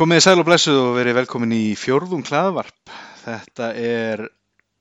komið 0.00 0.18
þið 0.20 0.24
sæl 0.26 0.40
og 0.42 0.46
blessuð 0.48 0.78
og 0.80 0.94
verið 0.96 1.16
velkomin 1.20 1.52
í 1.56 1.64
fjórðum 1.78 2.22
hlaðvarp. 2.28 2.92
Þetta 3.24 3.66
er, 3.76 4.22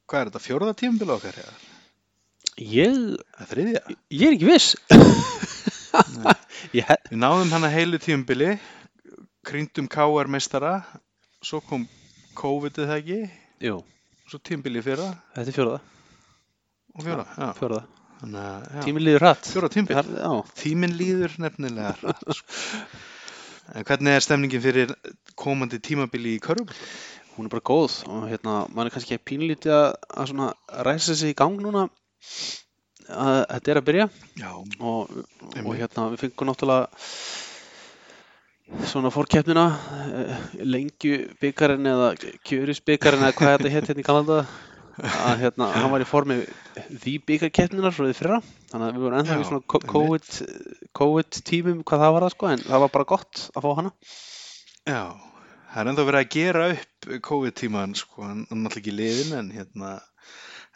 hvað 0.09 0.21
er 0.21 0.29
þetta, 0.31 0.41
fjórða 0.45 0.75
tímabil 0.79 1.11
okkar? 1.17 1.39
eða? 1.43 1.55
Ég, 2.59 2.95
Það 3.35 3.43
er 3.45 3.49
þriðja. 3.53 3.81
ég 4.19 4.25
er 4.29 4.37
ekki 4.37 4.49
viss. 4.49 4.69
ég, 6.79 6.89
Við 7.09 7.19
náðum 7.21 7.53
hana 7.55 7.69
heilu 7.73 7.99
tímabili, 8.03 8.53
krýndum 9.47 9.87
KR 9.91 10.29
meistara, 10.31 10.73
svo 11.43 11.61
kom 11.67 11.85
COVID-ið 12.39 12.89
það 12.89 12.97
ekki, 13.01 13.19
jú, 13.69 13.77
svo 14.29 14.39
tímabili 14.45 14.83
fyrra 14.85 15.09
þetta 15.35 15.47
er 15.51 15.55
fjóraða. 15.59 15.79
og 16.95 17.07
fjóra. 17.07 17.25
Já. 17.39 17.47
Fjóraða. 17.59 17.85
Þannig 18.19 18.41
að, 18.43 18.63
já, 18.75 18.81
Tíminn 18.83 19.05
líður 19.07 19.23
hratt. 19.23 19.47
fjóra 19.53 19.69
tímabil. 19.71 20.15
Já, 20.19 20.31
Tíminn 20.59 20.95
líður 20.99 21.37
nefnilega 21.39 21.93
hratt. 22.01 22.25
sko. 22.35 22.59
En 23.75 23.85
hvernig 23.85 24.15
er 24.15 24.25
stemningin 24.25 24.63
fyrir 24.63 24.93
komandi 25.37 25.77
tímabili 25.83 26.37
í 26.37 26.43
körfum? 26.43 26.69
hún 27.39 27.47
er 27.47 27.53
bara 27.55 27.63
góð 27.63 27.93
og 28.11 28.27
hérna, 28.27 28.53
mann 28.75 28.89
er 28.89 28.91
kannski 28.91 29.15
pínlítið 29.23 29.71
að, 29.71 29.93
að 30.11 30.25
svona 30.31 30.47
ræsa 30.83 31.15
sig 31.15 31.31
í 31.31 31.37
gang 31.39 31.55
núna. 31.63 31.87
Að 33.09 33.37
þetta 33.53 33.71
er 33.71 33.79
að 33.79 33.85
byrja. 33.87 34.07
Já, 34.37 34.49
og, 34.59 35.13
og 35.63 35.69
hérna 35.79 36.09
við 36.11 36.25
fengum 36.25 36.49
náttúrulega 36.49 36.83
svona 38.91 39.09
fórkeppnina 39.09 39.63
eh, 40.19 40.33
lengju 40.61 41.13
byggarinn 41.41 41.89
eða 41.89 42.11
kjöris 42.45 42.83
byggarinn 42.85 43.23
eða 43.23 43.37
hvað 43.39 43.55
þetta 43.55 43.71
hétt 43.73 43.89
hérna 43.89 44.03
í 44.03 44.07
Galanda 44.09 44.37
að 44.99 45.41
hérna, 45.43 45.69
hann 45.75 45.91
var 45.93 46.03
í 46.03 46.07
formi 46.07 46.37
því 46.89 47.13
byggarkeppninar 47.29 47.95
frá 47.95 48.05
því 48.07 48.17
fyrra. 48.17 48.39
Þannig 48.71 48.85
að 48.85 48.97
við 48.97 49.05
vorum 49.05 49.19
ennþá 49.19 49.37
í 49.39 49.47
svona. 49.47 49.79
COVID, 49.93 50.29
COVID 50.99 51.39
tímum 51.49 51.81
hvað 51.87 52.03
það 52.03 52.13
var 52.15 52.25
það 52.25 52.35
sko 52.35 52.51
en 52.51 52.63
það 52.65 52.83
var 52.83 52.93
bara 52.97 53.09
gott 53.13 53.41
að 53.53 53.65
fá 53.65 53.69
hana. 53.79 53.93
Já, 54.89 55.03
það 55.71 55.81
er 55.81 55.91
ennþá 55.93 56.05
verið 56.09 56.21
að 56.21 56.35
gera 56.35 56.67
upp 56.75 57.09
COVID-tíman, 57.29 57.97
sko, 57.99 58.27
hann 58.27 58.45
er 58.45 58.61
náttúrulega 58.61 58.83
ekki 58.83 58.95
liðin, 58.97 59.33
en 59.39 59.51
hérna, 59.55 59.95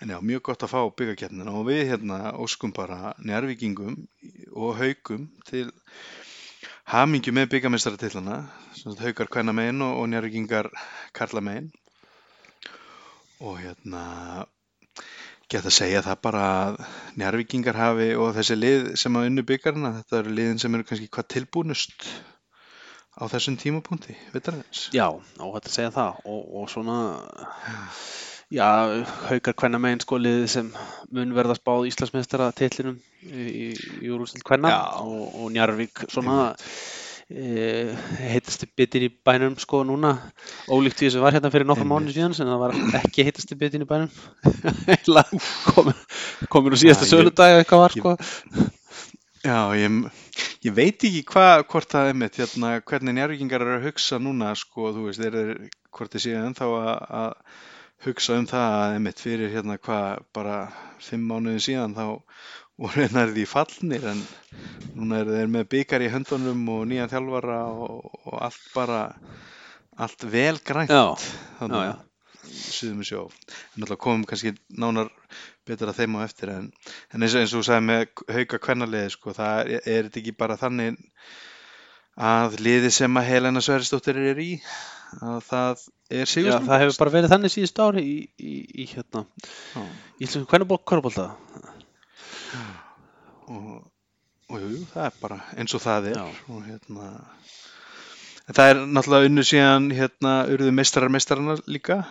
en 0.02 0.16
já, 0.16 0.20
mjög 0.31 0.44
gott 0.50 0.66
að 0.66 0.73
fá 0.73 0.81
byggakeppnina 1.03 1.53
og 1.53 1.70
við 1.70 1.86
hérna 1.92 2.20
óskum 2.39 2.73
bara 2.76 3.14
njárvíkingum 3.23 4.02
og 4.55 4.76
haugum 4.80 5.30
til 5.50 5.70
hamingju 6.92 7.31
með 7.36 7.59
sagt 8.83 9.00
haugar 9.00 9.30
kvenna 9.31 9.53
megin 9.55 9.81
og, 9.86 10.02
og 10.02 10.09
njárvíkingar 10.11 10.67
karla 11.16 11.42
megin 11.42 11.72
og 13.44 13.59
hérna, 13.59 14.03
geta 15.52 15.69
að 15.69 15.77
segja 15.77 16.03
það 16.05 16.22
bara 16.23 16.44
að 16.63 16.77
njárvíkingar 17.19 17.77
hafi 17.77 18.11
og 18.16 18.31
þessi 18.38 18.59
lið 18.59 18.91
sem 18.99 19.19
að 19.19 19.30
unnu 19.30 19.45
byggarna, 19.49 19.95
þetta 19.99 20.22
eru 20.22 20.36
liðin 20.38 20.61
sem 20.63 20.77
eru 20.77 20.88
kannski 20.88 21.09
hvað 21.11 21.30
tilbúnust 21.36 22.08
á 23.14 23.23
þessum 23.30 23.59
tímapunkti, 23.61 24.16
veitarins? 24.33 24.88
Já, 24.95 25.11
óhætt 25.38 25.67
að 25.69 25.75
segja 25.75 25.94
það 25.94 26.23
og, 26.25 26.45
og 26.61 26.71
svona 26.71 26.97
já, 28.53 28.67
haukar 29.27 29.55
kvenna 29.58 29.81
megin 29.81 30.02
sko 30.03 30.17
liðið 30.21 30.47
sem 30.55 30.71
mun 31.14 31.36
verða 31.36 31.58
spáð 31.59 31.88
Íslandsmeistara 31.91 32.52
titlinum 32.58 32.99
í, 33.27 33.45
í, 33.45 33.67
í 34.02 34.11
úrústild 34.14 34.45
kvenna 34.47 34.71
Já. 34.73 34.81
og, 35.03 35.23
og 35.44 35.53
Njarvík 35.53 36.05
svona 36.08 36.38
e, 36.53 36.73
heitasti 37.30 38.68
bitin 38.78 39.08
í 39.08 39.10
bænum 39.26 39.56
sko 39.62 39.84
núna? 39.88 40.16
Ólíkt 40.68 41.00
því 41.00 41.12
sem 41.14 41.24
var 41.24 41.36
hérna 41.36 41.52
fyrir 41.54 41.66
Einmitt. 41.70 41.90
mánu 41.90 42.14
síðan 42.14 42.36
sem 42.38 42.48
það 42.50 42.62
var 42.62 42.76
ekki 43.00 43.26
heitasti 43.28 43.58
bitin 43.60 43.86
í 43.86 43.90
bænum. 43.90 44.12
Komin, 46.52 46.76
á 46.76 46.78
síðasta 46.82 47.08
söludag 47.10 47.54
eða 47.54 47.64
eitthvað 47.64 47.84
var 47.84 47.96
sko. 47.98 48.16
Já, 49.44 49.60
ég, 49.76 49.98
ég 50.64 50.76
veit 50.76 51.04
ekki 51.04 51.24
hvað, 51.28 51.66
hvort 51.72 51.92
það 51.92 52.10
er 52.10 52.20
mitt, 52.20 52.38
hérna, 52.40 52.78
hvernig 52.88 53.18
njárvíkingar 53.18 53.66
eru 53.66 53.76
að 53.76 53.88
hugsa 53.90 54.20
núna, 54.24 54.54
sko, 54.56 54.94
þú 54.96 55.10
veist, 55.10 55.20
þeir 55.20 55.40
eru, 55.42 55.70
hvort 55.92 56.14
þið 56.16 56.24
séu 56.24 56.38
ennþá 56.40 56.70
að, 56.78 56.94
að 57.20 57.34
hugsa 58.08 58.38
um 58.40 58.48
það 58.48 58.78
að 58.78 58.94
einmitt 58.96 59.24
fyrir 59.24 59.52
hérna 59.52 59.76
hvað, 59.80 60.24
bara 60.36 60.58
fimm 61.04 61.28
mánuðin 61.28 61.64
síðan 61.66 61.96
þá 61.98 62.06
voru 62.82 63.04
hennar 63.06 63.30
því 63.36 63.44
fallnir 63.50 64.06
en 64.14 64.22
núna 64.98 65.20
eru 65.23 65.36
þeir 65.38 65.52
með 65.58 65.67
byggar 65.76 66.06
í 66.06 66.10
höndunum 66.14 66.64
og 66.73 66.88
nýjan 66.89 67.11
þjálfara 67.11 67.60
og, 67.70 68.08
og 68.26 68.39
allt 68.48 68.64
bara, 68.73 69.02
allt 70.02 70.26
vel 70.34 70.58
grænt 70.66 70.89
Já, 70.94 71.14
þannig 71.60 71.86
já, 71.86 71.94
að 71.94 72.10
suðum 72.54 73.00
við 73.04 73.08
sjó. 73.12 73.22
Náttúrulega 73.78 74.02
komum 74.04 74.26
kannski 74.30 74.52
nánar 74.78 75.10
betur 75.66 75.89
að 75.94 76.02
þeim 76.02 76.17
á 76.20 76.26
eftir 76.26 76.52
en, 76.54 76.66
en 77.14 77.23
eins, 77.23 77.33
og- 77.38 77.44
eins 77.45 77.54
og 77.56 77.64
sagði 77.66 77.86
með 77.88 78.26
hauka 78.36 78.60
kvennaliði 78.66 79.14
sko, 79.16 79.33
það 79.38 79.62
er, 79.78 79.86
er 79.88 80.10
þetta 80.10 80.22
ekki 80.23 80.33
bara 80.44 80.58
þannig 80.60 80.98
að 82.20 82.60
liði 82.62 82.92
sem 82.94 83.17
að 83.17 83.30
Helena 83.32 83.62
Sverrisdóttir 83.64 84.20
er 84.22 84.42
í 84.44 84.50
að 85.23 85.39
það 85.48 85.86
er 86.14 86.26
já, 86.26 86.30
Sigurström 86.33 86.67
það 86.67 86.83
hefur 86.83 87.00
bara 87.00 87.14
verið 87.16 87.32
þannig 87.33 87.54
síðust 87.54 87.80
ári 87.86 88.04
í, 88.06 88.17
í, 88.38 88.54
í 88.83 88.86
hérna 88.92 89.23
Íslandsku 90.20 90.50
kvennabók 90.52 90.83
korfbólta 90.89 91.30
og, 93.48 93.80
og 94.54 94.61
jú, 94.64 94.83
það 94.93 95.08
er 95.09 95.17
bara 95.21 95.39
eins 95.58 95.73
og 95.77 95.83
það 95.83 96.11
er 96.14 96.20
og 96.23 96.61
hérna 96.67 97.09
en 98.43 98.58
það 98.58 98.70
er 98.73 98.81
náttúrulega 98.98 99.30
unnu 99.31 99.45
síðan 99.48 99.89
hérna 99.95 100.33
urðu 100.52 100.71
meistarar 100.76 101.11
meistarana 101.14 101.55
líka. 101.71 102.02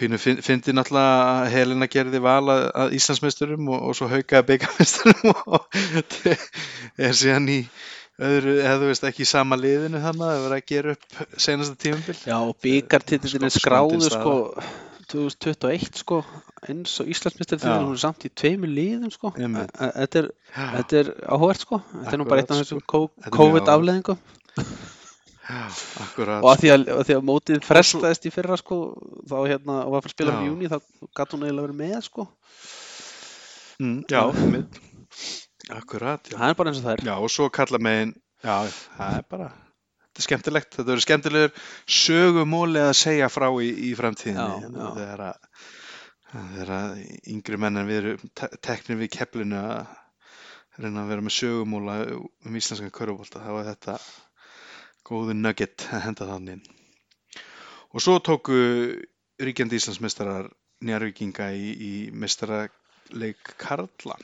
Pínu 0.00 0.16
fyn- 0.22 0.38
fyndi 0.46 0.72
náttúrulega 0.72 1.24
að 1.42 1.48
Helena 1.52 1.88
gerði 1.90 2.20
val 2.24 2.44
að, 2.54 2.62
að 2.84 2.94
Íslandsmeisturum 2.96 3.66
og, 3.68 3.82
og 3.90 3.96
svo 3.98 4.06
haukaði 4.08 4.46
byggameisturum 4.52 5.34
og 5.56 5.66
er 6.96 7.16
síðan 7.18 7.50
í 7.52 7.58
öðru, 8.20 8.54
eða 8.62 8.76
þú 8.82 8.88
veist 8.92 9.04
ekki 9.10 9.24
í 9.26 9.28
sama 9.28 9.58
liðinu 9.60 10.00
þannig 10.04 10.24
að 10.28 10.32
það 10.36 10.46
verið 10.46 10.56
að 10.60 10.70
gera 10.70 10.94
upp 10.96 11.20
senasta 11.48 11.76
tímabil. 11.84 12.16
Já, 12.30 12.36
og 12.38 12.56
skráður 13.58 14.06
staða. 14.06 14.22
sko 14.22 14.89
2021 15.10 16.02
sko 16.02 16.20
eins 16.68 16.94
og 17.02 17.10
Íslandsmeistar 17.10 17.58
Já. 17.58 17.64
þegar 17.64 17.84
hún 17.86 17.96
er 17.96 18.02
samt 18.04 18.26
í 18.26 18.30
tveimur 18.30 18.70
liðum 18.70 19.12
sko. 19.14 19.32
Þetta 19.36 20.22
er, 20.22 20.30
þetta 20.54 21.00
er 21.02 21.12
áhvert 21.26 21.66
sko. 21.66 21.80
Þetta 21.96 22.16
er 22.16 22.22
nú 22.22 22.28
bara 22.30 22.44
einn 22.44 22.54
af 22.54 22.62
þessum 22.62 22.84
sko. 22.84 23.04
COVID 23.34 23.72
afleðingum 23.74 24.20
og 25.50 26.50
að 26.50 26.60
því 26.62 26.70
að, 26.72 26.84
að 26.94 27.02
því 27.08 27.16
að 27.16 27.24
mótið 27.26 27.64
frestaðist 27.66 28.28
í 28.28 28.32
fyrra 28.34 28.58
sko 28.60 28.78
þá 29.28 29.36
hérna 29.48 29.78
og 29.86 29.94
var 29.94 30.04
fyrir 30.04 30.12
að 30.12 30.14
spila 30.16 30.36
um 30.36 30.46
júni 30.48 30.70
þá 30.70 30.76
gatt 31.16 31.34
hún 31.34 31.46
eiginlega 31.46 31.66
verið 31.66 31.80
með 31.80 31.96
sko. 32.06 32.26
Mm, 33.80 33.96
já, 34.10 34.20
einmitt. 34.28 34.78
akkurat 35.72 36.30
já. 36.30 36.36
Það 36.36 36.46
er 36.52 36.58
bara 36.60 36.72
eins 36.72 36.80
og 36.80 36.86
það 36.86 36.94
er. 36.94 37.04
Já, 37.08 37.14
og 37.16 37.32
svo 37.32 37.48
kalla 37.56 37.80
megin, 37.82 38.14
já, 38.44 38.56
það 38.98 39.16
er 39.16 39.26
bara, 39.34 39.48
þetta 40.10 40.22
er 40.22 40.26
skemmtilegt, 40.26 40.72
þetta 40.74 40.88
verður 40.90 41.04
skemmtilegur 41.06 41.68
sögumóli 42.00 42.82
að 42.82 42.96
segja 42.98 43.28
frá 43.32 43.46
í, 43.62 43.70
í 43.70 43.92
framtíðinni, 43.98 44.64
hérna, 44.64 44.90
þegar 44.98 45.22
að, 45.28 45.36
að 46.76 47.04
yngri 47.34 47.60
menn 47.62 47.80
en 47.80 47.88
við 47.88 48.00
erum 48.02 48.32
te- 48.42 48.50
teknir 48.66 48.98
við 49.00 49.12
keflinu 49.16 49.60
að 49.60 49.94
reyna 50.80 51.04
að 51.04 51.12
vera 51.12 51.26
með 51.26 51.36
sögumóla 51.36 51.96
um 52.16 52.58
íslenskan 52.58 52.92
körfubólta, 52.94 53.42
þá 53.44 53.52
er 53.60 53.70
þetta 53.70 53.96
góðu 55.10 55.34
nugget 55.38 55.86
að 55.94 56.04
henda 56.08 56.28
þannig. 56.28 56.68
Og 57.90 58.02
svo 58.04 58.18
tóku 58.22 58.56
ríkjandi 59.42 59.80
Íslandsmeistarar 59.80 60.50
njárvíkinga 60.86 61.50
í, 61.52 61.70
í 61.74 61.92
meistaraleik 62.14 63.54
Karla 63.60 64.16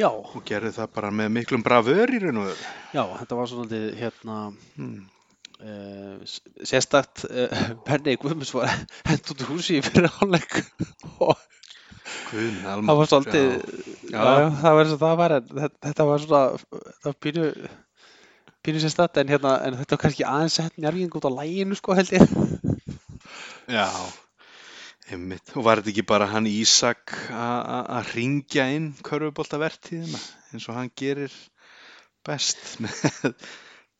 Já, 0.00 0.08
og 0.08 0.42
gerðu 0.48 0.70
það 0.76 0.92
bara 0.96 1.10
með 1.12 1.32
miklum 1.36 1.62
bravör 1.64 2.08
í 2.16 2.20
raun 2.22 2.38
og 2.42 2.46
veru. 2.48 2.68
já, 2.96 3.02
þetta 3.20 3.36
var 3.38 3.50
svona 3.50 3.66
litið, 3.68 3.88
hérna 4.00 4.36
Hmm. 4.76 5.02
uh, 5.60 6.36
sérstakt 6.64 7.24
uh, 7.28 7.62
Benni 7.86 8.16
Guðmunds 8.16 8.54
var 8.56 8.72
hent 9.10 9.32
út 9.34 9.44
úr 9.44 9.50
húsi 9.52 9.76
í 9.78 9.84
fyrir 9.84 10.08
hálfleik. 10.16 10.62
Og 11.20 11.36
það 12.32 12.96
var 12.98 13.08
svolítið 13.10 13.48
já, 14.10 14.20
já, 14.20 14.48
það 14.62 14.74
var 14.76 14.82
eins 14.86 14.94
og 14.96 15.00
það 15.04 15.16
var 15.20 15.34
en 15.36 15.46
þetta, 15.52 15.76
þetta 15.86 16.06
var 16.08 16.22
svona 16.24 16.42
það 16.56 17.08
var 17.10 17.18
pínu 17.26 17.44
pínu 18.62 18.80
sérstakt 18.82 19.20
en 19.20 19.30
hérna 19.32 19.52
en 19.66 19.76
þetta 19.80 19.96
var 19.96 20.02
kannski 20.06 20.26
aðeins 20.28 20.56
sett 20.58 20.76
njárging 20.80 21.12
út 21.18 21.28
á 21.28 21.32
læginu 21.36 21.76
sko 21.78 21.96
held 21.98 22.12
ég. 22.16 22.24
Já, 23.70 23.86
einmitt. 25.10 25.54
Og 25.56 25.64
var 25.66 25.80
þetta 25.80 25.92
ekki 25.92 26.04
bara 26.08 26.28
hann 26.30 26.48
Ísak 26.50 27.14
að 27.32 28.12
ringja 28.16 28.68
inn 28.76 28.92
körfuboltavertíðina 29.06 30.20
eins 30.52 30.68
og 30.68 30.78
hann 30.78 30.92
gerir 30.98 31.32
best 32.26 32.78
með 32.82 33.34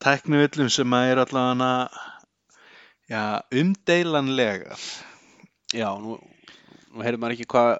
tæknivillum 0.03 0.71
sem 0.73 0.95
að 0.95 1.09
er 1.11 1.23
allavega 1.25 3.23
umdeilanlegar. 3.61 4.79
já, 5.73 5.89
nú, 5.99 6.19
nú 6.93 7.03
heyrðum 7.03 7.23
maður 7.23 7.35
ekki 7.37 7.49
hvað 7.51 7.71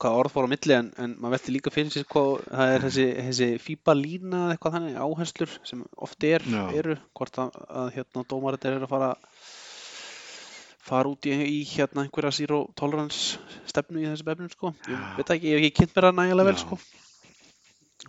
hvað 0.00 0.18
orð 0.20 0.32
fór 0.34 0.46
á 0.46 0.52
milli 0.52 0.74
en, 0.76 0.90
en 1.02 1.14
maður 1.18 1.34
velti 1.36 1.54
líka 1.54 1.72
fyrir 1.74 1.92
sér 1.92 2.06
hvað 2.10 2.30
það 2.48 2.74
er 2.74 2.84
þessi, 2.86 3.06
þessi 3.28 3.48
fíba 3.62 3.94
lína 3.98 4.44
eða 4.44 4.54
eitthvað 4.54 4.76
þannig 4.78 5.00
áherslur 5.04 5.54
sem 5.68 5.82
oft 6.06 6.26
er, 6.28 6.44
eru 6.74 6.96
hvort 7.16 7.40
að, 7.42 7.58
að 7.82 7.90
hérna 7.98 8.26
dómarit 8.30 8.68
er 8.68 8.78
að 8.78 8.92
fara 8.92 9.10
fara 10.84 11.08
út 11.10 11.26
í, 11.30 11.32
í 11.32 11.60
hérna 11.70 12.04
einhverja 12.04 12.32
zero 12.38 12.58
tolerance 12.76 13.38
stefnu 13.70 14.02
í 14.02 14.08
þessu 14.10 14.26
befnum 14.28 14.50
sko 14.52 14.72
ég 14.88 14.92
Já. 14.94 15.00
veit 15.18 15.32
ekki, 15.36 15.50
ég 15.54 15.58
hef 15.58 15.68
ekki 15.70 15.78
kynnt 15.80 15.94
mér 15.96 16.08
það 16.10 16.18
nægilega 16.20 16.48
vel 16.50 16.56
Já. 16.56 16.62
sko 16.64 16.78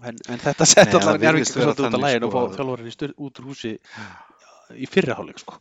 en, 0.10 0.18
en 0.36 0.42
þetta 0.44 0.68
sett 0.68 0.90
Nei, 0.92 0.98
allar 1.00 1.06
það 1.16 1.22
virðist 1.28 1.56
njárvíkingar 1.56 1.62
vera 1.62 1.76
út 1.76 1.80
á 1.80 1.86
þannig, 1.86 2.08
lægin 2.08 2.26
og 2.28 2.32
sko, 2.32 2.40
fá 2.40 2.42
að- 2.50 2.58
þjálfarinn 2.60 2.90
í 2.92 2.96
styr, 2.98 3.14
út 3.28 3.40
úr 3.40 3.48
húsi 3.52 3.72
í 4.76 4.90
fyrri 4.90 5.14
hálfleik 5.16 5.40
sko. 5.44 5.60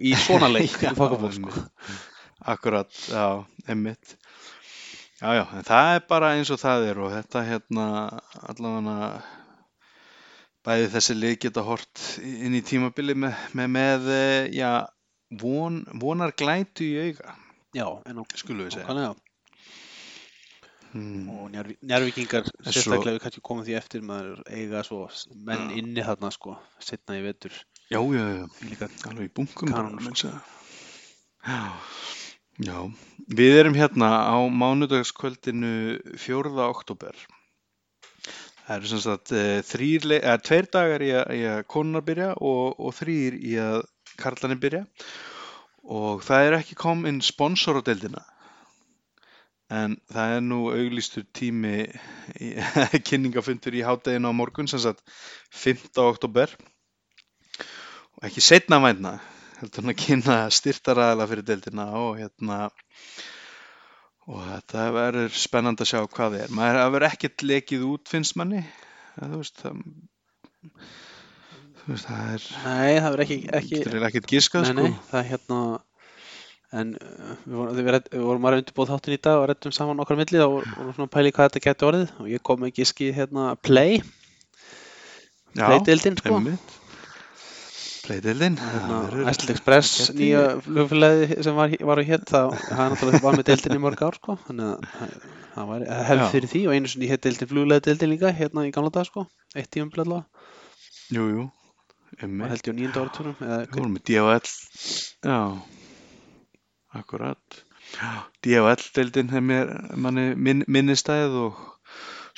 Í 0.00 0.12
svona 0.16 0.48
leik 0.48 0.76
í 0.86 0.92
Fokafók 0.96 1.34
sko. 1.36 1.50
einmitt. 1.50 2.06
Akkurat, 2.48 3.00
já, 3.10 3.24
einmitt. 3.68 4.14
Já, 5.20 5.34
já, 5.36 5.42
en 5.58 5.66
það 5.68 5.90
er 5.98 6.06
bara 6.08 6.30
eins 6.38 6.48
og 6.54 6.60
það 6.62 6.86
er 6.88 7.00
og 7.04 7.10
þetta 7.12 7.42
hérna 7.44 7.86
allavega 8.48 9.10
bæði 10.64 10.88
þessi 10.94 11.16
lið 11.18 11.34
geta 11.44 11.64
hort 11.66 12.06
inn 12.24 12.56
í 12.56 12.62
tímabili 12.64 13.14
með, 13.18 13.36
með, 13.58 13.68
með 13.76 14.08
eh, 14.14 14.48
já, 14.56 14.70
von, 15.30 15.84
vonar 16.02 16.32
glætu 16.36 16.82
í 16.86 16.96
auga, 17.10 17.34
Já, 17.76 17.86
skulum 18.34 18.66
við 18.66 18.72
segja. 18.74 18.86
Hmm. 20.90 21.28
og 21.30 21.50
svo- 22.66 22.72
sérstaklega 22.74 23.14
við 23.14 23.22
kannski 23.22 23.42
komum 23.46 23.62
því 23.64 23.76
eftir 23.78 24.02
maður 24.02 24.40
eiga 24.50 24.80
svo 24.82 25.04
menn 25.46 25.68
Já. 25.70 25.76
inni 25.78 26.02
þarna 26.02 26.32
sko 26.34 26.56
setna 26.82 27.14
í 27.14 27.22
vetur 27.22 27.52
Já, 27.90 28.00
já, 28.02 28.24
já, 28.40 28.46
alveg 29.06 29.28
í 29.28 29.34
bunkum 29.34 29.70
menn 30.02 30.18
segja. 30.18 30.40
Já, 31.46 31.78
já, 32.66 32.80
við 33.38 33.54
erum 33.60 33.78
hérna 33.78 34.10
á 34.34 34.38
mánudagskvöldinu 34.50 36.00
4. 36.18 36.58
oktober. 36.66 37.14
Það 38.66 38.76
eru 38.76 38.86
sem 38.90 39.00
sagt 39.06 39.32
eh, 39.32 39.62
þrír, 39.66 40.04
le- 40.10 40.20
eða, 40.22 40.42
tveir 40.46 40.68
dagar 40.74 41.02
í 41.02 41.10
að, 41.14 41.30
í 41.38 41.46
að 41.54 41.62
konunar 41.70 42.02
byrja 42.06 42.32
og, 42.38 42.78
og 42.78 42.94
þrýr 42.98 43.38
í 43.38 43.54
að 43.62 43.80
karlanir 44.18 44.60
byrja. 44.62 44.84
Og 45.90 46.22
það 46.26 46.46
er 46.46 46.58
ekki 46.58 46.78
komin 46.78 47.22
sponsor 47.24 47.80
á 47.80 47.82
deildina. 47.86 48.22
En 49.70 49.94
það 50.10 50.36
er 50.36 50.40
nú 50.42 50.60
auglýstur 50.74 51.26
tími 51.36 51.86
kynningafundur 53.08 53.76
í 53.78 53.84
hádeginu 53.86 54.32
á 54.32 54.34
morgun 54.34 54.70
sem 54.70 54.82
sagt 54.82 55.04
5. 55.54 55.92
oktober 56.02 56.50
og 58.18 58.26
ekki 58.26 58.42
setna 58.42 58.80
vænna 58.82 59.20
heldur 59.60 59.84
hann 59.84 59.92
að 59.92 60.00
kynna 60.00 60.38
styrtaræðala 60.56 61.28
fyrir 61.30 61.46
deildina 61.46 61.86
og 62.00 62.18
hérna 62.18 62.58
og 64.30 64.42
þetta 64.46 64.86
verður 64.94 65.38
spennandi 65.38 65.84
að 65.84 65.90
sjá 65.92 66.00
hvað 66.02 66.34
það 66.34 66.42
er. 66.44 66.54
Maður 66.56 66.80
hafa 66.80 67.02
ekkert 67.10 67.44
lekið 67.46 67.86
út 67.88 68.10
finnst 68.10 68.36
manni. 68.40 68.62
Ja, 69.16 69.26
þú 69.26 69.40
veist 69.40 69.62
það 69.62 69.80
veist 71.94 72.08
það 72.08 72.32
er 72.34 72.48
Nei, 72.64 72.96
það 73.00 73.10
verður 73.10 73.24
ekki, 73.26 73.38
ekki 73.60 73.70
getur 73.76 73.92
eiginlega 73.94 74.10
ekkert 74.12 74.30
giskað 74.34 74.66
nei, 74.66 74.72
sko. 74.72 74.82
nei, 74.82 74.98
það 75.10 75.20
er 75.20 75.30
hérna 75.34 75.60
en 76.80 76.90
uh, 76.94 77.30
við 77.44 77.54
vorum, 77.58 77.76
við, 77.80 77.88
redd, 77.96 78.08
við 78.14 78.24
vorum 78.28 78.44
að 78.50 78.56
undirbúð 78.60 78.90
þáttin 78.92 79.16
í 79.16 79.20
dag 79.26 79.40
og 79.42 79.46
reddum 79.50 79.72
saman 79.74 80.02
okkar 80.04 80.18
á 80.18 80.20
milli 80.20 80.42
og 80.44 80.52
vorum 80.60 80.92
svona 80.94 81.08
að 81.08 81.14
pæli 81.16 81.32
hvað 81.34 81.48
þetta 81.50 81.64
geti 81.66 81.88
orðið 81.88 82.12
og 82.22 82.28
ég 82.30 82.44
kom 82.46 82.60
með 82.62 82.74
giski 82.78 83.08
hérna 83.16 83.48
Play. 83.66 83.96
Já, 85.58 85.64
Play-deildin 85.66 86.20
sko. 86.20 86.36
einmitt. 86.38 86.76
Playdeildin 88.04 88.56
hérna, 88.58 89.00
Æsland 89.30 89.50
Express 89.56 90.10
nýja 90.16 90.44
flugfélagi 90.64 91.40
sem 91.44 91.58
var, 91.58 91.74
var 91.90 92.00
hér 92.06 92.22
það, 92.26 92.54
það 92.68 92.80
er 92.84 92.94
náttúrulega 92.94 93.22
var 93.26 93.36
með 93.38 93.48
deildin 93.50 93.76
í 93.76 93.82
mörg 93.82 94.02
ár 94.06 94.16
sko. 94.18 94.36
Þannig 94.46 94.70
að 94.70 94.88
það- 94.94 95.28
það 95.56 95.68
var 95.72 95.84
hefð 96.08 96.24
fyrir 96.36 96.52
því 96.54 96.62
og 96.70 96.74
einu 96.78 96.90
sinni 96.94 97.10
hér 97.10 97.20
deildin 97.26 97.50
fluglega 97.50 97.84
deildin 97.90 98.12
líka 98.14 98.32
hérna 98.34 98.64
í 98.66 98.72
gamla 98.74 98.94
dag 98.94 99.06
sko. 99.10 99.26
Eitt 99.58 99.70
tíum 99.74 99.90
blæðla 99.90 100.22
Jú, 101.10 101.50
einmitt. 102.18 102.50
Held 102.52 102.68
ég 102.68 102.72
á 102.72 102.78
nýjönda 102.78 103.02
áratúrum 103.04 103.42
eða 103.46 103.58
Við 103.64 103.76
vorum 103.78 103.96
með 103.96 104.04
DHL 104.10 104.52
Já, 105.30 105.40
akkurat. 107.00 107.60
DHL-deildin 108.46 109.34
er 109.34 109.44
mér 109.44 109.74
minn, 110.36 110.64
minnistæð 110.66 111.36
og 111.44 111.62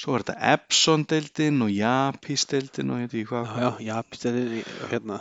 svo 0.01 0.17
er 0.17 0.25
þetta 0.25 0.53
Epson-deildin 0.55 1.65
og 1.65 1.73
Japis-deildin 1.73 2.93
og 2.95 3.03
hérna 3.03 3.21
í 3.21 3.27
hvað. 3.29 3.51
Já, 3.53 3.69
já, 3.69 3.83
Japanstæði, 3.91 4.63
hérna, 4.93 5.19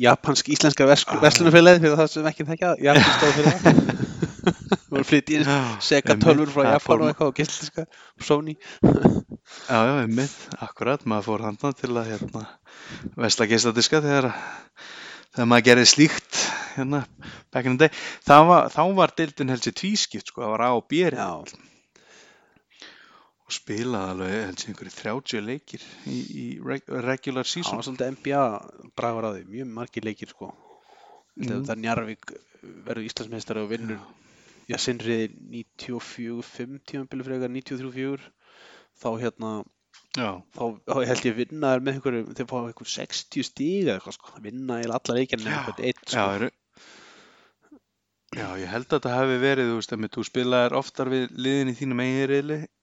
japansk 0.00 0.48
íslenska 0.54 0.86
Ah, 0.86 1.20
verslunarfélagi 1.22 1.82
fyrir 1.82 1.98
það 2.00 2.10
sem 2.12 2.28
ekki 2.30 2.46
þekka, 2.50 2.72
Japan 2.86 3.14
stóð 3.16 3.34
fyrir 3.38 3.58
það. 3.64 3.80
Við 4.46 4.92
vorum 4.94 5.06
flytið 5.06 5.36
inn 5.36 5.48
Já, 5.50 5.58
Sega 5.82 6.14
einmitt, 6.14 6.26
tölvur 6.26 6.52
frá 6.54 6.68
Japan 6.70 7.02
og 7.02 7.10
eitthvað 7.10 7.32
og 7.32 7.40
gísliska 7.40 7.86
Sony. 8.22 8.54
Já, 9.66 9.78
já, 9.78 9.94
einmitt, 10.04 10.36
akkurat, 10.62 11.02
maður 11.08 11.28
fór 11.30 11.46
handan 11.48 11.76
til 11.76 11.92
að 11.92 12.12
hérna, 12.12 12.44
vesla 13.18 13.48
geisladiska 13.50 14.02
þegar, 14.04 14.30
þegar 15.34 15.50
maður 15.52 15.68
gerði 15.70 15.86
slíkt 15.92 16.42
hérna, 16.76 17.02
back 17.54 17.66
in 17.66 17.78
the 17.78 17.88
day. 17.88 18.04
Þá 18.26 18.36
var, 18.50 18.76
var 19.02 19.16
deildin 19.18 19.54
helst 19.54 19.70
í 19.70 19.74
tvískipt, 19.82 20.30
sko, 20.30 20.44
það 20.44 20.54
var 20.54 20.66
A 20.68 20.74
og 20.78 20.86
B 20.90 21.02
Já, 21.02 21.30
og 23.46 23.54
spilaði 23.54 24.12
alveg 24.12 24.32
helst 24.34 24.66
einhverju 24.66 24.92
30 24.96 25.44
leikir 25.46 25.82
í, 26.10 26.16
í 26.16 26.46
reg 26.66 26.88
regular 26.90 27.46
það 27.46 27.52
season. 27.52 27.78
var 27.78 27.86
svolítið 27.86 28.12
NBA 28.16 28.42
bragur 28.98 29.28
á 29.28 29.30
því, 29.36 29.44
mjög 29.52 29.70
margir 29.76 30.06
leikir 30.06 30.32
sko. 30.32 30.50
Mm. 31.36 31.62
Það 31.68 31.82
Njarvík 31.84 32.34
verður 32.88 33.06
Íslandsmeistari 33.06 33.62
og 33.62 33.70
vinnur, 33.70 34.02
já, 34.66 34.76
sinnriði 34.82 35.30
94-5 35.52 36.82
tímabili 36.90 37.26
frekar, 37.28 37.54
93-4, 37.54 38.30
þá 38.98 39.08
hérna, 39.22 39.56
Já, 40.16 40.30
þá, 40.56 40.62
þá 40.88 40.96
held 41.10 41.26
ég 41.28 41.34
vinnaður 41.36 41.82
með 41.84 41.96
einhverju, 41.96 42.22
þeir 42.36 42.46
fá 42.48 42.56
einhver 42.58 42.88
60 42.88 43.44
stíg 43.44 43.82
eða 43.84 43.98
eitthvað 43.98 44.16
sko, 44.16 44.32
vinna 44.44 44.78
í 44.80 44.86
alla 44.88 45.16
leikina 45.16 45.42
Já, 45.42 45.46
með 45.46 45.56
einhvern 45.58 45.82
eitt 45.90 46.00
já, 46.04 46.12
sko. 46.12 46.24
eru, 46.36 46.48
já, 48.36 48.46
ég 48.62 48.70
held 48.72 48.86
að 48.86 48.94
þetta 48.94 49.12
hafi 49.12 49.36
verið, 49.42 49.70
þú 49.70 49.76
veist, 49.80 49.94
þú 50.16 50.24
spilaðir 50.30 50.76
oftar 50.80 51.12
við 51.12 51.26
liðin 51.36 51.72
í 51.72 51.76
þínum 51.76 52.02
eigin 52.04 52.30
reyli 52.32 52.58
og 52.64 52.75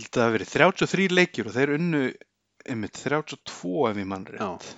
held 0.00 0.10
að 0.10 0.16
það 0.16 0.26
hafi 0.26 0.36
verið 0.38 0.52
33 0.56 1.08
leikir 1.16 1.48
og 1.48 1.56
þeir 1.56 1.74
unnu 1.76 2.04
einmitt 2.68 3.00
32 3.00 3.90
ef 3.90 4.00
ég 4.00 4.08
mann 4.08 4.28
rétt. 4.28 4.70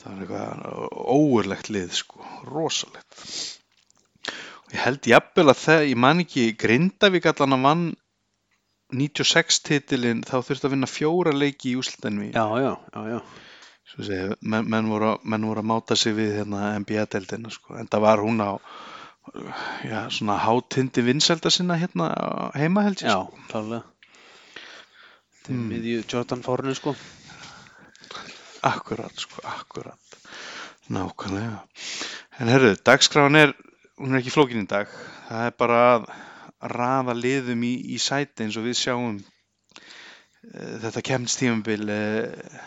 Það 0.00 0.12
var 0.12 0.20
eitthvað 0.24 0.84
óurlegt 1.12 1.68
lið, 1.68 1.90
sko, 1.92 2.22
rosalegt. 2.48 3.24
Og 4.64 4.72
ég 4.72 4.80
held 4.80 5.08
jafnvel 5.10 5.50
að 5.52 5.58
það, 5.60 5.82
ég 5.90 6.00
man 6.00 6.22
ekki, 6.22 6.46
Grindavík 6.60 7.28
allan 7.28 7.58
að 7.58 7.66
vann 7.66 7.84
96 8.96 9.60
titilinn, 9.66 10.24
þá 10.26 10.40
þurfti 10.40 10.66
að 10.66 10.74
vinna 10.74 10.88
fjóra 10.90 11.34
leiki 11.36 11.74
í 11.74 11.76
úslitinni. 11.78 12.30
Já, 12.32 12.46
já, 12.62 12.72
já, 12.94 13.02
já. 13.12 13.20
Segi, 13.90 14.22
menn, 14.40 14.70
menn, 14.70 14.88
voru, 14.88 15.16
menn 15.26 15.44
voru 15.50 15.62
að 15.62 15.68
máta 15.68 15.98
sig 15.98 16.14
við 16.16 16.36
hérna 16.38 16.72
NBA-deldina, 16.80 17.52
sko. 17.52 17.76
En 17.80 17.90
það 17.90 18.04
var 18.06 18.24
hún 18.24 18.40
á, 18.40 18.56
já, 19.84 20.00
svona 20.10 20.36
hátindi 20.40 21.02
vinsælda 21.06 21.50
sinna 21.50 21.76
hérna 21.80 22.10
heima 22.54 22.82
held 22.86 23.02
ég, 23.02 23.08
Já, 23.08 23.18
sko. 23.26 23.38
klálega. 23.50 23.82
Þetta 25.40 25.52
er 25.52 25.56
Hmm. 25.56 25.68
miðju 25.72 26.04
Jordan 26.12 26.42
Fórnu, 26.42 26.74
sko. 26.74 26.94
Akkurat, 28.62 29.12
sko, 29.16 29.40
akkurat. 29.44 29.98
Nákvæmlega. 30.90 31.60
En 32.40 32.48
herru, 32.48 32.74
dagskráin 32.84 33.36
er, 33.36 33.52
hún 33.98 34.14
er 34.14 34.20
ekki 34.20 34.32
flókin 34.34 34.64
í 34.64 34.68
dag. 34.68 34.88
Það 35.28 35.46
er 35.46 35.54
bara 35.58 35.78
að 35.94 36.08
raða 36.74 37.14
liðum 37.16 37.62
í, 37.64 37.72
í 37.94 37.98
sæti 37.98 38.44
eins 38.44 38.56
og 38.60 38.66
við 38.66 38.76
sjáum 38.76 39.16
uh, 39.20 40.74
þetta 40.82 41.02
kemstífambil, 41.08 41.86
uh, 41.88 42.60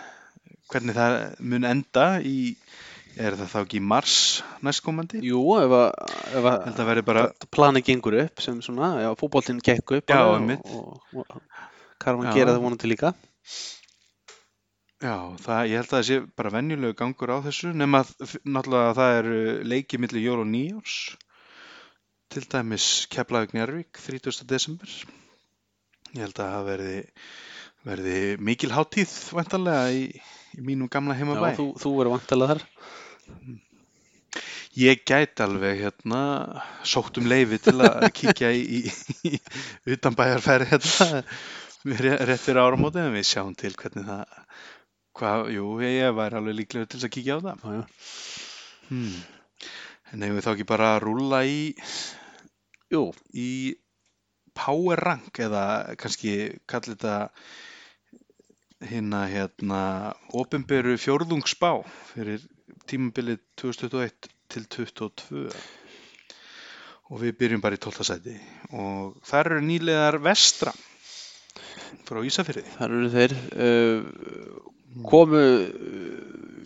hvernig 0.72 0.96
það 0.98 1.18
mun 1.40 1.68
enda 1.70 2.08
í, 2.26 2.56
er 3.18 3.36
það 3.38 3.50
þá 3.52 3.58
ekki 3.62 3.78
í 3.80 3.84
mars 3.86 4.16
næstkomandi? 4.66 5.22
Jú, 5.28 5.42
ef 5.60 5.74
að, 5.78 5.92
ef 6.40 6.48
að 6.82 7.02
bara, 7.06 7.26
planið 7.54 7.86
gengur 7.92 8.18
upp 8.24 8.42
sem 8.44 8.62
svona, 8.66 8.94
já, 9.04 9.10
fótboltinn 9.20 9.62
gekk 9.64 9.98
upp 10.00 10.14
Já, 10.14 10.22
einmitt. 10.34 10.66
og, 10.66 10.98
og, 11.14 11.26
og 11.38 11.42
Karvan 12.04 12.30
Já. 12.32 12.36
gera 12.40 12.56
það 12.56 12.64
vonandi 12.66 12.90
líka. 12.92 13.14
já, 15.04 15.16
það, 15.44 15.62
ég 15.70 15.78
held 15.82 15.90
að 15.90 15.98
það 15.98 16.06
sé 16.10 16.18
bara 16.40 16.54
venjulegu 16.56 16.98
gangur 17.00 17.34
á 17.36 17.38
þessu, 17.46 17.74
nema 17.76 18.04
að 18.04 18.38
náttúrulega 18.48 18.90
að 18.92 19.00
það 19.02 19.18
eru 19.22 19.40
leiki 19.74 20.00
milli 20.02 20.24
jól 20.24 20.40
og 20.44 20.50
nýjárs, 20.52 20.98
til 22.34 22.46
dæmis 22.50 22.88
Keflavík 23.14 23.54
Njarvík, 23.54 24.00
30. 24.00 24.48
desember. 24.50 24.90
Ég 26.14 26.24
held 26.26 26.40
að 26.42 26.54
það 26.56 26.68
verði, 26.72 26.96
verði 27.86 28.18
mikil 28.42 28.72
hátíð 28.74 29.14
vantarlega 29.38 29.92
í, 29.94 30.04
í 30.58 30.66
mínum 30.66 30.90
gamla 30.92 31.14
Já, 31.16 31.22
heimabæ. 31.22 31.54
þú, 31.60 31.68
þú 31.84 31.92
verður 32.00 32.16
vantilega 32.18 32.56
þar. 32.56 32.66
Ég 34.74 35.04
gæti 35.06 35.44
alveg 35.46 35.84
hérna 35.84 36.22
sótt 36.90 37.20
um 37.22 37.28
leifi 37.30 37.60
til 37.62 37.76
að 37.86 38.08
kíkja 38.18 38.50
í, 38.58 38.64
í, 38.80 38.80
í 39.30 39.94
utanbæjarfæri 39.94 40.66
hérna 40.72 41.08
ré- 42.02 42.18
rétt 42.26 42.42
fyrir 42.42 42.62
áramóti 42.64 43.04
en 43.04 43.14
við 43.14 43.28
sjáum 43.30 43.54
til 43.60 43.76
hvernig 43.78 44.08
það 44.08 44.40
hvað, 45.14 45.52
jú, 45.54 45.68
ég 45.86 46.16
væri 46.18 46.40
alveg 46.40 46.58
líklega 46.58 46.90
til 46.90 47.04
að 47.06 47.14
kíkja 47.14 47.38
á 47.38 47.40
það. 47.46 47.86
Hmm. 48.90 49.14
en 50.12 50.26
hefur 50.26 50.46
þá 50.48 50.52
ekki 50.56 50.70
bara 50.74 50.90
að 50.96 51.04
rúlla 51.06 51.44
í 51.46 51.62
Jú, 52.94 53.08
í 53.34 53.50
power 54.54 55.00
rank 55.02 55.40
eða 55.42 55.64
kannski 55.98 56.34
kalli 56.70 56.94
þetta 56.94 57.16
hérna 58.90 59.24
hérna 59.32 59.80
opinberu 60.42 60.98
fjórðungsspá 61.02 61.72
fyrir 62.12 62.44
tímabilið 62.90 63.40
2021 63.62 64.30
til 64.54 64.68
2022 64.78 65.48
og 67.14 67.22
við 67.22 67.36
byrjum 67.40 67.62
bara 67.64 67.78
í 67.78 67.82
12. 67.84 68.06
sæti 68.08 68.36
og 68.74 69.18
þar 69.28 69.52
eru 69.52 69.64
nýlegar 69.66 70.20
vestra 70.24 70.74
frá 72.08 72.22
Ísafirði 72.26 72.64
þar 72.78 72.96
eru 72.98 73.10
þeir 73.14 73.36
uh, 73.68 74.00
komu 75.10 75.42
uh, 75.42 76.24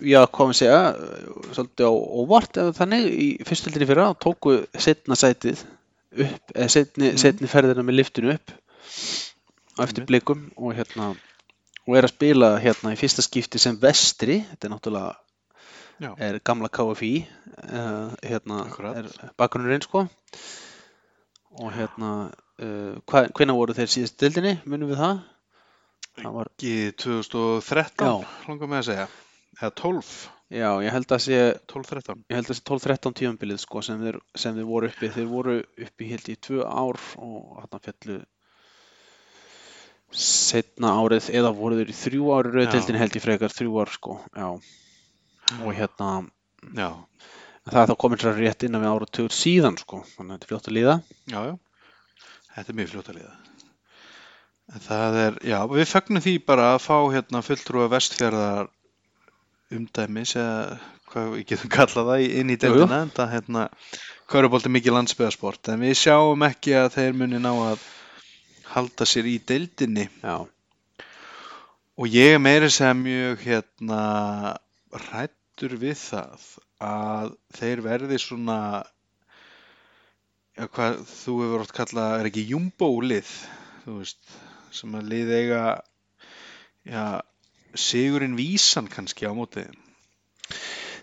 já, 0.08 0.22
komum 0.32 0.56
segja 0.58 0.94
uh, 0.94 1.52
svolítið 1.56 1.90
á 1.90 1.94
óvart 1.94 2.62
eða 2.62 2.76
þannig 2.78 3.08
í 3.12 3.28
fyrstöldinni 3.48 3.90
fyrra 3.90 4.10
og 4.14 4.20
tóku 4.24 4.58
setna 4.78 5.18
sætið 5.20 5.64
upp, 5.64 6.54
eða 6.56 6.70
setni, 6.72 7.12
Mm. 7.12 7.22
setni 7.22 7.52
ferðina 7.52 7.84
með 7.86 8.00
liftinu 8.02 8.34
upp 8.34 8.52
á 9.78 9.86
eftir 9.86 10.04
Einmitt. 10.04 10.10
blikum 10.10 10.48
og 10.58 10.74
hérna 10.78 11.12
og 11.88 11.96
er 11.96 12.08
að 12.08 12.14
spila 12.16 12.50
hérna 12.60 12.92
í 12.96 13.00
fyrsta 13.00 13.24
skipti 13.24 13.60
sem 13.62 13.78
vestri, 13.80 14.42
þetta 14.50 14.68
er 14.68 14.74
náttúrulega 14.74 15.27
Já. 15.98 16.12
er 16.22 16.38
gamla 16.46 16.70
KFI 16.70 17.12
uh, 17.26 18.14
hérna 18.22 18.60
Akkurat. 18.68 19.00
er 19.02 19.32
bakgrunnurinn 19.40 19.82
sko 19.86 20.04
og 21.58 21.72
hérna 21.74 22.12
uh, 22.62 22.94
hva, 23.10 23.24
hvenær 23.34 23.58
voru 23.58 23.74
þeir 23.78 23.90
síðast 23.90 24.20
dildinni, 24.22 24.58
munum 24.70 24.92
við 24.92 25.02
það? 25.02 25.24
Það 26.18 26.34
var, 26.36 26.50
Ekki 26.54 26.74
2013, 27.02 28.08
Já. 28.10 28.14
langar 28.50 28.70
með 28.72 28.80
að 28.80 28.88
segja. 28.92 29.08
Eða 29.58 29.70
12, 29.82 30.08
já, 30.54 30.70
ég 30.86 30.94
held 30.94 31.12
að 31.14 31.22
sé 31.26 31.38
12-13. 31.74 32.24
ég 32.30 32.38
held 32.38 32.46
að 32.48 32.52
þessi 32.54 32.64
12-13 32.70 33.16
tímabilið 33.20 33.60
sko, 33.62 33.82
sem, 33.86 34.02
þeir, 34.06 34.18
sem 34.38 34.58
þeir 34.58 34.68
voru 34.70 34.90
uppi 34.92 35.10
þeir 35.18 35.30
voru 35.34 35.56
uppi 35.88 36.10
held 36.14 36.30
í 36.30 36.36
tvö 36.48 36.66
ár 36.66 37.00
og 37.22 37.62
hann 37.64 37.84
fjallu 37.86 38.18
setna 40.18 40.94
árið 41.02 41.32
eða 41.36 41.52
voru 41.58 41.78
þeir 41.82 41.90
í 41.92 41.98
þrjú 42.02 42.30
ári 42.38 42.52
Já. 42.52 42.56
rauðdeildin 42.58 43.00
held 43.02 43.18
ég 43.18 43.26
frekar 43.26 43.54
þrjú 43.54 43.80
ár 43.82 43.92
sko 43.98 44.18
já. 44.32 44.48
Og 45.62 45.72
hérna 45.78 46.10
Já, 46.76 46.90
það 47.70 47.82
er 47.82 47.92
þá 47.92 47.96
komin 48.02 48.22
sér 48.22 48.40
rétt 48.42 48.66
innan 48.68 48.84
við 48.84 48.94
ára 48.94 49.10
tögur 49.12 49.36
síðan 49.36 49.78
sko 49.80 50.02
þannig 50.16 50.32
að 50.32 50.38
þetta 50.38 50.48
er 50.48 50.52
fljótt 50.52 50.70
að 50.70 50.78
líða 50.78 50.96
já, 51.32 51.40
já. 51.48 51.54
Þetta 52.58 52.74
er 52.74 52.78
mjög 52.80 52.90
fljótt 52.90 53.10
að 53.12 53.18
liða. 53.20 53.34
En 54.68 54.84
það 54.84 55.18
er, 55.22 55.36
já, 55.46 55.58
við 55.72 55.90
fögnum 55.92 56.24
því 56.26 56.34
bara 56.50 56.72
að 56.74 56.80
fá 56.84 56.96
hérna 57.14 57.42
fulltrúa 57.46 57.90
vestfjörðar 57.94 58.72
umdæmis 59.78 60.34
eða 60.40 60.80
hvað 61.12 61.30
við 61.36 61.46
getum 61.52 61.72
kallað 61.72 62.10
það 62.12 62.26
inn 62.42 62.52
í 62.52 62.58
deildina 62.60 63.02
en 63.06 63.14
það 63.16 63.34
hérna 63.36 63.64
Körubolti 64.28 64.72
mikið 64.74 64.96
landsbyðasport 64.98 65.70
en 65.72 65.86
við 65.86 65.96
sjáum 66.02 66.44
ekki 66.50 66.76
að 66.76 66.90
þeir 66.98 67.16
muni 67.16 67.40
ná 67.40 67.52
að 67.54 67.86
halda 68.74 69.08
sér 69.08 69.30
í 69.32 69.38
deildinni 69.48 70.10
já, 70.10 70.36
og 71.96 72.12
ég 72.12 72.36
er 72.36 72.44
meira 72.44 72.68
sem 72.74 73.06
mjög 73.06 73.46
hérna 73.46 74.02
hrættur 75.58 75.80
við 75.82 75.96
það 75.98 76.42
að 76.86 77.30
þeir 77.58 77.80
verði 77.82 78.18
svona 78.22 78.58
já, 80.54 80.68
hvað 80.70 81.00
þú 81.10 81.34
hefur 81.42 81.64
oft 81.64 81.74
kallað 81.74 82.20
er 82.20 82.30
ekki 82.30 82.44
jumbo 82.52 82.90
lið 83.02 83.32
þú 83.82 83.96
veist, 84.04 84.20
sem 84.70 84.94
að 84.94 85.10
lið 85.10 85.32
eiga 85.34 85.64
já, 86.86 87.22
sigurinn 87.74 88.38
vísan 88.38 88.86
kannski 88.86 89.26
á 89.26 89.34
móti 89.34 89.66
þeim. 89.66 89.82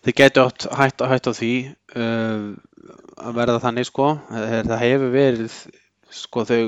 þeir 0.07 0.39
átt 0.39 0.69
hætt, 0.71 1.03
hætt 1.03 1.27
á 1.27 1.33
því 1.35 1.53
uh, 1.99 2.55
að 3.27 3.35
verða 3.41 3.63
þannig 3.67 3.91
sko 3.91 4.13
það 4.31 4.85
hefur 4.85 5.15
verið 5.19 5.59
sko 6.15 6.47
þau 6.47 6.63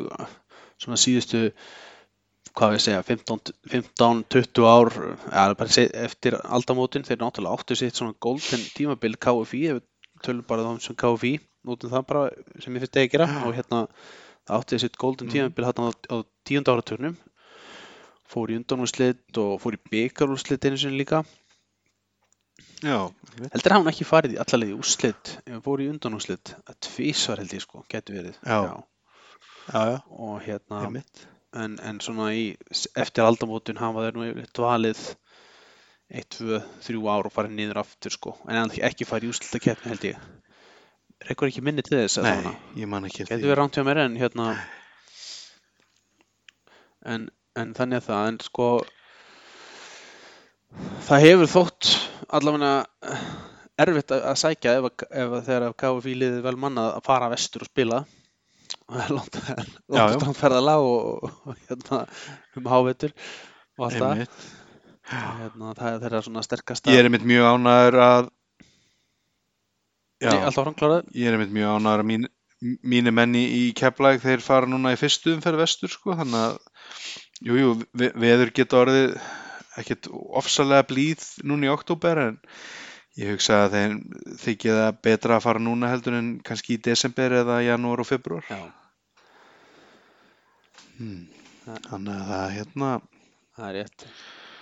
svona 0.75 0.99
síðustu 0.99 1.53
hvað 2.57 2.73
við 2.75 2.83
segja 2.87 3.03
15-20 3.05 4.67
ár 4.71 4.93
ja, 5.33 5.45
eftir 6.07 6.39
aldamótin 6.45 7.05
þeir 7.07 7.21
náttúrulega 7.21 7.59
áttu 7.59 7.77
sitt 7.79 7.99
svona 7.99 8.15
golden 8.25 8.63
tímabil 8.77 9.17
KFI 9.21 9.63
ef 9.73 9.81
við 9.81 9.85
tölum 10.25 10.47
bara 10.49 10.65
þá 10.65 10.81
sem 10.87 10.97
KFI 11.03 11.33
notum 11.67 11.91
það 11.93 12.07
bara 12.09 12.23
sem 12.63 12.77
ég 12.79 12.85
finnst 12.87 12.97
að 13.03 13.11
gera 13.13 13.27
Já. 13.29 13.41
og 13.45 13.57
hérna 13.59 13.81
átti 14.57 14.79
sitt 14.81 14.97
golden 15.03 15.27
Mhm. 15.29 15.35
tímabil 15.35 15.67
hérna 15.69 15.91
á, 15.91 15.93
á 16.15 16.17
tíunda 16.47 16.73
áraturnum 16.77 17.17
fór 18.27 18.51
í 18.51 18.57
undanúrslit 18.59 19.39
og 19.43 19.61
fór 19.63 19.77
í 19.77 19.83
byggarúrslit 19.91 20.65
einu 20.65 20.79
sinni 20.79 20.99
líka 21.03 21.21
já, 22.83 22.99
heldur 23.53 23.73
hann 23.77 23.91
ekki 23.91 24.07
farið 24.09 24.37
í 24.37 24.41
allalegið 24.43 24.75
í 24.75 24.79
úrslit 24.81 25.33
ef 25.45 25.53
hann 25.53 25.63
fór 25.67 25.83
í 25.85 25.91
undanúrslit 25.93 26.55
að 26.67 26.79
tvísvar 26.89 27.39
held 27.43 27.53
ég 27.57 27.63
sko, 27.67 27.85
getur 27.93 28.17
verið 28.21 28.39
Já. 28.47 28.59
já, 28.65 29.83
já, 29.93 30.01
og 30.09 30.41
hérna 30.47 30.81
en, 31.57 31.77
en 31.83 32.01
svona 32.05 32.31
í, 32.37 32.47
eftir 33.01 33.25
aldamótin 33.27 33.79
hafa 33.81 34.05
þeir 34.07 34.19
nú 34.19 34.47
dvalið 34.57 35.01
1, 36.13 36.27
2, 36.39 36.59
3 36.87 37.01
ár 37.11 37.27
og 37.29 37.35
farið 37.35 37.57
niður 37.59 37.81
aftur 37.83 38.15
sko, 38.15 38.35
en 38.47 38.71
ekki 38.91 39.09
farið 39.09 39.27
í 39.29 39.33
úrslitakeppni 39.35 39.91
held 39.95 40.05
ég. 40.13 40.27
Rekur 41.27 41.49
ekki 41.51 41.63
minni 41.65 41.83
til 41.83 41.97
þess 41.99 42.21
nei, 42.21 42.29
allavega. 42.37 42.75
ég 42.83 42.91
man 42.93 43.07
ekki 43.09 43.25
Getur 43.25 43.49
við 43.49 43.57
rámt 43.59 43.75
hjá 43.79 43.83
mér 43.89 44.03
en 44.05 44.19
hérna 44.21 44.51
en, 47.07 47.27
en 47.57 47.73
þannig 47.79 48.03
að 48.03 48.07
það. 48.11 48.29
En 48.31 48.39
sko 48.45 48.69
það 51.09 51.25
hefur 51.25 51.51
þótt 51.57 51.91
allavega 52.37 52.73
erfitt 53.81 54.13
að, 54.15 54.23
að 54.31 54.39
sækja 54.43 54.75
ef, 54.81 54.89
að- 54.91 55.07
ef 55.25 55.35
að 55.39 55.45
þegar 55.49 55.67
að 55.71 55.77
KFI 55.83 56.15
liðið 56.21 56.45
vel 56.47 56.57
mannað 56.67 56.93
að 56.99 57.05
fara 57.09 57.31
vestur 57.33 57.65
og 57.67 57.71
spila 57.71 58.03
langt, 58.87 59.41
strandferðalag 59.41 60.87
og, 60.87 61.27
og 61.47 61.59
hérna 61.67 62.05
um 62.57 62.71
hávetur 62.71 63.15
og 63.77 63.89
allt 63.89 63.99
það. 63.99 64.23
Hérna, 65.07 65.73
það 65.79 65.89
er 65.91 66.01
þeirra 66.05 66.23
svona 66.27 66.43
sterkasta 66.43 66.91
ég 66.91 67.01
er 67.01 67.09
einmitt 67.09 67.27
mjög 67.27 67.47
ánæður 67.55 67.99
að 68.03 68.31
já, 70.23 70.31
Nei, 70.33 71.03
Ég 71.15 71.29
er 71.29 71.37
einmitt 71.37 71.55
mjög 71.55 71.77
ánægður 71.77 72.03
að 72.03 72.09
mín, 72.11 72.29
mínu 72.83 73.13
menni 73.15 73.45
í 73.55 73.63
Keflæk 73.77 74.23
þeir 74.25 74.43
fara 74.43 74.71
núna 74.71 74.95
í 74.95 74.99
fyrstu 74.99 75.37
umferð 75.37 75.63
vestur 75.63 75.93
sko, 75.93 76.17
þannig 76.19 76.41
að 76.41 76.57
jú, 77.47 77.59
jú, 77.61 77.75
ve 77.95 78.11
veður 78.17 78.55
geta 78.57 78.81
orðið 78.81 79.17
ekkert 79.77 80.09
ofsalega 80.11 80.87
blíð 80.89 81.27
núna 81.47 81.69
í 81.69 81.73
oktober 81.75 82.23
en 82.23 82.39
ég 83.17 83.31
hugsa 83.33 83.63
að 83.67 83.77
þeim 83.77 83.95
þykja 84.43 84.75
það 84.81 84.99
betra 85.09 85.37
að 85.39 85.45
fara 85.47 85.63
núna 85.63 85.89
heldur 85.93 86.17
en 86.19 86.33
kannski 86.45 86.77
í 86.77 86.83
desember 86.83 87.33
eða 87.43 87.61
janúar 87.65 88.01
og 88.05 88.07
februar. 88.11 88.45
Já, 88.51 88.61
Hmm. 90.97 91.27
Það- 91.67 91.83
Þannig 91.91 92.15
að 92.17 92.29
það, 92.31 92.51
hérna, 92.57 92.91
það 93.57 93.69
er 93.69 93.75
rétt 93.77 94.05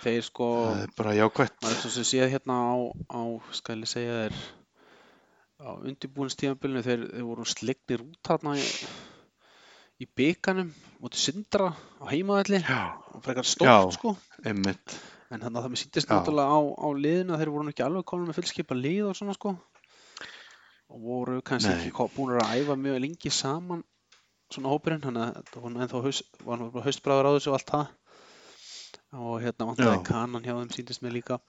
Þeir 0.05 0.21
sko 0.27 0.47
það 0.65 0.81
er 0.83 0.89
bara 0.97 1.13
jákvætt. 1.17 1.53
maður 1.61 1.75
er 1.75 1.81
svo 1.81 1.89
sem 1.95 2.03
séð 2.09 2.31
hérna 2.33 2.55
á, 2.59 2.73
á 3.09 3.21
skal 3.55 3.77
ég 3.81 3.87
segja 3.87 4.17
þér 4.19 4.35
á 5.65 5.69
undirbúinstíðanbylnu 5.89 6.83
þeir, 6.85 7.05
þeir 7.15 7.23
voru 7.29 7.45
slegnir 7.45 8.03
út 8.03 8.19
þarna 8.27 8.53
í, 8.59 8.65
í 10.03 10.05
bygganum 10.17 10.73
mútið 11.01 11.23
sindra 11.23 11.69
á 11.73 12.03
heimaðalli 12.11 12.59
Já, 12.67 12.81
og 13.15 13.23
frekar 13.23 13.47
Já. 13.47 13.53
stórt 13.55 13.93
sko 13.97 14.17
einmitt. 14.43 14.99
En 15.35 15.43
þannig 15.43 15.59
að 15.59 15.65
það 15.65 15.73
með 15.73 15.81
síndist 15.81 16.09
Já. 16.09 16.13
náttúrulega 16.15 16.55
á, 16.55 16.59
á 16.63 16.87
liðinu 17.05 17.35
að 17.35 17.41
þeir 17.41 17.51
voru 17.55 17.73
ekki 17.73 17.85
alveg 17.85 18.07
komin 18.11 18.29
með 18.29 18.39
fullskipa 18.39 18.77
lið 18.79 19.09
og 19.09 19.17
svona 19.19 19.35
sko 19.35 19.55
og 20.85 21.01
voru 21.01 21.41
kannski 21.45 21.73
Nei. 21.73 21.89
ekki 21.89 22.07
búin 22.15 22.37
að 22.39 22.55
æfa 22.61 22.77
mjög 22.79 23.01
lengi 23.03 23.33
saman 23.33 23.83
svona 24.53 24.71
hópurinn 24.71 25.03
þannig 25.03 25.25
að 25.25 25.49
það 25.51 25.63
var 25.65 25.77
ennþá 25.85 26.01
haust, 26.05 26.39
var 26.45 26.65
haustbræður 26.85 27.29
á 27.29 27.35
þessu 27.35 27.51
og 27.51 27.57
allt 27.59 27.73
það 27.73 27.93
og 29.15 29.35
hérna 29.43 29.69
vantaði 29.69 29.97
Já. 29.97 30.05
kanan 30.05 30.45
hjá 30.45 30.53
þeim 30.53 30.71
síndist 30.75 31.03
mér 31.03 31.15
líka 31.15 31.39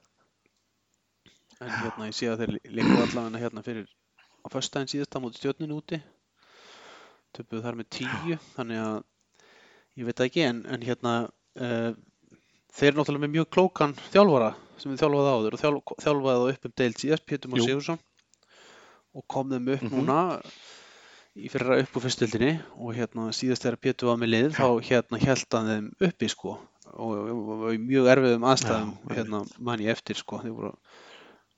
en 1.61 1.73
hérna 1.73 2.09
ég 2.09 2.17
sé 2.17 2.31
að 2.31 2.43
þeir 2.43 2.55
leikur 2.79 3.03
allavega 3.05 3.43
hérna 3.43 3.65
fyrir 3.67 3.89
á 4.45 4.47
föstudaginn 4.53 4.93
síðasta 4.93 5.23
mútið 5.23 5.43
stjórninu 5.43 5.79
úti 5.81 6.01
töpuðu 7.37 7.65
þar 7.65 7.79
með 7.81 7.91
tíu 7.99 8.39
þannig 8.55 8.83
að 8.83 8.99
ég 10.01 10.09
veit 10.09 10.23
ekki 10.27 10.45
en, 10.47 10.63
en 10.73 10.85
hérna 10.85 11.15
uh, 11.27 11.93
þeir 12.77 12.91
eru 12.93 13.01
náttúrulega 13.01 13.25
með 13.27 13.35
mjög 13.37 13.49
klókan 13.57 13.95
þjálfara 14.13 14.51
sem 14.77 14.93
við 14.93 15.01
þjálfaði 15.03 15.33
áður 15.37 15.57
og 15.57 15.63
þjálf, 15.63 15.93
þjálfaði 16.05 16.41
það 16.43 16.51
upp 16.55 16.69
um 16.71 16.75
deild 16.83 16.99
síðast 17.03 17.27
Pétur 17.31 17.51
Már. 17.55 17.63
Sigursson 17.65 18.01
og 19.17 19.25
kom 19.33 19.51
þeim 19.55 19.71
upp 19.77 19.83
Mhm. 19.87 19.95
núna 19.97 20.19
í 21.37 21.51
fyrra 21.53 21.79
upp 21.83 21.97
úr 21.97 22.05
fyrstöldinni 22.07 22.53
og 22.77 22.95
hérna 22.97 23.31
síðast 23.37 23.65
þegar 23.65 23.81
Pétur 23.87 24.09
var 24.11 24.21
með 24.21 24.33
lið 24.35 24.51
þá 24.57 24.69
hérna 24.91 25.21
held 25.25 25.47
hann 25.57 25.71
þeim 25.73 25.89
uppi 26.11 26.29
sko 26.33 26.55
og, 26.97 27.13
og 27.33 27.67
í 27.75 27.81
mjög 27.81 28.07
erfiðum 28.13 28.45
aðstæðum 28.53 28.93
Já, 28.97 29.15
hérna 29.17 29.41
man 29.59 29.81
ég 29.85 29.93
eftir 29.97 30.17
sko 30.21 30.39
voru 30.45 30.73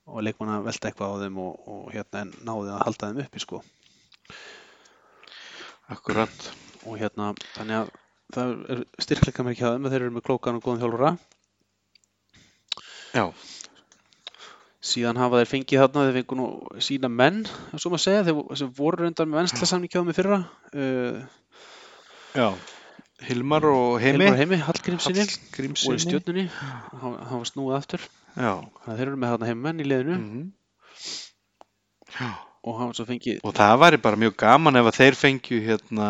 og 0.08 0.22
leikmann 0.24 0.54
að 0.54 0.64
velta 0.70 0.88
eitthvað 0.88 1.14
á 1.14 1.20
þeim 1.26 1.38
og, 1.42 1.58
og 1.68 1.90
hérna 1.92 2.24
náði 2.48 2.70
að 2.72 2.84
halda 2.86 3.10
þeim 3.10 3.22
uppi 3.26 3.42
sko 3.44 3.60
Akkurat. 5.88 6.50
og 6.86 6.98
hérna 7.00 7.32
þannig 7.56 7.82
að 7.82 7.90
það 8.34 8.54
er 8.74 8.82
styrkleika 9.04 9.44
mér 9.44 9.56
ekki 9.56 9.66
að 9.66 9.76
þeim 9.76 9.88
að 9.88 9.94
þeir 9.94 10.04
eru 10.04 10.16
með 10.16 10.26
klókan 10.28 10.58
og 10.58 10.64
góðan 10.64 10.82
þjálfara. 10.82 11.12
Já, 13.16 13.24
síðan 14.88 15.20
hafa 15.20 15.40
þeir 15.40 15.50
fengið 15.52 15.82
þarna 15.82 16.06
þeir 16.06 16.18
fengu 16.20 16.38
nú 16.38 16.48
sína 16.84 17.10
menn 17.10 17.38
svo 17.74 17.92
maður 17.92 18.04
segja, 18.04 18.26
þeir 18.28 18.58
sem 18.60 18.74
voru 18.76 19.02
reyndar 19.02 19.28
með 19.28 19.40
venslasamning 19.42 19.92
hjá 19.92 20.00
þeim 20.00 20.12
í 20.12 20.16
fyrra 20.16 20.40
uh, 20.72 21.22
já. 22.36 22.48
Hilmar 23.28 23.64
og 23.66 23.96
Heimi. 23.98 24.28
Hilmar 24.28 24.38
Heimi, 24.38 24.60
Hallgrímsinni 24.62 25.24
voru 25.82 25.96
í 25.98 26.04
stjórnunni 26.04 26.44
hann 26.52 27.16
hann 27.18 27.40
var 27.40 27.48
snúið 27.50 27.78
aftur. 27.80 28.04
Að 28.38 28.92
þeir 28.92 29.08
eru 29.08 29.18
með 29.18 29.34
þarna 29.34 29.50
heimmenn 29.50 29.82
í 29.82 29.88
liðinu. 29.88 30.20
Mm 30.20 30.46
Já. 32.18 32.28
og 32.64 32.96
fengið 33.06 33.42
Og 33.44 33.52
það 33.54 33.74
væri 33.82 33.98
bara 34.02 34.18
mjög 34.18 34.36
gaman 34.40 34.80
ef 34.80 34.88
að 34.90 34.96
þeir 34.98 35.16
fengju 35.18 35.58
hérna 35.66 36.08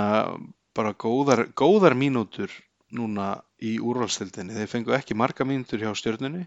bara 0.78 0.94
góðar, 0.94 1.48
góðar 1.58 1.98
mínútur 1.98 2.52
núna 2.94 3.40
í 3.58 3.76
úrvalstildinni. 3.82 4.54
Þeir 4.54 4.70
fengu 4.70 4.94
ekki 4.96 5.18
marga 5.18 5.46
mínútur 5.48 5.82
hjá 5.82 5.90
stjörnunni 5.98 6.46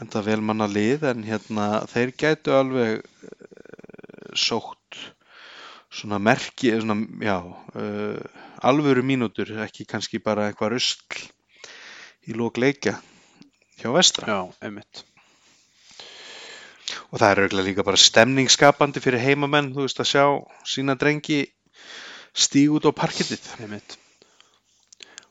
enda 0.00 0.22
vel 0.26 0.40
manna 0.42 0.66
lið 0.70 1.06
en 1.12 1.26
hérna 1.26 1.66
þeir 1.90 2.12
gætu 2.18 2.54
alveg 2.54 3.02
uh, 3.04 4.30
sótt 4.34 4.98
svona 5.94 6.18
merki, 6.18 6.72
svona, 6.82 6.96
já, 7.22 7.36
uh, 7.78 8.44
alvöru 8.66 9.04
mínútur, 9.06 9.52
ekki 9.62 9.86
kannski 9.86 10.18
bara 10.22 10.48
eitthvað 10.48 10.74
rusl 10.74 11.26
í 12.26 12.34
lók 12.34 12.58
leikja 12.58 12.96
hjá 13.78 13.92
vestra. 13.94 14.26
Já, 14.26 14.40
einmitt. 14.64 15.04
Og 17.12 17.20
það 17.20 17.28
er 17.28 17.40
auðvitað 17.44 17.68
líka 17.68 17.86
bara 17.86 18.00
stemningsskapandi 18.00 19.02
fyrir 19.02 19.22
heimamenn, 19.22 19.70
þú 19.76 19.86
veist, 19.86 20.02
að 20.02 20.10
sjá 20.10 20.24
sína 20.66 20.98
drengi 20.98 21.44
stíg 22.34 22.72
út 22.74 22.86
á 22.88 22.92
parkettið. 22.94 23.44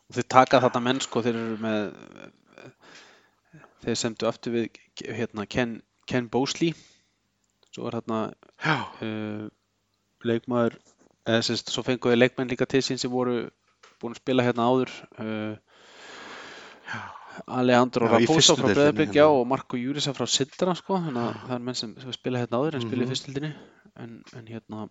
Og 0.09 0.15
þeir 0.17 0.27
taka 0.31 0.61
þetta 0.63 0.81
menn 0.83 1.01
sko, 1.03 1.21
þeir 1.25 1.35
eru 1.39 1.57
með 1.63 1.81
þeir 3.83 3.99
semdu 3.99 4.27
aftur 4.29 4.53
við 4.55 4.81
hérna 5.17 5.45
Ken, 5.49 5.77
Ken 6.07 6.29
Bosley. 6.31 6.71
Svo 7.73 7.89
er 7.89 7.97
hérna 7.99 8.19
uh, 9.01 9.47
leikmaður 10.23 10.77
eða 11.27 11.41
sérst, 11.47 11.71
svo 11.73 11.83
fenguðu 11.87 12.19
leikmenn 12.19 12.51
líka 12.51 12.67
til 12.69 12.83
sín 12.83 12.99
sem 13.01 13.11
voru 13.11 13.49
búin 14.01 14.13
að 14.15 14.19
spila 14.21 14.43
hérna 14.45 14.67
áður 14.67 14.91
uh, 15.23 15.55
Alejandro 17.57 18.07
fyrstu 18.13 18.55
frá 18.59 18.67
Breiðablík 18.69 19.15
hérna. 19.15 19.29
og 19.33 19.47
Marco 19.49 19.79
Júrisa 19.79 20.13
frá 20.13 20.27
Sindra 20.29 20.75
sko, 20.77 20.99
þannig 21.01 21.23
að 21.23 21.37
það 21.47 21.55
er 21.55 21.63
menn 21.67 21.79
sem, 21.79 21.93
sem 22.03 22.13
spila 22.13 22.41
hérna 22.43 22.59
áður 22.61 22.77
en 22.77 22.83
spila 22.85 23.01
í 23.01 23.07
Mhm. 23.07 23.13
fyrstildinni 23.15 23.51
en, 24.03 24.11
en 24.37 24.45
hérna 24.51 24.83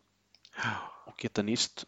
og 1.06 1.14
geta 1.22 1.44
nýst 1.46 1.84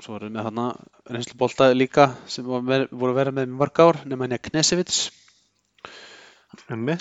svo 0.00 0.16
erum 0.16 0.32
við 0.32 0.46
hérna 0.46 0.68
reynslubolta 1.10 1.68
líka 1.76 2.12
sem 2.30 2.46
voru, 2.46 2.86
voru 2.90 3.12
að 3.12 3.18
vera 3.20 3.34
með 3.36 3.52
mörg 3.58 3.82
ár 3.84 4.00
nema 4.06 4.24
henni 4.24 4.38
að 4.38 4.46
Knesevits 4.48 5.10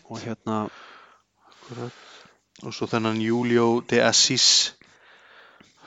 og 0.10 0.20
hérna. 0.22 0.66
Og 2.62 2.74
svo 2.76 2.88
þennan 2.88 3.22
Julio 3.24 3.82
de 3.88 4.02
Assis, 4.04 4.74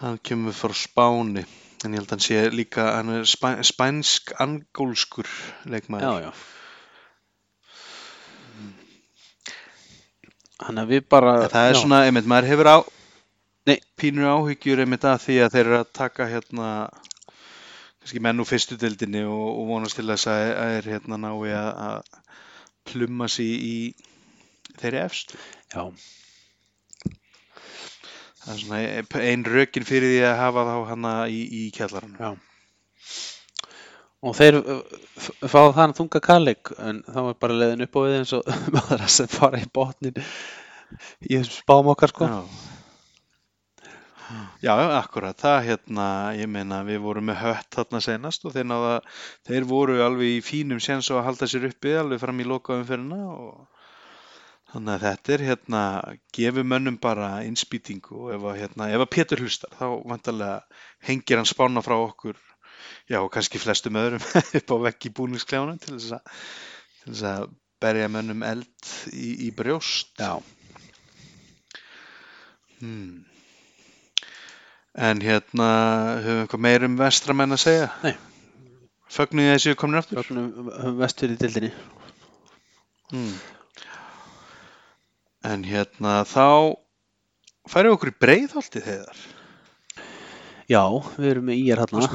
hann 0.00 0.18
kemur 0.25 0.56
frá 0.56 0.75
Spáni, 0.75 1.44
en 1.84 1.94
ég 1.94 2.00
held 2.00 2.08
að 2.08 2.14
hann 2.16 2.25
sé 2.25 2.40
líka, 2.50 2.88
hann 2.96 3.12
er 3.14 3.28
spæ, 3.28 3.61
spænsk-angólskur 3.62 5.28
já. 5.68 6.32
Þannig 10.64 10.82
að 10.82 10.92
við 10.94 11.08
bara 11.08 11.34
En 11.44 11.52
það 11.52 11.68
er 11.68 11.75
já, 11.75 11.80
svona, 11.80 12.02
einmitt, 12.08 12.28
maður 12.30 12.50
hefur 12.52 12.70
á, 12.70 12.76
Nei. 13.68 13.78
pínur 14.00 14.28
áhyggjur 14.28 14.83
einmitt 14.85 15.04
að 15.09 15.23
því 15.25 15.37
að 15.44 15.52
þeir 15.54 15.66
eru 15.71 15.76
að 15.80 15.92
taka 15.97 16.26
hérna, 16.28 16.68
kannski 18.02 18.21
menn 18.26 18.42
úr 18.44 18.49
fyrstu 18.50 18.76
dildinni 18.80 19.23
og, 19.25 19.44
og 19.61 19.68
vonast 19.71 19.97
til 20.00 20.06
þess 20.11 20.28
að, 20.33 20.42
að 20.64 20.75
er 20.80 20.88
hérna 20.94 21.18
nái 21.23 21.54
að, 21.56 21.71
að 21.87 22.18
plumma 22.90 23.28
sig 23.33 23.54
í 23.64 23.76
þeirri 24.83 25.00
efstu. 25.06 25.40
já, 25.73 25.87
Það 28.44 28.52
er 28.54 28.59
svona 28.61 29.23
ein 29.30 29.44
rökin 29.49 29.87
fyrir 29.88 30.11
því 30.12 30.25
að 30.28 30.35
hafa 30.42 30.64
þá 30.68 30.75
hana 30.90 31.12
í, 31.33 31.38
í 31.49 31.62
kjallaranum. 31.73 32.18
já 32.21 32.35
og 34.25 34.33
þeir 34.38 34.56
uh, 34.56 34.76
f- 35.21 35.49
fá 35.52 35.59
þann 35.76 35.92
þunga 35.99 36.21
kallik 36.25 36.71
en 36.80 37.02
þá 37.04 37.18
er 37.28 37.35
bara 37.44 37.56
leiðin 37.61 37.85
upp 37.85 37.97
á 37.97 38.00
við 38.06 38.14
eins 38.18 38.30
og 38.38 38.47
maður 38.76 39.02
sem 39.12 39.28
fara 39.28 39.61
í 39.61 39.66
botnin 39.76 40.16
í 41.28 41.40
spám 41.44 41.90
okkar 41.92 42.12
sko 42.14 42.28
Já. 42.30 42.38
Já, 44.64 44.73
akkurat, 44.97 45.37
það 45.37 45.59
hérna, 45.69 46.07
ég 46.38 46.49
meina 46.49 46.81
við 46.87 47.02
vorum 47.04 47.26
með 47.28 47.40
hött 47.43 47.76
þarna 47.76 48.00
senast 48.04 48.47
og 48.49 48.54
þeir, 48.54 48.66
náða, 48.71 48.95
þeir 49.49 49.66
voru 49.69 49.99
alveg 50.04 50.38
í 50.38 50.45
fínum 50.45 50.81
séns 50.83 51.11
og 51.12 51.21
að 51.21 51.26
halda 51.28 51.49
sér 51.50 51.66
uppi 51.69 51.93
alveg 52.00 52.23
fram 52.23 52.40
í 52.40 52.47
lokaðum 52.49 52.87
fyrirna 52.88 53.19
og 53.35 53.83
þannig 54.73 54.95
að 54.95 55.04
þetta 55.04 55.35
er 55.37 55.45
hérna, 55.49 55.83
gefur 56.38 56.69
mönnum 56.73 56.97
bara 57.02 57.28
innspýtingu 57.47 58.23
og 58.23 58.32
ef 58.39 58.49
að, 58.49 58.58
hérna, 58.63 58.89
ef 58.97 59.04
að 59.04 59.13
Pétur 59.19 59.45
hlustar 59.45 59.76
þá 59.76 59.87
vantarlega 60.15 60.80
hengir 61.10 61.43
hann 61.43 61.50
spána 61.50 61.84
frá 61.84 61.99
okkur, 61.99 62.41
já 63.13 63.21
og 63.21 63.30
kannski 63.34 63.60
flestum 63.63 64.00
öðrum 64.00 64.25
upp 64.60 64.75
á 64.75 64.76
vegg 64.89 65.10
í 65.10 65.15
búningskljánu 65.21 65.76
til 65.84 65.99
þess 65.99 66.17
að, 66.17 66.43
til 67.02 67.13
þess 67.13 67.28
að 67.34 67.47
berja 67.84 68.08
mönnum 68.08 68.43
eld 68.49 68.93
í, 69.13 69.30
í 69.47 69.52
brjóst. 69.52 70.17
já, 70.17 70.41
Hmm. 72.84 73.33
En 74.95 75.19
hérna, 75.25 75.69
höfum 76.23 76.37
við 76.37 76.43
eitthvað 76.45 76.63
meir 76.69 76.85
um 76.87 76.97
vestramenn 77.00 77.54
að 77.57 77.63
segja? 77.65 77.89
Nei. 78.04 78.15
Fögnuði 79.15 79.54
þessi 79.57 79.75
komin 79.78 79.99
aftur? 80.00 80.21
Fögnum 80.23 80.99
vestur 81.00 81.35
í 81.35 81.39
dildinni 81.41 81.73
Hmm. 83.13 83.35
En 85.45 85.63
hérna, 85.69 86.23
þá 86.26 86.75
færum 87.69 87.91
við 87.93 87.97
okkur 87.99 88.11
í 88.11 88.15
breiðholtið 88.25 88.87
þegar. 88.89 89.19
já, 90.73 90.80
við 91.19 91.28
erum 91.30 91.45
með 91.50 91.61
íjar 91.61 91.83
hérna 91.85 92.07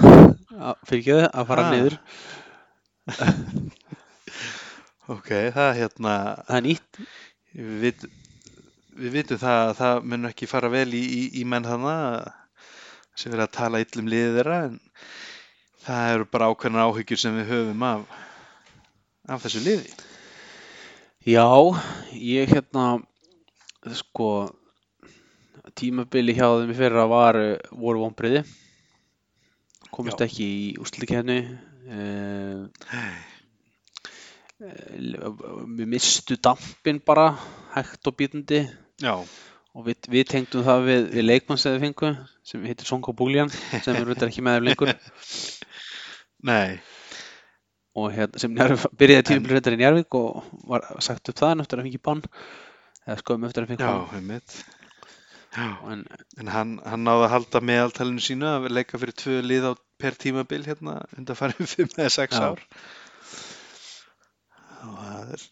fyrir 0.90 1.00
ekki 1.04 1.20
að 1.30 1.46
fara 1.52 1.64
Ha. 1.64 1.70
niður 1.76 1.96
Ok, 5.14 5.30
það 5.56 5.70
hérna, 5.78 6.16
það 6.50 6.58
er 6.58 6.66
nýtt 6.68 7.00
við, 7.86 8.04
við 9.00 9.16
vitum 9.20 9.40
það 9.42 9.62
að 9.70 9.76
það 9.80 10.04
mun 10.12 10.30
ekki 10.30 10.50
fara 10.50 10.70
vel 10.74 10.90
í, 10.94 11.02
í, 11.06 11.22
í 11.42 11.46
menn 11.50 11.66
þannig 11.70 12.34
sem 13.20 13.34
verið 13.34 13.46
að 13.46 13.58
tala 13.58 13.82
illum 13.84 14.12
liðið 14.12 14.38
þeirra 14.40 14.60
en 14.68 14.78
það 15.84 16.14
eru 16.14 16.30
bara 16.36 16.48
ákveðnar 16.54 16.88
áhyggjur 16.88 17.22
sem 17.24 17.36
við 17.40 17.52
höfum 17.54 17.84
af, 17.90 18.06
af 19.28 19.44
þessu 19.44 19.66
liði. 19.66 19.92
Já, 21.28 21.46
ég 22.16 22.56
hérna 22.56 22.86
sko 24.00 24.32
tímabili 25.78 26.34
hjá 26.38 26.48
þeim 26.48 26.74
í 26.74 26.80
fyrra 26.80 27.06
var, 27.12 27.38
voru 27.76 28.08
vonbriði 28.08 28.46
komist 29.94 30.22
Já. 30.22 30.28
ekki 30.28 30.46
í 30.46 30.66
úrslitkefni 30.80 31.40
uh, 31.90 32.66
við 34.60 35.86
mistu 35.90 36.38
dampin 36.40 37.00
bara 37.06 37.32
hægt 37.76 38.10
og 38.10 38.18
bítandi 38.20 38.66
Já, 39.00 39.16
og 39.80 39.86
við, 39.88 40.00
við 40.12 40.26
tengdum 40.34 40.66
það 40.68 40.86
við, 40.90 41.04
við 41.16 41.26
leikmann 41.26 41.60
sem 41.62 41.76
við 41.76 41.86
fengu 41.88 42.14
sem 42.52 42.66
heitir 42.68 42.90
Sonko 42.90 43.16
Búljan 43.16 43.52
sem 43.54 43.96
er 43.96 44.04
reyndar 44.04 44.28
ekki 44.28 44.44
með 44.44 44.58
þeim 44.58 44.68
lengur. 44.68 44.92
Nei, 46.50 46.80
og 48.00 48.10
hérna, 48.16 48.42
sem 48.42 48.52
njárf, 48.56 48.88
byrjaði 49.00 49.28
tímabili 49.30 49.56
reyndar 49.58 49.78
í 49.78 49.80
Njarvík 49.80 50.20
og 50.20 50.50
var 50.68 50.88
sagt 51.04 51.32
upp 51.32 51.40
það 51.40 51.56
en 51.56 51.64
eftir 51.64 51.80
að 51.80 51.88
fengi 51.88 52.02
bann 52.10 52.26
eða 53.06 53.22
skoðum 53.24 53.48
eftir 53.50 53.66
að 53.66 53.74
fengi 53.74 53.88
já, 53.88 53.94
bann. 54.12 54.42
en 55.92 56.04
en 56.40 56.52
hann, 56.54 56.74
hann 56.86 57.06
náði 57.08 57.26
að 57.26 57.34
halda 57.36 57.62
meðaltalinu 57.72 58.24
sínu 58.24 58.50
að 58.52 58.70
leika 58.76 59.00
fyrir 59.02 59.16
tvö 59.18 59.40
lið 59.46 59.72
á 59.72 59.74
per 60.00 60.16
tímabil 60.20 60.64
hérna 60.68 61.00
undan 61.18 61.40
farið 61.40 61.74
sex 62.18 62.38
Já. 62.38 62.52
ár. 62.52 62.62
Og 64.80 65.00
það 65.00 65.34
er, 65.36 65.48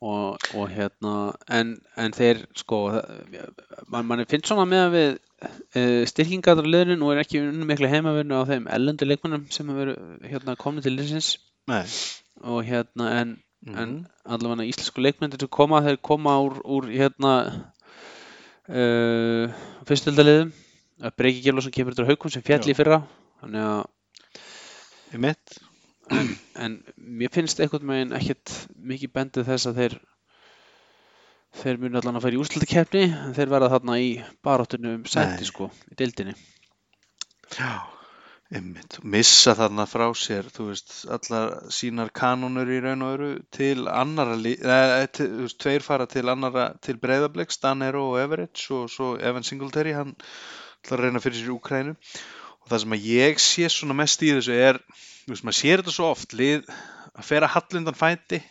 og, 0.00 0.38
og 0.54 0.68
hérna 0.70 1.14
en, 1.50 1.72
en 1.98 2.14
þeir 2.14 2.44
sko 2.56 2.78
mann 3.90 4.06
man 4.06 4.22
finnst 4.30 4.50
svona 4.50 4.66
með 4.68 4.84
að 4.84 4.94
við 4.94 5.08
uh, 5.16 6.04
styrkingar 6.10 6.62
á 6.62 6.64
liðinu 6.64 7.08
og 7.08 7.14
er 7.14 7.22
ekki 7.24 7.42
unni 7.42 7.66
miklu 7.66 7.90
heimavinnu 7.90 8.38
á 8.38 8.48
þeim 8.48 8.70
ellendu 8.78 9.08
leikmannum 9.08 9.48
sem 9.54 9.68
hafa 9.70 9.82
verið 9.82 10.30
hérna, 10.30 10.56
komið 10.60 10.86
til 10.86 10.94
liðsins. 10.94 11.32
Og 12.46 12.62
hérna 12.68 13.10
en, 13.18 13.34
mm, 13.66 13.74
en 13.82 13.96
allavega 14.24 14.68
íslensku 14.70 15.02
leikmennir 15.02 15.42
sem 15.42 15.50
koma 15.50 15.82
þeir 15.86 15.98
koma 16.10 16.38
úr, 16.46 16.60
úr 16.62 16.88
hérna 16.94 17.34
uh, 18.70 19.44
fyrstildaliðum 19.88 20.54
Breki 21.18 21.42
Gjörlósson 21.44 21.74
kemur 21.74 21.94
til 21.94 22.06
haukum 22.08 22.30
sem 22.30 22.42
fjall 22.42 22.64
Já. 22.64 22.72
í 22.72 22.74
fyrra. 22.74 23.02
Þannig 23.42 23.62
að 23.62 23.82
en, 26.10 26.30
en 26.64 26.78
mér 26.96 27.32
finnst 27.34 27.60
einhvern 27.60 27.90
veginn 27.92 28.16
ekkert 28.18 28.54
mikið 28.76 29.14
bendið 29.18 29.50
þess 29.52 29.70
að 29.70 29.82
þeir 29.82 29.98
þeir 31.58 31.78
muni 31.82 31.98
allan 31.98 32.18
að 32.20 32.34
í 32.34 32.40
úrslutakefni 32.40 33.04
en 33.08 33.36
þeir 33.36 33.52
verða 33.52 33.70
þarna 33.74 34.00
í 34.02 34.10
baráttunum 34.44 34.98
um 34.98 35.06
Nei. 35.08 35.46
sko, 35.48 35.70
í 35.90 35.96
deildinni. 35.98 36.34
Já, 37.56 37.88
einmitt, 38.52 38.98
missa 39.02 39.54
þarna 39.56 39.86
frá 39.88 40.06
sér, 40.16 40.50
þú 40.52 40.68
veist, 40.70 40.94
allar 41.16 41.56
sínar 41.72 42.12
kanónur 42.14 42.68
í 42.68 42.80
raun 42.84 43.04
og 43.06 43.14
öru 43.16 43.30
til 43.54 43.88
annara, 43.88 44.36
eða, 44.52 45.06
til, 45.08 45.30
þú 45.32 45.46
veist, 45.46 45.60
tveir 45.64 45.86
fara 45.86 46.08
til 46.10 46.26
annara, 46.28 46.70
til 46.84 46.98
Breiðablík, 47.00 47.54
Stanero 47.54 48.10
og 48.12 48.20
Everett 48.22 48.66
og 48.76 48.90
svo 48.92 49.14
Evan 49.16 49.46
Singletary, 49.46 49.96
hann 49.96 50.14
ætlar 50.84 51.00
að 51.00 51.08
reyna 51.08 51.24
fyrir 51.24 51.40
sér 51.40 51.50
í 51.50 51.56
Úkrænu 51.56 51.96
og 52.68 52.74
það 52.74 52.82
sem 52.82 52.94
að 52.94 53.04
ég 53.08 53.38
sé 53.40 53.68
svona 53.72 53.94
mest 53.96 54.22
í 54.22 54.28
þessu 54.36 54.52
er, 54.52 54.78
veist, 55.24 55.44
maður 55.46 55.56
sér 55.56 55.80
þetta 55.80 55.92
svo 55.94 56.08
oft, 56.12 56.34
lið 56.36 56.66
að 56.68 57.24
fera 57.24 57.48
hallundan 57.48 57.96
fæti 57.96 58.42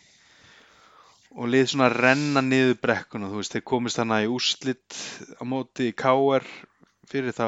og 1.38 1.51
lið 1.53 1.67
svona 1.69 1.91
að 1.91 1.97
renna 2.01 2.41
niður 2.41 2.80
brekkuna, 2.82 3.30
þú 3.30 3.43
veist, 3.43 3.53
þeir 3.53 3.65
komist 3.69 4.01
hana 4.01 4.23
í 4.25 4.32
úrslit 4.34 4.97
á 5.38 5.43
móti 5.45 5.91
KR 5.93 6.47
fyrir 7.12 7.38
þá 7.38 7.45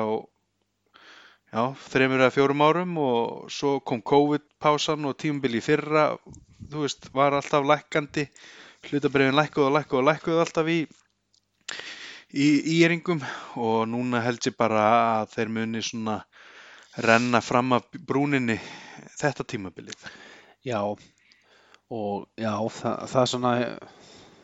já, 1.49 1.63
þreymur 1.89 2.21
eða 2.21 2.35
fjórum 2.37 2.61
árum 2.67 2.95
og 3.01 3.49
svo 3.49 3.79
kom 3.81 4.05
COVID-pásan 4.05 5.09
og 5.09 5.17
tímabili 5.17 5.63
í 5.63 5.65
fyrra, 5.65 6.11
þú 6.69 6.85
veist, 6.85 7.09
var 7.17 7.39
alltaf 7.39 7.65
lækkandi 7.65 8.29
hlutabrifin 8.85 9.41
lækkuð 9.41 9.71
og 9.71 9.77
lækkuð 9.79 10.03
og 10.03 10.09
lækkuð 10.11 10.43
alltaf 10.45 10.69
í 10.69 10.83
í 12.29 12.47
íringum 12.77 13.23
og 13.57 13.87
núna 13.89 14.21
held 14.21 14.45
ég 14.45 14.53
bara 14.53 14.83
að 15.17 15.31
þeir 15.33 15.55
muni 15.55 15.81
svona 15.81 16.21
renna 16.97 17.41
fram 17.41 17.73
af 17.77 17.87
brúninni 18.07 18.57
þetta 19.19 19.45
tímabilið. 19.47 20.07
Já, 20.65 20.81
og 21.89 22.27
já, 22.37 22.53
það, 22.79 22.95
það 23.11 23.21
er 23.21 23.31
svona, 23.33 23.53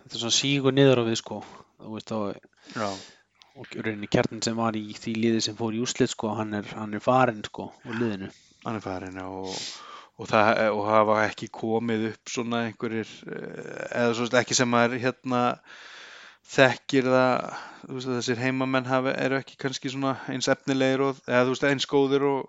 þetta 0.03 0.17
er 0.17 0.23
svona 0.23 0.37
sígur 0.37 0.75
niður 0.75 1.03
á 1.03 1.07
við 1.09 1.19
sko, 1.21 1.41
þú 1.81 1.95
veist, 1.95 2.13
og, 2.15 2.51
Já. 2.75 2.87
og 3.55 3.75
rauninni 3.79 4.11
kjarnin 4.11 4.43
sem 4.45 4.57
var 4.57 4.77
í 4.79 4.85
því 4.97 5.15
liði 5.19 5.41
sem 5.47 5.57
fór 5.57 5.75
í 5.75 5.81
úslit 5.83 6.13
sko, 6.13 6.35
hann 6.37 6.55
er, 6.61 6.69
hann 6.77 6.95
er 6.95 7.03
farinn 7.03 7.43
sko, 7.45 7.71
úr 7.85 7.99
liðinu. 7.99 8.31
Hann 8.65 8.79
er 8.79 8.85
farin 8.85 9.19
og, 9.21 9.51
og 10.17 10.31
það 10.31 10.63
og 10.71 10.85
hafa 10.89 11.19
ekki 11.27 11.51
komið 11.53 12.07
upp 12.13 12.31
svona 12.31 12.63
einhverjir 12.69 13.11
eh, 13.29 13.83
eða 14.01 14.15
svo 14.17 14.29
ekki 14.39 14.57
sem 14.57 14.71
maður 14.71 14.97
hérna 15.03 15.43
þekkir 16.51 17.07
það 17.09 17.55
þú 17.85 17.95
veist, 17.97 18.09
þessir 18.17 18.39
heimamenn 18.43 18.87
hafa, 18.89 19.13
eru 19.25 19.39
ekki 19.39 19.57
kannski 19.61 19.91
svona 19.93 20.15
eins 20.31 20.49
efnilegir 20.51 21.03
og, 21.07 21.23
eða 21.29 21.43
þú 21.47 21.55
veist 21.55 21.65
eins 21.69 21.87
góðir 21.89 22.25
og, 22.29 22.45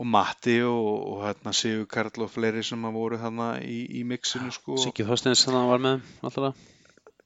og 0.00 0.08
Matti 0.08 0.58
og, 0.64 0.90
og 1.14 1.24
hérna 1.26 1.52
Sigur 1.56 1.88
Karl 1.90 2.24
og 2.26 2.30
fleiri 2.32 2.62
sem 2.64 2.84
að 2.88 2.96
voru 3.00 3.18
þarna 3.20 3.50
í, 3.64 3.80
í 4.00 4.04
mixinu 4.08 4.52
sko 4.54 4.78
Siggi 4.80 5.04
Þorsteins 5.08 5.44
sem 5.46 5.56
hann 5.56 5.68
var 5.70 5.82
með, 5.84 6.06
alltaf. 6.24 6.60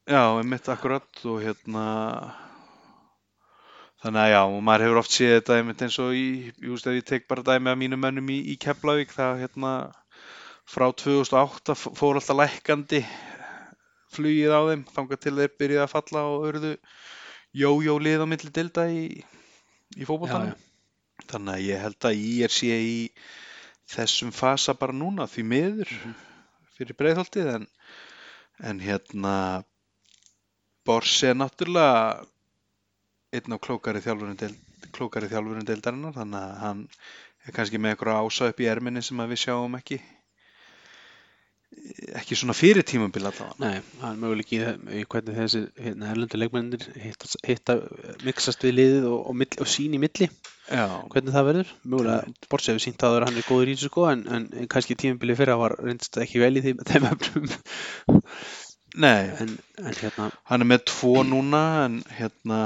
Já, 0.05 0.23
einmitt 0.41 0.67
akkurat 0.69 1.23
og 1.25 1.39
hérna 1.41 1.85
þannig 4.05 4.21
að 4.21 4.33
já, 4.35 4.41
og 4.45 4.59
maður 4.67 4.85
hefur 4.85 5.01
oft 5.01 5.15
séð 5.15 5.31
þetta 5.39 5.59
einmitt 5.61 5.85
eins 5.87 5.99
og 6.03 6.11
í, 6.19 6.25
ég 6.61 6.73
veist 6.75 6.89
ef 6.91 6.99
ég 6.99 7.07
tek 7.09 7.29
bara 7.31 7.45
dæmi 7.47 7.71
af 7.73 7.79
mínum 7.81 8.03
mönnum 8.05 8.29
í, 8.35 8.41
í 8.53 8.57
Keflavík 8.61 9.15
það 9.17 9.39
hérna 9.45 9.71
frá 10.69 10.87
2008 10.93 11.73
f- 11.77 11.93
fór 11.97 12.19
alltaf 12.21 12.37
lækkandi 12.43 13.01
flugið 14.15 14.55
á 14.55 14.61
þeim 14.71 14.85
þangað 14.95 15.23
til 15.25 15.35
þeir 15.39 15.57
byrjuði 15.61 15.83
að 15.85 15.95
falla 15.95 16.27
og 16.31 16.47
urðu 16.51 16.75
jójó 17.55 17.97
lið 18.03 18.25
á 18.25 18.27
milli 18.31 18.53
dilda 18.55 18.87
í, 18.91 19.03
í 19.95 20.09
fótboltanum. 20.09 20.55
Þannig 21.31 21.55
að 21.55 21.67
ég 21.69 21.83
held 21.85 22.09
að 22.09 22.21
ég 22.21 22.47
er 22.49 22.55
sé 22.55 22.79
í 22.83 22.97
þessum 23.95 24.33
fasa 24.35 24.75
bara 24.79 24.97
núna 24.97 25.29
því 25.31 25.45
miður 25.51 25.93
fyrir 26.75 26.99
breiðholtið 26.99 27.51
en, 27.59 27.67
en 28.65 28.83
hérna 28.83 29.35
Borsi 30.85 31.31
er 31.31 31.37
náttúrulega 31.39 32.25
einn 33.35 33.57
á 33.57 33.59
klókari 33.59 34.03
þjálfurinn 34.05 34.41
deild, 34.41 34.59
klókari 34.93 35.31
þjálfurinn 35.31 35.69
deildarinnar 35.69 36.17
þannig 36.17 36.43
að 36.43 36.59
hann 36.61 36.83
er 37.45 37.57
kannski 37.57 37.81
með 37.81 37.95
eitthvað 37.95 38.21
ása 38.21 38.51
upp 38.53 38.61
í 38.61 38.69
erminni 38.69 39.03
sem 39.05 39.23
að 39.23 39.33
við 39.33 39.43
sjáum 39.47 39.79
ekki 39.79 40.01
ekki 42.19 42.37
svona 42.39 42.55
fyrir 42.57 42.85
tímabil 42.87 43.27
allavega. 43.29 43.55
Nei, 43.61 43.81
það 44.01 44.09
er 44.11 44.21
möguleik 44.23 44.53
í, 44.57 44.61
það- 44.63 44.91
í 45.01 45.03
hvernig 45.15 45.39
þessi 45.41 45.61
hérna, 45.85 46.11
erlendu 46.15 46.41
leikmennir 46.41 46.85
hitta, 47.05 47.31
hitta 47.45 47.77
mixast 48.25 48.65
við 48.65 48.77
liðið 48.79 49.09
og, 49.11 49.19
og, 49.31 49.37
mill, 49.43 49.51
og 49.61 49.71
sín 49.75 49.97
í 49.97 50.01
milli, 50.03 50.31
Já, 50.65 50.87
hvernig 51.13 51.35
það 51.35 51.49
verður? 51.51 51.73
Mögulega, 51.93 52.35
Borsi 52.49 52.73
hefur 52.73 52.85
sínt 52.87 53.03
að 53.05 53.19
hann 53.27 53.37
er 53.37 53.45
góður 53.51 53.69
í 53.69 53.75
þessu 53.77 53.91
sko 53.91 54.07
en, 54.09 54.23
en, 54.33 54.47
en 54.63 54.71
kannski 54.73 54.97
tímabili 54.97 55.37
fyrra 55.37 55.59
var 55.61 55.75
reyndist 55.77 56.17
ekki 56.25 56.41
vel 56.41 56.55
í 56.57 56.63
þeim, 56.65 56.81
þeim 56.89 57.09
efnum. 57.11 57.51
Nei, 58.95 59.27
en, 59.43 59.51
en 59.83 59.97
hérna, 59.99 60.31
hann 60.49 60.63
er 60.65 60.69
með 60.71 60.85
tvo 60.87 61.25
núna 61.27 61.61
en 61.85 61.99
hérna 62.15 62.59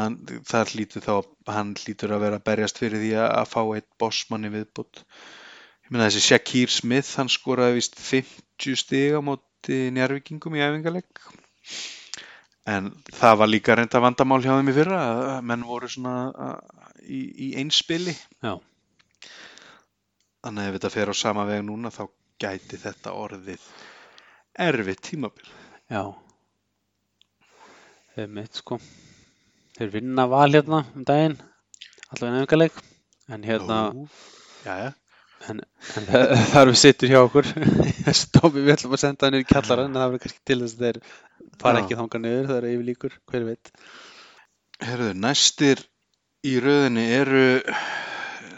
það 0.47 0.75
hlýtur 0.75 1.05
þá, 1.07 1.15
hann 1.49 1.71
hlýtur 1.81 2.13
að 2.15 2.25
vera 2.27 2.39
að 2.39 2.45
berjast 2.51 2.79
fyrir 2.83 3.01
því 3.01 3.13
að, 3.17 3.29
að 3.41 3.51
fá 3.55 3.61
eitt 3.79 3.89
bossmann 4.03 4.45
í 4.45 4.51
viðbútt 4.53 5.03
ég 5.89 5.95
meina 5.95 6.09
þessi 6.11 6.21
Shakir 6.27 6.73
Smith 6.73 7.17
hann 7.17 7.31
skoraði 7.33 7.79
vist 7.79 7.97
50 7.97 8.77
stig 8.77 9.17
á 9.17 9.25
móti 9.25 9.87
njárvíkingum 9.97 10.59
í 10.59 10.61
æfingaleg 10.61 11.25
en 12.69 12.91
það 13.17 13.39
var 13.41 13.49
líka 13.49 13.77
reynda 13.79 14.03
vandamál 14.05 14.43
hjá 14.45 14.53
þeim 14.53 14.69
í 14.69 14.77
fyrra 14.77 15.01
að 15.09 15.47
menn 15.49 15.65
voru 15.65 15.89
svona 15.89 16.15
í, 17.01 17.21
í 17.49 17.49
einspili. 17.63 18.13
Já, 18.45 18.59
þannig 20.45 20.65
að 20.65 20.69
ef 20.69 20.77
þetta 20.77 20.93
fer 20.99 21.13
á 21.13 21.15
sama 21.17 21.47
veg 21.49 21.65
núna 21.65 21.93
þá 21.95 22.03
gæti 22.45 22.81
þetta 22.85 23.15
orðið 23.17 23.65
erfitt 24.69 25.05
tímabil. 25.09 25.49
Já. 25.89 26.03
Þeir 28.15 28.33
mitt 28.37 28.61
sko. 28.61 28.79
Þeir 29.79 29.95
vinna 29.95 30.27
val 30.29 30.51
hérna 30.53 30.83
um 30.93 31.05
daginn 31.09 31.39
allavega 32.13 32.35
en 32.35 32.43
efingaleik 32.43 32.81
en 33.29 33.45
hérna 33.47 33.77
Jú, 33.95 34.09
jæja 34.65 34.89
En, 35.49 35.63
en 35.99 36.09
það 36.09 36.33
þar 36.53 36.71
við 36.71 36.79
sittur 36.83 37.13
hjá 37.13 37.19
okkur. 37.23 37.49
Stómi, 38.23 38.65
við 38.65 38.75
ætlum 38.75 38.97
að 38.97 39.03
senda 39.05 39.29
hann 39.29 39.39
í 39.39 39.47
kjallaran 39.49 39.91
en 39.91 40.01
það 40.01 40.13
verður 40.13 40.25
kannski 40.25 40.45
til 40.51 40.59
þess 40.63 40.77
að 40.77 40.85
þeir 40.85 41.01
fara 41.63 41.83
ekki 41.83 41.99
þangað 41.99 42.25
niður, 42.25 42.51
það 42.51 42.59
er 42.59 42.69
yfir 42.73 42.89
líkur, 42.89 43.17
hver 43.31 43.49
veit. 43.49 43.73
Herðu, 44.89 45.09
næstir 45.25 45.83
í 46.47 46.55
röðinni 46.63 47.07
eru 47.17 47.47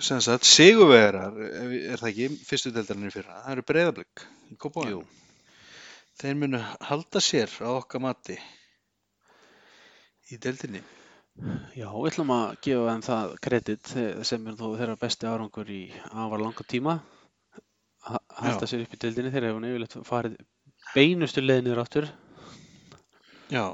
sem 0.01 0.21
sagt 0.25 0.49
sigurvegarar, 0.49 1.37
er 1.37 2.01
það 2.01 2.11
ekki 2.11 2.29
fyrstu 2.49 2.73
deildarinni 2.75 3.13
fyrra, 3.13 3.43
það 3.45 3.57
eru 3.57 3.67
breyðablík 3.71 4.25
í 4.51 4.57
Kópavóðum. 4.61 5.19
Þeir 6.21 6.41
munu 6.41 6.61
halda 6.85 7.21
sér 7.25 7.53
á 7.65 7.71
okkar 7.73 8.03
mati 8.05 8.37
í 10.31 10.41
deildinni. 10.41 10.83
Já, 11.77 11.87
við 11.89 12.09
ætlum 12.11 12.31
að 12.35 12.47
gefa 12.67 12.87
þeim 12.91 13.03
það 13.07 13.35
kredit 13.47 13.91
sem 14.29 14.49
er 14.51 14.57
þó 14.59 14.67
þeirra 14.77 14.97
besti 15.01 15.29
árangur 15.31 15.71
í 15.73 15.83
afar 16.11 16.43
langa 16.43 16.67
tíma 16.69 16.99
Ha- 18.09 18.21
halda 18.41 18.65
sér 18.69 18.83
upp 18.87 18.95
í 18.97 18.99
dildinni, 19.01 19.31
þeir 19.33 19.47
hefur 19.49 19.63
nefnilegt 19.65 19.97
farið 20.09 20.37
beinustu 20.95 21.43
leiðinir 21.45 21.81
áttur 21.83 22.07
Já. 23.53 23.65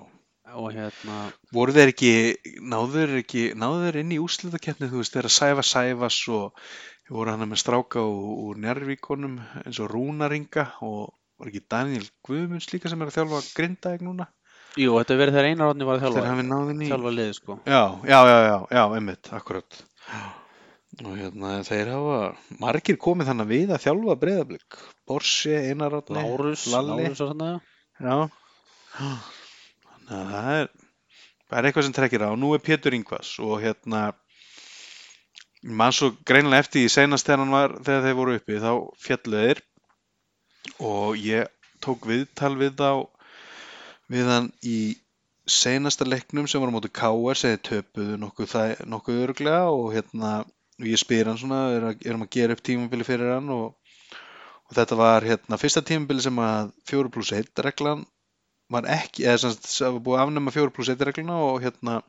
og 0.57 0.69
hérna, 0.75 1.19
Voru 1.55 1.75
þeir 1.77 1.93
ekki, 1.93 2.13
náðu 2.63 2.93
þeir 2.97 3.15
ekki, 3.21 3.45
náðu 3.59 3.85
þeir 3.85 3.99
inn 4.03 4.15
í 4.17 4.21
úrslitakeppni, 4.23 4.89
þú 4.91 5.03
veist, 5.03 5.15
þeir 5.15 5.29
að 5.31 5.37
sæfa 5.37 5.67
sæfas 5.71 6.19
og 6.35 6.67
voru 7.11 7.35
hann 7.35 7.47
með 7.51 7.63
stráka 7.63 8.03
úr 8.03 8.59
Njárvíkonum 8.63 9.39
eins 9.65 9.79
og 9.83 9.91
Rúnaringa 9.95 10.69
og 10.87 11.15
var 11.39 11.51
ekki 11.53 11.63
Daniel 11.71 12.07
Guðmunds 12.27 12.71
líka 12.73 12.91
sem 12.91 13.03
er 13.03 13.13
að 13.13 13.19
þjálfa 13.21 13.43
Grindaeg 13.59 14.03
núna? 14.07 14.27
Jú, 14.77 14.97
þetta 15.01 15.19
verið 15.21 15.37
þegar 15.37 15.51
einar 15.51 15.73
átni 15.73 15.89
var 15.89 16.01
að 16.01 16.07
þjálfa, 16.07 16.73
í... 16.73 16.89
þjálfa 16.91 17.13
liði 17.19 17.37
sko 17.37 17.59
Já, 17.65 17.83
já, 18.07 18.19
já, 18.31 18.39
já, 18.47 18.57
já, 18.79 18.83
einmitt, 18.99 19.31
akkurat. 19.37 19.79
Og 21.05 21.15
hérna, 21.19 21.55
þeir 21.67 21.93
hafa 21.93 22.19
margir 22.63 22.99
komið 23.01 23.31
þannig 23.33 23.49
við 23.51 23.73
að 23.77 23.83
þjálfa 23.85 24.19
breyðablík. 24.23 24.79
Borsi, 25.09 25.53
Einar 25.57 25.99
Átni, 25.99 26.21
Lárus, 26.21 26.67
Lalli. 26.73 27.03
Lárus 27.03 27.25
og 27.25 27.33
svona 27.33 27.51
Já. 27.97 28.29
Þannig 28.97 30.15
að 30.17 30.31
það 30.33 30.53
er, 30.61 30.71
það 31.49 31.59
er 31.59 31.69
eitthvað 31.69 31.87
sem 31.87 31.97
trekkir 31.97 32.25
á. 32.29 32.31
Nú 32.37 32.53
er 32.57 32.63
Pétur 32.65 32.97
Ingvas 32.97 33.33
og 33.45 33.59
hérna, 33.65 34.03
mann 35.67 35.95
svo 35.97 36.13
greinilega 36.29 36.67
eftir 36.67 36.85
því 36.85 36.93
seinast 36.93 37.29
þegar 37.29 37.43
hann 37.45 37.57
var, 37.57 37.77
þegar 37.87 38.07
þeir 38.07 38.19
voru 38.21 38.37
uppi, 38.39 38.61
þá 38.63 38.73
fjallu 39.07 39.43
þeir 39.43 39.63
og 40.83 41.21
ég 41.23 41.53
tók 41.85 42.09
viðtal 42.09 42.55
við 42.59 42.77
þá, 42.81 42.91
við 44.13 44.31
hann 44.31 44.51
í 44.67 44.79
seinasta 45.47 46.07
leiknum 46.07 46.49
sem 46.51 46.63
var 46.63 46.71
á 46.71 46.75
móti 46.75 46.91
K.R. 46.91 47.39
sem 47.39 47.55
þeir 47.55 47.63
töpuðu 47.71 48.19
nokkuð, 48.23 48.55
nokkuð 48.91 49.23
örglega 49.29 49.67
og 49.71 49.93
hérna 49.95 50.33
ég 50.83 51.01
spyr 51.01 51.31
hann 51.31 51.39
svona, 51.41 51.61
er 51.77 51.89
að, 51.91 52.05
erum 52.05 52.27
að 52.27 52.33
gera 52.37 52.57
upp 52.57 52.63
tímabili 52.67 53.07
fyrir 53.07 53.37
hann 53.37 53.49
og, 53.55 53.77
og 54.67 54.77
þetta 54.77 54.99
var 54.99 55.27
hérna 55.27 55.59
fyrsta 55.61 55.85
tímabili 55.87 56.25
sem 56.25 56.41
að 56.43 56.73
4 56.91 57.13
pluss 57.15 57.33
1 57.37 57.65
reglan 57.65 58.05
var 58.73 58.89
ekki, 58.91 59.25
eða 59.25 59.43
sem 59.45 59.55
sagt, 59.55 59.69
það 59.71 59.95
var 59.97 60.03
búið 60.09 60.19
að 60.19 60.25
afnema 60.27 60.55
4 60.57 60.75
pluss 60.75 60.91
1 60.93 61.07
regluna 61.07 61.37
og 61.47 61.61
hérna 61.63 62.01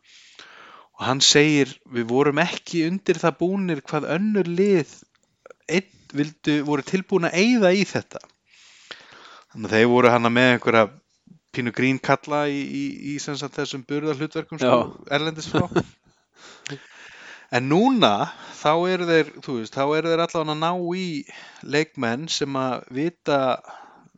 og 0.97 1.03
hann 1.05 1.21
segir 1.21 1.75
við 1.93 2.07
vorum 2.09 2.41
ekki 2.41 2.87
undir 2.89 3.21
það 3.21 3.37
búnir 3.43 3.83
hvað 3.85 4.09
önnur 4.17 4.49
lið 4.49 4.95
einn 5.69 5.93
vildu, 6.17 6.61
voru 6.65 6.85
tilbúin 6.87 7.27
að 7.29 7.37
eyða 7.37 7.73
í 7.75 7.83
þetta 7.85 8.21
þannig 9.51 9.67
að 9.67 9.75
þeir 9.75 9.89
voru 9.91 10.13
hana 10.13 10.31
með 10.33 10.53
einhverja 10.55 10.87
pínu 11.57 11.73
grín 11.75 12.01
kalla 12.03 12.45
í, 12.47 12.61
í, 12.61 12.83
í 13.13 13.17
sagt, 13.19 13.57
þessum 13.57 13.85
burða 13.87 14.15
hlutverkum 14.17 14.61
sko, 14.61 14.79
erlendis 15.11 15.49
frá 15.51 15.67
en 17.51 17.67
núna 17.71 18.29
þá 18.57 18.71
eru 18.91 19.07
þeir, 19.07 19.33
veist, 19.45 19.75
þá 19.75 19.83
eru 19.97 20.11
þeir 20.11 20.23
allavega 20.23 20.55
að 20.55 20.63
ná 20.63 20.71
í 20.97 21.07
leikmenn 21.63 22.27
sem 22.31 22.57
að 22.59 22.87
vita 22.97 23.39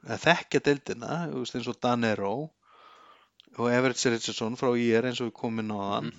að 0.09 0.23
þekkja 0.23 0.63
deildina, 0.65 1.19
veist, 1.33 1.57
eins 1.57 1.69
og 1.69 1.77
Danero 1.83 2.33
og 3.59 3.67
Everett 3.69 4.01
Richardson 4.07 4.57
frá 4.59 4.71
IR 4.77 5.09
eins 5.09 5.19
og 5.21 5.29
við 5.29 5.37
komum 5.41 5.63
inn 5.63 5.75
á 5.75 5.79
hann. 5.93 6.13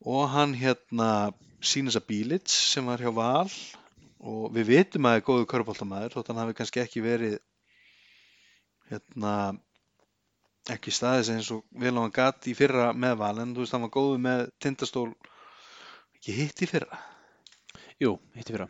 Og 0.00 0.24
hann 0.32 0.56
hérna 0.56 1.30
Sínasa 1.60 2.00
Bílits 2.00 2.54
sem 2.72 2.86
var 2.88 3.02
hjá 3.02 3.12
Val 3.14 3.50
og 4.20 4.50
við 4.56 4.72
vitum 4.74 5.06
að 5.06 5.14
það 5.14 5.20
er 5.20 5.26
góðu 5.28 5.48
körbóltamæður 5.52 6.16
þótt 6.16 6.30
hann 6.32 6.40
hafi 6.42 6.56
kannski 6.58 6.82
ekki 6.82 7.04
verið 7.04 7.36
hérna 8.90 9.34
ekki 10.68 10.92
staðis 10.92 11.30
eins 11.32 11.48
og 11.54 11.64
vel 11.82 11.94
á 11.96 12.00
hann 12.02 12.14
gat 12.14 12.46
í 12.50 12.54
fyrra 12.56 12.90
með 12.92 13.16
Val 13.22 13.36
en 13.42 13.54
þú 13.56 13.64
veist 13.64 13.76
hann 13.76 13.86
var 13.86 13.94
góðu 13.94 14.18
með 14.22 14.44
tindastól. 14.62 15.08
Ekki 16.18 16.36
hitt 16.36 16.62
í 16.62 16.68
fyrra? 16.68 17.00
Jú, 18.00 18.14
hitti 18.36 18.54
fyrra. 18.54 18.68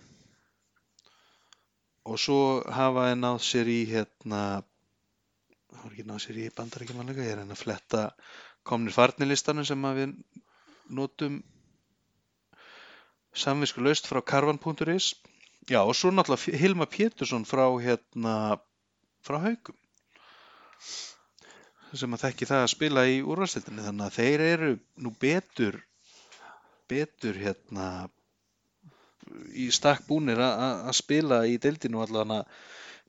Og 2.10 2.18
svo 2.18 2.40
hafa 2.72 3.08
þeir 3.08 3.18
náð 3.20 3.40
sér 3.46 3.70
í 3.70 3.80
hérna 3.90 4.42
það 5.70 5.82
var 5.84 5.92
ekki 5.94 6.06
náð 6.08 6.22
sér 6.24 6.38
í 6.42 6.46
bandaríkjumanlega, 6.56 7.26
ég 7.26 7.34
er 7.34 7.42
enn 7.44 7.54
að 7.54 7.62
fletta 7.62 8.04
komnir 8.66 8.94
farnilistanum 8.94 9.66
sem 9.66 9.86
við 9.98 10.14
notum 10.90 11.40
samvisku 13.44 13.82
laust 13.84 14.08
frá 14.10 14.20
karvan.is 14.32 15.12
já 15.70 15.80
og 15.82 15.94
svo 15.94 16.10
náttúrulega 16.10 16.58
Hilma 16.58 16.86
Pétursson 16.90 17.46
frá 17.46 17.66
hérna 17.78 18.34
frá 19.22 19.38
haugum 19.44 19.78
sem 21.98 22.14
að 22.14 22.24
þekki 22.26 22.48
það 22.50 22.64
að 22.64 22.72
spila 22.74 23.04
í 23.10 23.20
úrvalstildinni 23.22 23.86
þannig 23.86 24.06
að 24.06 24.18
þeir 24.18 24.44
eru 24.46 24.72
nú 25.02 25.12
betur 25.20 25.78
betur 26.90 27.38
hérna 27.38 27.86
í 29.54 29.68
stakk 29.74 30.06
búnir 30.08 30.40
að 30.42 30.84
að 30.90 30.96
spila 30.98 31.40
í 31.46 31.56
deildinu 31.62 32.02
allan 32.02 32.40
að 32.40 32.60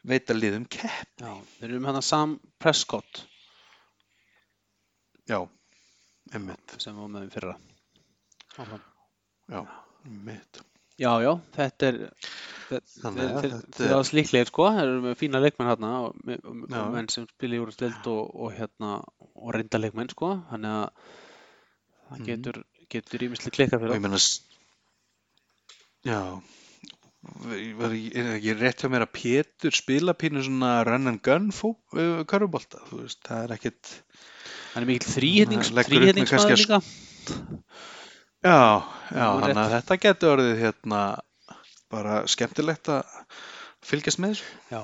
veita 0.05 0.33
liðum 0.33 0.65
kepp. 0.69 1.09
Já, 1.21 1.33
þeir 1.59 1.69
eru 1.69 1.81
með 1.81 1.91
hann 1.91 2.05
Sam 2.05 2.35
Prescott. 2.61 3.23
Já, 5.29 5.39
emmitt 6.33 6.75
sem 6.81 6.97
var 6.97 7.11
með 7.13 7.29
fyrra. 7.35 7.55
Áfram. 8.57 8.81
já, 9.47 9.61
emmitt 10.05 10.59
Já, 10.99 11.13
já, 11.23 11.31
þetta 11.55 11.87
er 11.87 11.95
Þannig 12.71 13.25
að 13.27 13.45
þetta 13.49 13.83
eru 13.85 13.95
alls 13.97 14.11
líklegir 14.15 14.47
sko, 14.51 14.67
þeir 14.77 14.87
eru 14.87 15.01
með 15.05 15.17
fína 15.19 15.41
leikmenn 15.43 15.69
hérna 15.71 15.89
og, 16.05 16.21
og, 16.37 16.61
og 16.71 16.93
menn 16.95 17.09
sem 17.11 17.25
spila 17.27 17.57
í 17.57 17.61
úrstild 17.65 18.07
og, 18.11 18.29
og 18.45 18.53
hérna 18.55 18.91
og 19.35 19.51
reynda 19.55 19.81
leikmenn 19.81 20.11
sko, 20.13 20.29
þannig 20.51 20.77
að 20.77 20.87
það 22.11 22.17
Mhm. 22.19 22.25
getur, 22.27 22.57
getur 22.91 23.21
ímislega 23.27 23.55
klikkar 23.55 23.79
og 23.79 23.85
fyrir 23.85 23.95
ég 23.99 24.03
meina 24.03 24.19
s- 24.19 24.41
já. 26.07 26.19
Var 27.77 27.91
ég, 27.93 28.15
er 28.17 28.29
ekki 28.39 28.53
rétt 28.57 28.81
hjá 28.81 28.89
mér 28.89 29.03
að 29.05 29.11
Pétur 29.13 29.75
spila 29.77 30.13
pínu 30.17 30.41
svona 30.43 30.71
run 30.87 31.07
and 31.11 31.21
gun 31.21 31.51
fó, 31.53 31.75
körfubolta, 31.93 32.79
þú 32.89 33.03
veist, 33.03 33.19
það 33.27 33.43
er 33.45 33.53
ekkit 33.59 33.91
Hann 34.73 34.83
er 34.87 34.97
kannski 34.97 35.13
þrýhetningsmaður 35.19 36.39
að 36.39 36.57
líka. 36.57 36.79
já, 38.41 38.57
já, 39.11 39.27
er 39.27 39.43
þannig 39.43 39.61
að 39.61 39.73
þetta 39.75 39.97
getur 40.07 40.33
orðið 40.37 40.55
hérna 40.63 41.01
bara 41.91 42.21
skemmtilegt 42.31 42.89
að 42.89 43.03
fylgjast 43.85 44.21
með 44.23 44.35
þessu 44.35 44.75
Já, 44.75 44.81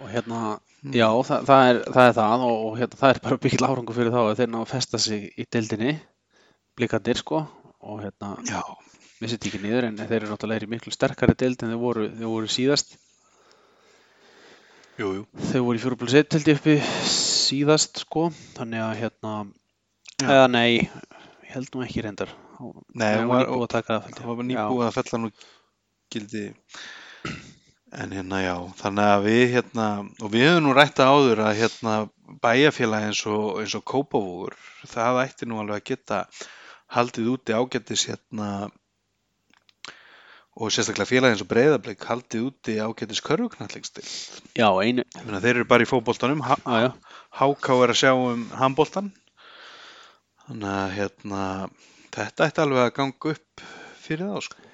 og 0.00 0.10
hérna, 0.14 0.58
Mm. 0.80 0.94
já, 0.96 1.08
það, 1.28 1.42
það, 1.44 1.62
er, 1.70 1.78
það 1.92 2.06
er 2.08 2.14
það 2.16 2.42
og, 2.48 2.68
hérna, 2.78 2.96
það 2.96 3.10
er 3.12 3.18
bara 3.20 3.36
mikill 3.44 3.66
árangur 3.68 3.96
fyrir 3.98 4.12
þá 4.14 4.20
að 4.22 4.38
þeir 4.38 4.46
ná 4.48 4.60
að 4.62 4.70
festa 4.70 4.98
sig 4.98 5.26
í 5.36 5.44
deildinni, 5.52 5.90
blikandir 6.80 7.18
sko, 7.20 7.42
og 7.84 7.98
hérna, 8.00 8.30
já, 8.48 8.62
missið 9.20 9.44
ekki 9.50 9.60
niður 9.60 9.88
en 9.90 9.98
þeir 10.00 10.14
eru 10.22 10.30
náttúrulega 10.30 10.64
í 10.64 10.70
miklu 10.72 10.94
sterkari 10.94 11.34
deild 11.36 11.60
en 11.66 11.74
þeir 11.74 11.82
voru, 11.82 12.06
þeir 12.16 12.30
voru 12.32 12.48
síðast. 12.48 12.96
jú, 15.00 15.10
jú 15.18 15.26
Þau 15.50 15.60
voru 15.66 15.76
í 15.78 15.82
fjórublus 15.84 16.16
1 16.22 16.32
held 16.38 16.48
ég 16.48 16.58
uppi 16.62 16.78
síðast 17.12 18.00
sko, 18.06 18.26
þannig 18.56 18.80
að 18.86 18.96
hérna, 19.04 19.34
Já. 20.16 20.26
eða 20.32 20.48
nei, 20.52 20.70
ég 20.80 21.54
held 21.58 21.70
nú 21.74 21.84
ekki 21.84 22.04
reyndar. 22.08 22.32
Nei, 22.96 23.06
það 23.16 23.26
var 23.28 23.46
var- 23.46 24.44
nýbúið 24.48 24.88
að 24.88 24.96
fella 24.98 25.20
nú 25.26 25.30
gildi. 26.12 26.46
En 27.90 28.12
hérna 28.14 28.40
já 28.44 28.54
þannig 28.78 29.12
að 29.12 29.24
við 29.26 29.44
hérna 29.56 29.86
og 30.22 30.28
við 30.30 30.46
höfum 30.46 30.66
nú 30.66 30.74
rætta 30.76 31.08
áður 31.10 31.42
að 31.48 31.56
hérna 31.58 31.94
bæjarfélagi 32.44 33.08
eins 33.10 33.22
og, 33.26 33.46
eins 33.62 33.74
og 33.74 33.86
Kópavúgur 33.90 34.54
það 34.86 35.22
ætti 35.24 35.48
nú 35.50 35.58
alveg 35.58 35.80
að 35.80 35.88
geta 35.90 36.20
haldið 36.94 37.32
úti 37.32 37.56
ágættis 37.56 38.06
hérna 38.06 38.50
og 40.60 40.70
sérstaklega 40.70 41.10
félagi 41.10 41.34
eins 41.34 41.42
og 41.42 41.50
Breiðablik 41.50 42.06
haldið 42.06 42.46
úti 42.52 42.78
ágættis 42.78 43.24
körfuknallingstil 43.26 44.06
Já, 44.54 44.68
einu, 44.70 45.06
þeir 45.16 45.52
eru 45.56 45.66
bara 45.66 45.82
í 45.82 45.90
já, 45.90 46.90
HK 47.40 47.74
er 47.74 47.94
að 47.94 48.00
sjá 48.04 48.12
um 48.14 48.46
handboltan 48.54 49.10
þannig 50.46 50.70
að 50.76 50.96
hérna 51.00 51.44
þetta 52.14 52.46
ætti 52.48 52.62
alveg 52.64 52.86
að 52.86 52.96
ganga 52.96 53.34
upp 53.34 53.62
fyrir 54.02 54.30
þá 54.30 54.46
sko. 54.46 54.64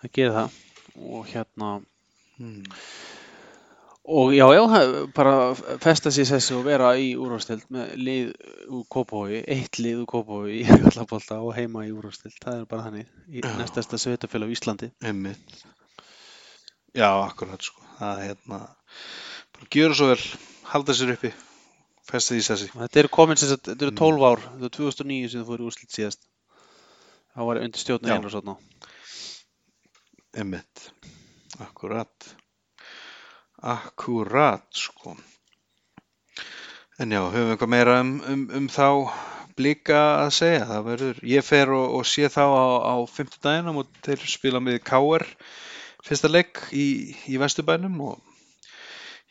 Það 0.00 0.12
gerir 0.16 0.36
það 0.36 0.54
og 0.96 1.26
hérna, 1.28 1.80
hmm. 2.38 2.64
og 4.04 4.34
já, 4.34 4.46
já, 4.54 4.62
bara 5.14 5.54
festa 5.82 6.12
sér 6.14 6.28
þessi 6.30 6.56
og 6.56 6.66
vera 6.66 6.92
í 6.98 7.14
úrvastild 7.18 7.66
með 7.74 7.94
lið 8.00 8.32
úr 8.70 8.84
Kópavogi, 8.92 9.42
eitt 9.56 9.80
lið 9.82 10.04
úr 10.04 10.10
Kópavogi 10.12 10.60
í 10.60 10.66
Kallabólta 10.84 11.40
og 11.42 11.56
heima 11.58 11.86
í 11.86 11.94
úrvastild, 11.94 12.38
það 12.42 12.60
er 12.60 12.68
bara 12.70 12.86
þannig, 12.88 13.10
í 13.28 13.44
næstasta 13.58 14.00
sveitafélag 14.00 14.52
á 14.52 14.54
Íslandi. 14.56 14.92
Einmitt. 15.04 15.58
Já, 16.96 17.10
akkurat 17.26 17.60
sko. 17.60 17.82
Það 17.98 18.22
er 18.22 18.30
hérna, 18.30 18.62
bara 19.56 19.68
gjöra 19.72 19.98
svo 19.98 20.08
vel, 20.12 20.22
halda 20.70 20.96
sér 20.96 21.12
uppi, 21.16 21.32
festa 22.08 22.36
því 22.36 22.46
sessi. 22.46 22.70
Þetta 22.72 23.02
eru 23.02 23.12
komin 23.12 23.40
sem 23.40 23.50
sagt, 23.52 23.68
þetta 23.68 23.88
eru 23.88 23.92
Mm. 23.92 24.00
12 24.00 24.24
ár, 24.30 24.46
þetta 24.54 24.70
er 24.70 24.76
2009 24.78 25.28
sem 25.32 25.42
þú 25.42 25.48
fóru 25.50 25.68
úrslit 25.68 25.92
síðast. 25.92 26.24
Það 27.36 27.48
var 27.50 27.60
undir 27.60 28.12
einu 28.16 28.30
og 28.30 28.32
svona. 28.32 28.56
Einmitt. 30.36 30.90
Akkurat. 31.64 32.34
Akkurat, 33.56 34.66
sko. 34.76 35.16
En 37.00 37.12
já, 37.12 37.22
höfum 37.24 37.48
við 37.48 37.54
eitthvað 37.54 37.72
meira 37.72 37.96
um, 38.02 38.12
um, 38.24 38.44
um 38.58 38.68
þá 38.72 38.88
blika 39.56 40.00
að 40.26 40.30
segja. 40.36 40.66
Það 40.68 40.86
verður, 40.90 41.22
ég 41.32 41.46
fer 41.46 41.72
og, 41.72 41.86
og 41.98 42.06
sé 42.08 42.28
þá 42.32 42.44
á, 42.44 42.66
á 42.92 42.94
fimmtudaginn 43.08 43.72
og 43.72 43.88
þeir 44.04 44.24
spila 44.28 44.60
með 44.60 44.82
KR 44.84 45.24
fyrsta 46.06 46.30
leik 46.30 46.60
í, 46.76 46.86
í 47.32 47.40
Vesturbænum 47.40 47.96
og 48.06 48.20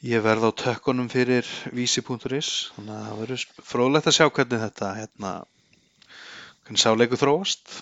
ég 0.05 0.23
verð 0.25 0.49
á 0.49 0.51
tökkunum 0.65 1.07
fyrir 1.13 1.47
vísi.is 1.73 2.49
þannig 2.75 2.95
að 2.95 3.05
það 3.05 3.19
verður 3.21 3.45
fróðlegt 3.69 4.09
að 4.09 4.17
sjá 4.17 4.25
hvernig 4.27 4.63
þetta 4.65 4.93
hérna, 4.99 5.35
hvernig 6.65 6.81
sá 6.81 6.89
leiku 6.97 7.21
þróast. 7.21 7.77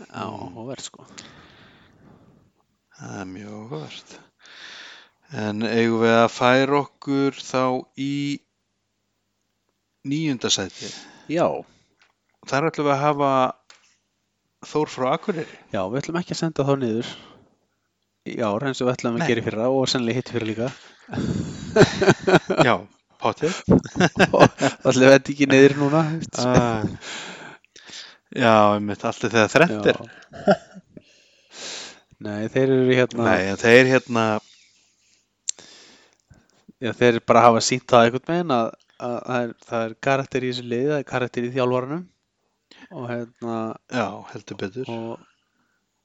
Já, 0.00 0.26
verð 0.58 0.86
sko. 0.90 1.06
Það 3.00 3.16
er 3.22 3.28
mjög 3.32 3.52
áhugavert. 3.56 4.14
En 5.40 5.62
eigum 5.64 6.02
við 6.04 6.14
að 6.18 6.28
færa 6.34 6.78
okkur 6.82 7.38
þá 7.40 7.62
í 8.02 8.12
níunda 10.10 10.50
sæti. 10.52 10.88
Já, 11.30 11.46
Þar 12.48 12.70
ætlum 12.70 12.86
við 12.88 12.94
að 12.94 13.02
hafa 13.04 13.30
Þór 14.70 14.88
frá 14.92 15.06
Akureyri. 15.14 15.58
já, 15.72 15.80
við 15.88 15.98
ætlum 16.02 16.16
ekki 16.20 16.34
að 16.34 16.38
senda 16.40 16.64
þá 16.68 16.72
niður 16.80 17.10
í 18.28 18.34
ár 18.44 18.64
eins 18.68 18.80
og 18.82 18.88
við 18.88 18.94
ætlum 18.94 19.14
að 19.16 19.22
Nei. 19.22 19.28
gera 19.30 19.40
í 19.40 19.44
fyrra 19.46 19.68
og 19.72 19.86
sennilega 19.88 20.18
hitt 20.20 20.32
fyrra 20.34 20.48
líka. 20.48 20.68
Já, 22.68 22.74
potið. 23.22 23.56
það 23.64 24.90
ætlum 24.90 25.04
við 25.06 25.14
þetta 25.14 25.32
ekki 25.34 25.48
niður 25.52 25.76
núna. 25.80 26.02
Ah. 26.44 26.84
Já, 28.36 28.52
einmitt, 28.76 29.04
allt 29.08 29.24
er 29.28 29.32
þegar 29.36 29.54
þrennt 29.54 29.88
er. 29.94 30.02
Já. 30.04 30.79
Nei, 32.20 32.50
þeir 32.52 32.68
eru 32.74 32.92
hérna, 32.92 33.26
Nei, 33.30 33.52
þeir 33.56 33.86
hérna, 33.88 34.24
já, 36.76 36.92
þeir 36.98 37.20
bara 37.24 37.46
hafa 37.46 37.62
sínt 37.64 37.86
það 37.88 38.06
einhvern 38.06 38.26
veginn 38.28 38.54
að, 38.56 38.68
að, 39.00 39.16
er, 39.38 39.54
það 39.70 39.84
er 39.86 39.94
karakter 40.08 40.44
í 40.44 40.50
þessu 40.52 40.64
liði, 40.68 40.90
það 40.90 40.98
er 40.98 41.08
karakter 41.14 41.46
í 41.48 41.52
þjálfaranum 41.54 42.02
og 42.90 43.06
hérna, 43.08 43.56
já, 43.88 44.06
heldur 44.34 44.60
betur. 44.60 44.92
og, 44.92 45.24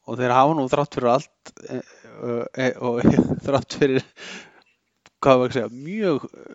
og 0.06 0.20
þeir 0.22 0.36
hafa 0.38 0.56
nú 0.56 0.66
þrátt 0.72 0.98
fyrir 1.00 1.12
allt 1.18 1.54
e, 1.68 1.82
e, 2.64 2.70
og 2.80 3.02
þrátt 3.50 3.80
fyrir 3.82 4.08
hvað 5.20 5.42
var 5.42 5.52
að 5.52 5.58
segja 5.58 5.70
mjög 5.76 6.28
e, 6.32 6.48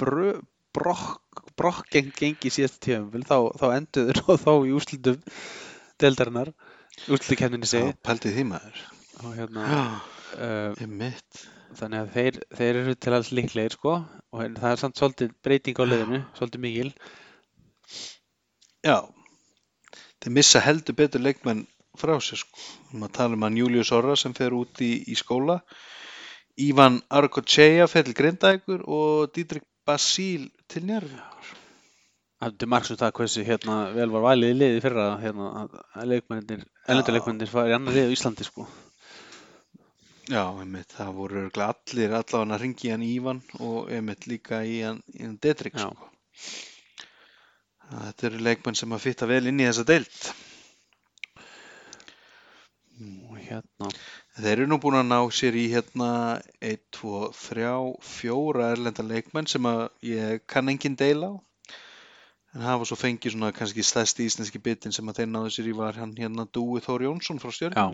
brö, 0.00 0.34
brokk 0.72 1.44
brokkgeng 1.60 2.12
gengi 2.16 2.50
síðasta 2.52 2.80
tíðanfél 2.86 3.26
þá, 3.28 3.36
þá 3.60 3.66
enduður 3.76 4.22
og 4.32 4.40
þá 4.40 4.52
í 4.56 4.76
úrslitum 4.78 5.20
deildarinnar 6.00 6.52
úrslitukefninni 7.08 7.66
Já, 7.68 7.72
segi 7.74 7.96
pældi 8.06 8.34
því 8.36 8.44
maður. 8.52 8.82
og 9.22 9.34
hérna 9.38 9.66
uh, 9.72 10.74
einmitt. 10.82 11.42
þannig 11.78 12.02
að 12.02 12.12
þeir, 12.16 12.38
þeir 12.58 12.78
eru 12.82 12.94
til 12.94 13.14
alls 13.16 13.32
líklegir 13.32 13.76
sko 13.78 13.94
og 14.02 14.40
hérna, 14.42 14.60
það 14.60 14.70
er 14.74 14.80
samt 14.82 15.00
svolítið 15.00 15.34
breyting 15.44 15.80
á 15.80 15.84
liðinu 15.88 16.22
svolítið 16.38 16.64
mikil 16.66 16.90
Já, 18.82 18.98
þeir 20.22 20.34
missa 20.36 20.60
heldur 20.64 20.96
betur 20.98 21.22
leikmenn 21.22 21.64
frá 21.98 22.16
sér 22.24 22.40
sko. 22.40 22.58
Að 22.98 23.10
tala 23.14 23.36
um 23.36 23.44
hann 23.46 23.58
Július 23.60 23.92
Orra 23.94 24.16
sem 24.18 24.34
fer 24.34 24.54
út 24.56 24.80
í, 24.82 24.92
í 25.12 25.14
skóla, 25.18 25.60
Ívan 26.60 26.98
Arkocheya 27.08 27.86
fer 27.88 28.04
til 28.08 28.16
Grindækur 28.16 28.82
og 28.84 29.32
Didrik 29.36 29.64
Basíl 29.88 30.48
til 30.68 30.84
Njárvíkur. 30.88 31.52
Það 32.42 32.64
er 32.64 32.70
margs 32.72 32.90
um 32.90 32.96
það 32.98 33.12
hversu 33.18 33.42
hérna 33.46 33.74
vel 33.94 34.08
var 34.10 34.24
valið 34.24 34.50
í 34.50 34.54
liði 34.58 34.80
fyrra 34.82 35.04
hérna 35.22 35.50
að- 35.60 36.06
leikmennir, 36.10 36.64
elendur 36.90 37.14
leikmennir 37.14 37.50
fara 37.52 37.70
í 37.70 37.74
annar 37.76 37.94
lið 37.94 38.08
á 38.10 38.14
Íslandi 38.16 38.46
sko. 38.48 38.66
Já, 40.32 40.42
einmitt, 40.62 40.90
það 40.96 41.12
voru 41.14 41.42
allir 41.46 42.14
allavega 42.18 42.56
að 42.56 42.60
ringi 42.64 42.90
hann 42.90 43.04
Ívan 43.06 43.42
og 43.60 43.90
einmitt 43.94 44.26
líka 44.30 44.62
í 44.66 44.80
hann, 44.82 45.02
í 45.14 45.22
hann 45.22 45.38
Didrik 45.42 45.74
Já. 45.78 45.86
sko. 45.86 46.10
Þetta 47.92 48.26
eru 48.30 48.42
leikmenn 48.48 48.78
sem 48.78 48.90
að 48.96 49.04
fitta 49.06 49.26
vel 49.30 49.46
inn 49.46 49.60
í 49.60 49.66
þessa 49.68 49.84
deild. 49.86 50.18
Og 53.30 53.38
hérna, 53.38 53.90
Þeir 54.32 54.52
eru 54.56 54.66
nú 54.70 54.78
búin 54.80 54.96
að 54.96 55.08
ná 55.10 55.18
sér 55.34 55.56
í 55.60 55.66
hérna 55.68 56.10
1, 56.64 56.78
2, 56.96 57.32
3, 57.36 57.72
4 58.00 58.68
erlenda 58.72 59.04
leikmenn 59.04 59.46
sem 59.50 59.66
að 59.68 59.82
ég 60.08 60.46
kann 60.48 60.70
engin 60.72 60.96
deila 60.96 61.28
á. 61.28 61.34
En 62.52 62.64
hafa 62.66 62.84
svo 62.84 62.98
fengið 63.00 63.32
svona 63.32 63.48
kannski 63.56 63.84
stærsti 63.86 64.26
íslenski 64.28 64.60
bitin 64.60 64.92
sem 64.92 65.08
að 65.08 65.22
þeir 65.22 65.30
náðu 65.32 65.52
sér 65.54 65.70
í 65.70 65.76
var 65.76 65.96
hann 65.96 66.12
hérna 66.18 66.44
Dúi 66.52 66.82
Þór 66.84 67.06
Jónsson 67.06 67.40
frá 67.40 67.52
stjörn. 67.54 67.78
já, 67.78 67.86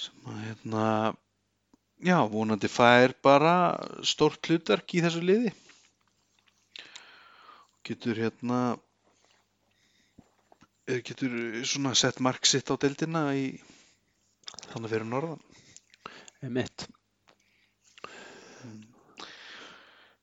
Sem 0.00 0.30
að 0.32 0.40
hérna, 0.48 0.84
já, 2.10 2.16
vonandi 2.32 2.70
fær 2.72 3.14
bara 3.22 3.54
stórt 4.02 4.50
hlutverk 4.50 4.96
í 4.96 5.02
þessu 5.04 5.22
liði. 5.22 5.52
Getur 7.86 8.18
hérna, 8.18 8.60
getur 10.90 11.36
svona 11.62 11.94
sett 11.94 12.18
mark 12.24 12.48
sitt 12.48 12.72
á 12.72 12.74
deildina 12.80 13.28
í 13.36 13.52
þannig 14.72 14.96
fyrir 14.96 15.06
norðan. 15.06 15.44
mitt 16.42 16.88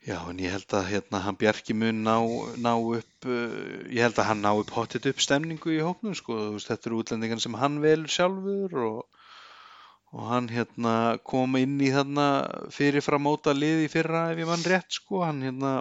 Já, 0.08 0.22
en 0.32 0.38
ég 0.40 0.54
held 0.54 0.72
að 0.72 0.86
hérna 0.88 1.20
hann 1.20 1.36
Bjarki 1.36 1.74
mun 1.76 1.98
ná, 2.06 2.16
ná 2.64 2.72
upp, 2.80 3.26
uh, 3.28 3.56
ég 3.92 4.06
held 4.06 4.22
að 4.22 4.30
hann 4.30 4.46
ná 4.46 4.54
upp 4.56 4.70
hottit 4.72 5.04
upp 5.10 5.20
stemningu 5.20 5.74
í 5.76 5.82
hópnum, 5.84 6.16
sko, 6.16 6.38
veist, 6.54 6.70
þetta 6.72 6.88
eru 6.88 7.02
útlendingan 7.02 7.44
sem 7.44 7.58
hann 7.60 7.82
velur 7.84 8.14
sjálfur 8.14 8.78
og, 8.86 9.26
og 10.16 10.30
hann 10.30 10.48
hérna 10.54 10.96
kom 11.28 11.60
inn 11.60 11.76
í 11.84 11.92
þarna 11.92 12.30
fyrirfram 12.72 13.28
móta 13.28 13.52
lið 13.52 13.84
í 13.84 13.92
fyrra 13.92 14.30
ef 14.32 14.40
ég 14.40 14.48
mann 14.48 14.64
rétt, 14.72 14.88
sko, 14.96 15.26
hann 15.28 15.44
hérna 15.44 15.74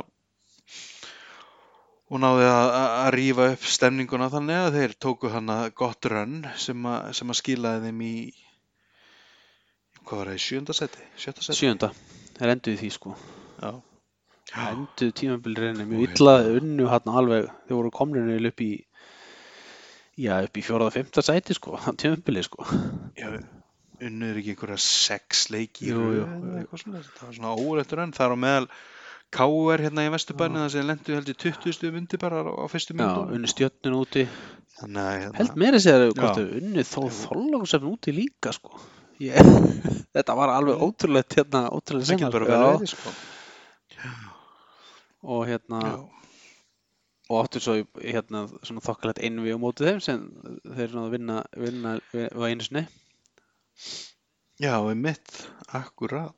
og 2.10 2.22
náði 2.22 2.50
að, 2.50 2.74
að 2.82 3.12
rífa 3.20 3.48
upp 3.54 3.70
stemninguna 3.78 4.32
þannig 4.34 4.62
að 4.64 4.80
þeir 4.80 4.98
tóku 5.06 5.30
hann 5.30 5.54
að 5.54 5.68
gott 5.78 6.10
rönn 6.10 6.38
sem 6.58 6.92
sem 7.14 7.30
að 7.30 7.44
skilaði 7.44 7.88
þeim 7.92 8.06
í, 8.10 8.14
hvað 10.02 10.18
var 10.18 10.34
það, 10.34 10.38
í 10.38 10.46
sjönda 10.50 10.82
seti, 10.82 11.10
sjötta 11.14 11.46
seti? 11.46 11.60
sjönda, 11.62 11.94
þeir 12.38 12.58
enduðu 12.58 12.82
því 12.82 12.96
sko. 12.98 13.20
Já. 13.62 13.70
Já. 14.52 14.70
enduðu 14.70 15.14
tímabilirinn 15.20 15.82
Og 15.82 15.88
mjög 15.90 16.16
illa 16.20 16.34
unnu 16.56 16.88
hann 16.90 17.14
alveg 17.20 17.48
þeir 17.66 17.76
voru 17.76 17.92
komnir 17.94 18.50
upp 18.50 18.62
í 18.62 18.72
já, 20.16 20.36
upp 20.38 20.56
í 20.56 20.64
fjóraða, 20.64 20.94
fymta 20.94 21.24
sæti 21.26 21.56
sko 21.56 21.80
tímabili 22.00 22.44
sko 22.46 22.66
Já, 23.18 23.32
unnur 24.06 24.38
ekki 24.38 24.54
einhverja 24.54 24.78
sex 24.82 25.48
leiki 25.54 25.90
Jú, 25.90 26.04
jú, 26.20 26.26
jú. 26.26 26.66
það 26.70 27.24
var 27.24 27.34
svona 27.40 27.56
órættur 27.56 28.04
enn, 28.04 28.14
það 28.16 28.28
er 28.28 28.36
á 28.36 28.44
meðal 28.46 28.68
K.R. 29.36 29.82
hérna 29.82 30.04
í 30.06 30.10
Vesturbænum 30.14 30.62
þar 30.62 30.72
sem 30.72 30.86
lendu 30.86 31.16
held 31.16 31.30
í 31.32 31.34
20 31.42 31.74
stuðum 31.74 31.98
undir 31.98 32.20
bara 32.22 32.44
á 32.46 32.64
fyrstu 32.70 32.94
já, 32.94 33.00
myndum 33.00 33.32
unnu 33.34 33.50
stjörnun 33.50 33.96
úti 33.98 34.22
þannig 34.78 35.02
að 35.02 35.16
hérna, 35.16 35.38
held 35.40 35.58
meira 35.58 35.80
sér 35.82 36.04
að 36.04 36.12
Já. 36.12 36.20
hvort 36.20 36.38
þau 36.38 36.60
unnu 36.60 36.84
þó 36.86 37.00
þóllagsefn 37.18 37.90
úti 37.90 38.14
líka 38.14 38.54
sko 38.54 38.78
ég, 39.22 39.50
þetta 40.14 40.38
var 40.38 40.54
alveg 40.54 40.86
ótrúlegt 40.86 41.38
hérna, 41.40 41.66
ótrúlega 41.72 42.06
það 42.06 42.12
senna 42.12 42.30
getur 42.30 42.46
bara 42.46 42.46
sko. 42.46 42.62
Já, 42.62 42.78
verið 42.78 42.94
sko. 42.94 43.16
Og 45.22 45.46
hérna 45.48 45.80
Já, 45.82 45.94
og 47.30 47.40
áttu 47.44 47.60
svo 47.62 47.74
hérna 47.98 48.44
svona 48.62 48.82
þokkalegt 48.84 49.22
einvi 49.26 49.54
á 49.54 49.58
móti 49.58 49.86
þeim 49.88 50.00
sem 50.04 50.26
þeir 50.62 50.92
náðu 50.94 51.06
að 51.08 51.14
vinna, 51.16 51.38
vinna 51.58 51.94
á 51.98 52.40
einu 52.46 52.66
sinni. 52.66 52.84
Já, 54.62 54.74
einmitt, 54.88 55.32
akkurat. 55.74 56.32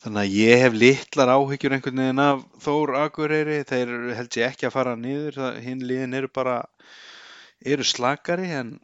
Þannig 0.00 0.22
að 0.22 0.32
ég 0.38 0.62
hef 0.64 0.76
litlar 0.80 1.28
áhyggjur 1.34 1.74
einhvern 1.76 2.00
veginn 2.00 2.22
af 2.24 2.40
Þór 2.64 2.94
Akureyri, 3.02 3.58
þeir 3.68 3.90
held 4.16 4.38
ég 4.40 4.46
ekki 4.48 4.66
að 4.70 4.72
fara 4.78 4.94
niður, 4.96 5.36
það, 5.36 5.58
hinn 5.66 5.84
liðin 5.84 6.16
eru 6.16 6.30
bara 6.32 6.54
eru 7.60 7.84
slakari 7.84 8.48
en 8.56 8.78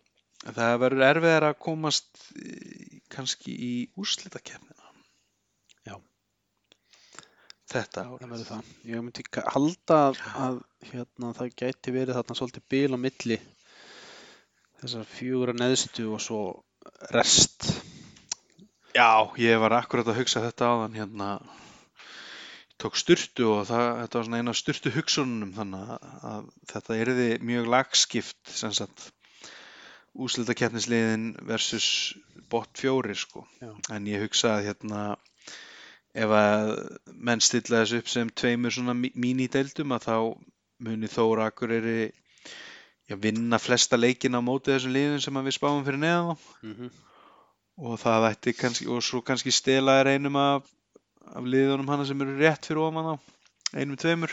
það 0.44 0.76
verður 0.84 1.06
erfiðar 1.08 1.46
að 1.48 1.58
komast 1.64 2.26
í- 2.36 3.00
kannski 3.10 3.56
í 3.56 3.72
úrslitakefnina 3.96 4.75
Já. 4.75 4.75
Þetta. 7.72 8.04
Það 8.06 8.14
ár 8.14 8.30
verður 8.30 8.48
það 8.50 8.70
ég 8.92 9.02
myndi 9.06 9.24
ka- 9.30 9.44
halda 9.54 9.98
að, 10.10 10.20
að 10.46 10.58
hérna, 10.92 11.32
það 11.40 11.52
gæti 11.62 11.94
verið 11.96 12.18
þarna 12.20 12.38
svolítið 12.38 12.66
bil 12.74 12.94
á 12.94 12.98
milli 13.06 13.38
þessar 14.80 15.06
fjögur 15.16 15.52
að 15.54 15.60
neðstu 15.64 16.06
og 16.12 16.20
svo 16.22 16.40
rest. 17.14 17.70
Já, 18.96 19.08
ég 19.40 19.58
var 19.60 19.74
akkurat 19.80 20.08
að 20.08 20.20
hugsa 20.22 20.42
þetta 20.44 20.68
áðan 20.72 20.94
hérna. 20.96 21.30
Ég 22.70 22.78
tók 22.84 22.96
styrtu 23.00 23.46
og 23.54 23.62
það, 23.68 23.86
þetta 24.02 24.18
var 24.20 24.26
svona 24.28 24.40
eina 24.42 24.54
styrtu 24.56 24.92
hugsunum 24.94 25.52
þannig 25.56 25.92
að, 25.96 26.48
þetta 26.72 26.98
erði 27.02 27.28
mjög 27.48 27.70
lagskipt 27.72 28.52
sem 28.52 28.72
sagt 28.76 29.08
úslitakeppnisliðin 30.16 31.30
versus 31.48 31.86
bot 32.52 32.70
fjóri 32.78 33.16
sko. 33.18 33.42
Já. 33.60 33.72
en 33.92 34.06
ég 34.08 34.22
hugsaði 34.24 34.68
hérna 34.70 35.00
ef 36.16 36.32
að 36.32 36.70
menn 37.28 37.42
stilla 37.44 37.82
þessu 37.82 38.00
upp 38.00 38.08
sem 38.12 38.30
tveimur 38.40 38.72
svona 38.72 38.94
mí- 38.96 39.12
mínideildum 39.14 39.92
að 39.96 40.06
þá 40.06 40.16
muni 40.86 41.10
Þóra 41.12 41.50
Akureyri 41.50 42.06
já, 43.08 43.16
vinna 43.20 43.58
flesta 43.60 43.98
leikina 44.00 44.40
á 44.40 44.48
móti 44.48 44.72
þessum 44.72 44.94
liðum 44.96 45.22
sem 45.24 45.40
við 45.48 45.56
spáum 45.58 45.84
fyrir 45.86 46.00
neðan 46.02 46.32
mm 46.62 46.72
-hmm. 46.72 46.90
og 47.84 48.00
það 48.00 48.28
ætti 48.30 48.56
kannski, 48.56 48.88
og 48.88 49.04
svo 49.04 49.20
kannski 49.20 49.52
stela 49.52 50.00
er 50.00 50.12
einum 50.14 50.36
af, 50.40 50.64
af 51.34 51.44
liðunum 51.44 51.88
hana 51.92 52.04
sem 52.08 52.20
eru 52.20 52.38
rétt 52.40 52.66
fyrir 52.66 52.84
ofan 52.86 53.12
á, 53.12 53.14
einum 53.74 53.96
tveimur 53.96 54.32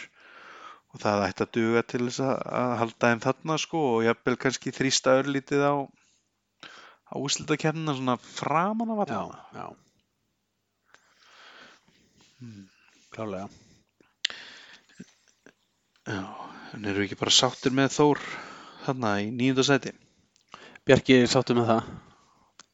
og 0.93 1.01
það 1.01 1.27
ætti 1.27 1.43
að 1.43 1.53
duga 1.59 1.81
til 1.83 2.05
þess 2.07 2.19
að, 2.23 2.35
að 2.61 2.77
halda 2.81 3.11
þeim 3.11 3.23
þarna 3.27 3.57
sko 3.57 3.85
og 3.95 4.03
jafnvel 4.07 4.37
kannski 4.37 4.71
þrýsta 4.71 5.19
örlítið 5.19 5.67
á 5.67 5.73
á 7.13 7.15
úslitakefnina 7.19 7.93
svona 7.97 8.17
framan 8.17 8.93
af 8.93 9.07
já, 9.07 9.15
allana. 9.19 9.39
já 9.53 9.67
Hmm. 12.43 12.65
klálega 13.15 13.47
Já, 16.03 16.23
en 16.75 16.87
eru 16.91 17.05
ekki 17.05 17.15
bara 17.19 17.31
sáttir 17.31 17.71
með 17.71 17.93
Þór 17.95 18.19
þarna 18.83 19.11
í 19.23 19.29
nýjunda 19.31 19.63
sæti? 19.63 19.93
Bjarki 20.83 21.21
er 21.21 21.29
sáttu 21.31 21.55
með 21.55 21.69
það 21.71 21.93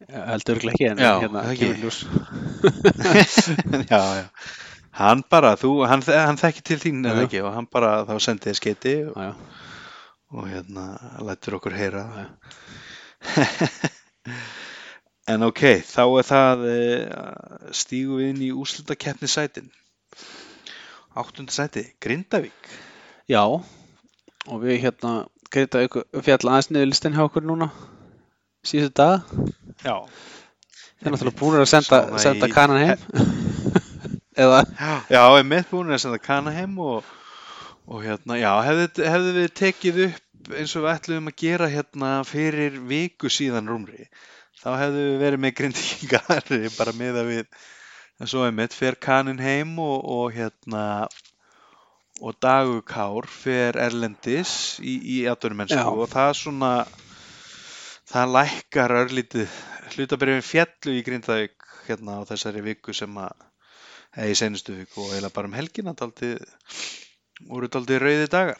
Ja, 0.09 0.21
heldur 0.31 0.55
örugglega 0.57 0.73
ekki 0.73 0.87
en 0.89 1.03
Já, 1.03 1.11
hérna 1.21 1.43
það 1.43 1.51
ekki. 1.53 1.67
kemur 1.67 1.77
í 1.77 1.81
ljós. 1.83 1.99
já, 3.91 4.01
já. 4.17 4.25
Hann 4.99 5.21
bara, 5.29 5.51
þú, 5.59 5.73
hann, 5.91 6.01
hann 6.07 6.39
þekki 6.41 6.63
til 6.71 6.79
þín 6.81 7.03
Já, 7.05 7.11
eða 7.11 7.25
ekki 7.27 7.41
og 7.45 7.51
hann 7.59 7.67
bara 7.71 7.91
þá 8.09 8.13
sendi 8.25 8.47
þið 8.49 8.57
skeiti 8.61 8.95
og, 9.11 9.19
já, 9.21 9.29
já, 9.29 9.33
og 10.33 10.49
hérna 10.49 10.85
lætur 11.29 11.59
okkur 11.59 11.77
heyra 11.77 12.03
já, 12.15 12.25
En 15.29 15.43
ok, 15.45 15.61
þá 15.85 16.01
er 16.19 16.25
það 16.29 16.63
uh, 16.69 17.73
stígu 17.75 18.17
við 18.19 18.31
inn 18.33 18.41
í 18.47 18.51
úrslutakeppni 18.55 19.29
sætin. 19.29 19.67
Áttunda 21.19 21.53
sæti, 21.53 21.83
Grindavík. 22.01 22.69
já 23.29 23.43
og 23.45 24.61
við 24.63 24.79
hérna 24.81 25.11
ykkur 25.53 26.05
fjall 26.25 26.49
aðeins 26.49 26.69
niður 26.73 26.87
listin 26.89 27.13
hjá 27.17 27.23
okkur 27.27 27.43
núna 27.45 27.67
síðustu 28.65 28.93
dag 28.97 29.27
Já. 29.83 29.95
þeir 31.01 31.13
náttúrulega 31.13 31.39
búin 31.41 31.57
að 31.59 31.67
senda, 31.69 31.99
senda 32.21 32.49
í- 32.49 32.53
kanan 32.53 32.81
heim 32.81 33.03
eða 34.45 34.61
Já, 35.11 35.21
einmitt 35.37 35.69
búin 35.69 35.91
að 35.93 36.01
senda 36.05 36.21
kana 36.23 36.53
heim 36.55 36.73
og, 36.81 37.05
og 37.89 38.01
hérna, 38.05 38.37
já, 38.41 38.53
hefði, 38.65 38.87
hefði 39.13 39.35
við 39.37 39.53
tekið 39.61 40.01
upp 40.07 40.53
eins 40.57 40.73
og 40.79 40.85
við 40.87 40.93
ætluðum 40.95 41.29
að 41.33 41.37
gera 41.43 41.69
hérna 41.73 42.11
fyrir 42.25 42.79
viku 42.89 43.29
síðan 43.33 43.69
rúmri, 43.69 44.07
þá 44.59 44.69
hefðu 44.83 45.03
við 45.05 45.17
verið 45.23 45.43
með 45.45 45.55
grindvíkingar 45.59 46.53
bara 46.79 46.95
með 46.99 47.19
að 47.21 47.33
við, 47.33 47.59
en 48.19 48.31
svo 48.31 48.45
einmitt, 48.45 48.75
fer 48.75 48.99
kanin 48.99 49.41
heim 49.41 49.75
og, 49.83 49.97
og 50.03 50.35
hérna, 50.35 50.83
og 52.19 52.39
Dagur 52.43 52.83
Kár 52.87 53.29
fer 53.31 53.79
Erlendis 53.79 54.53
í, 54.83 54.97
í 54.99 55.19
atvinnumennsku 55.31 55.79
Já. 55.79 55.87
og 55.87 56.09
það 56.11 56.31
svona, 56.41 56.71
það 58.09 58.33
lækkar 58.35 58.95
örlítið, 59.03 59.59
hlutabrifin 59.95 60.45
fjallu 60.45 60.97
í 60.97 61.05
Grindavík 61.07 61.69
hérna 61.87 62.19
á 62.21 62.27
þessari 62.29 62.65
viku 62.65 62.93
sem 62.93 63.15
að 63.17 63.47
eða 64.17 64.31
í 64.31 64.37
seinustu 64.37 64.75
viku 64.75 65.03
og 65.03 65.13
eiginlega 65.13 65.35
bara 65.35 65.49
um 65.49 65.55
helgina 65.55 65.93
daldi, 65.97 66.33
voru 67.47 67.69
daldi 67.71 67.97
rauði 68.01 68.27
dagar. 68.29 68.57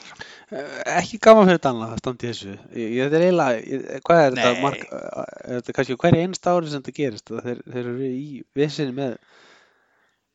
Eh, 0.51 0.77
ekki 0.99 1.19
gaman 1.21 1.49
fyrir 1.49 1.59
Danla 1.65 1.89
að 1.93 1.99
standa 2.01 2.25
í 2.25 2.30
þessu 2.32 2.53
ég, 2.53 2.93
ég, 2.95 3.01
þetta 3.03 3.17
er 3.19 3.25
eiginlega, 3.27 3.59
ég, 3.73 3.84
hvað 4.07 4.21
er 4.23 4.38
þetta 4.38 4.53
Nei. 4.63 4.80
eh, 4.80 5.25
er 5.43 5.59
þetta 5.59 5.75
kannski 5.77 5.97
hverja 6.05 6.23
einsta 6.25 6.53
ári 6.55 6.71
sem 6.71 6.82
þetta 6.82 6.95
gerist 7.01 7.34
þeir, 7.36 7.61
þeir 7.67 7.84
eru 7.84 8.07
í 8.09 8.41
vissinni 8.55 8.95
með 8.97 9.17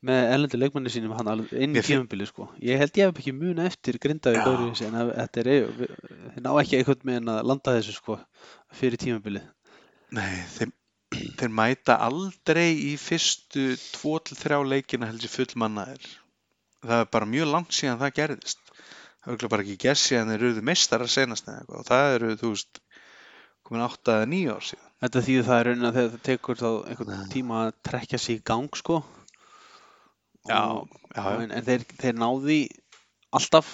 með 0.04 0.26
ellendi 0.34 0.58
leikmanni 0.60 0.90
sínum 0.92 1.14
hann 1.16 1.30
inn 1.56 1.72
í 1.72 1.82
tímabili 1.86 2.26
sko 2.28 2.50
ég 2.60 2.76
held 2.82 2.98
ég 3.00 3.08
hef 3.08 3.20
ekki 3.22 3.32
muna 3.32 3.64
eftir 3.70 3.96
grindaði 4.02 4.36
Já. 4.36 4.44
gauri 4.44 4.66
þessi 4.68 4.88
en 4.90 4.98
þetta 5.16 5.40
er 5.40 5.48
við- 5.78 5.94
þeir 6.34 6.44
ná 6.44 6.50
ekki 6.60 6.76
einhvern 6.82 7.06
meginn 7.08 7.30
að 7.32 7.46
landa 7.48 7.74
þessu 7.78 7.94
sko 7.96 8.18
fyrir 8.76 9.00
tímabili 9.00 9.40
Nei, 10.14 10.34
þeir, 10.58 10.74
þeir 11.40 11.54
mæta 11.56 11.96
aldrei 12.04 12.68
í 12.76 12.92
fyrstu 13.00 13.64
2-3 13.96 14.60
leikina 14.68 15.08
held 15.08 15.24
ég 15.24 15.32
full 15.32 15.48
mannaðir. 15.58 16.04
Það 16.84 17.00
er 17.00 17.10
bara 17.16 17.28
mjög 17.34 17.50
langt 17.50 17.72
síðan 17.76 18.00
það 18.02 18.14
gerðist. 18.20 18.60
Það 19.24 19.34
er 19.46 19.52
bara 19.54 19.64
ekki 19.64 19.76
gerst 19.86 20.08
síðan 20.10 20.30
þeir 20.34 20.42
eruðu 20.42 20.64
meistarar 20.68 21.08
senast 21.08 21.46
eða 21.48 21.62
eitthvað 21.62 21.80
og 21.80 21.86
það 21.88 22.14
eru, 22.18 22.32
þú 22.42 22.50
veist, 22.54 22.80
komin 23.64 23.84
átta 23.86 24.18
eða 24.18 24.28
nýja 24.34 24.56
ár 24.58 24.66
síðan 24.68 24.90
Þetta 25.04 25.20
þýðir 25.26 25.46
það 25.48 25.58
er 25.60 25.66
raunin 25.68 25.88
að 25.88 25.96
það 25.98 26.14
tekur 26.28 26.58
þá 26.60 26.68
einhvern 26.92 27.24
tíma 27.32 27.56
að 27.66 27.72
trekja 27.88 28.18
sig 28.20 28.38
í 28.38 28.42
gang 28.50 28.68
sko. 28.78 28.98
Já, 30.48 30.60
Og- 30.76 30.88
já, 31.16 31.22
já. 31.24 31.40
En, 31.44 31.50
en 31.58 31.64
þeir, 31.66 31.84
þeir 32.00 32.16
náði 32.20 32.58
alltaf 33.36 33.72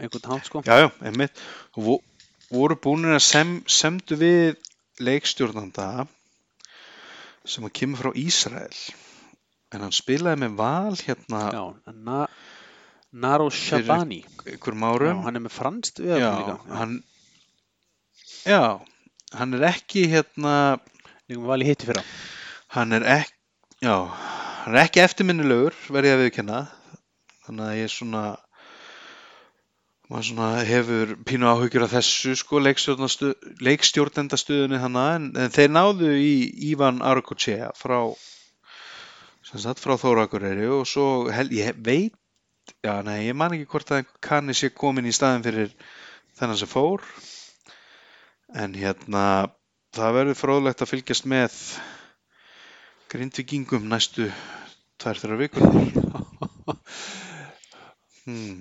einhvern 0.00 0.30
hátt 0.32 0.48
sko. 0.48 0.62
Já, 0.66 0.76
já, 0.84 0.88
einmitt. 1.08 1.40
Og 1.76 1.84
vo- 1.86 2.02
voru 2.50 2.76
búinir 2.80 3.14
að 3.16 3.24
sem, 3.24 3.54
semdu 3.70 4.16
við 4.20 4.56
leikstjórnanda 5.00 6.06
sem 7.48 7.64
að 7.64 7.74
kemur 7.80 8.02
frá 8.02 8.12
Ísrael. 8.20 8.76
En 9.70 9.80
hann 9.84 9.92
spilaði 9.94 10.40
með 10.44 10.52
val 10.58 10.96
hérna 10.98 11.40
Já, 11.54 11.62
na, 12.06 12.18
Naro 13.12 13.50
Shabani. 13.54 14.22
einhverjum 14.46 14.82
Já, 14.82 14.88
árum. 14.94 15.20
hann 15.26 15.36
er 15.38 15.42
með 15.44 15.54
franskt 15.54 15.96
Já, 16.02 16.16
við 16.16 16.38
líka. 16.40 16.54
hann, 16.80 16.94
já, 18.46 18.62
hann 19.38 19.54
er 19.54 19.62
ekki 19.70 20.02
hérna, 20.10 20.54
hann 22.74 22.92
er 22.98 23.04
ekki, 23.20 23.36
já, 23.82 23.94
hann 24.64 24.74
er 24.74 24.80
ekki 24.84 25.00
eftirminnilegur, 25.04 25.74
verði 25.90 26.10
að 26.16 26.22
viðkenna. 26.24 26.60
Þannig 27.46 27.64
að 27.66 27.76
ég 27.78 27.84
er 27.88 27.92
svona, 27.94 28.24
maður 30.10 30.26
svona 30.30 30.48
hefur 30.66 31.06
pínu 31.26 31.46
áhyggjur 31.50 31.84
af 31.86 31.94
þessu 31.96 32.30
sko 32.38 32.56
leikstjórnendastöðunni 32.62 34.78
þannig 34.82 35.06
en, 35.14 35.24
en 35.44 35.50
þeir 35.54 35.70
náðu 35.74 36.08
í 36.18 36.20
Ívan 36.70 36.98
Arkochea 37.06 37.68
frá 37.78 37.98
sem 39.50 39.62
sagt 39.64 39.82
frá 39.82 39.96
Þórakureyri 39.98 40.68
og 40.70 40.86
svo 40.86 41.28
hel, 41.34 41.50
ég 41.50 41.78
veit 41.82 42.14
já 42.86 43.00
nei 43.02 43.26
ég 43.26 43.34
man 43.34 43.56
ekki 43.56 43.66
hvort 43.72 43.90
að 43.96 44.10
kanni 44.22 44.54
sé 44.54 44.70
komin 44.70 45.08
í 45.10 45.14
staðin 45.14 45.42
fyrir 45.42 45.72
þennan 46.38 46.60
sem 46.60 46.70
fór. 46.70 47.02
En 48.54 48.74
hérna 48.78 49.24
það 49.96 50.16
verður 50.18 50.38
fróðlegt 50.38 50.84
að 50.84 50.92
fylgjast 50.92 51.26
með 51.30 51.56
grindvikingum 53.10 53.90
næstu 53.90 54.30
þrjár 55.02 55.38
vikur. 55.40 55.66
Hmm, 58.20 58.58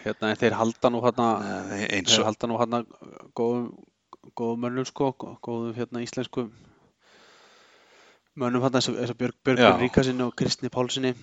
Hérna, 0.00 0.32
þeir 0.40 0.54
halda 0.56 0.88
nú 0.90 1.02
hérna, 1.04 1.26
þeir 1.68 2.14
og 2.16 2.26
halda 2.30 2.48
nú 2.48 2.56
hérna 2.56 2.78
góðum, 3.36 3.66
góðum 4.38 4.62
mönnum 4.64 4.86
sko, 4.88 5.10
góðum 5.44 5.74
hérna 5.76 6.00
íslenskum 6.00 6.48
mönnum 8.38 8.62
hérna 8.64 8.80
eins 8.80 8.90
og, 8.90 9.16
Björg, 9.18 9.36
Björgur 9.44 9.66
Já. 9.66 9.76
Ríkasinni 9.80 10.26
og 10.26 10.34
Kristni 10.38 10.70
Pálsinni 10.72 11.14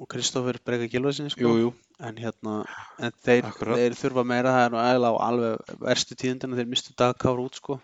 og 0.00 0.08
Kristófur 0.08 0.56
Breka 0.64 0.88
Gilvarsinni 0.88 1.32
sko. 1.32 1.44
jú, 1.44 1.56
jú, 1.60 1.70
en 2.00 2.16
hérna 2.16 2.62
en 2.98 3.12
þeir, 3.24 3.50
þeir 3.58 3.96
þurfa 3.98 4.24
meira 4.24 4.54
það 4.54 4.64
er 4.64 4.72
nú 4.72 4.80
eiginlega 4.80 5.12
á 5.12 5.26
alveg 5.28 5.74
verstu 5.84 6.16
tíðundina 6.16 6.56
þeir 6.56 6.70
mistu 6.70 6.96
dagkár 6.96 7.42
út 7.42 7.60
sko. 7.60 7.80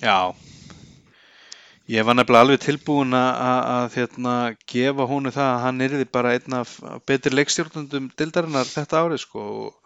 Já. 0.00 0.32
Ég 1.90 2.06
var 2.06 2.16
nefnilega 2.16 2.46
alveg 2.46 2.62
tilbúin 2.62 3.12
að, 3.18 3.92
hérna, 3.96 4.34
gefa 4.70 5.06
honu 5.10 5.32
það 5.34 5.50
að 5.50 5.62
hann 5.66 5.84
yrði 5.88 6.08
bara 6.08 6.32
einn 6.38 6.56
af 6.62 6.78
betri 7.06 7.34
leikstjórnundum 7.34 8.08
dildarinnar 8.16 8.70
þetta 8.70 9.02
árið 9.02 9.24
sko. 9.26 9.44
Og 9.66 9.82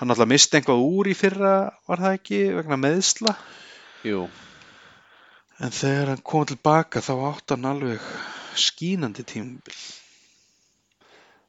hann 0.00 0.14
alltaf 0.14 0.30
misti 0.30 0.58
einhvað 0.58 0.82
úr 0.88 1.10
í 1.10 1.14
fyrra 1.18 1.54
var 1.86 2.02
það 2.02 2.18
ekki 2.18 2.42
vegna 2.54 2.78
meðsla 2.80 3.34
Jú, 4.06 4.26
en 5.64 5.72
þegar 5.74 6.12
hann 6.12 6.22
kom 6.32 6.44
tilbaka 6.48 7.02
þá 7.04 7.14
átt 7.30 7.54
hann 7.54 7.66
alveg 7.70 8.04
skínandi 8.58 9.24
tímabil. 9.26 9.80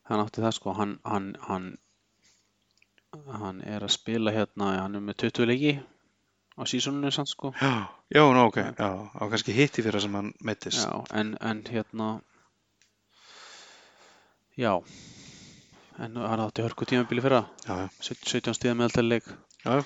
Hann 0.10 0.24
átti 0.24 0.42
það 0.42 0.56
sko. 0.58 0.74
Hann, 0.78 0.98
hann, 1.06 1.32
hann 1.46 1.70
hann 3.40 3.62
er 3.66 3.86
að 3.86 3.94
spila 3.96 4.34
hérna 4.34 4.74
hann 4.84 4.98
er 4.98 5.02
með 5.06 5.18
20 5.26 5.48
leiki 5.50 5.72
á 6.60 6.62
sísoninu 6.70 7.12
samt 7.14 7.32
sko. 7.32 7.54
Já, 7.58 7.88
já, 8.14 8.22
ná, 8.36 8.42
ok, 8.46 8.60
já, 8.78 8.90
á 9.18 9.24
kannski 9.32 9.56
hitti 9.56 9.86
fyrra 9.86 10.02
sem 10.04 10.14
hann 10.18 10.34
meittist 10.46 10.84
Já, 10.86 10.94
en, 11.18 11.36
en 11.42 11.64
hérna 11.70 12.10
já. 14.60 14.76
En 16.00 16.16
hann 16.22 16.44
átti 16.46 16.64
hörku 16.66 16.86
tímabili 16.86 17.22
já, 17.26 17.42
já, 17.66 17.90
17 18.02 18.54
stíða 18.58 18.78
meðaltæðileik 18.80 19.26
já, 19.66 19.80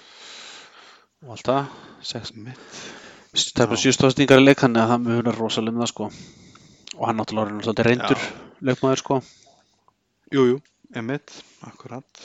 og 1.23 1.31
allt 1.37 1.47
það 1.47 1.71
sex- 2.01 2.35
mitt 2.35 3.02
það 3.33 3.69
bara 3.71 3.81
sjústóðstingar 3.83 4.41
í 4.41 4.45
leik 4.47 4.61
þannig 4.63 4.83
að 4.83 4.91
það 4.93 5.05
munar 5.07 5.39
rosalega 5.39 5.73
um 5.75 5.81
það 5.83 5.91
sko 5.93 6.09
og 6.93 7.07
hann 7.07 7.17
náttúrulega 7.21 7.49
er 7.49 7.55
náttúrulega 7.57 7.87
reyndur 7.89 8.27
leikmaður 8.69 9.01
sko 9.03 9.21
Jú, 10.33 10.43
jú, 10.49 10.55
emitt, 10.97 11.29
akkurat. 11.61 12.21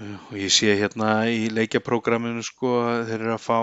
Eh, 0.00 0.14
Og 0.30 0.38
ég 0.40 0.48
sé 0.52 0.70
hérna 0.78 1.26
í 1.28 1.50
leikjaprógraminu 1.52 2.40
sko 2.44 2.70
þeir 3.04 3.18
eru 3.18 3.34
að 3.34 3.42
fá, 3.44 3.58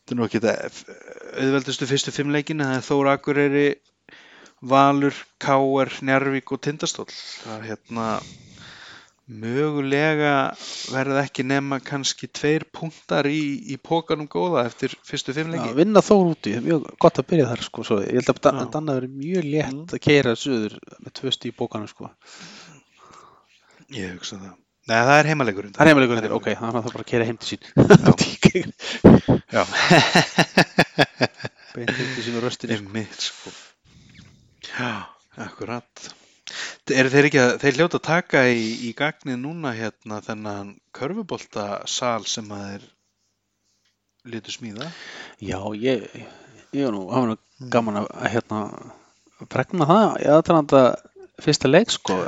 þetta 0.00 0.14
er 0.14 0.18
nú 0.18 0.26
ekki 0.26 0.40
þetta 0.42 0.96
auðveldustu 1.44 1.86
fyrstu 1.86 2.14
fimm 2.16 2.32
leikina, 2.34 2.66
það 2.72 2.80
er 2.80 2.86
Þóra 2.88 3.14
Akureyri, 3.14 3.68
Valur, 4.72 5.14
Káer, 5.38 5.92
Njarvík 6.02 6.50
og 6.50 6.62
Tindastóll. 6.66 7.14
Það 7.44 7.54
er 7.60 7.68
hérna 7.70 8.08
mögulega 9.30 10.30
verða 10.90 11.22
ekki 11.26 11.44
nema 11.46 11.78
kannski 11.84 12.26
tveir 12.34 12.64
punktar 12.74 13.28
í, 13.30 13.40
í 13.70 13.76
pókanum 13.78 14.26
góða 14.30 14.64
eftir 14.66 14.94
fyrstu 15.06 15.34
fimm 15.36 15.54
Já, 15.54 15.68
vinna 15.76 16.02
þór 16.02 16.32
úti, 16.32 16.56
mjög 16.64 16.88
gott 17.00 17.20
að 17.22 17.28
byrja 17.30 17.46
þar 17.52 17.62
sko 17.68 17.84
svo, 17.86 18.00
ég 18.02 18.18
held 18.18 18.32
að. 18.34 18.40
Danna 18.74 18.96
verið 18.98 19.14
mjög 19.20 19.44
létt 19.46 19.70
Mm. 19.70 19.84
að 19.94 20.02
keira 20.02 20.32
suður 20.36 20.74
með 21.04 21.12
tvö 21.20 21.30
stíð 21.36 21.52
í 21.52 21.56
bókanum 21.60 21.88
sko 21.90 22.10
Ég 23.90 24.12
hugsa 24.16 24.36
það. 24.38 24.56
Nei, 24.90 24.96
það 25.06 25.16
er 25.20 25.26
heimalegurinn. 25.30 25.72
það 25.76 25.82
er 25.84 25.90
heimilegur 25.90 26.18
þetta, 26.20 26.34
ok, 26.34 26.46
þannig 26.58 26.76
að 26.78 26.84
það 26.86 26.94
bara 26.96 27.08
keira 27.10 27.26
heim 27.28 27.38
til 27.38 27.48
sín 27.50 27.62
Já, 29.54 29.62
beint 31.74 31.90
heim 31.94 32.10
til 32.14 32.24
sín 32.26 32.38
og 32.38 32.44
röstinni 32.46 32.76
sko. 32.78 32.86
Einmitt, 32.86 33.20
sko. 33.28 33.50
Já, 34.70 34.90
akkurat. 35.46 36.10
Er 36.96 37.10
þeir 37.12 37.28
ekki 37.28 37.40
að, 37.42 37.52
þeir 37.62 37.78
hljóta 37.78 38.00
að 38.00 38.06
taka 38.06 38.44
í, 38.50 38.64
í 38.88 38.92
gagnið 38.98 39.38
núna 39.42 39.74
hérna 39.76 40.20
þennan 40.24 40.72
körfuboltasal 40.96 42.22
sem 42.28 42.48
að 42.54 42.64
þeir 42.70 42.86
litu 44.34 44.54
smíða? 44.54 44.88
Já, 45.40 45.58
ég, 45.80 46.06
ég 46.76 46.86
var 46.86 46.96
nú, 46.96 47.04
var 47.10 47.30
nú 47.30 47.68
gaman 47.72 48.02
að, 48.02 48.10
hérna 48.34 48.62
bregna 49.48 49.88
það 49.88 50.06
í 50.20 50.30
aðtranda 50.34 50.82
fyrsta 51.40 51.70
leik 51.70 51.92
sko 51.94 52.18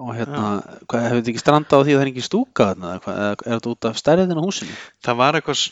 og 0.00 0.12
hérna, 0.16 0.44
hvað, 0.88 1.02
hefur 1.04 1.18
þetta 1.18 1.32
ekki 1.32 1.42
stranda 1.42 1.80
á 1.80 1.82
því 1.82 1.94
að 1.94 1.98
það 1.98 2.04
er 2.04 2.10
ekki 2.12 2.24
stúka 2.24 2.68
þarna, 2.70 2.92
er 2.94 3.42
þetta 3.42 3.72
út 3.72 3.88
af 3.88 3.98
stærðin 3.98 4.38
á 4.38 4.46
húsinu? 4.46 4.76
Það 5.04 5.18
var 5.20 5.38
eitthvað, 5.38 5.64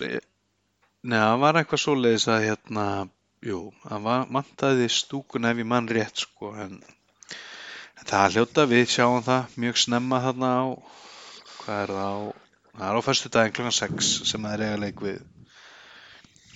neða, 1.06 1.28
það 1.28 1.42
var 1.44 1.60
eitthvað 1.60 1.82
svoleiðis 1.84 2.26
að 2.34 2.46
hérna, 2.48 2.86
jú, 3.48 3.60
það 3.84 4.06
var, 4.08 4.26
mantaði 4.36 4.88
stúkuna 4.92 5.52
ef 5.54 5.62
ég 5.62 5.70
mann 5.70 5.90
rétt, 5.92 6.24
sko, 6.26 6.52
en, 6.58 6.80
en 7.98 8.08
það 8.08 8.36
hljóta, 8.36 8.66
við 8.70 8.84
sjáum 8.94 9.24
það 9.26 9.56
mjög 9.64 9.80
snemma 9.82 10.20
þarna 10.24 10.50
á, 10.54 10.64
hvað 11.58 11.82
er 11.82 11.92
það 11.94 12.08
á, 12.08 12.18
það 12.78 12.86
er 12.88 12.98
á 12.98 13.06
fyrstu 13.08 13.32
daginn 13.34 13.56
klokkan 13.58 13.78
6 13.78 14.10
sem 14.30 14.46
það 14.46 14.54
er 14.56 14.64
eiga 14.66 14.80
leik 14.84 15.02
við, 15.04 15.22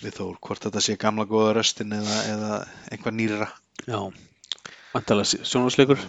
við 0.03 0.19
Þór, 0.19 0.37
hvort 0.47 0.67
þetta 0.67 0.85
sé 0.85 0.99
gamla 1.01 1.29
góða 1.31 1.57
röstin 1.59 1.97
eða, 1.99 2.19
eða 2.35 2.53
einhvað 2.91 3.19
nýra. 3.19 3.49
Já, 3.87 3.99
vantalega 4.95 5.43
sjónvarsleikur 5.43 6.07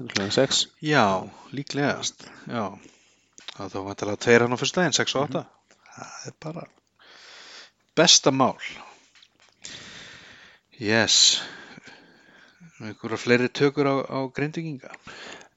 klokkan 0.00 0.30
6 0.32 0.66
Já, 0.86 1.04
líklegast, 1.52 2.26
já, 2.48 2.66
það 3.56 3.72
þá 3.74 3.80
vantilega 3.88 4.22
tveir 4.24 4.44
hann 4.46 4.56
á 4.56 4.60
fyrstu 4.60 4.80
daginn, 4.80 4.96
6 4.96 5.16
og 5.18 5.26
8, 5.28 5.42
það 5.96 6.28
er 6.30 6.36
bara 6.46 6.68
besta 7.98 8.32
mál. 8.32 8.56
Yes, 10.80 11.42
einhverja 12.88 13.20
fleiri 13.20 13.48
tökur 13.60 13.90
á, 13.90 13.94
á 14.08 14.18
grindvikinga. 14.36 14.90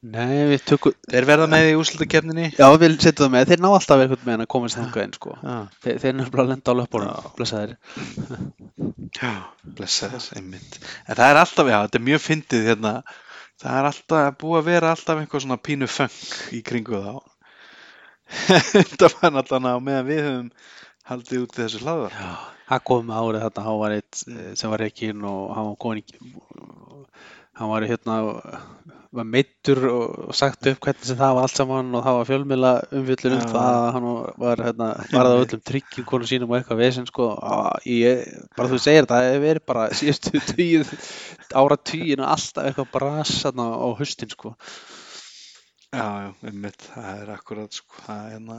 Nei, 0.03 0.43
við 0.51 0.63
tökum, 0.67 0.95
Þeir 1.07 1.26
verða 1.30 1.45
með 1.47 1.69
í 1.69 1.76
úrslutakefninni. 1.80 2.49
já 2.57 2.65
við 2.76 2.97
setjum 2.99 3.24
það 3.24 3.30
með, 3.32 3.45
þeir 3.51 3.61
ná 3.63 3.67
alltaf 3.71 4.01
einhvern 4.03 4.26
veginn 4.28 4.43
að 4.43 4.49
komast 4.51 4.76
þangað 4.80 5.05
inn 5.05 5.13
sko 5.15 5.36
þeir, 5.86 5.99
þeir 6.03 6.41
að 6.43 6.49
lenda 6.49 6.74
á 6.76 6.80
löpunum, 6.80 7.30
blessaðir 7.38 7.78
já, 9.15 9.32
blessa 9.78 10.09
þess, 10.11 10.34
einmitt. 10.36 10.80
En 11.07 11.15
það 11.15 11.30
er 11.30 11.39
alltaf, 11.39 11.71
já, 11.71 11.78
þetta 11.86 11.99
er 12.01 12.05
mjög 12.09 12.24
fyndið 12.26 12.67
hérna, 12.67 12.93
það 13.63 13.78
er 13.80 13.89
alltaf 13.91 14.38
búið 14.43 14.59
að 14.59 14.69
vera 14.74 14.91
alltaf 14.91 15.21
einhver 15.21 15.45
svona 15.45 15.59
pínu 15.69 15.88
feng 15.88 16.19
í 16.51 16.61
kringu 16.67 16.99
þá. 16.99 17.13
Þetta 18.74 19.09
var 19.13 19.34
náttúrulega 19.36 19.84
meðan 19.84 20.07
við 20.07 20.21
höfum 20.26 20.47
haldið 21.09 21.43
út 21.43 21.57
í 21.57 21.61
þessu 21.61 21.82
hlaðvar. 21.84 22.15
Já, 22.17 22.32
það 22.71 22.84
kom 22.89 23.05
með 23.07 23.19
árið 23.19 23.43
þarna, 23.45 23.65
hann 23.67 23.82
var 23.82 23.95
eitt 23.97 24.21
eh, 24.32 24.47
sem 24.59 24.74
var 24.74 24.82
reikinn 24.84 25.26
og 25.30 25.51
hann 25.53 25.67
var 25.69 25.78
komin 25.84 26.01
í, 26.01 26.32
hann 27.58 27.70
var 27.70 27.86
hérna, 27.86 28.18
var 29.14 29.28
meittur 29.30 29.80
og 29.91 30.34
sagt 30.34 30.66
upp 30.72 30.80
hvernig 30.82 31.06
sem 31.06 31.18
það 31.20 31.36
var 31.38 31.45
allt 31.45 31.60
saman 31.60 31.91
og 31.93 32.06
það 32.06 32.16
var 32.18 32.30
fjölmiðla 32.30 32.72
umfjöllun 32.97 33.36
um 33.38 33.51
það 33.51 33.68
að 33.74 33.89
hann 33.95 34.08
var 34.43 34.64
hérna, 34.68 34.88
varð 35.12 35.34
á 35.38 35.41
öllum 35.43 35.62
tryggjum 35.70 36.08
konum 36.10 36.30
sínum 36.30 36.49
og 36.49 36.58
eitthvað 36.58 36.82
vesinn 36.82 37.10
sko, 37.10 37.28
ég, 37.86 38.24
bara 38.58 38.72
þú 38.72 38.80
segir 38.82 39.06
þetta, 39.06 39.20
það 39.20 39.30
hefur 39.30 39.45
verið 39.45 39.66
bara 39.70 39.86
síðustu 39.99 40.41
tíð, 40.49 40.95
ára 41.62 41.78
tíin 41.91 42.24
og 42.24 42.32
alltaf 42.34 42.70
eitthvað 42.70 42.91
bras 42.95 43.36
þarna 43.43 43.68
á 43.70 43.88
haustin 44.01 44.34
sko. 44.34 44.56
Já, 45.93 46.08
já, 46.26 46.30
einmitt, 46.49 46.88
það 46.89 47.20
er 47.22 47.34
akkurat 47.36 47.78
sko, 47.78 47.99
það 48.08 48.24
er 48.24 48.32
hérna, 48.34 48.58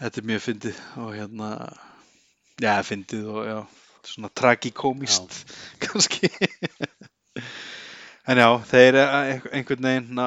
þetta 0.00 0.20
er 0.20 0.26
mjög 0.32 0.42
fyndið 0.48 0.82
og 1.04 1.12
hérna, 1.14 1.52
já, 2.58 2.74
fyndið 2.88 3.30
og 3.30 3.46
já, 3.46 3.58
svona 4.10 4.32
tragikómist 4.34 5.44
kannski. 5.86 6.32
En 8.28 8.40
já, 8.40 8.48
þeir 8.68 8.98
er 9.00 9.46
einhvern 9.56 9.86
veginn, 9.88 10.20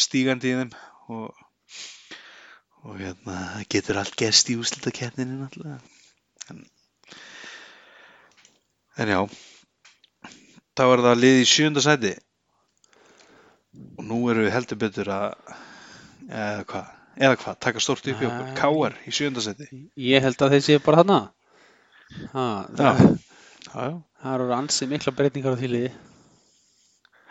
stígandi 0.00 0.52
í 0.52 0.56
þeim 0.60 0.70
og, 1.12 1.42
og 2.86 2.96
hérna, 3.00 3.36
getur 3.72 4.00
allt 4.00 4.16
gerst 4.16 4.48
í 4.50 4.56
úrslitakeppninni 4.56 5.36
náttúrulega. 5.36 5.80
En, 6.50 6.62
en 9.04 9.12
já, 9.12 9.20
þá 10.78 10.84
er 10.86 11.04
það 11.08 11.22
lið 11.22 11.42
í 11.42 11.48
sjönda 11.50 11.84
sæti 11.84 12.14
og 13.96 14.04
nú 14.08 14.22
erum 14.32 14.46
við 14.46 14.54
heldur 14.54 14.80
betur 14.80 15.12
að 15.12 15.28
eða 16.30 16.64
hvað, 16.72 16.90
eða 17.20 17.38
hvað, 17.42 17.60
taka 17.68 17.82
stórt 17.84 18.10
upp 18.10 18.22
í 18.22 18.28
okkur. 18.30 18.50
Káar 18.58 18.98
í 19.06 19.14
sjöndasæti 19.14 19.68
Ég 20.08 20.24
held 20.24 20.42
að 20.42 20.56
þeir 20.56 20.66
séu 20.66 20.82
bara 20.84 21.02
þarna. 21.02 21.20
Ha, 22.32 22.48
það, 22.78 23.00
það 23.72 24.34
eru 24.34 24.52
ansið 24.56 24.92
mikla 24.92 25.14
breytingar 25.16 25.56
á 25.56 25.60
því 25.60 25.72
liði 25.72 25.94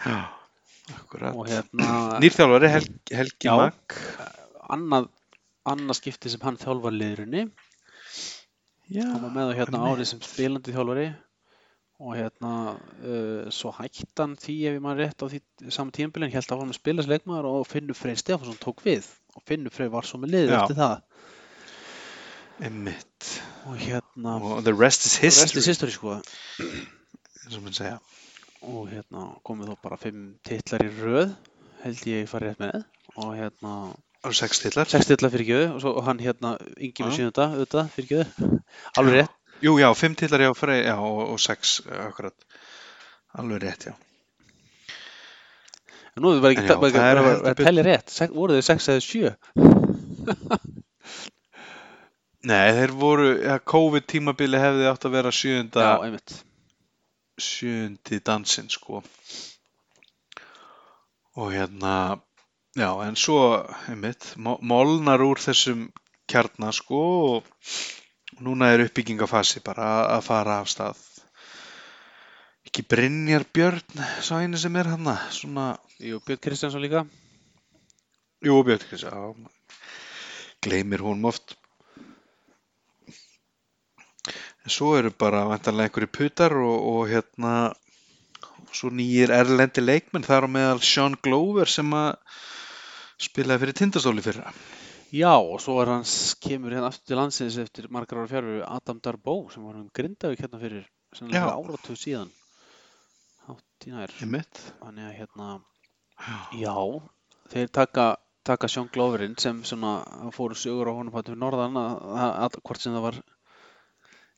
já, 0.04 0.18
akkurat. 0.98 1.38
hérna 1.50 1.92
nýrþjálfari 2.24 2.72
Hel 2.74 2.88
Helgi 3.12 3.50
Já. 3.50 3.56
Magg 3.60 4.00
annað, 4.76 5.10
annað 5.66 6.00
skipti 6.02 6.32
sem 6.34 6.44
hann 6.46 6.60
þjálfar 6.62 6.96
liðurinn 6.96 7.52
já, 8.90 9.06
hann 9.06 9.22
var 9.24 9.32
með 9.34 9.52
það 9.52 9.60
hérna 9.62 9.86
árið 9.90 10.12
sem 10.12 10.26
spilandi 10.26 10.76
þjálfari. 10.76 11.08
Og 11.96 12.12
hérna 12.20 12.50
uh, 12.76 13.46
svo 13.56 13.70
hætti 13.78 14.10
hann 14.20 14.34
því 14.36 14.56
ef 14.68 14.74
ég 14.76 14.82
maður 14.84 15.06
rétt 15.06 15.24
á 15.24 15.32
því 15.32 15.40
saman 15.72 15.94
tímabilin 15.96 16.34
held 16.34 16.50
að 16.52 16.60
hann 16.60 16.68
með 16.74 16.78
spilas 16.82 17.08
leikmaður 17.08 17.48
og 17.54 17.70
Finnur 17.72 17.96
Freyr 17.96 18.20
Stefánsson 18.20 18.60
tók 18.60 18.84
við. 18.84 19.08
Og 19.40 19.46
Finnur 19.48 19.72
Freyr 19.72 19.94
var 19.94 20.04
svo 20.08 20.20
með 20.20 20.36
Já. 20.52 20.58
eftir 20.60 20.76
það. 20.82 20.98
Einmitt. 22.68 23.30
Og 23.66 23.80
hérna 23.80 24.36
og 24.44 24.60
the 24.68 24.76
rest 24.76 25.08
is 25.08 25.16
history 25.24 25.64
resti 25.64 25.72
history. 25.72 25.96
sko. 25.96 26.20
Eins 27.46 27.56
og 27.56 27.64
mann 27.64 27.80
segja 27.80 27.96
og 28.66 28.90
hérna 28.90 29.28
komið 29.46 29.72
þó 29.72 29.78
bara 29.84 30.00
fimm 30.02 30.26
titlar 30.46 30.84
í 30.86 30.92
röð 30.98 31.34
held 31.84 32.04
ég 32.10 32.30
farið 32.30 32.52
rétt 32.52 32.62
með. 32.64 32.86
Og 33.22 33.34
hérna 33.38 33.74
og 34.26 34.34
sex 34.36 34.62
titlar. 34.64 34.90
sex 34.90 35.10
titlar 35.10 35.34
fyrir 35.34 35.50
gjöðu 35.52 35.68
og 35.78 36.00
og 36.00 36.08
hann 36.08 36.22
hérna 36.24 36.56
yngi 36.76 37.06
með 37.06 37.18
sjönda 37.20 37.50
auðvitað 37.52 37.92
fyrir 37.94 38.10
gjöðu 38.14 38.50
alveg 38.98 39.20
rétt. 39.20 39.36
Jú, 39.64 39.76
já, 39.80 39.88
fimm 39.96 40.16
titlar 40.20 40.42
já, 40.44 40.52
frey, 40.58 40.82
já 40.84 40.96
og, 40.98 41.22
og 41.32 41.40
sex, 41.40 41.78
akkurat. 41.88 42.36
Alveg 43.40 43.62
rétt, 43.64 43.88
já. 43.88 43.94
Nú 46.20 46.32
er 46.32 46.40
það 46.40 46.44
bara 46.44 46.90
ekki 46.90 47.52
að 47.52 47.62
telja 47.62 47.86
rétt. 47.88 48.12
Sex, 48.12 48.34
voru 48.36 48.58
þau 48.58 48.66
sex 48.68 48.90
eða 48.92 49.04
sjö? 49.04 49.32
Nei, 52.46 52.68
þeir 52.78 52.92
voru, 53.00 53.30
ja, 53.42 53.56
COVID 53.74 54.06
tímabili 54.12 54.60
hefði 54.62 54.92
átt 54.92 55.08
að 55.08 55.16
vera 55.18 55.32
sjönda 55.34 55.88
já 55.88 55.96
einmitt 56.10 56.36
sjöndi 57.38 58.20
dansinn 58.26 58.70
sko. 58.70 59.04
Og 61.36 61.52
hérna 61.52 62.20
já 62.76 62.90
en 63.08 63.16
svo 63.16 63.40
einmitt, 63.88 64.36
mo- 64.38 64.60
molnar 64.62 65.22
úr 65.24 65.40
þessum 65.40 65.90
kjarnar 66.32 66.74
sko 66.74 67.02
og 67.36 67.44
núna 68.40 68.72
er 68.74 68.86
uppbyggingafasi 68.86 69.64
bara 69.64 70.08
að- 70.18 70.24
fara 70.24 70.60
af 70.60 70.68
stað. 70.68 70.98
Ekki 72.66 72.82
Brynjar 72.90 73.46
Björn 73.54 74.06
sá 74.22 74.40
einu 74.42 74.58
sem 74.58 74.76
er 74.76 74.88
hann 74.88 75.06
svona 75.32 75.78
Jú, 76.00 76.20
Björn 76.20 76.42
Kristjánsson 76.42 76.82
líka. 76.82 77.06
Jú 78.44 78.64
Björn 78.64 78.84
Kristján, 78.90 79.14
já. 79.14 79.50
Gleymir 80.62 81.00
honum 81.00 81.26
oft 81.26 81.56
en 84.66 84.74
svo 84.74 84.96
eru 84.98 85.12
bara 85.14 85.46
vantarlega 85.50 85.92
einhverju 85.92 86.12
putar 86.18 86.56
og, 86.58 86.76
og 86.92 87.10
hérna 87.12 87.56
svo 88.76 88.90
nýjir 88.92 89.32
erlendi 89.34 89.84
leikmenn 89.84 90.26
þar 90.26 90.48
á 90.48 90.56
meðal 90.58 90.82
Sean 90.84 91.16
Glover 91.24 91.70
sem 91.72 91.94
að 91.96 92.16
spilaði 93.22 93.64
fyrir 93.64 93.78
tindastóli 93.80 94.24
fyrra. 94.26 94.52
Já, 95.16 95.32
og 95.38 95.62
svo 95.64 95.78
er 95.84 95.94
hans, 95.94 96.36
kemur 96.44 96.74
hérna 96.76 96.90
aftur 96.90 97.14
til 97.14 97.20
landsins 97.22 97.60
eftir 97.62 97.88
margar 97.94 98.24
ára 98.24 98.32
fjárfyrir 98.32 98.66
Adam 98.68 99.00
Darboe 99.06 99.54
sem 99.54 99.64
var 99.64 99.78
um 99.80 99.88
Grindavík 99.96 100.42
hérna 100.44 100.60
fyrir 100.60 100.90
áratug 101.22 102.00
síðan. 102.00 102.34
Hátt 103.46 103.88
í 103.88 103.94
nær. 103.94 104.12
Einmitt. 104.26 104.60
Þannig 104.82 105.08
að 105.08 105.18
hérna, 105.22 105.52
já, 106.26 106.66
já 106.66 106.76
þeir 107.54 107.72
taka, 107.80 108.08
taka 108.44 108.72
Sean 108.72 108.90
Gloverinn 108.92 109.38
sem 109.40 109.62
svona 109.64 110.00
hann 110.10 110.36
fóru 110.36 110.58
sögur 110.58 110.92
á 110.92 110.98
honum 110.98 111.14
hættu 111.16 111.32
fyrir 111.32 111.44
norðan 111.46 111.80
að, 111.80 111.96
að, 112.10 112.32
að 112.48 112.60
hvort 112.66 112.84
sem 112.84 112.98
það 112.98 113.08
var 113.08 113.22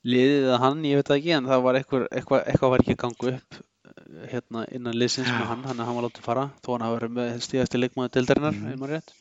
liðið 0.08 0.47
eða 0.47 0.60
hann, 0.64 0.84
ég 0.88 1.01
veit 1.01 1.12
ekki 1.18 1.34
en 1.38 1.49
það 1.49 1.64
var 1.66 1.80
eitthvað, 1.80 2.05
eitthvað, 2.12 2.43
eitthvað 2.51 2.74
var 2.74 2.84
ekki 2.84 2.95
að 2.95 3.01
ganga 3.03 3.32
upp 3.34 3.60
eh, 3.60 4.26
hérna 4.34 4.64
innan 4.78 4.97
liðsins 4.97 5.32
með 5.34 5.49
hann 5.51 5.68
hann, 5.68 5.84
hann 5.84 5.99
var 5.99 6.08
látið 6.08 6.28
fara, 6.30 6.47
þó 6.64 6.72
hann 6.74 6.88
hafa 6.88 6.97
verið 6.99 7.16
með 7.20 7.38
stíðasti 7.47 7.82
leikmaður 7.82 8.16
deildarinnar, 8.18 8.58
mm. 8.62 8.88
rétt 8.93 9.16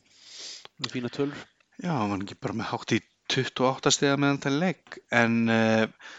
með 0.77 0.93
fína 0.93 1.13
tölur. 1.13 1.45
Já, 1.81 1.93
hann 1.93 2.13
var 2.13 2.25
ekki 2.25 2.41
bara 2.47 2.59
með 2.61 2.71
hátt 2.73 2.97
í 2.97 3.03
28 3.33 3.95
stiga 3.95 4.19
meðan 4.21 4.43
það 4.45 4.59
leik 4.63 4.99
en 5.15 5.39
uh, 5.51 6.11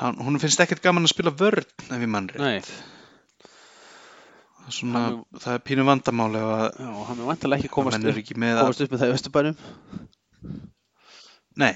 hann, 0.00 0.22
hún 0.24 0.40
finnst 0.42 0.62
ekkert 0.64 0.82
gaman 0.84 1.06
að 1.06 1.14
spila 1.14 1.34
vörn 1.36 1.68
ef 1.68 1.92
ég 1.94 2.10
mann 2.10 2.30
rétt. 2.32 2.42
Nei, 2.42 2.88
er 4.70 4.76
svona, 4.76 5.04
Hann 5.04 5.42
það 5.42 5.56
er 5.56 5.64
pínu 5.66 5.86
vandamáli 5.88 6.42
að 6.44 6.66
og 6.86 7.04
hann 7.08 7.22
er 7.22 7.28
vantilega 7.28 7.62
ekki 7.62 7.72
komast 7.74 8.00
upp, 8.00 8.20
að 8.20 8.60
komast 8.62 8.84
upp 8.84 8.94
með 8.94 9.02
það 9.02 9.12
í 9.12 9.16
Östurbænum. 9.16 9.56
Nei, 11.60 11.72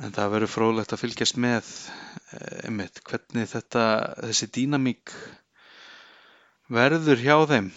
en 0.00 0.14
það 0.16 0.32
verður 0.34 0.52
fróðlegt 0.54 0.94
að 0.94 1.02
fylgjast 1.04 1.38
með 1.40 1.68
eh, 2.32 2.66
einmitt, 2.68 3.02
hvernig 3.06 3.48
þetta, 3.50 3.84
þessi 4.24 4.48
dýnamík 4.56 5.14
verður 6.70 7.20
hjá 7.20 7.36
þeim 7.50 7.70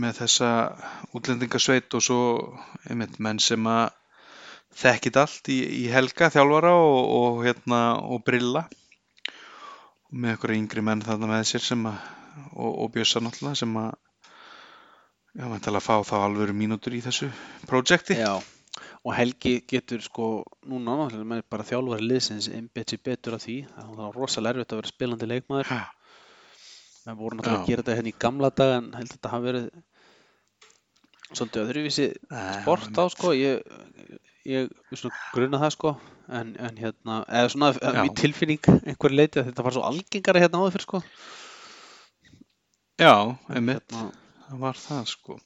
með 0.00 0.20
þessa 0.20 0.50
útlendingasveit 1.16 1.96
og 1.96 2.04
svo 2.04 2.20
einmitt, 2.88 3.18
menn 3.18 3.40
sem 3.42 3.66
að 3.68 3.88
þekkit 4.80 5.18
allt 5.18 5.50
í, 5.50 5.58
í 5.82 5.88
helga 5.90 6.30
þjálfara 6.32 6.74
og, 6.78 7.00
og, 7.16 7.40
hérna, 7.46 7.80
og 8.06 8.22
brilla 8.26 8.66
með 10.10 10.34
einhverja 10.34 10.60
yngri 10.60 10.84
menn 10.84 11.02
þarna 11.06 11.30
með 11.30 11.44
sér 11.50 11.64
sem 11.64 11.82
að, 11.90 11.98
og, 12.54 12.70
og 12.70 12.94
bjössa 12.94 13.22
náttúrulega 13.22 13.60
sem 13.62 13.76
að 13.80 13.90
já, 15.34 15.80
fá 15.80 15.94
þá 16.06 16.16
alvöru 16.20 16.54
mínútur 16.56 16.96
í 16.96 17.02
þessu 17.04 17.30
projekti. 17.70 18.18
Já, 18.18 18.38
og 19.00 19.14
Helgi 19.16 19.54
getur 19.68 20.02
sko, 20.04 20.26
núna 20.68 20.96
náttúrulega 20.98 21.28
með 21.30 21.44
bara 21.52 21.64
þjálfari 21.64 22.04
liðsins 22.04 22.50
einbett 22.52 22.92
sér 22.92 23.00
betur 23.06 23.36
af 23.38 23.44
því. 23.46 23.56
Það 23.72 23.94
var 23.96 24.18
rosalega 24.18 24.58
erfitt 24.58 24.74
að 24.74 24.80
vera 24.82 24.92
spilandi 24.92 25.28
leikmaður. 25.30 25.70
Já. 25.72 25.80
Það 27.00 27.22
voru 27.22 27.38
náttúrulega 27.38 27.62
að 27.62 27.70
gera 27.70 27.82
þetta 27.84 27.96
hérna 27.96 28.12
í 28.12 28.18
gamla 28.26 28.50
dag 28.60 28.74
en 28.76 28.90
held 28.98 29.08
að 29.08 29.14
þetta 29.14 29.32
hafi 29.32 29.48
verið 29.48 29.70
svolítið 31.30 31.62
öðruvísi 31.64 32.08
sport 32.60 33.00
á 33.00 33.04
sko. 33.14 33.32
Ég, 33.38 33.64
ég 34.50 34.72
gruna 35.32 35.62
það 35.64 35.74
sko. 35.78 35.96
En, 36.30 36.52
en 36.62 36.76
hérna, 36.78 37.22
eða 37.26 37.50
svona 37.50 37.72
í 38.04 38.12
tilfinning 38.20 38.68
einhver 38.84 39.16
leiti 39.16 39.40
að 39.40 39.48
þetta 39.48 39.64
var 39.66 39.74
svo 39.74 39.88
algengara 39.88 40.44
hérna 40.44 40.60
áður 40.60 40.76
fyrir 40.76 40.86
sko. 40.86 41.00
Já, 43.00 43.14
einmitt, 43.48 43.88
Hérna, 43.88 44.12
það 44.44 44.64
var 44.66 44.78
það 44.78 45.06
sko. 45.08 45.40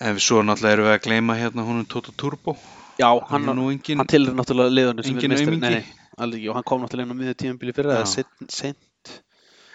En 0.00 0.18
svo 0.20 0.42
náttúrulega 0.44 0.76
erum 0.76 0.88
við 0.88 0.94
að 0.96 1.04
gleyma 1.06 1.36
hérna 1.38 1.64
húnum 1.64 1.86
Toto 1.88 2.12
Turbo. 2.12 2.56
já, 3.00 3.08
Hann 3.30 3.44
hann, 3.48 3.58
engin, 3.70 3.98
hann 4.00 4.10
tilur 4.10 4.34
náttúrulega 4.36 4.74
liðunum 4.74 5.04
sem 5.04 5.16
er 5.18 5.36
aumingi. 5.40 5.60
Nei, 5.60 5.84
alveg 6.18 6.40
ekki. 6.40 6.50
Og 6.50 6.58
hann 6.58 6.66
kom 6.68 6.82
náttúrulega 6.82 7.06
inn 7.08 7.16
á 7.16 7.20
miðju 7.20 7.36
tímabili 7.42 7.76
fyrir 7.76 7.92
það, 7.94 8.76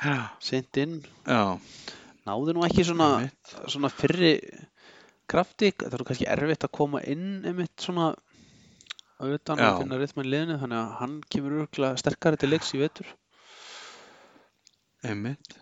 Já, 0.01 0.15
seint 0.41 0.77
inn. 0.81 0.95
já, 1.29 1.41
náði 2.25 2.53
nú 2.57 2.63
ekki 2.65 2.85
svona, 2.87 3.07
svona 3.69 3.89
fyrri 3.93 4.31
krafti, 5.29 5.69
það 5.77 5.93
er 5.93 6.01
nú 6.01 6.07
kannski 6.09 6.27
erfitt 6.33 6.65
að 6.65 6.71
koma 6.73 7.01
inn 7.05 7.43
einmitt 7.45 7.77
svona 7.85 8.07
auðvitað 9.21 9.61
Já. 9.61 9.67
að 9.67 9.77
finna 9.83 9.99
rithmann 10.01 10.25
í 10.25 10.31
liðinu 10.33 10.57
þannig 10.63 10.79
að 10.81 10.95
hann 11.01 11.13
kemur 11.29 11.59
örgulega 11.61 12.01
sterkari 12.01 12.41
til 12.41 12.49
leiks 12.49 12.73
í 12.73 12.81
vetur 12.81 13.11
Einmitt. 15.05 15.53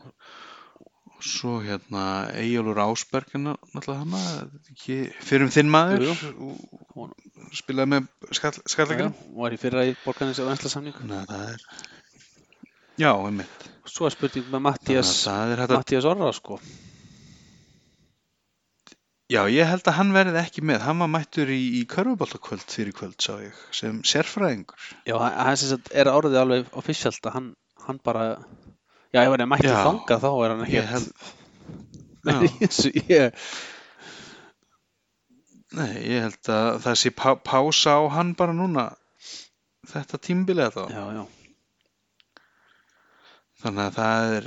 Svo 1.20 1.58
hérna 1.60 2.04
Eyjólfur 2.40 2.80
Ásberg 2.80 3.34
er 3.36 3.42
ná- 3.44 3.58
náttúrulega 3.76 4.22
ekki 4.72 4.98
fyrir 5.20 5.44
um 5.44 5.52
þinn 5.52 5.72
maður, 5.74 6.06
Jú, 6.08 6.52
og 6.96 7.10
spilaði 7.60 7.90
með 7.94 8.08
skall, 8.38 8.54
skallakinu. 8.72 9.12
og 9.34 9.42
var 9.44 9.52
í 9.56 9.60
fyrra 9.60 9.84
í 9.90 9.96
borgarnis 10.06 10.40
og 10.40 10.52
ensla 10.54 10.72
samning 10.72 10.96
Þannig 10.96 11.18
að 11.20 11.34
það 11.34 11.50
er, 11.50 11.66
já, 13.04 13.12
einmitt. 13.28 13.68
svo 13.86 14.08
er 14.08 14.16
spurning 14.16 14.48
með 14.54 14.70
hægt 14.72 14.94
að, 14.96 15.76
Mattías 15.76 16.06
Orra 16.08 16.32
sko 16.40 16.60
já, 19.30 19.44
ég 19.52 19.68
held 19.70 19.86
að 19.86 19.98
hann 20.00 20.14
verði 20.16 20.40
ekki 20.42 20.64
með. 20.66 20.80
Hann 20.88 21.02
var 21.04 21.12
mættur 21.14 21.52
í, 21.54 21.60
í 21.80 21.84
körfuboltakvöld 21.90 22.64
fyrir 22.66 22.96
kvöld, 22.98 23.20
sá 23.22 23.36
ég, 23.44 23.54
sem 23.76 24.00
sérfræðingur. 24.02 24.88
já, 25.06 25.18
hann 25.20 25.36
hann 25.38 25.84
er 25.94 26.10
árið 26.10 26.40
alveg 26.42 26.72
officialt 26.80 27.22
að 27.30 27.36
hann, 27.38 27.52
hann 27.86 28.00
bara 28.04 28.24
já, 29.14 29.22
ef 29.24 29.32
hann 29.34 29.44
er 29.46 29.50
mættur 29.50 29.72
Já, 29.74 29.82
þangað 29.88 30.24
þá 30.26 30.30
er 30.46 30.54
hann 30.54 30.64
Ég 30.66 30.70
ekki 30.70 30.92
held, 30.94 31.10
Já. 32.30 32.38
í 32.46 32.52
þessu 32.62 32.92
ég, 33.10 33.44
Nei, 35.80 35.92
ég 36.10 36.24
held 36.26 36.50
að 36.54 36.80
það 36.86 36.96
sé 37.04 37.12
pá 37.14 37.30
pása 37.46 37.98
á 37.98 38.02
hann 38.16 38.32
bara 38.38 38.56
núna 38.58 38.88
þetta 39.90 40.18
tímbilið 40.26 40.74
þá. 40.76 40.82
já, 40.94 41.04
já, 41.20 41.24
Þannig 43.60 43.84
að 43.90 43.96
það 44.00 44.34
er, 44.38 44.46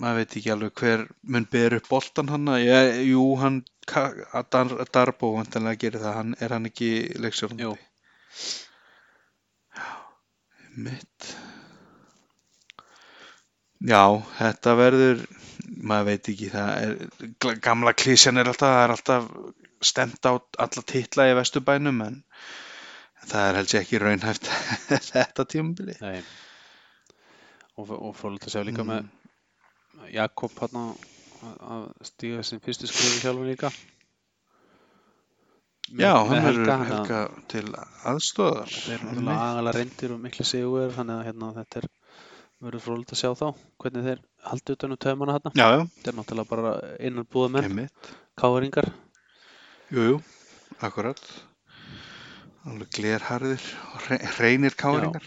maður 0.00 0.18
veit 0.20 0.34
ekki 0.38 0.52
alveg 0.54 0.80
hver 0.80 1.02
mun 1.28 1.46
ber 1.52 1.74
upp 1.76 1.88
boltan 1.92 2.30
hann. 2.32 2.46
Ég, 2.62 3.00
jú, 3.10 3.24
hann, 3.36 3.58
að 3.92 4.46
Dar, 4.54 4.72
Darbo 4.96 5.34
vantanlega 5.36 5.82
gerir 5.82 6.00
það, 6.00 6.14
hann, 6.16 6.30
er 6.40 6.54
hann 6.56 6.68
ekki 6.70 6.88
leikstjórnandi? 7.20 7.66
Jú. 7.66 7.74
Já, 9.76 9.90
mitt. 10.88 11.28
Já, 13.84 14.02
þetta 14.38 14.72
verður, 14.78 15.24
maður 15.84 16.06
veit 16.08 16.28
ekki, 16.32 16.48
það 16.52 16.70
er, 16.86 17.58
gamla 17.66 17.92
klísjan 17.92 18.40
er 18.40 18.48
alltaf, 18.48 18.70
það 18.72 18.84
er 18.86 18.94
alltaf 18.94 19.26
stemt 19.84 20.24
á 20.24 20.32
alla 20.64 20.82
titla 20.88 21.26
í 21.28 21.34
vesturbænum 21.36 22.00
en 22.06 22.16
það 23.26 23.48
er 23.50 23.58
helst 23.60 23.74
ekki 23.76 24.00
raunhæft 24.00 24.48
þetta 25.12 25.44
tímabili. 25.52 25.98
nei 26.00 26.22
og, 27.76 27.90
og 27.92 28.14
frólægt 28.16 28.48
að 28.48 28.54
sjá 28.56 28.62
líka 28.64 28.86
Mm. 28.86 28.88
með 28.88 30.12
Jakob 30.14 30.52
hann 30.62 30.94
að 31.60 31.84
stíga 32.08 32.42
sin 32.46 32.60
fyrstu 32.64 32.88
skrifi 32.88 33.20
sjálfur 33.20 33.44
líka 33.50 33.70
Já, 36.00 36.14
hann 36.26 36.42
verður 36.42 36.70
hann 36.72 36.80
að- 36.82 36.88
helga 36.90 37.18
til 37.52 37.66
aðstóðar. 38.10 38.72
Þeir 38.72 38.94
eru 38.96 39.04
náttúrulega 39.06 39.44
agalega 39.52 39.74
reyndir 39.76 40.14
og 40.16 40.22
mikla 40.24 40.46
sigur 40.48 40.90
þannig 40.96 41.20
að 41.20 41.26
hérna, 41.28 41.50
þetta 41.60 41.82
er 41.82 41.86
verður 42.64 42.82
frólægt 42.86 43.12
að 43.14 43.20
sjá 43.20 43.30
þá 43.36 43.46
hvernig 43.82 44.06
þeir 44.06 44.20
haldi 44.50 44.76
utan 44.76 44.94
um 44.94 45.00
töfumana 45.04 45.34
hérna 45.36 45.52
Já, 45.58 45.66
já, 45.76 45.80
þetta 45.96 46.12
er 46.12 46.16
náttúrulega 46.20 46.50
bara 46.52 46.72
innan 47.08 47.26
búða 47.34 47.50
menn 47.56 47.68
einmitt. 47.70 48.10
káringar 48.40 48.88
Jú, 49.92 50.02
jú, 50.08 50.16
akkurat. 50.82 51.20
Alveg 52.66 52.88
glerharðir 52.96 53.62
og 53.94 54.00
hre- 54.08 54.24
hreinir 54.34 54.74
káringar. 54.74 55.22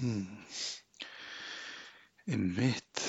Hmm. 0.00 0.22
Einmitt. 2.24 3.02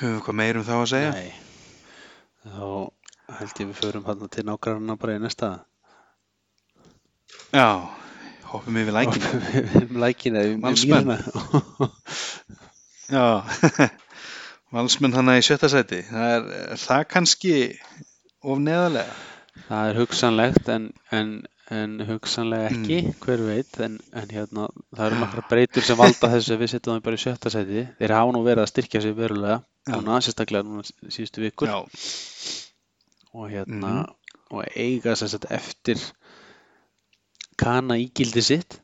Höfum 0.00 0.16
við 0.16 0.22
hvað 0.26 0.38
meir 0.40 0.58
um 0.58 0.66
þá 0.66 0.74
að 0.80 0.88
segja? 0.90 1.12
Nei. 1.14 1.30
þá 2.44 2.64
held 3.38 3.60
ég 3.62 3.68
við 3.70 3.78
förum 3.78 4.04
hérna 4.08 4.28
til 4.34 4.44
nágranna 4.48 4.96
bara 5.00 5.14
í 5.16 5.22
næsta 5.22 5.52
Já, 7.54 7.68
hoppum 8.54 8.76
yfir 8.80 8.94
lækina. 8.96 9.30
um 9.82 10.00
lækina 10.04 10.42
Valsmenn. 10.62 11.08
mýrina. 11.10 11.90
Já, 13.10 13.24
valsmenn 14.74 15.14
hana 15.16 15.36
í 15.38 15.44
sjötta 15.44 15.68
sæti. 15.72 16.00
Það 16.08 16.30
er, 16.36 16.46
er 16.74 16.80
það 16.82 17.02
kannski 17.14 17.54
of 18.44 18.62
neðarlega? 18.62 19.16
það 19.68 19.88
er 19.90 19.98
hugsanlegt 20.00 20.68
en, 20.74 20.86
en, 21.14 21.28
en 21.72 21.92
hugsanlega 22.08 22.70
ekki 22.72 22.96
Mm. 23.04 23.12
hver 23.22 23.42
veit 23.46 23.76
en, 23.86 23.94
en 24.18 24.32
hérna 24.34 24.64
það 24.96 25.04
eru 25.06 25.20
nokkra 25.20 25.44
breytur 25.52 25.84
sem 25.86 25.96
valda 26.00 26.30
þessu 26.32 26.56
að 26.56 26.64
við 26.64 26.72
setjum 26.72 26.96
það 26.96 27.04
bara 27.06 27.18
í 27.20 27.22
sjötta 27.22 27.52
seti 27.54 27.84
þeir 28.00 28.14
hafa 28.16 28.34
nú 28.34 28.42
verið 28.44 28.64
að 28.64 28.72
styrkja 28.72 29.00
sig 29.04 29.14
verulega 29.16 29.60
Já. 29.86 29.94
núna, 29.94 30.18
sérstaklega 30.26 30.66
núna 30.66 30.82
síðustu 31.14 31.44
vikur 31.44 31.70
Já, 31.70 31.78
og 33.34 33.46
hérna 33.54 33.92
Mhm. 33.94 34.12
og 34.50 34.66
eiga 34.76 35.14
sagt 35.16 35.46
eftir 35.50 36.02
kana 37.60 37.98
ígildi 38.00 38.44
sitt. 38.44 38.80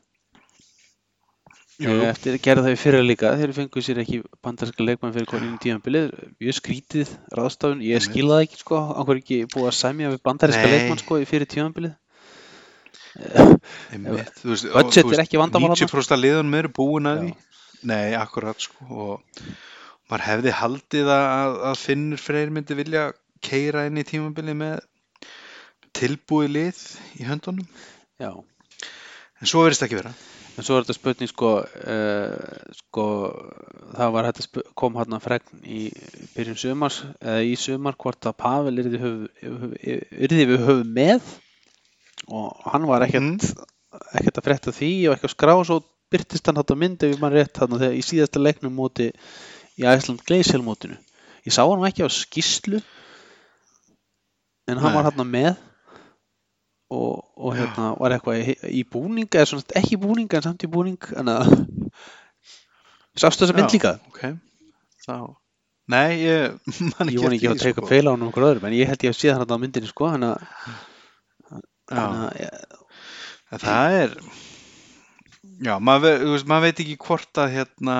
Jú. 1.81 1.95
eftir 2.05 2.35
að 2.37 2.43
gera 2.45 2.61
það 2.61 2.75
í 2.75 2.77
fyrra 2.77 3.01
líka 3.01 3.31
þeir 3.39 3.51
fengu 3.55 3.81
sér 3.81 4.03
ekki 4.03 4.19
bandarska 4.45 4.85
leikmann 4.85 5.15
fyrir 5.15 5.25
koninu 5.31 5.57
tímanbilið 5.63 6.11
mjög 6.37 6.57
skrítið 6.59 7.13
ráðstafun, 7.33 7.81
ég 7.81 8.03
það 8.05 8.43
ekki 8.43 8.59
sko. 8.59 8.81
Okkur 9.01 9.21
ekki 9.23 9.39
búið 9.49 9.69
að 9.71 9.77
semja 9.79 10.11
við 10.13 10.21
bandarska 10.27 10.67
leikmann 10.69 11.01
sko 11.01 11.17
fyrir 11.25 11.49
tímanbilið 11.49 11.95
og, 13.11 14.19
Budget 14.71 15.09
er 15.11 15.23
ekki 15.25 15.39
vandamál 15.41 15.73
þarna. 15.73 15.89
90% 15.89 16.15
af 16.15 16.21
liðunum 16.21 16.57
eru 16.61 16.71
búin 16.75 17.09
að 17.09 17.23
því? 17.23 17.33
Nei, 17.89 18.13
akkurat 18.15 18.61
sko 18.61 18.85
og 19.07 19.41
maður 20.11 20.25
hefði 20.27 20.53
haldið 20.59 21.11
að, 21.15 21.57
að 21.71 21.81
Finnur 21.81 22.21
Freyr 22.21 22.53
myndi 22.53 22.77
vilja 22.77 23.09
keira 23.43 23.87
inn 23.89 23.99
í 23.99 24.05
tímabili 24.07 24.55
með 24.57 24.79
tilbúið 25.97 26.53
lið 26.55 26.81
í 27.19 27.27
höndunum? 27.27 27.67
Já, 28.21 28.31
en 29.41 29.49
svo 29.49 29.65
verðist 29.65 29.83
ekki 29.87 29.99
vera. 29.99 30.13
En 30.59 30.65
svo 30.67 30.75
er 30.75 30.83
þetta 30.83 30.97
spurning 30.97 31.29
sko, 31.31 31.49
uh, 31.63 32.71
sko 32.75 33.05
það 33.95 34.09
var 34.17 34.27
að 34.27 34.41
spu- 34.43 34.65
kom 34.77 34.97
hann 34.99 35.15
að 35.15 35.23
fregn 35.23 35.61
í 35.63 35.85
byrjun 36.35 36.59
sumars 36.59 36.97
eða 37.23 37.45
í 37.47 37.53
sumar 37.59 37.95
hvort 37.95 38.27
að 38.27 38.35
Pavel 38.43 38.75
yrði, 38.83 38.99
höf, 38.99 39.77
yrði 40.27 40.47
við 40.49 40.65
höfu 40.67 40.87
með. 40.97 41.31
Og 42.27 42.67
hann 42.73 42.85
var 42.89 43.07
ekkert 43.07 43.47
ekkert 44.15 44.37
að 44.39 44.45
frétta 44.45 44.71
því 44.75 44.91
og 45.07 45.15
ekki 45.15 45.27
að 45.27 45.33
skrá 45.35 45.53
svo 45.67 45.79
byrtist 46.11 46.47
hann 46.47 46.59
þetta 46.59 46.75
mynd 46.79 47.03
ef 47.07 47.17
mann 47.23 47.33
rétt 47.33 47.59
hann 47.63 47.73
þegar 47.77 47.95
í 47.95 48.03
síðasta 48.03 48.39
leiknum 48.43 48.75
móti 48.75 49.09
í 49.79 49.87
Æsland 49.87 50.23
Gleisel 50.27 50.61
mótinu. 50.63 50.99
Ég 51.47 51.55
sá 51.55 51.63
hann 51.63 51.87
ekki 51.87 52.03
á 52.03 52.09
skýslu 52.11 52.79
en 54.67 54.77
hann 54.79 54.91
Nei. 54.91 54.95
var 54.99 55.09
hann 55.09 55.27
með 55.31 55.55
og, 56.91 57.21
og 57.39 57.53
hérna 57.55 57.91
var 57.99 58.15
eitthvað 58.17 58.41
í, 58.41 58.55
í 58.81 58.83
búning 58.91 59.29
eða 59.31 59.47
svona 59.51 59.77
ekki 59.79 59.95
í 59.95 60.01
búning 60.01 60.33
en 60.37 60.43
samt 60.47 60.65
í 60.67 60.69
búning 60.71 60.99
en 61.21 61.31
að 61.31 61.51
sástu 63.15 63.45
þessa 63.45 63.55
mynd 63.57 63.69
Já, 63.69 63.75
líka. 63.77 63.93
ok. 64.11 64.21
Þá 65.05 65.15
Nei, 65.91 66.11
ég 66.23 66.53
man 66.93 67.09
ég 67.11 67.19
vona 67.23 67.35
ekki 67.35 67.49
að 67.51 67.61
teka 67.63 67.81
sko. 67.81 67.87
feila 67.89 68.11
á 68.11 68.15
hann 68.15 68.27
okkur 68.29 68.45
öðrum 68.47 68.67
en 68.69 68.75
ég 68.77 68.87
held 68.91 69.01
ég 69.07 69.11
að 69.15 69.17
sé 69.19 69.31
hann 69.33 69.43
á 69.49 69.57
myndinni 69.59 69.89
sko 69.89 70.07
að 70.07 70.13
hann 70.15 70.27
að- 70.29 70.45
En 73.51 73.59
Það 73.59 73.95
er 74.01 74.13
Já, 75.61 75.73
maður, 75.83 76.01
ve- 76.05 76.19
þú 76.21 76.29
veist, 76.35 76.47
maður 76.49 76.63
veit 76.69 76.79
ekki 76.85 76.95
hvort 77.03 77.39
að 77.43 77.51
hérna 77.57 77.95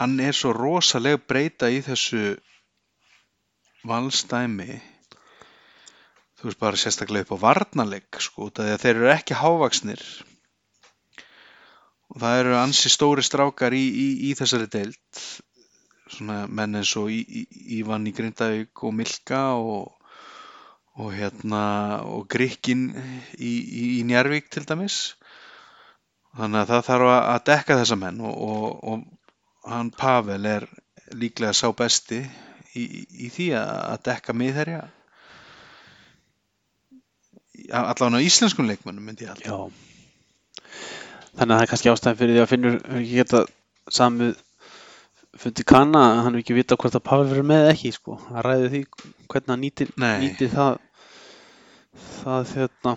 hann 0.00 0.18
er 0.20 0.36
svo 0.36 0.52
rosaleg 0.54 1.22
breyta 1.26 1.70
í 1.72 1.78
þessu 1.86 2.36
valstæmi 3.86 4.76
þú 6.46 6.52
veist 6.52 6.62
bara 6.62 6.78
sérstaklega 6.78 7.26
upp 7.26 7.34
á 7.34 7.44
varnarleik 7.48 8.20
sko, 8.22 8.46
að 8.54 8.76
þeir 8.78 8.92
eru 9.00 9.08
ekki 9.10 9.34
hávaksnir 9.34 10.02
og 12.14 12.20
það 12.22 12.38
eru 12.44 12.52
ansi 12.60 12.92
stóri 12.92 13.24
strákar 13.26 13.74
í, 13.74 13.82
í, 13.82 14.06
í 14.30 14.34
þessari 14.38 14.68
deild 14.70 15.22
svona 16.14 16.44
menn 16.46 16.78
eins 16.78 16.92
og 17.00 17.10
Í- 17.10 17.24
Í- 17.42 17.80
Ívan 17.80 18.06
í 18.06 18.12
Grindavík 18.14 18.84
og 18.86 18.94
Milka 18.94 19.42
og 19.58 19.92
og 20.96 21.10
hérna 21.12 21.64
og 22.08 22.22
Grikkin 22.32 22.86
í, 23.36 23.50
Njarvík 24.08 24.46
til 24.48 24.62
dæmis. 24.64 24.94
Þannig 26.38 26.62
að 26.62 26.70
það 26.70 26.86
þarf 26.86 27.10
að- 27.12 27.42
dekka 27.50 27.76
þessa 27.82 27.98
menn 28.00 28.22
og, 28.24 28.38
og, 28.46 28.94
og 28.94 29.68
hann 29.74 29.90
Pavel 29.92 30.46
er 30.48 30.64
líklega 31.12 31.52
sá 31.52 31.68
besti 31.76 32.22
í, 32.78 32.86
því 33.34 33.50
að, 33.60 33.74
dekka 34.08 34.32
miðherja 34.32 34.80
allavega 37.70 38.22
á 38.22 38.26
íslenskum 38.26 38.68
leikmönnum 38.70 39.06
myndi 39.06 39.28
ég 39.28 39.44
Já. 39.44 39.58
Þannig 41.36 41.52
að 41.52 41.58
það 41.58 41.62
er 41.62 41.70
kannski 41.70 41.92
ástæðan 41.92 42.18
fyrir 42.20 42.36
því 42.36 42.42
að 42.42 42.50
finnur 42.52 42.76
ekki 42.96 43.16
geta 43.20 43.44
samið 43.92 44.34
fundi 45.36 45.64
kanna 45.68 46.02
að 46.10 46.20
hann 46.24 46.36
er 46.36 46.42
ekki 46.42 46.56
vita 46.56 46.78
hvort 46.80 46.96
að 46.96 47.04
Pavel 47.04 47.28
verður 47.28 47.48
með 47.50 47.70
ekki 47.74 47.92
sko. 47.92 48.16
Það 48.28 48.46
ræði 48.46 48.68
því 48.72 48.82
hvernig 49.26 49.52
hann 49.52 49.64
nýtir, 49.66 49.90
nýtir 50.00 50.52
það 50.54 50.78
það, 52.22 52.52
hérna, 52.56 52.94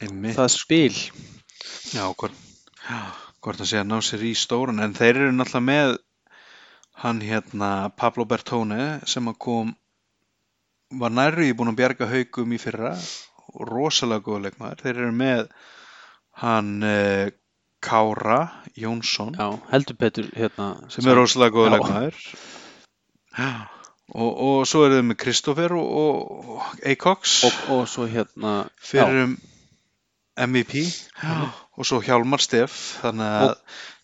Einmitt, 0.00 0.36
það 0.38 0.52
spil. 0.54 0.94
Já, 1.92 2.04
hvort, 2.16 2.38
hvort 3.44 3.60
hann 3.60 3.68
sé 3.68 3.80
að 3.80 3.90
ná 3.90 3.98
sér 4.04 4.24
í 4.28 4.32
stórun 4.38 4.82
en 4.84 4.96
þeir 4.96 5.26
eru 5.26 5.34
náttúrulega 5.36 5.66
með 5.68 5.98
hann 7.04 7.20
hérna 7.24 7.70
Pablo 7.96 8.26
Bertone 8.28 9.00
sem 9.08 9.28
að 9.30 9.38
kom 9.40 9.74
var 11.00 11.12
nærri 11.14 11.52
búin 11.56 11.70
að 11.72 11.78
bjarga 11.78 12.08
haugum 12.10 12.56
í 12.56 12.58
fyrra 12.60 12.94
rosalega 13.70 14.24
góða 14.26 14.46
leikmaður. 14.46 14.82
Þeir 14.84 14.94
eru 14.94 15.12
með 15.16 15.44
hann 16.42 16.72
uh, 16.86 17.26
Kára 17.80 18.40
Jónsson. 18.76 19.36
Já, 19.38 19.58
heldur 19.72 19.98
betur 20.00 20.30
hérna. 20.36 20.72
sem 20.92 21.06
er 21.08 21.20
rosalega 21.20 21.56
góða 21.56 21.76
leikmaður. 21.76 22.18
Og, 24.10 24.30
og 24.34 24.56
svo 24.66 24.82
eru 24.88 24.98
þau 24.98 25.06
með 25.06 25.20
Kristoffer 25.22 25.76
og, 25.78 25.90
og, 26.00 26.48
og 26.56 26.86
Eikoks 26.90 27.36
og, 27.46 27.60
og 27.76 27.84
svo 27.88 28.08
hérna 28.10 28.64
fyrir 28.82 29.22
um 29.28 29.36
MVP 30.40 30.82
og 31.76 31.86
svo 31.86 32.00
Hjálmar 32.04 32.42
Steff 32.42 32.98
þannig 33.04 33.36
að 33.44 33.52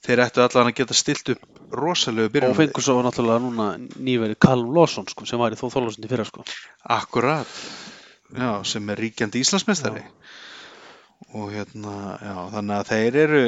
þeir 0.07 0.23
ættu 0.27 0.43
allan 0.45 0.71
að 0.71 0.79
geta 0.81 0.97
stilt 0.97 1.33
upp 1.35 1.75
rosalegu 1.77 2.29
og 2.29 2.35
byrjun 2.35 2.57
fengur 2.57 2.85
svo 2.85 3.01
náttúrulega 3.05 3.43
núna 3.43 3.67
nýveri 3.79 4.39
Callum 4.39 4.75
Lawson 4.77 5.09
sko, 5.11 5.27
sem 5.27 5.41
var 5.41 5.55
í 5.55 5.59
þó 5.59 5.67
þólasund 5.73 6.07
í 6.07 6.11
fyrra 6.11 6.27
sko. 6.29 6.45
akkurat 6.97 7.51
já, 8.35 8.51
sem 8.65 8.91
er 8.91 9.03
ríkjandi 9.05 9.43
Íslandsmeistari. 9.45 10.05
Og 11.37 11.51
hérna 11.55 11.97
já, 12.21 12.37
þannig 12.55 12.77
að 12.79 12.89
þeir 12.93 13.21
eru 13.25 13.43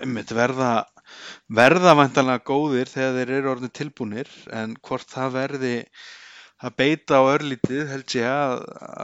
einmitt 0.00 0.32
verða 0.34 0.70
verða 1.50 1.96
vantanlega 1.98 2.44
góðir 2.46 2.90
þegar 2.90 3.16
þeir 3.18 3.34
eru 3.38 3.52
orðin 3.54 3.74
tilbúnir 3.74 4.30
en 4.54 4.76
hvort 4.86 5.10
það 5.10 5.34
verði 5.36 5.74
að 6.60 6.76
beita 6.76 7.18
á 7.18 7.22
örlítið 7.32 7.88
held 7.90 8.14
ég 8.14 8.28
að, 8.28 8.54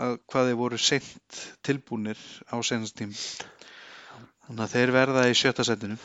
að 0.02 0.14
hvað 0.30 0.48
þeir 0.50 0.58
voru 0.60 0.80
seint 0.80 1.42
tilbúnir 1.66 2.22
á 2.52 2.56
senast 2.66 2.96
tím 3.00 3.14
þannig 4.46 4.64
að 4.66 4.74
þeir 4.76 4.94
verða 4.94 5.26
í 5.30 5.36
sjötta 5.36 5.66
setinu. 5.66 5.98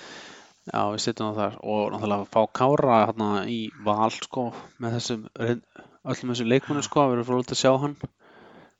Já, 0.70 0.82
við 0.94 1.02
sittum 1.04 1.34
á 1.34 1.40
þar 1.40 1.56
og 1.66 1.94
náttúrulega 1.94 2.30
fá 2.30 2.42
Kára 2.54 2.98
hérna 3.02 3.30
í 3.50 3.62
val 3.86 4.12
sko 4.14 4.52
með 4.82 4.98
þessum 5.00 5.24
öllum 5.42 6.34
þessum 6.34 6.50
leikmunum 6.50 6.86
sko, 6.86 7.08
við 7.10 7.18
erum 7.18 7.28
frólægt 7.28 7.54
að 7.56 7.62
sjá 7.62 7.72
hann 7.82 7.96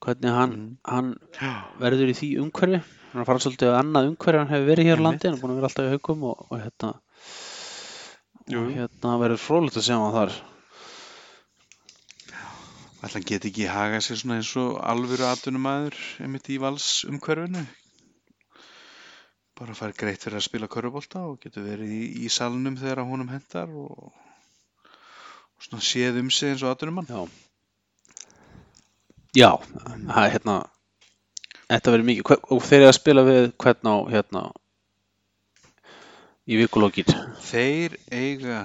hvernig 0.02 0.34
hann, 0.34 0.52
Mhm. 0.52 0.78
hann 0.86 1.16
verður 1.80 2.10
í 2.12 2.18
því 2.18 2.30
umhverfi. 2.42 2.82
Hann 3.12 3.22
er 3.22 3.26
fara 3.28 3.40
svolítið 3.44 3.74
á 3.76 3.80
annað 3.82 4.08
umhverfi 4.12 4.40
hann 4.40 4.48
hefur 4.54 4.70
verið 4.72 4.88
hér 4.90 5.02
á 5.02 5.06
landi, 5.06 5.28
hann 5.28 5.38
er 5.38 5.42
búin 5.42 5.52
að 5.52 5.60
vera 5.62 5.70
alltaf 5.70 5.86
í 5.86 5.92
haugum 5.96 6.24
og, 6.30 6.46
og 6.52 6.60
hérna 6.62 6.94
Jú. 8.52 8.62
og 8.66 8.72
hérna 8.78 9.18
verður 9.22 9.42
frólægt 9.46 9.78
að 9.78 9.86
sjá 9.90 9.98
hann 10.00 10.16
þar. 10.16 10.32
Ætla 13.02 13.14
hann 13.18 13.26
geti 13.26 13.50
ekki 13.50 13.66
haga 13.68 14.00
sér 14.06 14.18
svona 14.22 14.36
eins 14.40 14.52
og 14.62 14.76
alvöru 14.86 15.26
atvinnumæður 15.26 15.96
einmitt 16.22 16.50
í 16.54 16.58
vals 16.62 17.04
umhverfinu? 17.10 17.64
Bara 19.58 19.74
fær 19.78 19.94
greitt 19.98 20.24
fyrir 20.26 20.38
að 20.40 20.46
spila 20.48 20.68
körfubólta 20.72 21.22
og 21.30 21.40
getur 21.42 21.66
verið 21.66 21.90
í, 21.94 22.02
í 22.26 22.30
salnum 22.30 22.78
þegar 22.78 23.04
honum 23.06 23.30
hendar 23.34 23.70
og, 23.70 24.12
og 24.14 25.66
svona 25.66 25.82
séð 25.86 26.20
um 26.22 26.30
sig 26.34 26.54
eins 26.54 26.64
og 26.64 26.72
atvinnumann. 26.76 27.10
Já 27.10 27.26
Já, 29.32 29.56
það 29.64 30.26
er 30.26 30.32
hérna 30.34 30.56
þetta 31.72 31.92
verður 31.94 32.08
mikið 32.10 32.32
og 32.52 32.66
þeir 32.68 32.82
eru 32.82 32.90
að 32.90 32.98
spila 32.98 33.22
við 33.24 33.46
hvern 33.64 33.88
á 33.88 33.96
hérna 34.12 34.42
í 36.52 36.58
vikulókin 36.60 37.14
Þeir 37.48 37.96
eiga 38.12 38.58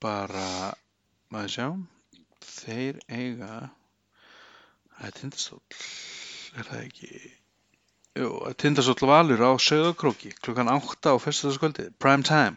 bara, 0.00 0.72
maður 1.32 1.52
sjá, 1.52 1.66
þeir 2.44 3.02
eiga, 3.08 3.52
það 4.96 5.08
er 5.08 5.14
tindastóll, 5.20 5.78
er 6.56 6.68
það 6.70 6.82
ekki, 6.86 7.10
jú, 8.22 8.32
tindastóll 8.64 9.10
valur 9.12 9.44
á 9.44 9.52
Söðakróki 9.60 10.32
klukkan 10.40 10.72
8 10.72 11.12
á 11.12 11.16
fyrstudagskvöldi, 11.20 11.90
prime 12.00 12.24
time. 12.24 12.56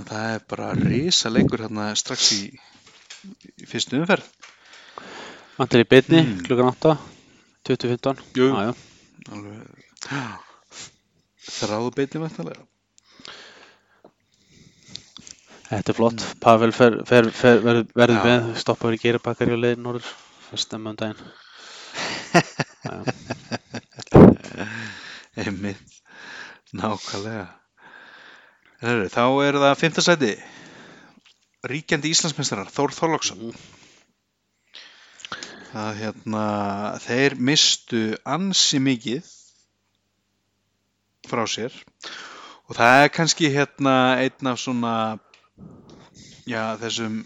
Það 0.00 0.30
er 0.34 0.46
bara 0.50 0.72
risa 0.78 1.30
leikur 1.30 1.66
hérna 1.66 1.90
strax 1.98 2.32
í, 2.38 2.44
í 3.60 3.68
fyrstu 3.68 4.00
umferð. 4.00 4.26
Vantar 5.58 5.80
í 5.82 5.84
beinni, 5.88 6.20
Mm. 6.22 6.42
klukkan 6.46 6.68
8 6.72 6.96
2015 7.64 8.16
Jú. 8.36 8.46
Já. 8.54 8.74
Alveg, 9.30 9.84
þráðu 11.50 11.90
beitni 11.96 12.20
vantarlega. 12.22 12.62
Þetta 15.70 15.90
er 15.92 15.94
flott, 15.94 16.20
Pavel 16.42 16.72
fer, 16.74 16.96
fer, 17.06 17.28
fer, 17.30 17.60
verður, 17.62 18.16
Já. 18.16 18.22
með 18.26 18.56
stoppar 18.58 18.94
í 18.96 18.98
geirabakari 18.98 19.52
og 19.54 19.60
leiðin 19.62 19.84
norður 19.86 20.08
fyrir 20.48 20.62
stemma 20.64 20.90
um 20.90 20.96
daginn 20.98 21.20
Einmitt, 25.40 25.92
nákvæmlega. 26.74 27.46
Þá 28.80 29.22
er 29.46 29.54
það 29.62 29.78
fymta 29.78 30.02
sæti, 30.04 30.32
ríkjandi 31.70 32.10
Íslandsmeistarar, 32.14 32.68
Þór 32.74 32.90
Þorlóksson. 32.96 33.40
Mhm. 33.50 33.56
Það 35.70 35.98
hérna, 36.00 36.44
þeir 37.04 37.36
mistu 37.38 38.00
ansi 38.26 38.80
mikið 38.82 39.26
frá 41.30 41.44
sér. 41.46 41.74
Og 42.70 42.78
það 42.78 43.02
er 43.04 43.12
kannski 43.14 43.50
hérna 43.54 43.94
einn 44.22 44.50
af 44.50 44.58
svona, 44.62 44.94
já 46.46 46.74
þessum, 46.80 47.20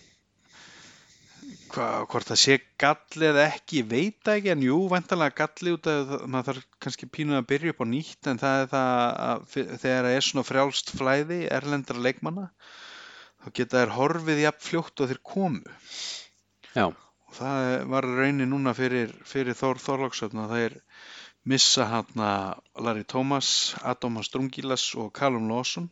hva, 1.75 1.87
hvort 2.09 2.29
það 2.31 2.41
sé 2.41 2.57
galli 2.81 3.29
eða 3.31 3.47
ekki, 3.51 3.83
veit 3.89 4.31
ekki 4.35 4.53
en 4.55 4.65
jú, 4.65 4.79
væntalega 4.93 5.37
galli 5.43 5.75
út 5.77 5.89
það, 5.89 6.15
maður 6.25 6.51
þarf 6.51 6.67
kannski 6.87 7.09
pínuð 7.13 7.41
að 7.41 7.49
byrja 7.53 7.75
upp 7.75 7.85
á 7.85 7.87
nýtt 7.93 8.31
en 8.31 8.43
það 8.43 8.63
er 8.63 8.69
það 8.75 8.91
að 9.29 9.47
þegar 9.55 10.09
það 10.09 10.11
er 10.17 10.27
svona 10.29 10.49
frjálst 10.49 10.93
flæði 10.99 11.41
erlendra 11.59 12.05
leikmanna 12.09 12.51
þá 13.45 13.49
geta 13.57 13.81
þær 13.83 13.97
horfið 13.99 14.45
jafn 14.45 14.67
fljótt 14.69 15.05
og 15.05 15.11
þeir 15.13 15.23
komu. 15.33 15.77
Já, 16.75 16.87
og 17.35 17.41
það 17.41 17.89
var 17.91 18.07
raunin 18.07 18.51
núna 18.53 18.73
fyrir, 18.79 19.11
fyrir 19.27 19.57
Þór 19.59 19.81
Þorlóksöfn 19.83 20.45
að 20.45 20.53
þeir 20.55 20.75
missa 21.51 21.87
hann 21.91 22.21
Larry 22.79 23.03
Thomas, 23.11 23.75
Atomas 23.83 24.31
Drungilas 24.31 24.85
og 24.95 25.11
Callum 25.19 25.49
Lawson. 25.51 25.89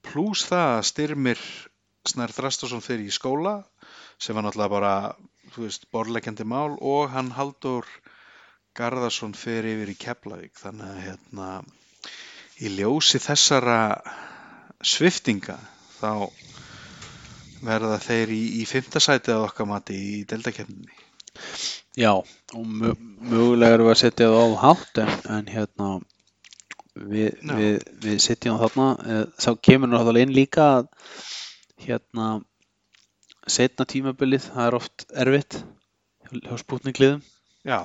Pluss 0.00 0.46
það 0.48 0.78
að 0.78 0.86
styrmir 0.88 1.42
Snær 2.08 2.32
Þrastason 2.32 2.80
fyrir 2.80 3.10
í 3.10 3.12
skóla 3.12 3.58
sem 4.16 4.34
var 4.34 4.46
náttúrulega 4.46 4.72
bara, 4.72 4.94
þú 5.52 5.66
veist, 5.66 5.84
borlegjandi 5.92 6.48
mál 6.48 6.78
og 6.80 7.12
hann 7.12 7.28
Haldur 7.36 7.84
Garðarsson 8.72 9.36
fyrir 9.36 9.74
yfir 9.74 9.92
í 9.92 9.98
Keflavík. 10.00 10.56
Þannig 10.56 10.88
að 10.88 11.02
hérna 11.10 11.50
í 12.64 12.72
ljósi 12.78 13.20
þessara 13.20 13.80
sviftinga 14.80 15.60
þá 16.00 16.32
verða 17.64 17.98
þeir 18.02 18.32
í, 18.34 18.42
í 18.60 18.66
fymtasæti 18.68 19.34
að 19.34 19.46
okkar 19.48 19.68
mati 19.70 19.96
í 19.96 20.20
deltakefninni. 20.28 20.92
já 21.98 22.12
og 22.12 22.64
mö 22.66 22.94
mögulega 23.20 23.74
erum 23.76 23.86
við 23.88 23.94
að 23.94 24.00
setja 24.02 24.28
það 24.30 24.40
á 24.40 24.48
hátt 24.64 25.00
en, 25.02 25.12
en 25.36 25.50
hérna 25.50 25.88
við, 26.94 27.34
við, 27.56 27.74
við 28.04 28.20
setjum 28.24 28.58
þarna 28.60 28.86
eh, 29.06 29.24
þá 29.40 29.50
kemur 29.68 29.92
náttúrulega 29.92 30.26
inn 30.26 30.36
líka 30.36 30.68
hérna 31.80 32.28
setna 33.50 33.86
tímabilið, 33.88 34.50
það 34.52 34.66
er 34.66 34.78
oft 34.78 35.04
erfitt 35.24 35.60
hjá, 36.30 36.56
spútningliðum 36.60 37.22
Já, 37.66 37.84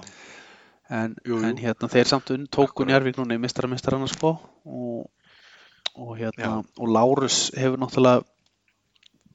en, 0.90 1.16
Jú, 1.26 1.36
jú. 1.36 1.42
en 1.44 1.58
hérna 1.60 1.90
þeir 1.92 2.08
samt 2.08 2.30
unn 2.32 2.46
tóku 2.48 2.70
Akkúrat. 2.72 2.92
Njarvík 2.94 3.18
núna 3.20 3.36
í 3.36 3.42
mistaramistarana 3.44 4.08
sko 4.08 4.36
og, 4.64 5.10
og 5.96 6.14
hérna 6.20 6.46
Já. 6.46 6.54
og 6.80 6.92
Lárus 6.96 7.50
hefur 7.58 7.82
náttúrulega 7.82 8.24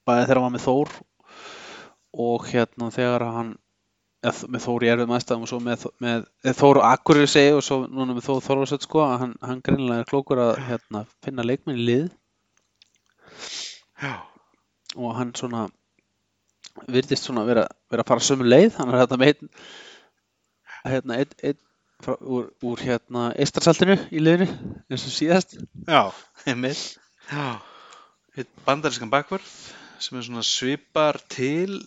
bæði 0.08 0.26
þegar 0.26 0.40
hann 0.40 0.46
var 0.46 0.54
með 0.56 0.66
Þór 0.66 0.94
og 2.26 2.46
hérna 2.50 2.90
þegar 2.94 3.26
hann 3.36 3.50
eða, 4.24 4.48
með 4.52 4.64
Þór 4.66 4.84
í 4.84 4.90
erfið 4.92 5.14
aðstæðum 5.16 5.44
og 5.46 5.50
svo 5.50 5.60
með, 5.64 5.84
með 6.02 6.56
Þór 6.60 6.80
Akkurir 6.90 7.30
segi 7.30 7.52
og 7.56 7.64
svo 7.66 7.80
núna 7.86 8.16
með 8.16 8.26
Þór 8.28 8.42
Þorvarsson 8.46 8.82
sko 8.84 9.04
að 9.06 9.16
hann, 9.24 9.34
hann 9.44 9.62
greinilega 9.66 10.04
er 10.04 10.10
klókur 10.10 10.42
að 10.42 10.52
hérna, 10.68 11.04
finna 11.24 11.46
leikmenn 11.46 11.80
í 11.80 11.86
lið. 11.88 12.08
Já, 14.00 14.14
og 14.96 15.16
hann 15.16 15.32
svona 15.36 15.66
virðist 16.90 17.26
svona 17.26 17.44
vera, 17.48 17.66
vera 17.92 18.04
að 18.04 18.12
fara 18.12 18.24
sömu 18.24 18.46
leið. 18.48 18.76
Hann 18.78 18.92
er 18.92 19.02
hérna 19.02 19.20
með 19.20 19.34
einn 19.34 19.50
hérna, 20.90 21.18
einn, 21.20 21.58
frá, 22.00 22.14
úr, 22.20 22.48
úr 22.64 22.84
hérna 22.84 23.30
eistarsaltinu 23.36 23.98
í 24.08 24.22
liðinu 24.22 24.48
eins 24.88 25.04
og 25.04 25.16
síðast. 25.16 25.58
Já, 25.86 26.08
einmitt. 26.48 26.96
Já, 27.30 27.60
eitt 28.36 28.50
bandarískan 28.66 29.12
bakvörð 29.12 29.52
sem 30.00 30.18
er 30.18 30.26
svona 30.26 30.42
svipar 30.46 31.18
til 31.30 31.80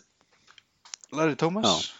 Larry 1.14 1.36
Thomas. 1.36 1.94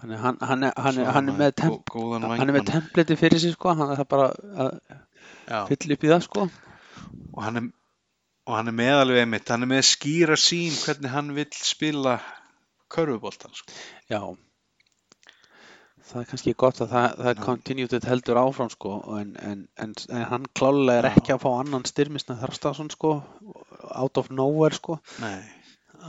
hann 0.00 0.10
er, 0.10 0.16
hann, 0.18 0.38
hann 0.40 0.62
er, 0.62 0.72
hann 0.76 0.98
er, 0.98 1.10
hann 1.12 1.28
er 1.28 1.36
með, 1.38 1.62
hann 1.62 2.48
er 2.48 2.54
með 2.58 2.66
templeti 2.68 3.16
fyrir 3.16 3.40
sig 3.40 3.54
sko. 3.56 3.72
Hann 3.72 3.92
er 3.92 4.00
það 4.02 4.08
bara 4.12 4.30
að 4.64 5.68
fylla 5.70 5.96
upp 5.96 6.04
í 6.04 6.12
það 6.12 6.24
sko. 6.28 6.48
Og 7.32 7.42
hann 7.44 7.60
er, 7.60 7.68
og 8.48 8.58
hann 8.58 8.72
er 8.72 8.76
með 8.80 9.02
alveg 9.02 9.22
einmitt, 9.24 9.52
hann 9.52 9.64
er 9.64 9.72
með 9.76 9.86
skýra 9.88 10.36
sín 10.40 10.74
hvernig 10.76 11.14
hann 11.14 11.32
vill 11.36 11.52
spila 11.56 12.18
körfuboltan, 12.92 13.54
sko. 13.56 13.72
já 14.12 14.20
það 16.04 16.20
er 16.20 16.28
kannski 16.30 16.54
gott 16.60 16.80
að 16.84 16.92
það, 16.92 17.08
það 17.18 17.30
er 17.32 17.42
continued 17.46 18.06
heldur 18.10 18.40
áfram 18.40 18.70
sko 18.72 18.94
en, 19.18 19.34
en, 19.40 19.66
en, 19.80 19.92
en 20.10 20.24
hann 20.30 20.48
klálega 20.56 21.02
er 21.02 21.10
ekki 21.10 21.34
að 21.34 21.44
fá 21.44 21.50
annan 21.56 21.86
styrmisna 21.88 22.36
þarstaðsson 22.42 22.90
sko 22.92 23.14
out 23.94 24.20
of 24.20 24.30
nowhere 24.34 24.76
sko 24.76 24.98
Nei. 25.22 25.40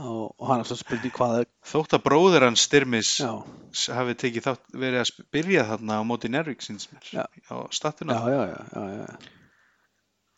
og, 0.01 0.33
og 0.35 0.49
hann 0.49 0.63
er 0.63 0.69
svo 0.69 0.77
spurning 0.79 1.15
hvað 1.15 1.45
Þótt 1.71 1.97
að 1.97 2.03
bróðir 2.09 2.47
hans 2.47 2.65
Styrmis 2.67 3.15
já, 3.23 3.31
hafi 3.95 4.17
tekið 4.25 4.49
þátt, 4.49 4.67
verið 4.75 5.01
að 5.05 5.23
byrja 5.35 5.65
þarna 5.71 6.01
á 6.01 6.03
móti 6.07 6.31
Nervík 6.33 6.65
síns 6.65 6.89
mér, 6.91 7.25
á 7.25 7.55
statuna. 7.73 8.19
já, 8.19 8.35
já, 8.35 8.43
já, 8.51 8.61
já, 8.75 8.99
já. 8.99 9.33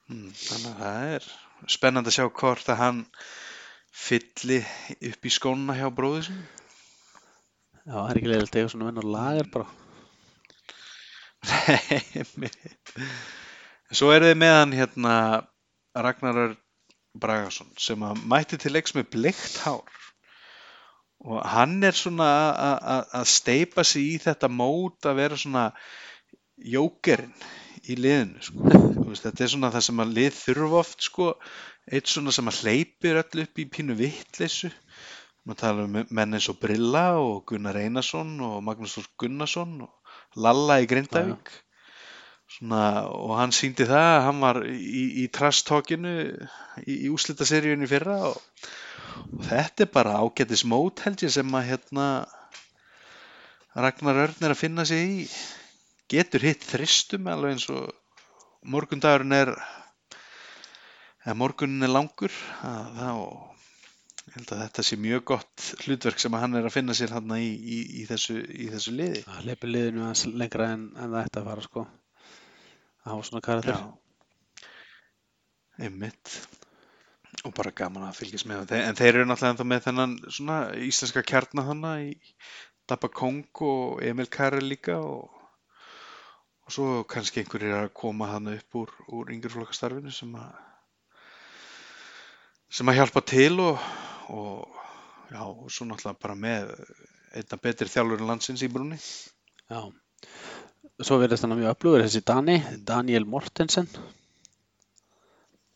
Mm, 0.08 0.30
þannig 0.40 0.70
að 0.72 0.80
það 0.86 1.18
er 1.18 1.26
spennandi 1.74 2.14
að 2.14 2.16
sjá 2.16 2.28
hvort 2.30 2.70
að 2.72 2.80
hann 2.80 3.02
fylli 3.98 4.62
upp 5.10 5.26
í 5.28 5.34
skóna 5.34 5.76
hjá 5.76 5.90
bróður 5.92 6.30
sinni. 6.30 6.46
Já, 7.88 7.94
það 7.96 8.10
er 8.12 8.18
ekki 8.20 8.30
leiðilegt 8.32 8.56
að 8.56 8.62
eiga 8.62 8.72
svona 8.74 8.88
vennar 8.90 9.06
lagar 9.16 9.48
bara. 9.54 9.68
Nei. 12.42 12.50
Svo 13.96 14.10
er 14.12 14.26
þið 14.28 14.40
með 14.42 14.56
hann 14.58 14.74
hérna 14.76 15.14
Ragnar 15.96 16.40
Örn 16.42 16.58
Bragason 17.18 17.70
sem 17.82 18.04
að 18.04 18.20
mætti 18.30 18.60
til 18.60 18.74
leiks 18.76 18.94
með 18.98 19.08
bleikt 19.16 19.56
hár 19.64 19.96
og 21.28 21.40
hann 21.50 21.80
er 21.88 21.96
svona 21.98 22.28
að- 22.92 23.32
steipa 23.32 23.86
sig 23.88 24.04
í 24.12 24.18
þetta 24.22 24.50
mót 24.54 25.08
að 25.08 25.18
vera 25.22 25.40
svona 25.40 25.64
jókerinn 26.60 27.34
í 27.88 27.96
liðinu 27.98 28.44
sko. 28.44 28.68
Veist, 29.08 29.24
þetta 29.24 29.44
er 29.48 29.54
svona 29.56 29.72
það 29.74 29.86
sem 29.88 30.04
að 30.04 30.14
lið 30.20 30.38
þurfa 30.42 30.80
oft 30.84 31.08
sko, 31.08 31.30
eitt 31.88 32.12
svona 32.12 32.36
sem 32.36 32.52
að 32.52 32.60
hleypir 32.66 33.22
öll 33.24 33.44
upp 33.46 33.64
í 33.64 33.66
pínu 33.72 33.96
vittleysu 33.98 34.70
maður 35.48 35.60
tala 35.62 35.86
um 35.88 35.96
menn 35.96 36.36
eins 36.36 36.50
og 36.52 36.60
Brilla 36.60 37.06
og 37.22 37.46
Gunnar 37.48 37.78
Einarsson 37.80 38.34
og 38.44 38.60
Magnús 38.68 38.98
Þór 38.98 39.08
Gunnarsson 39.24 39.78
og 39.86 40.42
Lalla 40.44 40.82
í 40.84 40.90
Grindavík. 40.90 41.52
Svona, 42.58 43.08
og 43.12 43.34
hann 43.40 43.54
síndi 43.56 43.88
það 43.88 44.10
að 44.10 44.26
hann 44.26 44.44
var 44.44 44.60
í, 44.68 45.04
í 45.24 45.26
trastókinu 45.36 46.14
í, 46.84 46.94
í 47.08 47.10
úslitaseríunni 47.12 47.90
fyrra 47.92 48.18
og, 48.30 48.38
og 49.36 49.42
þetta 49.50 49.84
er 49.84 49.92
bara 49.92 50.20
ágættis 50.24 50.64
mót 50.68 51.04
held 51.04 51.24
ég 51.26 51.34
sem 51.36 51.58
að 51.60 51.68
hérna 51.74 52.08
Ragnar 53.78 54.24
Örn 54.24 54.48
er 54.48 54.56
að 54.56 54.62
finna 54.62 54.88
sig 54.88 55.04
í. 55.04 55.28
Getur 56.12 56.48
hitt 56.48 56.64
þristum 56.66 57.28
alveg 57.32 57.58
eins 57.58 57.68
og 57.72 57.92
morgundagurinn 58.68 59.36
er 59.36 59.54
morgunin 61.36 61.84
er 61.84 61.92
langur 61.92 62.32
að 62.64 63.00
þá 63.02 63.12
held 64.38 64.52
að 64.54 64.62
þetta 64.64 64.84
sé 64.86 64.98
mjög 65.02 65.24
gott 65.32 65.68
hlutverk 65.84 66.22
sem 66.22 66.36
hann 66.38 66.58
er 66.58 66.68
að 66.68 66.76
finna 66.76 66.96
sér 66.98 67.14
hann 67.16 67.34
í, 67.38 67.48
í, 67.48 67.78
í, 68.02 68.04
þessu, 68.10 68.38
í 68.38 68.68
þessu 68.74 68.94
liði. 68.96 69.24
Það 69.26 69.48
leipur 69.50 69.72
liðinu 69.74 70.04
aðeins 70.06 70.26
lengra 70.42 70.70
en, 70.76 70.86
en 70.96 71.16
það 71.16 71.24
ætti 71.24 71.42
að 71.42 71.50
fara 71.52 71.66
sko. 71.66 71.86
Að 73.04 73.12
hafa 73.14 73.28
svona 73.30 73.44
karakter. 73.48 73.82
Einmitt. 75.88 76.36
Og 77.46 77.54
bara 77.56 77.74
gaman 77.76 78.08
að 78.08 78.22
fylgjast 78.22 78.50
með 78.50 78.70
þeim. 78.72 78.84
En 78.84 79.00
þeir 79.00 79.12
eru 79.14 79.26
náttúrulega 79.30 79.56
ennþá 79.56 79.68
með 79.72 79.84
þennan 79.88 80.16
svona 80.28 80.60
íslenska 80.88 81.26
kjarnar 81.28 81.68
hann 81.70 81.84
í 81.98 82.14
Dabba 82.88 83.12
Kong 83.12 83.66
og 83.68 84.00
Emil 84.06 84.30
Karel 84.32 84.64
líka 84.64 84.96
og, 85.04 85.28
og 86.64 86.74
svo 86.74 87.04
kannski 87.10 87.44
einhverjir 87.44 87.76
að 87.82 87.92
koma 88.00 88.32
hann 88.32 88.54
upp 88.54 88.80
úr, 88.80 88.94
úr 89.12 89.36
yngjurflokkastarfinu 89.36 90.14
sem 90.16 90.32
að 90.40 90.56
sem 92.68 92.90
að 92.92 92.98
hjálpa 93.00 93.24
til 93.24 93.54
og, 93.64 93.84
og 94.30 94.68
já, 95.32 95.42
og 95.44 95.70
svo 95.72 95.88
náttúrulega 95.88 96.22
bara 96.24 96.36
með 96.40 96.74
einna 97.38 97.60
betri 97.62 97.90
þjálfurinn 97.92 98.30
landsins 98.30 98.64
í 98.66 98.70
brunni 98.72 98.98
Já, 99.68 99.82
svo 101.04 101.18
verðist 101.22 101.44
hann 101.46 101.58
mjög 101.60 101.74
öflugur 101.76 102.06
þessi 102.06 102.24
Dani, 102.26 102.58
Daniel 102.88 103.26
Mortensen. 103.28 103.90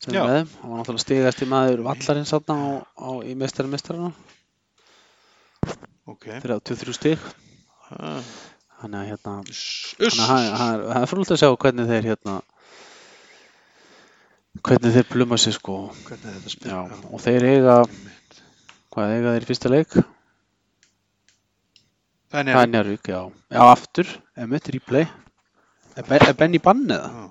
Sem 0.02 0.16
er 0.16 0.24
með 0.24 0.38
þeim. 0.38 0.54
Hann 0.62 0.72
var 0.72 0.80
náttúrulega 0.80 1.04
stigast 1.04 1.42
í 1.44 1.50
maður 1.50 1.84
vallarins 1.86 2.32
á, 2.34 2.38
á, 2.40 3.10
í 3.22 3.36
mestari 3.38 3.70
mestarana 3.70 4.10
ok 6.10 6.24
33 6.42 6.96
stig. 6.96 7.28
Ah, 7.92 8.22
hérna 8.82 9.36
Þannig 9.44 10.22
að 10.24 10.48
er- 10.48 10.86
það 10.88 10.96
er 11.02 11.10
frólægt 11.12 11.34
að 11.36 11.42
sjá 11.42 11.50
hvernig 11.54 11.90
þeir 11.92 12.08
hérna 12.10 12.40
hvernig 14.62 14.96
þeir 14.96 15.06
pluma 15.12 15.38
sig 15.38 15.54
sko. 15.54 15.76
Já, 16.66 16.80
og 17.12 17.20
þeir 17.22 17.46
eiga 17.52 17.76
hvað 18.92 19.14
eiga 19.16 19.34
þeir 19.36 19.46
fyrsta 19.50 19.72
leik? 19.72 19.96
það 19.96 20.02
er 20.02 20.08
Það 22.32 22.40
er 22.40 22.46
nefn 22.48 22.72
Njarvík, 22.76 23.04
já. 23.12 23.20
Já, 23.52 23.62
aftur, 23.68 24.06
emitt, 24.46 24.68
replay. 24.74 25.06
Er, 25.96 26.04
Ben- 26.08 26.26
er 26.28 26.36
Benny 26.38 26.60
bannið 26.64 27.02
það? 27.02 27.30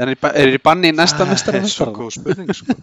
Er 0.00 0.08
hann 0.08 0.14
í 0.16 0.18
er 0.40 0.58
banni 0.64 0.88
í 0.92 0.96
næsta 0.96 1.26
mestara 1.28 1.60
það 1.60 1.68
er 1.68 1.72
svo 1.74 1.86
góð 1.96 2.10
spurning 2.16 2.50
sko 2.56 2.76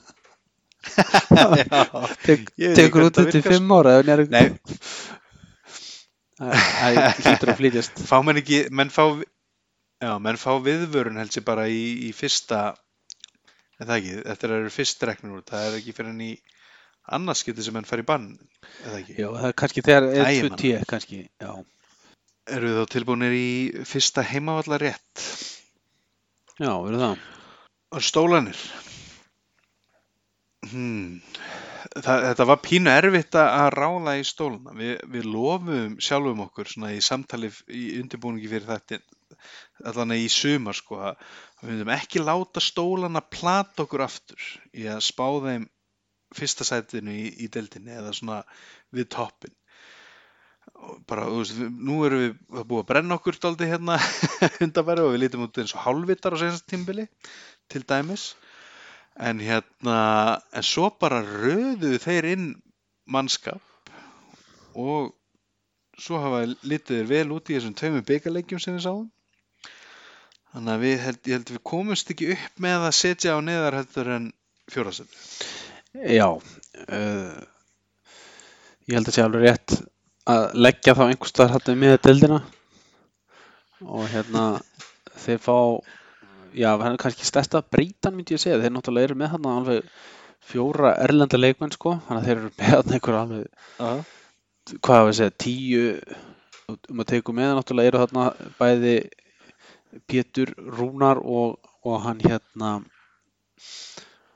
tekur 2.78 3.08
út 3.08 3.18
út 3.24 3.36
í 3.38 3.42
fimm 3.44 3.72
ára 3.74 3.96
nei, 4.06 4.48
Það 6.38 6.98
hlýtur 7.24 7.52
að 7.52 7.58
flytjast. 7.58 8.04
fá 8.06 8.20
menn 8.26 8.38
ekki 8.44 8.60
menn 8.70 8.92
fá, 8.94 9.04
já, 9.18 10.12
menn 10.22 10.38
fá 10.38 10.52
viðvörun 10.62 11.18
held 11.18 11.34
sér 11.34 11.46
bara 11.48 11.66
í, 11.70 11.82
í 12.06 12.12
fyrsta 12.14 12.60
er 13.82 13.90
það 13.90 13.96
ekki, 13.98 14.14
þetta 14.30 14.48
eru 14.60 14.74
fyrst 14.78 15.08
reknur 15.10 15.40
út, 15.42 15.50
það 15.50 15.66
er 15.72 15.80
ekki 15.82 15.96
fyrir 15.98 16.14
enn 16.14 16.22
í 16.28 16.32
annars 17.16 17.44
getið 17.48 17.68
sem 17.68 17.78
menn 17.78 17.88
fær 17.88 18.04
í 18.04 18.08
bann 18.08 18.30
það 18.84 18.98
ekki, 19.02 19.18
Já, 19.22 19.28
það 19.28 19.50
er 19.50 19.58
kannski 19.62 19.84
þegar 19.86 20.08
Æ, 20.08 20.16
er 20.18 20.32
ég 20.34 20.48
2 20.48 20.50
man. 20.50 20.60
t 20.62 20.92
kannski, 20.92 21.20
já. 21.42 21.52
eru 22.58 22.74
þá 22.80 22.94
tilbúinir 22.96 23.38
í 23.38 23.48
fyrsta 23.88 24.26
heimavallar 24.28 24.84
rétt 24.88 25.24
Já, 26.58 26.72
verður 26.74 27.04
það. 27.04 27.24
og 27.94 28.06
stólanir 28.08 28.64
hmm. 30.68 31.22
það, 31.96 32.26
þetta 32.30 32.48
var 32.52 32.62
pínu 32.66 32.94
erfitt 32.94 33.38
að 33.40 33.70
ráða 33.78 34.18
í 34.20 34.26
stólana 34.28 34.76
Vi, 34.78 34.96
við 35.14 35.30
lofum 35.30 36.00
sjálfum 36.04 36.44
okkur 36.48 36.74
svona 36.74 36.96
í 36.96 37.04
samtali 37.04 37.52
í 37.70 37.86
undirbúningi 38.02 38.52
fyrir 38.52 38.68
þetta 38.72 39.02
allan 39.86 40.16
í 40.18 40.28
sumar 40.32 40.76
sko 40.78 41.00
að 41.12 41.24
við 41.62 41.72
myndum 41.72 41.94
ekki 41.94 42.22
láta 42.24 42.64
stólana 42.64 43.22
plata 43.22 43.86
okkur 43.86 44.06
aftur 44.08 44.48
í 44.74 44.88
að 44.90 45.04
spá 45.06 45.26
þeim 45.46 45.68
fyrsta 46.36 46.68
sætinu 46.68 47.14
í, 47.14 47.30
í 47.46 47.48
deildinni 47.54 47.96
eða 47.96 48.16
svona 48.16 48.42
við 48.96 49.10
toppin 49.16 49.56
bara, 51.08 51.26
þú 51.28 51.42
veist, 51.42 51.60
nú 51.60 51.98
erum 52.06 52.22
við 52.24 52.34
það 52.58 52.68
búið 52.70 52.82
að 52.84 52.90
brenna 52.92 53.18
okkur 53.18 53.40
daldi 53.44 53.70
hérna 53.70 53.98
undanfæri 54.66 55.04
og 55.04 55.14
við 55.14 55.22
lítum 55.24 55.46
út 55.48 55.60
eins 55.62 55.74
og 55.76 55.84
hálfvitar 55.86 56.38
á 56.38 56.42
senast 56.42 56.68
tímbili 56.70 57.08
til 57.72 57.84
dæmis. 57.88 58.30
En 59.18 59.42
hérna 59.42 59.98
en 60.54 60.66
svo 60.66 60.92
bara 61.02 61.24
röðuðu 61.26 62.00
þeir 62.04 62.30
inn 62.36 62.48
mannskap 63.10 63.92
og 64.78 65.14
svo 65.98 66.22
hafa 66.22 66.44
litið 66.46 67.02
þeir 67.02 67.12
vel 67.12 67.38
út 67.40 67.50
í 67.50 67.58
þessum 67.58 67.78
tveimur 67.78 68.06
byggarleikjum 68.06 68.62
sem 68.62 68.78
við 68.78 68.86
sáum. 68.86 69.08
Þannig 70.54 70.74
að 70.74 70.84
við 70.86 71.00
held, 71.06 71.22
ég 71.26 71.40
held 71.40 71.56
við 71.56 71.64
komumst 71.74 72.14
ekki 72.14 72.34
upp 72.36 72.62
með 72.64 72.90
að 72.90 73.00
setja 73.00 73.34
á 73.34 73.40
neðar 73.42 73.82
heldur 73.82 74.14
en 74.14 74.30
fjórastöld 74.70 75.57
Já, 75.98 76.28
uh, 76.30 77.38
ég 78.86 78.94
held 78.94 79.08
að 79.10 79.16
sé 79.16 79.24
alveg 79.24 79.46
rétt 79.48 79.74
að 80.30 80.44
leggja 80.60 80.94
þá 80.94 81.04
einhvers 81.08 81.32
staðar 81.34 81.56
hættu 81.56 81.74
með 81.80 81.96
deildina. 82.06 82.38
Og 83.82 84.06
hérna 84.12 84.44
þeir 85.24 85.42
fá, 85.42 85.58
já, 86.54 86.70
er 86.76 87.00
kannski 87.02 87.26
stærsta 87.26 87.64
breytan 87.66 88.14
myndi 88.18 88.36
ég 88.36 88.44
segja, 88.44 88.60
þeir 88.62 88.76
náttúrulega 88.76 89.10
eru 89.10 89.18
með 89.18 89.34
hann 89.34 89.50
alveg 89.54 89.90
fjóra 90.48 90.94
erlenda 91.02 91.40
leikmenn 91.40 91.74
sko, 91.74 91.98
þannig 92.06 92.22
að 92.22 92.28
þeir 92.30 92.38
eru 92.38 92.54
með 92.60 92.74
hann 92.76 92.98
einhver 92.98 93.20
alveg, 93.22 93.48
hvað 94.78 95.00
hafa 95.00 95.12
að 95.12 95.18
segja, 95.22 95.38
tíu 95.44 95.86
um 96.92 97.02
að 97.02 97.10
teiku 97.14 97.34
með. 97.34 97.56
Náttúrulega 97.58 97.94
eru 97.94 98.04
þarna 98.04 98.28
bæði 98.60 98.98
Pétur 100.06 100.54
Rúnar 100.78 101.24
og, 101.24 101.58
og 101.88 102.02
hann 102.06 102.22
hérna 102.22 102.78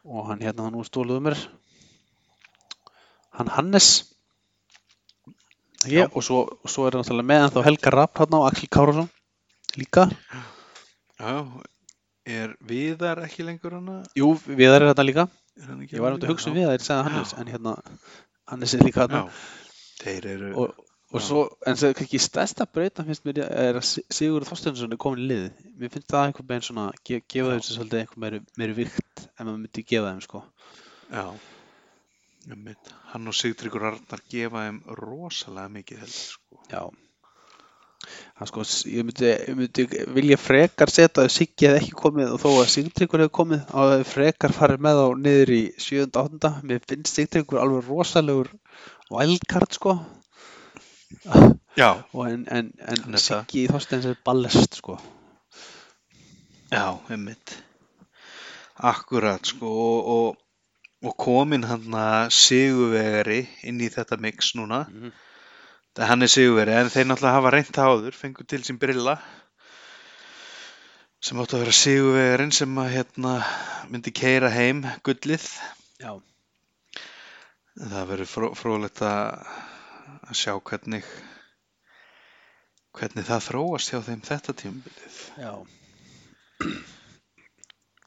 og 0.05 0.29
hann 0.29 0.41
hérna 0.41 0.69
nú 0.73 0.83
stóluðu 0.85 1.21
mér. 1.27 1.37
Hann 3.37 3.51
Hannes. 3.55 3.89
Já. 5.81 6.03
ég, 6.03 6.13
og 6.13 6.21
svo, 6.21 6.43
svo 6.69 6.85
er 6.85 6.93
hann 6.93 7.01
náttúrulega 7.01 7.29
með 7.31 7.43
ennþá 7.47 7.65
Helga 7.65 7.93
Rapp 7.95 8.21
hann 8.21 8.35
og 8.37 8.47
Axel 8.49 8.69
Kárásson 8.69 9.07
líka. 9.79 10.07
Já, 11.17 11.45
er 12.25 12.53
Viðar 12.61 13.23
ekki 13.25 13.45
lengur 13.47 13.77
hana? 13.79 14.01
jú, 14.17 14.35
Viðar 14.45 14.83
er 14.83 14.91
þetta 14.91 15.07
líka. 15.07 15.27
Er 15.57 15.71
hann 15.71 15.81
ég 15.87 16.03
var 16.03 16.13
um 16.13 16.21
að 16.21 16.29
hugsa 16.33 16.51
um? 16.51 16.57
Viðar, 16.59 16.77
ég 16.77 16.85
sagði 16.85 17.09
Hannes 17.09 17.33
en 17.37 17.49
hérna, 17.49 17.75
Hannes 18.51 18.75
er 18.77 18.85
líka 18.85 19.07
hann 19.07 19.17
já, 19.17 19.41
þeir 20.03 20.29
eru 20.35 20.51
og, 20.61 20.85
og 21.11 21.23
svo, 21.25 21.41
en 21.67 21.75
það 21.75 21.89
er 21.89 21.95
kannski 21.99 22.19
stærsta 22.23 22.65
breytan 22.71 23.07
finnst 23.09 23.25
mér 23.27 23.41
er 23.45 23.79
að 23.79 23.83
Si- 23.87 24.03
Sigurður 24.15 24.47
Þorsteinsson 24.51 24.93
er 24.95 24.99
komin 25.01 25.23
í 25.25 25.29
liðið 25.31 25.65
mér 25.81 25.91
finnst 25.95 26.11
það 26.13 26.27
einhvern 26.29 26.49
veginn 26.53 26.67
svona 26.69 26.85
ge, 27.07 27.21
gefa 27.33 27.57
sem 27.59 27.75
svolítið 27.77 28.03
einhvern 28.05 28.23
meiri, 28.25 28.39
meiri 28.61 28.77
vikt 28.81 29.25
en 29.35 29.45
maður 29.49 29.59
myndi 29.65 29.83
gefa 29.91 30.11
þeim 30.13 30.21
sko 30.27 30.43
Já, 31.11 31.25
einmitt. 32.49 32.91
hann 33.11 33.27
og 33.27 33.35
Sigtryggur 33.35 33.87
Arnar 33.91 34.21
gefa 34.31 34.65
þeim 34.67 34.81
rosalega 35.01 35.73
mikið 35.77 36.03
heldur 36.05 36.27
sko. 36.31 36.61
Já 36.71 36.83
Það 38.41 38.47
sko, 38.49 38.63
ég 38.89 39.03
myndi, 39.05 39.27
ég 39.29 39.57
myndi 39.59 39.83
vilja 40.15 40.37
frekar 40.41 40.89
setja 40.89 41.21
að 41.21 41.27
Siggi 41.35 41.67
hefði 41.69 41.81
ekki 41.83 41.91
komið 41.99 42.31
og 42.33 42.39
þó 42.41 42.47
að 42.63 42.71
Sigtryggur 42.73 43.21
hefði 43.21 43.33
komið 43.37 43.67
og 43.77 43.91
að 43.93 44.01
frekar 44.09 44.55
farið 44.55 44.81
með 44.87 45.01
á 45.05 45.07
niður 45.21 45.51
í 45.53 45.59
7. 45.77 46.07
8. 46.23 46.51
Mér 46.65 46.81
finnst 46.89 47.13
Sigtryggur 47.19 47.61
alveg 47.61 47.85
rosalegur 47.91 48.49
wildcard 49.13 49.77
sko 49.77 49.93
Já, 49.99 50.07
og 50.07 50.20
en, 52.27 52.45
en, 52.51 52.71
en. 52.87 53.17
Siggi 53.17 53.67
Þorsteins 53.71 54.07
er 54.09 54.17
ballest 54.25 54.79
sko 54.81 54.99
já, 56.71 56.99
einmitt. 57.09 57.57
Akkurat 58.81 59.45
sko 59.45 59.67
og, 59.67 60.07
og, 60.15 60.37
og 61.05 61.17
komin 61.19 61.67
hann 61.67 61.97
að 61.97 62.31
sigurvegari 62.35 63.43
inn 63.67 63.81
í 63.83 63.91
þetta 63.91 64.17
mix 64.21 64.55
núna. 64.57 64.85
Mhm. 64.89 65.11
Það 65.91 66.07
hann 66.07 66.23
er 66.23 66.31
sigurvegari 66.31 66.77
en 66.79 66.91
þeir 66.93 67.07
náttúrulega 67.09 67.37
hafa 67.37 67.53
reynt 67.53 67.75
það 67.75 67.93
áður, 67.93 68.17
fengur 68.17 68.47
til 68.47 68.63
sín 68.63 68.79
brilla 68.79 69.19
sem 71.21 71.37
áttu 71.37 71.57
að 71.57 71.65
vera 71.65 71.77
sigurvegarinn 71.77 72.53
sem 72.55 72.77
að 72.81 72.93
hérna 72.95 73.33
myndi 73.91 74.13
keira 74.15 74.49
heim 74.49 74.85
gullið. 75.05 75.43
Já, 76.01 76.15
Það 77.81 78.07
verður 78.09 78.27
fró, 78.27 78.47
fróðlegt 78.57 79.03
að, 79.05 79.51
að 80.31 80.39
sjá 80.39 80.53
hvernig 80.55 81.05
hvernig 82.95 83.27
það 83.27 83.45
þróast 83.47 83.91
hjá 83.91 83.99
þeim 84.05 84.23
þetta 84.27 84.55
tímabilið. 84.61 85.19
já. 85.39 85.53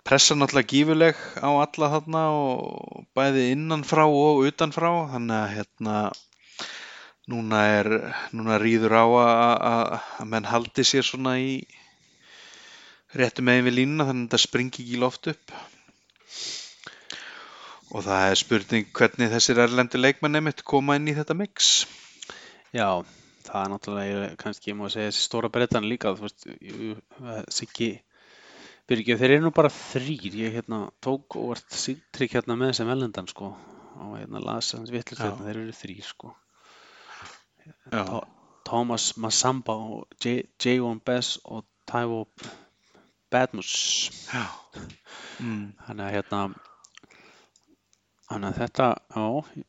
Pressa 0.04 0.36
náttúrulega 0.36 0.68
gífuleg 0.68 1.20
á 1.40 1.48
alla 1.48 1.88
þarna 1.94 2.22
og 2.36 3.06
bæði 3.16 3.46
innanfrá 3.54 4.04
og 4.04 4.42
utanfrá 4.50 4.90
þannig 5.14 5.38
að 5.38 5.54
hérna 5.54 5.96
núna 7.32 7.62
er 7.78 7.90
núna 8.36 8.58
rýður 8.60 8.96
á 9.00 9.04
að, 9.24 9.94
menn 10.28 10.48
haldi 10.48 10.84
sér 10.84 11.08
svona 11.08 11.38
í 11.40 11.56
réttu 13.16 13.44
megin 13.46 13.64
við 13.70 13.78
línuna 13.80 14.08
þannig 14.10 14.26
að 14.26 14.28
þetta 14.28 14.42
springi 14.44 14.84
ekki 14.84 15.00
loft 15.00 15.32
upp. 15.32 15.56
Og 17.94 18.04
það 18.04 18.28
er 18.28 18.40
spurning 18.40 18.88
hvernig 18.92 19.32
þessir 19.32 19.64
erlendi 19.64 20.00
leikmenn 20.00 20.40
einmitt 20.40 20.64
koma 20.68 20.98
inn 20.98 21.08
í 21.08 21.16
þetta 21.16 21.36
mix 21.38 21.76
Já, 22.74 22.88
það 23.46 23.60
er 23.60 23.70
náttúrulega 23.72 24.28
kannski, 24.40 24.72
ég 24.72 24.78
má 24.78 24.88
segja 24.90 25.10
þessi 25.12 25.24
stóra 25.28 25.50
brettan 25.52 25.86
líka, 25.86 26.14
þú 26.18 26.26
veist, 26.26 26.46
jú, 26.60 26.96
Siggi, 27.54 27.90
Byrgið, 28.90 29.20
þeir 29.20 29.32
eru 29.38 29.44
nú 29.46 29.50
bara 29.56 29.70
þrýr, 29.72 30.34
ég 30.42 30.56
hérna 30.58 30.80
tók 31.04 31.38
og 31.40 31.52
vart 31.54 31.72
Sigtrygg 31.72 32.34
hérna 32.36 32.56
með 32.60 32.74
sem 32.80 32.90
ellendan, 32.92 33.28
sko, 33.30 33.52
og 33.96 34.16
hérna 34.18 34.42
las 34.44 34.72
hans 34.76 34.90
vittlust 34.92 35.22
hérna, 35.24 35.46
þeir 35.46 35.60
eru 35.62 35.76
þrýr, 35.78 36.02
sko. 36.08 36.34
Tó- 37.90 38.26
Thomas 38.64 39.10
Massamba 39.20 39.74
og 39.76 40.06
J- 40.20 40.44
J1 40.58 41.00
Bess 41.04 41.38
og 41.44 41.64
Taiwo 41.86 42.26
Badmus. 43.30 44.10
já. 44.32 44.44
Mm. 45.40 45.72
Þannig 45.86 46.04
að 46.06 46.14
hérna, 46.14 46.42
þannig 48.28 48.50
að 48.50 48.58
þetta, 48.62 48.86
já, 49.14 49.64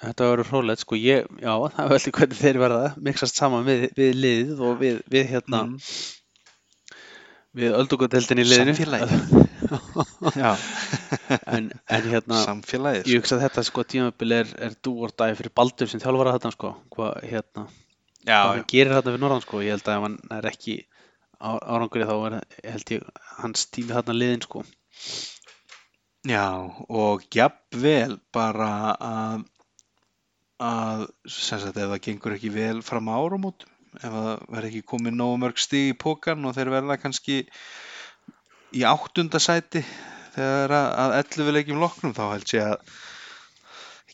þetta 0.00 0.30
verður 0.30 0.48
hrólægt, 0.52 0.84
sko, 0.84 0.96
ég, 1.00 1.28
já, 1.42 1.52
það 1.74 1.82
er 1.84 1.92
veldig 1.96 2.14
hvernig 2.18 2.40
þeir 2.40 2.58
verða, 2.62 2.86
mixast 3.10 3.40
saman 3.40 3.66
við, 3.68 3.84
við 3.98 4.16
liðið 4.24 4.64
og 4.70 4.80
við, 4.80 5.02
við 5.12 5.30
hérna, 5.34 5.62
Mm. 5.66 5.76
við 7.58 7.72
öldugadeldin 7.74 8.38
í 8.38 8.46
liðinu. 8.46 8.74
Samfélagið. 8.78 9.46
Já, 10.40 10.50
en, 11.50 11.64
en 11.90 12.04
hérna, 12.12 12.38
samfélagið 12.44 13.08
ég 13.10 13.20
hugsa 13.20 13.36
að 13.36 13.42
þetta 13.44 13.64
sko 13.66 13.82
tímabil 13.90 14.34
er, 14.36 14.52
er 14.62 14.76
dúordæði 14.86 15.36
fyrir 15.40 15.52
Baldur 15.58 15.90
sem 15.90 16.00
þjálfara 16.02 16.36
þetta 16.36 16.52
sko, 16.54 16.70
hvað 16.94 17.18
hérna, 17.26 17.64
Já, 18.22 18.36
hvað 18.38 18.52
hann 18.54 18.64
gerir 18.70 18.94
þetta 18.96 19.10
fyrir 19.12 19.22
Norðan 19.24 19.44
sko, 19.44 19.60
ég 19.66 19.74
held 19.76 19.90
að 19.90 19.98
ef 19.98 20.06
hann 20.06 20.16
er 20.38 20.48
ekki 20.52 20.76
á, 21.42 21.50
árangri 21.58 22.06
þá 22.08 22.14
er, 22.30 22.38
held 22.70 22.94
ég, 22.94 23.04
hans 23.42 23.66
tími 23.74 23.94
þarna 23.96 24.16
liðin 24.16 24.46
sko. 24.46 24.64
Já, 26.30 26.46
og 26.88 27.22
jafnvel 27.34 28.18
bara 28.36 28.70
að, 28.94 29.44
að 30.60 31.06
sem 31.24 31.60
sagt, 31.62 31.76
ef 31.76 31.92
það 31.92 32.02
gengur 32.06 32.36
ekki 32.36 32.52
vel 32.54 32.80
fram 32.84 33.08
á 33.08 33.16
áramótum, 33.16 33.70
ef 33.96 34.06
það 34.06 34.32
verður 34.46 34.68
ekki 34.70 34.88
komið 34.92 35.16
nógu 35.16 35.38
mörg 35.44 35.62
stig 35.62 35.92
í 35.92 35.98
pókan 35.98 36.44
og 36.46 36.56
þeir 36.56 36.72
verða 36.74 36.98
kannski 37.00 37.40
í 38.76 38.84
áttunda 38.86 39.40
sæti 39.42 39.82
þegar 40.34 40.76
að, 40.76 40.90
að 41.04 41.16
11 41.22 41.56
leikjum 41.56 41.80
loknum, 41.82 42.14
þá 42.16 42.24
held 42.34 42.54
ég 42.54 42.68
að 42.68 42.98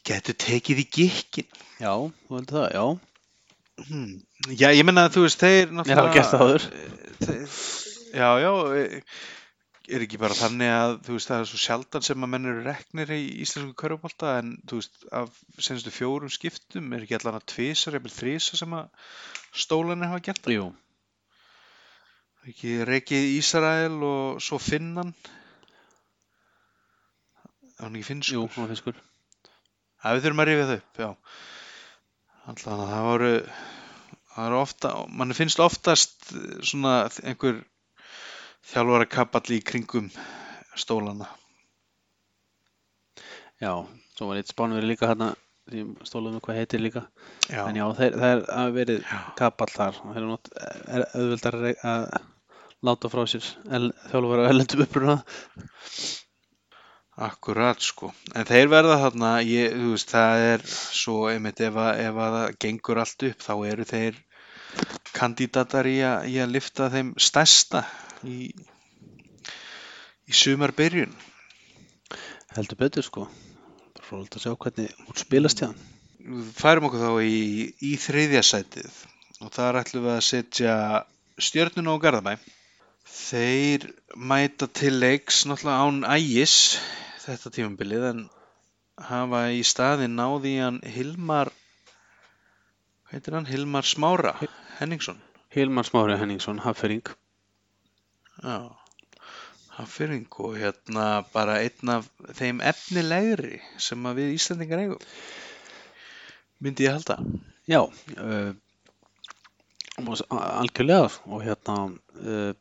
getur 0.07 0.39
tekið 0.39 0.83
í 0.83 0.87
gikkin. 0.97 1.49
Já, 1.83 1.93
þú 1.99 2.39
heldur 2.39 2.61
það, 2.61 2.69
já. 2.77 3.87
Hmm. 3.87 4.13
Já, 4.57 4.69
ég 4.73 4.87
menna 4.87 5.09
að 5.09 5.17
þú 5.17 5.25
veist, 5.27 5.43
þeir 5.43 5.73
Mér 5.77 5.99
hafa 6.01 6.13
gert 6.15 6.31
það 6.31 6.45
áður. 6.47 6.67
Þeir, 7.27 7.57
já, 8.17 8.29
já, 8.41 8.53
er 9.93 10.03
ekki 10.05 10.19
bara 10.21 10.37
þannig 10.37 10.73
að 10.73 10.95
þú 11.07 11.17
veist, 11.17 11.31
það 11.31 11.43
er 11.43 11.51
svo 11.51 11.61
sjaldan 11.63 12.05
sem 12.07 12.27
að 12.27 12.33
menn 12.33 12.49
eru 12.51 12.65
reknir 12.67 13.13
í 13.15 13.21
íslensku 13.45 13.77
körfubólta 13.83 14.39
en 14.41 14.57
þú 14.67 14.81
veist, 14.81 14.99
af 15.15 15.37
senstu 15.63 15.93
fjórum 15.95 16.33
skiptum 16.33 16.91
er 16.97 17.07
ekki 17.07 17.19
allan 17.19 17.39
að 17.39 17.47
tvisar, 17.55 17.99
eða 17.99 18.13
þrísar 18.17 18.63
sem 18.63 18.77
að 18.79 18.91
stólanir 19.55 20.11
hafa 20.11 20.25
gert 20.29 20.43
það. 20.47 20.57
Jú, 20.59 20.67
Ekki 22.47 22.77
reikið 22.87 23.25
Ísrael 23.41 23.97
og 24.07 24.37
svo 24.45 24.61
Finnan. 24.63 25.09
Það 27.77 27.81
var 27.81 27.97
ekki 27.97 28.07
finnskur. 28.07 28.37
jú, 28.37 28.45
það 28.55 28.69
finnst 28.71 28.85
skur. 28.85 29.01
Já, 30.05 30.13
við 30.15 30.23
þurfum 30.27 30.43
að 30.45 30.49
rifja 30.51 30.69
þau 30.69 30.77
upp, 30.77 31.01
já. 31.03 31.09
Alltaf 32.47 32.69
að 32.77 32.93
það 32.93 33.09
voru, 33.09 33.31
það 34.31 34.47
eru 34.47 34.61
ofta, 34.61 34.93
mann 35.19 35.35
finnst 35.35 35.63
oftast 35.65 36.29
svona 36.71 36.95
einhver 37.27 37.59
þjálfara 38.67 39.09
kapall 39.11 39.57
í 39.57 39.63
kringum 39.65 40.11
stólana. 40.77 41.29
Já, 43.63 43.73
svo 44.17 44.29
var 44.29 44.41
eitt 44.41 44.53
spánveri 44.53 44.91
líka 44.91 45.09
hérna, 45.09 45.31
því 45.71 45.85
stólaðum 46.05 46.43
hvað 46.45 46.59
heitir 46.61 46.83
líka. 46.83 47.07
Já, 47.49 47.63
En 47.65 47.79
já, 47.79 47.87
þeir, 47.97 48.19
það 48.21 48.45
er 48.61 48.75
verið 48.77 49.09
kapall 49.39 49.73
þar 49.73 50.03
og 50.03 50.19
nátt, 50.27 50.53
er 50.93 51.07
auðvöldar 51.15 51.59
að 51.65 52.07
láta 52.87 53.11
frá 53.11 53.25
sér 53.31 53.49
þjálfara 54.13 54.51
ellendum 54.53 54.85
uppruna. 54.85 55.17
akkurat 57.17 57.81
sko. 57.81 58.11
En 58.37 58.45
þeir 58.45 58.69
verða 58.69 58.99
þarna, 59.01 59.31
ég, 59.49 59.73
veist, 59.89 60.13
það 60.13 60.43
er 60.51 60.65
svo 60.69 61.31
einmitt 61.31 61.63
ef 61.65 61.79
að, 61.81 62.03
ef 62.05 62.19
að 62.27 62.37
það 62.37 62.59
gengur 62.67 63.01
allt 63.01 63.29
upp, 63.31 63.47
þá 63.47 63.55
eru 63.71 63.87
þeir 63.89 64.19
kandidatar 65.17 65.89
í 65.89 65.97
að, 66.05 66.27
í 66.29 66.37
að 66.45 66.53
lifta 66.59 66.91
þeim 66.93 67.15
stærsta 67.17 67.87
í, 68.31 68.51
í 70.27 70.37
sumarbyrjun. 70.37 71.13
Heldur 72.57 72.81
betur 72.81 73.07
sko. 73.07 73.27
Bara 73.97 74.07
frólægt 74.09 74.39
að 74.39 74.47
sjá 74.47 74.55
hvernig 74.55 74.95
hún 75.03 75.21
spilast 75.21 75.63
hjá 75.63 75.69
hann. 75.71 75.83
færum 76.59 76.89
okkur 76.89 77.05
þá 77.05 77.13
í, 77.23 77.41
í 77.87 77.93
þriðja 78.03 78.43
sætið 78.43 78.95
og 79.45 79.53
þar 79.55 79.81
ætlum 79.83 80.07
við 80.07 80.15
að 80.17 80.25
setja 80.27 80.77
stjörnuna 81.39 81.93
og 81.95 82.03
Garðabæ. 82.03 82.37
Þeir 83.17 83.87
mæta 84.17 84.67
til 84.67 84.97
leiks 84.99 85.45
náttúrulega 85.47 85.85
án 85.87 86.01
ægis 86.17 86.57
þetta 87.23 87.53
tímabilið 87.55 88.09
en 88.11 88.25
hafa 89.11 89.47
í 89.55 89.63
staðin 89.67 90.17
náði 90.19 90.57
hann 90.63 90.81
Hilmar 90.97 91.53
hvað 93.07 93.21
heitir 93.21 93.37
hann? 93.39 93.47
Hilmar 93.47 93.87
Smára 93.87 94.35
Henningsson. 94.81 95.21
Hilmar 95.55 95.87
Smári 95.87 96.19
Henningsson, 96.19 96.59
Haffering. 96.59 97.07
Já, 98.43 98.59
Haffyring 99.77 100.29
og 100.41 100.57
hérna 100.57 101.07
bara 101.35 101.59
einn 101.65 101.91
af 101.93 102.07
þeim 102.39 102.63
efnilegri 102.65 103.59
sem 103.81 104.07
við 104.17 104.37
Íslandingar 104.37 104.85
eigum. 104.85 105.03
Myndi 106.65 106.87
ég 106.87 106.97
halda. 106.97 107.19
Já, 107.69 107.83
uh, 107.85 108.53
algjörlega 110.33 111.11
og 111.29 111.45
hérna 111.45 111.77
uh, 112.23 112.55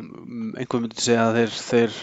einhver 0.00 0.80
myndi 0.80 1.02
segja 1.04 1.26
að 1.28 1.38
þeir, 1.38 1.56
þeir 1.66 1.98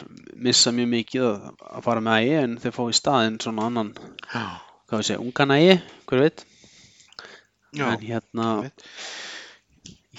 missa 0.45 0.73
mjög 0.75 0.91
mikið 0.93 1.25
að, 1.29 1.47
fara 1.85 2.03
með 2.05 2.19
ægi 2.21 2.35
en 2.43 2.57
þeir 2.61 2.75
fá 2.75 2.83
í 2.85 2.97
staðinn 2.99 3.39
svona 3.43 3.65
annan, 3.69 3.89
Já, 4.29 4.43
hvað 4.89 5.01
við 5.01 5.07
segja, 5.09 5.23
ungan 5.25 5.55
ægi, 5.55 5.75
hver 6.09 6.23
veit 6.25 6.45
já. 7.73 7.87
en 7.89 8.05
hérna 8.05 8.51
veit. 8.61 8.85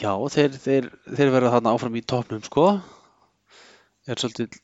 Já, 0.01 0.12
þeir, 0.34 0.57
þeir, 0.64 0.90
þeir 1.16 1.32
verða 1.34 1.55
þarna 1.57 1.74
áfram 1.76 1.96
í 2.01 2.05
topnum 2.12 2.42
sko. 2.44 2.66
Er 4.09 4.20
svolítið 4.20 4.57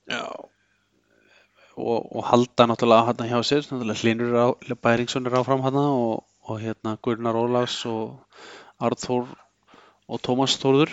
og, 1.77 2.01
og 2.17 2.23
halda 2.31 2.67
náttúrulega 2.71 3.11
hérna 3.11 3.29
hjá 3.31 3.39
sér. 3.45 3.67
Náttúrulega 3.69 4.01
Hlinur 4.03 4.37
á, 4.41 4.47
Bæringsson 4.83 5.29
er 5.29 5.39
áfram 5.41 5.65
hérna 5.67 5.85
og, 5.93 6.25
og 6.49 6.61
hérna 6.63 6.97
Gunnar 7.05 7.37
Ólafs 7.37 7.83
og 7.91 8.17
Arþór 8.81 9.29
og 10.09 10.23
Tómas 10.25 10.57
Þórður. 10.63 10.93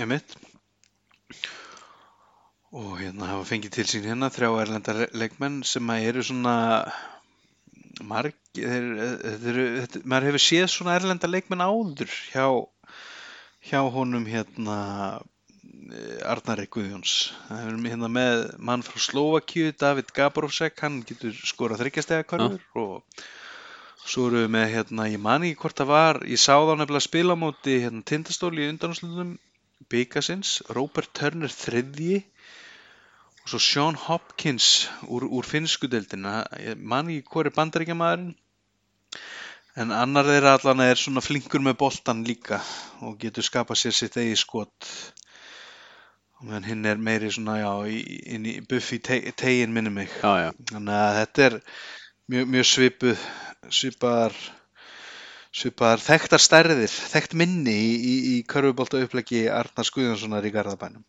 Einmitt. 0.00 0.36
Og 2.70 2.98
hérna 3.00 3.30
hafa 3.32 3.46
fengið 3.48 3.78
til 3.78 3.86
sín 3.90 4.10
hérna 4.10 4.30
þrjá 4.30 4.50
erlendar 4.62 5.06
leikmenn 5.18 5.62
sem 5.66 5.90
að 5.90 6.10
eru 6.10 6.26
svona 6.26 6.54
marg, 8.10 8.36
þeir, 8.56 8.86
þeir, 9.42 9.58
þeir, 9.90 10.04
maður 10.04 10.28
hefur 10.30 10.44
séð 10.44 10.68
svona 10.72 10.96
erlendar 10.98 11.32
leikmenn 11.32 11.64
áður 11.64 12.14
hjá, 12.32 12.46
hjá 13.70 13.80
honum 13.96 14.26
hérna 14.28 14.78
eh. 15.90 16.22
Það 16.30 17.60
er 17.60 17.76
hérna 17.90 18.10
með 18.12 18.46
mann 18.70 18.86
frá 18.86 18.98
Slovakíu, 19.02 19.74
David 19.78 20.14
Gaborovsek, 20.16 20.78
hann 20.84 21.02
getur 21.08 21.36
skorað 21.36 21.84
þryggjastega 21.84 22.26
körfur 22.30 22.82
og 22.84 23.22
svo 24.10 24.26
eru 24.30 24.44
við 24.44 24.52
með 24.54 24.66
hérna, 24.74 25.06
ég 25.12 25.22
man 25.22 25.44
ekki 25.46 25.60
hvort 25.62 25.80
það 25.80 25.92
var, 25.92 26.20
ég 26.26 26.40
sá 26.40 26.54
þá 26.56 26.74
nefnilega 26.80 27.06
spila 27.06 27.36
á 27.36 27.42
móti 27.42 27.78
hérna 27.84 28.06
tindastóli 28.06 28.64
í 28.64 28.70
undanúslutum 28.72 29.36
Bikasins, 29.90 30.60
Robert 30.76 31.12
Turner 31.16 31.52
þriðji 31.52 32.22
og 33.44 33.52
svo 33.52 33.60
Sean 33.64 33.96
Hopkins 34.06 34.66
úr, 35.08 35.24
úr 35.26 35.46
finskudeldina, 35.48 36.42
ég 36.60 36.78
man 36.92 37.08
ekki 37.12 37.28
hvað 37.32 37.48
er 37.50 37.56
bandaríkjamaðurinn 37.58 38.34
en 39.80 39.94
annar 39.94 40.26
þeirra 40.28 40.56
allan 40.58 40.82
er 40.84 40.98
svona 41.00 41.22
flinkur 41.24 41.62
með 41.64 41.78
boltan 41.80 42.24
líka 42.26 42.58
og 43.06 43.16
getur 43.22 43.46
skapað 43.46 43.80
sér 43.84 43.94
sitt 43.96 44.18
eigi 44.20 44.36
skot. 44.40 44.88
Og 46.40 46.48
meðan 46.48 46.66
hinn 46.70 46.88
er 46.88 47.00
meiri 47.00 47.30
svona 47.32 47.58
já, 47.60 47.70
í- 47.88 48.20
inn 48.34 48.46
í 48.48 48.54
Buffy 48.68 48.98
te 48.98 49.20
tegin 49.36 49.72
minni 49.76 49.92
mig. 49.92 50.10
Já, 50.24 50.32
já, 50.46 50.50
þannig 50.72 50.96
að 50.96 51.18
þetta 51.20 51.44
er 51.46 51.56
mjög, 52.32 52.48
mjög 52.56 52.66
svipuð 52.70 53.24
svipaðar 53.80 54.36
svipaðar 55.60 56.02
þekktar 56.04 56.42
stærðir, 56.44 56.92
þekkt 57.14 57.34
minni 57.38 57.74
í, 57.74 57.90
í, 58.12 58.14
í 58.34 58.36
körfubólta 58.48 59.00
upplegi 59.04 59.46
Arnar 59.52 59.88
Guðjónssonar 59.96 60.46
í 60.46 60.52
Garðabænum. 60.54 61.04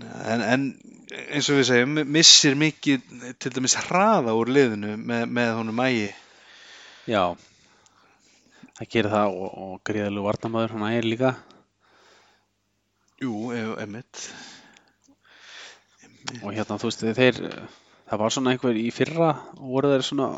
En, 0.00 0.42
en 0.42 0.66
eins 1.12 1.48
og 1.52 1.58
við 1.58 1.68
segjum, 1.68 2.02
missir 2.14 2.56
mikið 2.58 3.16
til 3.42 3.52
dæmis 3.54 3.76
hraða 3.86 4.34
úr 4.38 4.52
liðinu 4.52 4.96
með, 5.00 5.26
með 5.28 5.54
honum 5.58 5.82
ægi. 5.84 6.10
Já, 7.10 7.24
það 8.78 8.90
gerir 8.94 9.12
það 9.12 9.36
og, 9.36 9.58
og 9.66 9.74
greiðalegu 9.88 10.26
varnamöður 10.28 10.76
hann 10.76 10.88
ægir 10.90 11.08
líka. 11.10 11.34
Jú, 13.22 13.34
einmitt. 13.52 14.26
og 16.40 16.54
hérna 16.54 16.78
þú 16.80 16.88
veist 16.88 17.02
þeir 17.18 17.38
það 18.08 18.20
var 18.20 18.32
svona 18.34 18.52
einhver 18.54 18.78
í 18.78 18.88
fyrra 18.94 19.28
voru 19.58 19.90
þeir 19.92 20.04
svona 20.06 20.28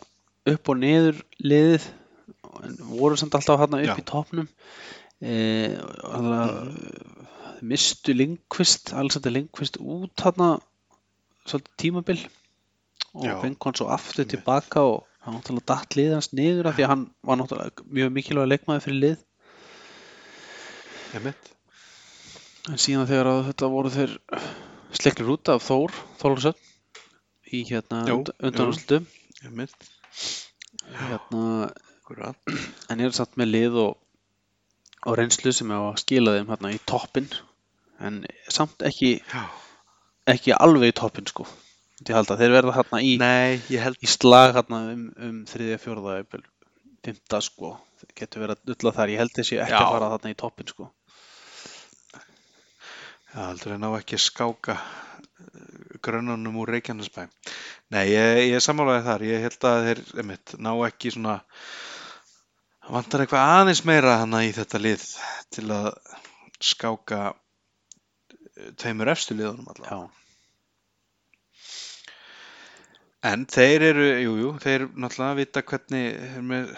upp 0.55 0.71
og 0.73 0.81
niður 0.81 1.21
liðið 1.45 1.87
voru 2.91 3.19
samt 3.21 3.37
alltaf 3.39 3.61
hérna 3.63 3.81
upp 3.83 3.93
Já. 3.93 4.01
í 4.01 4.07
topnum 4.09 4.49
e, 5.21 5.35
og 5.77 6.27
það 6.29 7.24
mistu 7.71 8.15
Lindqvist 8.17 8.93
Alexander 8.93 9.35
Lindqvist 9.35 9.81
út 9.81 10.25
hérna 10.25 10.55
svolítið 11.45 11.77
tímabil 11.81 12.23
og 13.15 13.27
fengi 13.43 13.61
hann 13.65 13.79
svo 13.79 13.91
aftur 13.95 14.27
tilbaka 14.29 14.83
og 14.89 15.05
hann 15.25 15.39
náttúrulega 15.39 15.71
datt 15.71 15.97
liðið 15.97 16.17
hans 16.17 16.33
niður 16.37 16.69
af 16.71 16.77
því 16.77 16.87
að 16.87 16.93
hann 16.93 17.05
var 17.25 17.41
náttúrulega 17.41 17.87
mjög 17.99 18.13
mikilvæg 18.19 18.51
leikmaður 18.53 18.87
fyrir 18.87 19.01
lið 19.05 19.23
Einmitt. 21.15 21.51
En 22.73 22.81
síðan 22.81 23.07
þegar 23.07 23.29
að 23.31 23.41
þetta 23.51 23.69
voru 23.71 23.91
þeir 23.95 24.15
sleiklir 24.99 25.29
út 25.35 25.51
af 25.53 25.63
Þór, 25.63 25.93
Þólarsson 26.19 26.57
í 27.55 27.61
hérna 27.69 28.01
Jú, 28.09 28.17
und, 28.19 28.33
undanúrslutum 28.41 29.07
Einmitt. 29.45 29.91
hérna, 30.99 31.71
Akkurat. 32.01 32.55
en 32.91 33.05
eru 33.05 33.15
satt 33.15 33.39
með 33.41 33.53
lið 33.53 33.79
og, 33.85 33.93
og 35.07 35.19
reynslu 35.21 35.53
sem 35.55 35.71
er 35.71 35.87
að 35.93 36.01
skila 36.03 36.35
þeim 36.39 36.51
hérna 36.51 36.73
í 36.75 36.81
toppin 36.89 37.31
en 38.01 38.25
samt 38.53 38.83
ekki, 38.87 39.19
Já. 39.31 39.45
ekki 40.35 40.57
alveg 40.57 40.95
í 40.95 40.97
toppin 40.99 41.29
sko 41.31 41.47
að 42.05 42.35
þeir 42.41 42.53
verða 42.53 42.75
hérna 42.75 43.01
í, 43.01 43.15
Nei, 43.21 43.61
í 43.71 44.09
slag 44.11 44.57
hérna 44.57 44.81
um, 44.93 45.07
um 45.15 45.39
þriðja, 45.49 45.79
jafnvel, 45.79 46.43
fymta 47.05 47.41
sko, 47.45 47.77
það 48.01 48.15
getur 48.19 48.45
verið 48.45 48.59
að 48.59 48.73
nulla 48.73 48.93
þar 48.99 49.13
ég 49.15 49.23
held 49.23 49.35
þessi 49.39 49.61
ekki 49.63 49.77
Já. 49.77 49.81
að 49.81 49.95
fara 49.95 50.11
þarna 50.17 50.33
í 50.35 50.39
toppin 50.43 50.71
sko 50.73 50.91
Já, 53.35 53.49
heldur 53.49 53.75
en 53.75 53.83
ná 53.83 53.89
ekki 53.97 54.15
að 54.15 54.23
skáka 54.23 54.75
uh, 54.79 55.95
grönnunum 56.05 56.61
úr 56.63 56.71
Reykjanesbæ. 56.77 57.25
Nei, 57.91 58.05
ég, 58.13 58.37
ég 58.53 58.63
sammálaði 58.63 59.03
þar. 59.09 59.25
Ég 59.27 59.43
held 59.43 59.67
að 59.67 59.87
þeir, 59.89 60.03
einmitt, 60.23 60.53
ná 60.63 60.71
ekki 60.87 61.11
svona, 61.17 61.35
það 62.85 62.95
vantar 62.95 63.25
eitthvað 63.25 63.55
aðeins 63.57 63.83
meira 63.91 64.21
hana 64.21 64.45
í 64.47 64.53
þetta 64.55 64.81
lið 64.85 65.09
til 65.57 65.67
að 65.75 65.89
skáka 66.63 67.25
tveimur 68.81 69.11
efstu 69.15 69.37
liðunum. 69.39 69.73
Já, 69.85 70.03
En 73.25 73.47
þeir 73.49 73.83
eru, 73.87 74.07
jú, 74.21 74.33
jú, 74.37 74.49
þeir 74.61 74.83
náttúrulega 75.01 75.37
vita 75.39 75.63
hvernig 75.65 76.75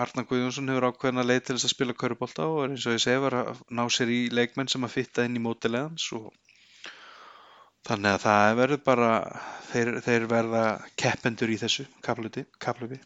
Arnar 0.00 0.24
Guðjónsson 0.30 0.70
hefur 0.72 0.86
ákveðna 0.88 1.24
leið 1.28 1.42
til 1.44 1.56
þess 1.58 1.66
að 1.68 1.72
spila 1.74 1.96
körubólta 2.02 2.46
og 2.48 2.60
eins 2.64 2.86
og 2.88 2.94
ég 2.96 3.02
segi 3.04 3.20
var 3.20 3.36
að 3.36 3.60
ná 3.76 3.82
sér 3.92 4.12
í 4.14 4.20
leikmenn 4.32 4.70
sem 4.72 4.86
að 4.86 4.94
fitta 4.94 5.26
inn 5.28 5.36
í 5.36 5.42
mótilegans 5.44 6.06
og 6.16 6.30
þannig 7.84 8.14
að 8.14 8.24
það 8.24 8.54
verður 8.62 8.82
bara, 8.86 9.10
þeir, 9.74 9.92
þeir 10.06 10.26
verða 10.32 10.64
keppendur 11.04 11.52
í 11.52 11.60
þessu 11.60 11.84
kapluti, 12.06 12.46
kapluti. 12.64 13.00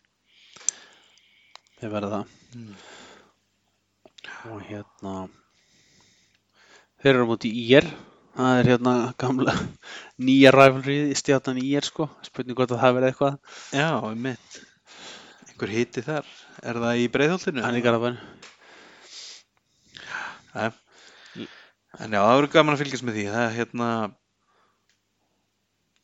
þeir 1.82 1.94
verða 1.98 2.14
það 2.14 2.40
Mm. 2.54 2.74
og 4.54 4.60
hérna 4.68 5.12
þeir 7.02 7.16
eru 7.16 7.24
á 7.26 7.30
móti 7.32 7.50
IR 7.64 7.88
það 8.34 8.60
er 8.60 8.70
hérna 8.72 8.94
gamla 9.20 9.54
nýja 10.26 10.52
ræflrið 10.54 11.12
í 11.12 11.18
stjarnan 11.18 11.60
IR 11.62 11.86
sko 11.86 12.08
spurning 12.26 12.58
hvort 12.58 12.74
að 12.74 12.82
það 12.82 12.96
verði 12.98 13.12
eitthvað 13.12 13.60
Já, 13.78 13.90
um 14.00 14.24
mitt. 14.28 14.58
Einhver 15.48 15.70
hiti 15.70 16.02
þar. 16.02 16.26
Er 16.64 16.80
það 16.82 17.02
í 17.02 17.06
breiðholtinu? 17.14 17.62
hann 17.62 17.78
í 17.78 17.84
Garabæn 17.84 18.18
Nei. 20.54 20.70
En 22.02 22.14
já, 22.14 22.20
það 22.22 22.36
verður 22.36 22.52
gaman 22.52 22.74
að 22.74 22.82
fylgjast 22.82 23.06
með 23.06 23.16
því. 23.18 23.24
Það 23.30 23.44
er 23.44 23.56
hérna, 23.58 23.88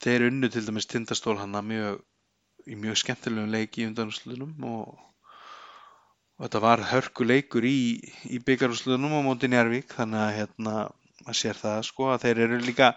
þeir 0.05 0.27
unnu 0.29 0.51
til 0.51 0.65
dæmis 0.67 0.89
tindastól 0.91 1.37
hana 1.39 1.63
mjög, 1.67 2.01
í 2.71 2.79
mjög 2.79 2.99
skemmtilegum 3.03 3.51
leik 3.55 3.79
í 3.79 3.87
undanúslutunum 3.89 4.67
og, 4.71 4.95
og 6.39 6.47
þetta 6.47 6.63
var 6.63 6.85
hörku 6.93 7.27
leikur 7.27 7.67
í, 7.67 7.79
í 8.31 8.43
byggarúslutunum 8.47 9.19
á 9.19 9.21
móti 9.27 9.51
Njarvík 9.51 9.95
þannig 9.99 10.23
að 10.25 10.37
hérna, 10.39 10.77
maður 11.25 11.39
sér 11.43 11.59
það 11.61 11.83
sko 11.91 12.11
að 12.15 12.23
þeir 12.27 12.43
eru 12.47 12.59
líka, 12.65 12.93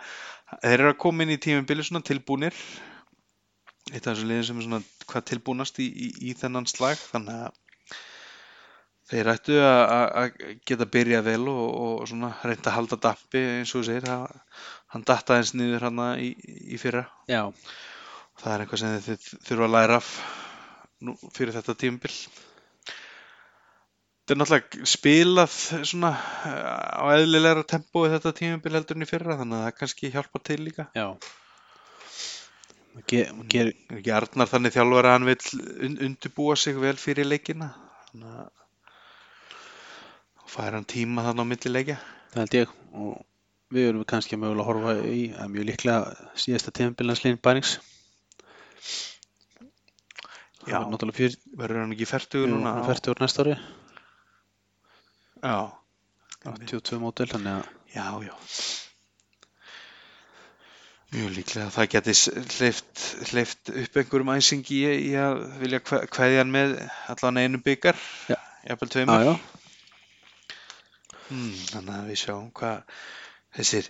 þeir 0.64 0.78
eru 0.80 0.92
að 0.94 1.02
koma 1.06 1.24
inn 1.26 1.36
í 1.36 1.42
tímabili 1.44 1.84
svona 1.88 2.04
tilbúnir 2.08 2.56
eitt 3.92 4.06
af 4.08 4.14
þessu 4.14 4.28
liðin 4.30 4.48
sem 4.48 4.62
er 4.62 4.68
svona 4.68 4.82
hvað 5.12 5.26
tilbúnast 5.34 5.80
í, 5.84 5.88
í, 5.92 6.08
í 6.32 6.34
þennan 6.40 6.70
slag 6.72 6.98
þannig 7.12 7.44
að 7.50 7.60
Þeir 9.14 9.28
ættu 9.34 9.56
að- 9.60 9.90
að 9.94 10.06
að 10.20 10.38
geta 10.66 10.86
byrjað 10.90 11.26
vel 11.28 11.42
og, 11.52 11.64
og 11.84 12.06
svona 12.08 12.30
reynda 12.48 12.70
að 12.72 12.76
halda 12.78 12.98
dampi 13.04 13.42
eins 13.60 13.74
og 13.76 13.82
þú 13.82 13.88
segir, 13.90 14.06
það, 14.08 14.38
hann 14.94 15.04
datta 15.10 15.36
eins 15.38 15.52
niður 15.60 15.84
hann 15.90 16.00
í, 16.24 16.30
í 16.72 16.80
fyrra. 16.80 17.02
já, 17.28 17.42
Það 18.40 18.54
er 18.54 18.64
eitthvað 18.64 18.80
sem 18.80 18.96
þið 19.10 19.28
þurfa 19.50 19.68
að 19.68 19.74
læra 19.76 19.98
af 20.00 20.08
nú, 21.04 21.18
fyrir 21.36 21.54
þetta 21.58 21.76
tímabil. 21.84 22.14
Þetta 24.24 24.34
er 24.34 24.40
náttúrulega 24.40 24.88
spilað 24.88 25.56
svona 25.84 26.10
eh, 26.48 26.96
á 26.96 27.04
eðlilegra 27.12 27.64
tempói 27.68 28.06
þetta 28.14 28.32
tímabil 28.38 28.72
heldur 28.78 28.96
en 28.96 29.04
í 29.04 29.08
fyrra 29.10 29.36
þannig 29.42 29.58
að 29.60 29.66
það 29.68 29.78
kannski 29.82 30.12
hjálpa 30.14 30.40
til 30.48 30.60
líka. 30.64 30.86
já 30.96 31.08
Ge, 33.10 33.24
ger, 33.50 33.72
Er 33.90 33.98
ekki 33.98 34.12
Arnar 34.14 34.48
þannig 34.52 34.76
þjálfur 34.76 35.08
að 35.10 35.16
hann 35.16 35.24
vil 35.26 35.38
un 35.88 35.96
undirbúa 36.08 36.56
sig 36.62 36.76
vel 36.78 36.94
fyrir 37.02 37.26
leikina? 37.26 37.72
Þannig 38.12 38.36
að 38.38 38.50
þá 40.38 40.52
fær 40.56 40.78
hann 40.78 40.86
tíma 40.94 41.24
þannig 41.26 41.44
á 41.44 41.52
milli 41.52 41.72
leikja. 41.74 41.98
það 42.34 42.44
held 42.44 42.58
ég 42.60 42.76
og 42.94 43.14
við 43.74 43.88
erum 43.90 44.06
kannski 44.14 44.38
mögulega 44.38 44.62
að 44.64 44.70
horfa 44.70 44.94
í 45.10 45.24
að 45.34 45.52
mjög 45.56 45.68
líklega 45.72 46.30
síðasta 46.38 46.72
tímabilanslín 46.78 47.42
bænings 47.42 47.76
Já. 50.70 50.78
er 50.80 51.38
Verður 51.58 51.82
hann 51.82 51.92
ekki 51.98 52.08
færtugur 52.08 52.54
núna? 52.54 52.78
á- 52.80 52.86
færtur 52.88 53.20
næsta 53.20 53.44
ári 53.44 53.58
Já, 55.44 55.58
82 56.48 57.00
mótil 57.04 57.28
þannig 57.32 57.54
að 57.60 57.66
já, 57.94 58.08
já. 58.30 58.36
Mjög 61.14 61.30
líklega 61.36 61.66
að 61.68 61.76
það 61.76 61.88
geti 61.94 62.14
hleyft, 62.58 62.92
upp 63.84 63.94
einhverjum 64.02 64.32
æsingi 64.34 64.78
í, 64.82 64.84
í 65.10 65.12
að 65.22 65.34
vilja 65.62 65.80
kveðja 65.86 66.40
hann 66.42 66.54
með 66.56 66.70
allan 67.14 67.38
einu 67.44 67.58
byggar, 67.68 67.98
Já. 68.32 68.38
jafnvel 68.66 68.90
já, 68.90 68.94
tveimur. 68.96 69.22
já, 69.28 69.34
Hmm, 71.28 71.54
þannig 71.70 71.94
að 71.96 72.08
við 72.12 72.18
sjáum 72.20 72.50
hvað 72.58 72.78
þessir, 73.58 73.86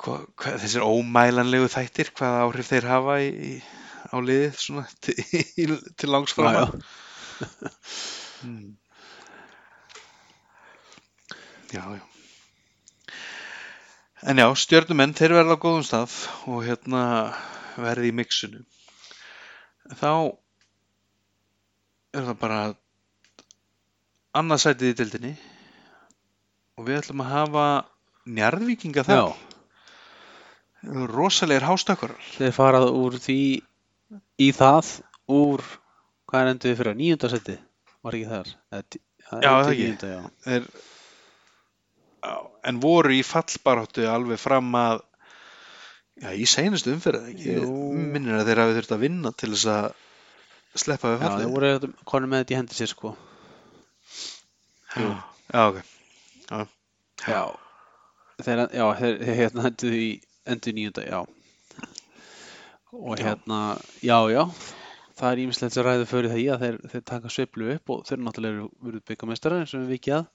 hvað, 0.00 0.20
hvað, 0.40 0.54
þessir 0.62 0.82
ómælanlegu 0.86 1.66
þættir, 1.72 2.08
hvaða 2.16 2.42
áhrif 2.46 2.68
þeir 2.70 2.86
hafa 2.88 3.14
í, 3.24 3.26
í, 3.48 3.50
á 4.08 4.16
liðið 4.24 4.54
svona 4.62 4.84
til, 5.04 5.16
til 5.98 6.08
langs 6.12 6.32
já, 6.38 6.42
já. 6.54 6.64
Já, 11.72 11.82
já. 11.98 12.02
En 14.28 14.40
já, 14.42 14.48
stjörnumenn, 14.58 15.14
þeir 15.14 15.36
verða 15.36 15.54
á 15.54 15.62
góðum 15.62 15.84
stað 15.86 16.14
og 16.50 16.64
hérna 16.66 17.02
verði 17.78 18.10
í 18.10 18.14
mixinu. 18.18 18.64
Þá 20.00 20.10
er 22.18 22.24
það 22.26 22.38
bara 22.40 22.58
annað 24.38 24.62
sætið 24.64 24.90
í 24.90 24.96
dildinni 24.98 25.34
og 26.78 26.88
við 26.88 26.98
ætlum 27.02 27.22
að 27.24 27.30
hafa 27.36 27.66
njarðvíkinga 28.38 29.04
já. 29.06 29.08
þar. 29.12 29.44
Rosalegir 31.10 31.66
hástökkurar. 31.66 32.18
þeir 32.36 32.52
farað 32.54 32.90
úr 32.94 33.16
því 33.22 33.38
í 34.38 34.50
það 34.54 34.92
úr 35.34 35.62
hvað 36.28 36.40
er 36.42 36.50
endur 36.52 36.70
við 36.70 36.78
fyrir 36.80 36.92
að 36.94 37.00
nýjunda 37.00 37.30
seti 37.32 37.56
var 38.04 38.14
ekki 38.18 38.28
þar 38.30 38.52
Eða 39.28 39.40
Já, 39.42 39.50
það 39.50 39.72
ekki. 39.72 39.86
níunda, 39.88 40.08
já. 40.08 40.20
Þeir, 40.44 40.68
já, 40.68 40.97
en 42.68 42.80
voru 42.82 43.14
í 43.14 43.22
fallbaráttu 43.26 44.06
alveg 44.10 44.40
fram 44.42 44.68
að 44.78 45.02
já, 46.22 46.32
í 46.34 46.46
seinustu 46.50 46.92
umferð 46.96 47.30
ekki? 47.32 47.56
Minnir 48.14 48.40
að 48.40 48.50
þeir 48.50 48.62
hafi 48.64 48.76
þurft 48.78 48.94
að 48.96 49.04
vinna 49.06 49.32
til 49.38 49.52
þess 49.54 49.70
að 49.74 49.88
sleppa 50.78 51.12
við 51.12 51.16
já, 51.16 51.22
fallið. 51.26 51.44
þeir 51.44 51.54
voru 51.54 51.92
konum 52.12 52.32
með 52.34 52.44
þetta 52.44 52.54
í 52.54 52.58
hendi 52.60 52.78
sér 52.78 52.92
sko. 52.92 53.14
Já, 54.98 55.08
já, 55.52 55.62
ok. 55.68 56.74
Já, 57.28 57.42
þeir, 58.42 58.64
já, 58.72 58.84
þeir, 59.00 59.16
þeir 59.24 59.38
hérna 59.42 59.68
endur 59.70 59.96
í 59.98 60.08
endur 60.48 60.76
nýjunda, 60.76 61.04
já. 61.04 61.20
Og 62.92 63.18
Já. 63.20 63.24
hérna, 63.26 63.76
já, 64.00 64.16
já. 64.32 64.42
Það 65.18 65.32
er 65.32 65.40
ímislegt 65.42 65.74
sem 65.74 65.84
ræður 65.84 66.08
fyrir 66.08 66.32
því 66.32 66.44
að 66.54 66.62
þeir, 66.62 66.76
þeir 66.92 67.02
taka 67.10 67.32
sveiflu 67.34 67.72
upp 67.74 67.90
og 67.92 68.04
þeir 68.08 68.20
náttúrulega 68.22 68.54
eru 68.54 68.68
verið 68.86 69.02
byggamestara 69.10 69.58
eins 69.60 69.74
og 69.74 69.82
við 69.82 69.96
vikið 69.98 70.14
að 70.16 70.28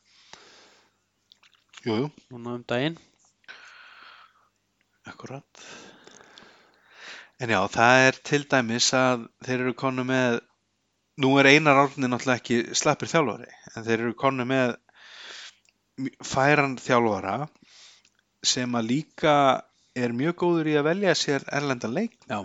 jú, 1.84 1.96
jú, 2.00 2.08
núna 2.32 2.56
um 2.58 2.64
daginn. 2.68 2.98
akkurat. 5.04 5.64
En 7.40 7.50
já, 7.52 7.60
það 7.68 8.06
er 8.08 8.20
til 8.24 8.46
dæmis 8.48 8.88
að 8.96 9.26
þeir 9.44 9.60
eru 9.66 9.74
konu 9.76 10.06
með, 10.08 10.40
nú 11.20 11.34
er 11.42 11.50
Einar 11.52 11.82
Árni 11.82 12.08
náttúrulega 12.08 12.40
ekki 12.40 12.78
slappir 12.78 13.12
þjálfari, 13.12 13.50
en 13.76 13.84
þeir 13.84 14.00
eru 14.00 14.16
konu 14.16 14.46
með 14.48 14.78
færan 16.24 16.78
þjálfara 16.80 17.36
sem 18.44 18.80
að 18.80 18.90
líka 18.90 19.36
er 19.94 20.16
mjög 20.16 20.38
góður 20.40 20.72
í 20.72 20.78
að 20.80 20.88
velja 20.88 21.16
sér 21.20 21.44
erlenda 21.52 21.92
leik 21.92 22.16
Já, 22.26 22.40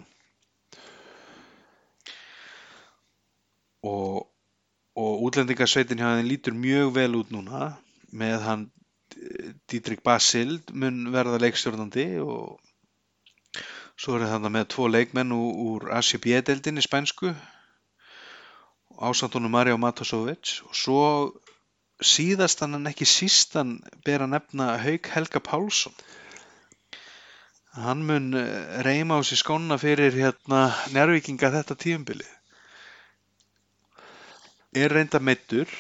og, 3.87 4.27
og 4.99 5.23
útlendingarsveitin 5.29 6.03
hjá 6.03 6.11
þeim 6.19 6.29
lítur 6.29 6.59
mjög 6.59 6.93
vel 6.99 7.15
út 7.21 7.33
núna 7.35 7.71
með 8.11 8.45
hann 8.45 8.67
Dietrich 9.71 10.03
Basild 10.07 10.73
mun 10.73 11.09
verða 11.15 11.41
leikstjórnandi 11.43 12.07
og 12.23 12.59
svo 13.99 14.17
er 14.17 14.27
það 14.31 14.49
með 14.55 14.69
tvo 14.75 14.89
leikmenn 14.91 15.35
úr, 15.35 15.89
ACB-deldinni 15.99 16.85
spænsku 16.85 17.33
ásandunum 18.99 19.55
Mario 19.55 19.77
Matosovic. 19.79 20.61
Og 20.69 20.75
svo 20.75 21.03
síðast 21.99 22.63
hann 22.63 22.79
en 22.79 22.91
ekki 22.91 23.07
sístan 23.09 23.79
ber 24.07 24.25
að 24.25 24.35
nefna 24.37 24.71
Hauk 24.83 25.11
Helga 25.15 25.43
Pálsson. 25.43 25.95
Hann 27.79 28.03
mun 28.07 28.33
eh, 28.35 28.81
reyma 28.87 29.19
á 29.19 29.23
sér 29.23 29.43
skóna 29.43 29.79
fyrir 29.79 30.17
hérna 30.17 30.67
njárvíkinga 30.95 31.53
þetta 31.55 31.77
tíumbili 31.79 32.27
er 34.77 34.93
reynda 34.93 35.21
meittur 35.23 35.71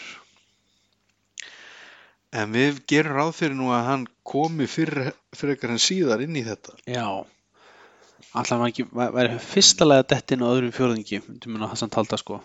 en 2.32 2.52
við 2.52 2.82
gerum 2.90 3.16
ráð 3.16 3.32
fyrir 3.38 3.56
nú 3.56 3.70
að 3.72 3.86
hann 3.88 4.06
komi 4.28 4.66
fyrir, 4.68 5.12
fyrir 5.36 5.56
ekkar 5.56 5.70
en 5.76 5.80
síðar 5.80 6.20
inn 6.26 6.36
í 6.36 6.44
þetta 6.44 6.74
já. 6.86 7.06
Alltaf 8.36 8.58
var 8.60 8.68
ekki, 8.68 8.84
væ- 8.92 9.12
væri 9.14 9.38
fyrstalega 9.40 10.04
dettinn 10.12 10.42
á 10.44 10.48
öðrum 10.52 10.72
fjórðingi, 10.76 11.22
myndum 11.28 11.54
við 11.56 11.64
að 11.64 11.70
Hassan 11.72 11.90
talda 11.94 12.18
sko. 12.20 12.40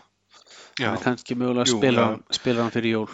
já, 0.80 0.88
Það 0.88 0.96
er 1.00 1.04
kannski 1.04 1.36
mögulega 1.36 1.68
Jú, 1.70 1.78
spila, 1.78 2.02
já. 2.02 2.08
hann, 2.14 2.24
spila 2.32 2.62
hann 2.64 2.72
fyrir 2.72 2.92
jól. 2.96 3.10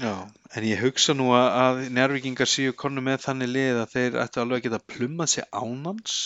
já 0.00 0.12
en 0.56 0.64
ég 0.64 0.80
hugsa 0.82 1.14
nú 1.16 1.30
að, 1.36 1.46
að 1.60 1.78
njárvíkingar 1.96 2.48
séu 2.50 2.72
konu 2.76 3.00
með 3.04 3.22
þannig 3.26 3.48
lið 3.52 3.78
að 3.82 3.92
þeir 3.94 4.18
ættu 4.24 4.40
alveg 4.42 4.58
að 4.60 4.66
geta 4.66 4.82
plummað 4.92 5.30
sér 5.32 5.46
ánans 5.56 6.16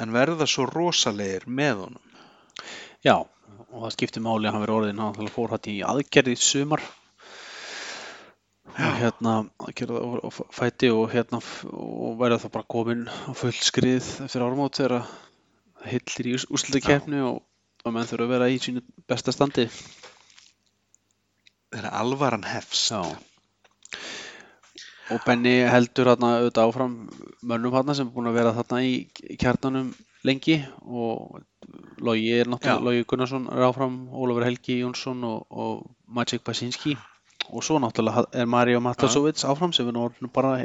en 0.00 0.12
verða 0.14 0.46
svo 0.48 0.66
rosalegir 0.70 1.46
með 1.48 1.82
honum 1.86 2.08
Já, 3.02 3.16
og 3.72 3.86
það 3.86 3.94
skiptir 3.94 4.24
máli 4.24 4.48
að 4.48 4.54
hann 4.54 4.64
verið 4.66 4.78
orðin, 4.78 5.00
hann 5.00 5.32
fór 5.32 5.54
hætt 5.54 5.70
í 5.72 5.78
aðgerð 5.86 6.34
í 6.34 6.36
sumar. 6.40 6.84
Og 8.72 8.98
hérna, 9.00 9.34
aðgerð 9.60 9.98
og, 9.98 10.18
og 10.28 10.54
fæti 10.54 10.90
og 10.92 11.08
hérna, 11.12 11.40
og 11.72 12.18
verða 12.20 12.40
þá 12.44 12.48
bara 12.54 12.70
komin 12.76 13.06
á 13.08 13.32
full 13.36 13.54
skrið 13.56 14.08
eftir 14.26 14.44
ármót 14.44 14.78
þegar 14.80 15.02
það 15.02 15.90
hillir 15.92 16.30
í 16.30 16.36
úrslutakefni 16.38 17.24
og, 17.26 17.42
og 17.84 17.96
menn 17.96 18.08
þurfa 18.08 18.28
að 18.28 18.34
vera 18.36 18.50
í 18.52 18.60
sínu 18.62 18.84
besta 19.08 19.34
standi. 19.34 19.68
þegar 21.72 21.92
alvaran 22.02 22.44
hefst 22.44 22.92
Já. 22.92 23.02
Og 25.12 25.20
Benny 25.26 25.58
heldur 25.68 26.08
þarna 26.12 26.36
auðvitað 26.38 26.68
áfram 26.68 26.92
mönnum 27.44 27.74
þarna 27.74 27.96
sem 27.96 28.08
er 28.08 28.14
búin 28.14 28.30
að 28.30 28.38
vera 28.38 28.52
þarna 28.56 28.80
í 28.86 28.92
kjarnanum 29.40 29.90
lengi 30.26 30.60
og 30.82 31.42
Logi 32.02 32.32
er 32.34 32.48
náttúrulega, 32.50 32.78
Já. 32.78 32.82
Logi 32.82 33.04
Gunnarsson 33.06 33.46
er 33.46 33.62
áfram, 33.68 34.08
Ólafur 34.10 34.44
Helgi 34.46 34.80
Jónsson 34.82 35.22
og, 35.24 35.46
og 35.50 35.90
Maciek 36.06 36.42
Basinski 36.42 36.96
og 37.50 37.62
svo 37.64 37.78
náttúrulega 37.82 38.26
er 38.32 38.46
Mario 38.46 38.80
Matasovic 38.80 39.44
áfram 39.46 39.72
sem 39.74 39.88
er 39.88 39.94
nú 39.94 40.30
bara 40.32 40.64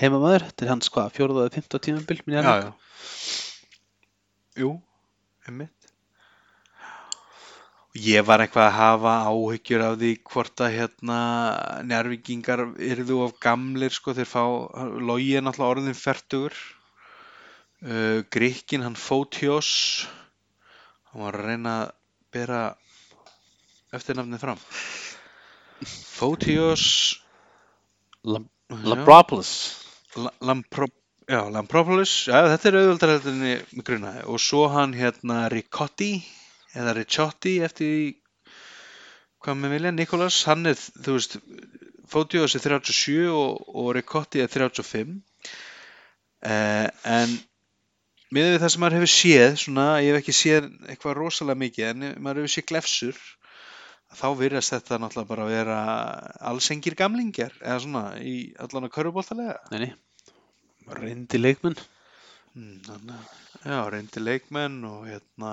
heimamaður, 0.00 0.48
þetta 0.48 0.66
er 0.66 0.72
hans 0.74 0.90
hvað, 0.92 1.14
fjóruða 1.16 1.46
eða 1.46 1.54
fymta 1.56 1.80
tímabil 1.86 2.22
minn 2.26 2.38
já, 2.40 2.54
já. 2.64 2.70
jú, 4.62 4.70
einmitt. 5.48 5.72
Ég 7.96 8.24
var 8.28 8.42
eitthvað 8.44 8.66
að 8.66 8.76
hafa 8.76 9.12
áhyggjur 9.30 9.82
af 9.86 9.94
því 10.00 10.10
hvort 10.28 10.60
að 10.60 10.74
hérna 10.74 11.20
njárvíkingar 11.88 12.66
yrðu 12.76 13.22
of 13.24 13.38
gamlir 13.40 13.94
sko 13.94 14.12
þeir 14.16 14.28
fá, 14.28 14.42
logi 15.00 15.32
er 15.38 15.46
náttúrulega 15.46 15.78
orðin 15.78 15.96
fertugur 15.96 16.58
uh, 17.84 18.22
Grikkin 18.32 18.84
hann 18.86 18.96
Fótios 18.96 20.06
hann 21.10 21.24
var 21.26 21.36
að 21.40 21.48
reyna 21.50 21.74
að 21.84 21.92
bera 22.36 22.60
eftirnafnið 23.96 24.42
fram. 24.42 24.60
Fótios 25.86 26.86
Lam- 28.26 28.48
Labropolis 28.68 29.52
La- 30.16 30.32
Lampro, 30.40 30.88
já, 31.28 31.42
Lampropoulos 31.52 32.12
já, 32.30 32.38
þetta 32.54 32.68
er 32.70 32.78
auðvöldar 32.80 33.12
heldur 33.14 33.34
en 33.34 33.42
ég 33.50 33.72
mig 33.76 33.84
grunaði 33.86 34.22
og 34.32 34.40
svo 34.40 34.62
hann 34.72 34.94
hérna 34.96 35.42
Ricotti 35.52 36.14
eða 36.76 36.94
Ricciotti 36.96 37.58
eftir 37.64 38.16
hvað 39.44 39.60
með 39.60 39.74
vilja, 39.76 39.92
Nikolas 39.94 40.38
hann 40.48 40.66
er, 40.72 40.76
þú 40.80 41.18
veist 41.18 41.36
Fótiós 42.10 42.54
er 42.56 42.64
37 42.64 43.28
og, 43.28 43.60
og 43.76 43.92
Ricotti 43.98 44.40
er 44.42 44.48
35 44.50 45.18
eh, 46.46 46.88
en 47.04 47.36
með 48.34 48.52
við 48.52 48.60
það 48.62 48.72
sem 48.74 48.82
maður 48.84 48.98
hefur 48.98 49.12
séð 49.12 49.56
svona, 49.62 49.86
ég 50.02 50.12
hef 50.12 50.20
ekki 50.22 50.36
séð 50.36 50.68
eitthvað 50.90 51.18
rosalega 51.20 51.62
mikið 51.62 51.88
en 51.90 52.06
maður 52.24 52.42
hefur 52.42 52.54
séð 52.56 52.68
glefsur 52.72 53.20
þá 54.16 54.26
virðast 54.38 54.74
þetta 54.74 55.00
náttúrulega 55.02 55.30
bara 55.30 55.46
að 55.46 55.54
vera 55.54 55.78
allsengir 56.50 56.96
gamlingjar 56.98 57.54
eða 57.62 57.78
svona 57.84 58.04
í 58.22 58.36
allan 58.62 58.88
að 58.88 58.94
körfubóltalega 58.96 59.58
Nei, 59.72 59.86
nei, 59.86 59.92
reyndi 61.00 61.42
leikmenn. 61.42 61.78
Mm, 62.56 63.10
Já, 63.66 63.80
reyndi 63.92 64.22
leikmenn 64.22 64.78
og 64.88 65.08
hérna 65.10 65.52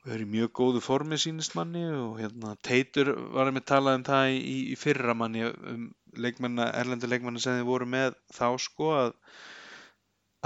og 0.00 0.12
er 0.14 0.22
í 0.24 0.28
mjög 0.32 0.52
góðu 0.56 0.80
formi 0.84 1.18
sínist 1.20 1.56
manni 1.58 1.82
og 1.92 2.20
hérna 2.20 2.54
Teitur 2.64 3.12
var 3.34 3.50
að 3.50 3.58
með 3.58 3.66
talað 3.68 3.98
um 3.98 4.04
það 4.08 4.36
í, 4.36 4.54
í 4.72 4.76
fyrra 4.80 5.16
manni 5.16 5.44
um 5.44 5.88
leikmenna, 6.16 6.70
erlendu 6.80 7.10
leikmenna 7.10 7.42
sem 7.42 7.58
þið 7.58 7.68
voru 7.68 7.88
með 7.90 8.16
þá 8.32 8.46
sko 8.64 8.92
að 8.96 9.12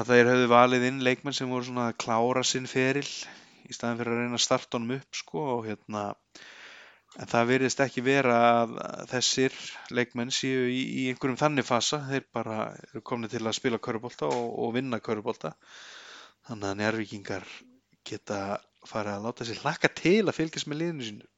að 0.01 0.11
þeir 0.11 0.31
höfðu 0.31 0.51
valið 0.51 0.87
inn 0.89 1.03
leikmenn 1.07 1.37
sem 1.37 1.51
voru 1.51 1.69
svona 1.69 1.89
að 1.91 1.99
klára 2.05 2.43
sinn 2.47 2.67
feril 2.71 3.07
í 3.65 3.77
staðin 3.77 4.01
fyrir 4.01 4.15
að 4.15 4.23
reyna 4.23 4.39
að 4.41 4.45
starta 4.45 4.79
honum 4.79 4.97
upp 4.99 5.19
sko 5.19 5.45
og 5.57 5.69
hérna 5.69 6.05
en 7.15 7.31
það 7.31 7.51
virðist 7.53 7.83
ekki 7.85 8.03
vera 8.05 8.39
að 8.63 8.75
þessir 9.13 9.59
leikmenn 9.95 10.35
séu 10.35 10.67
í, 10.67 10.81
í 10.83 11.05
einhverjum 11.13 11.39
þannig 11.39 11.69
fasa, 11.69 12.01
þeir 12.09 12.27
bara 12.35 12.59
eru 12.89 13.05
komni 13.07 13.31
til 13.31 13.45
að 13.45 13.57
spila 13.61 13.79
körubólta 13.79 14.27
og, 14.27 14.49
og 14.65 14.75
vinna 14.75 14.99
körubólta 15.05 15.55
þannig 16.49 16.71
að 16.71 16.81
njárvíkingar 16.83 17.47
geta 18.05 18.41
farið 18.85 19.15
að 19.15 19.29
láta 19.29 19.47
sér 19.49 19.63
hlakka 19.63 19.93
til 19.95 20.21
að 20.27 20.37
fylgjast 20.41 20.69
með 20.69 20.83
liðinu 20.83 21.09
sínu 21.09 21.31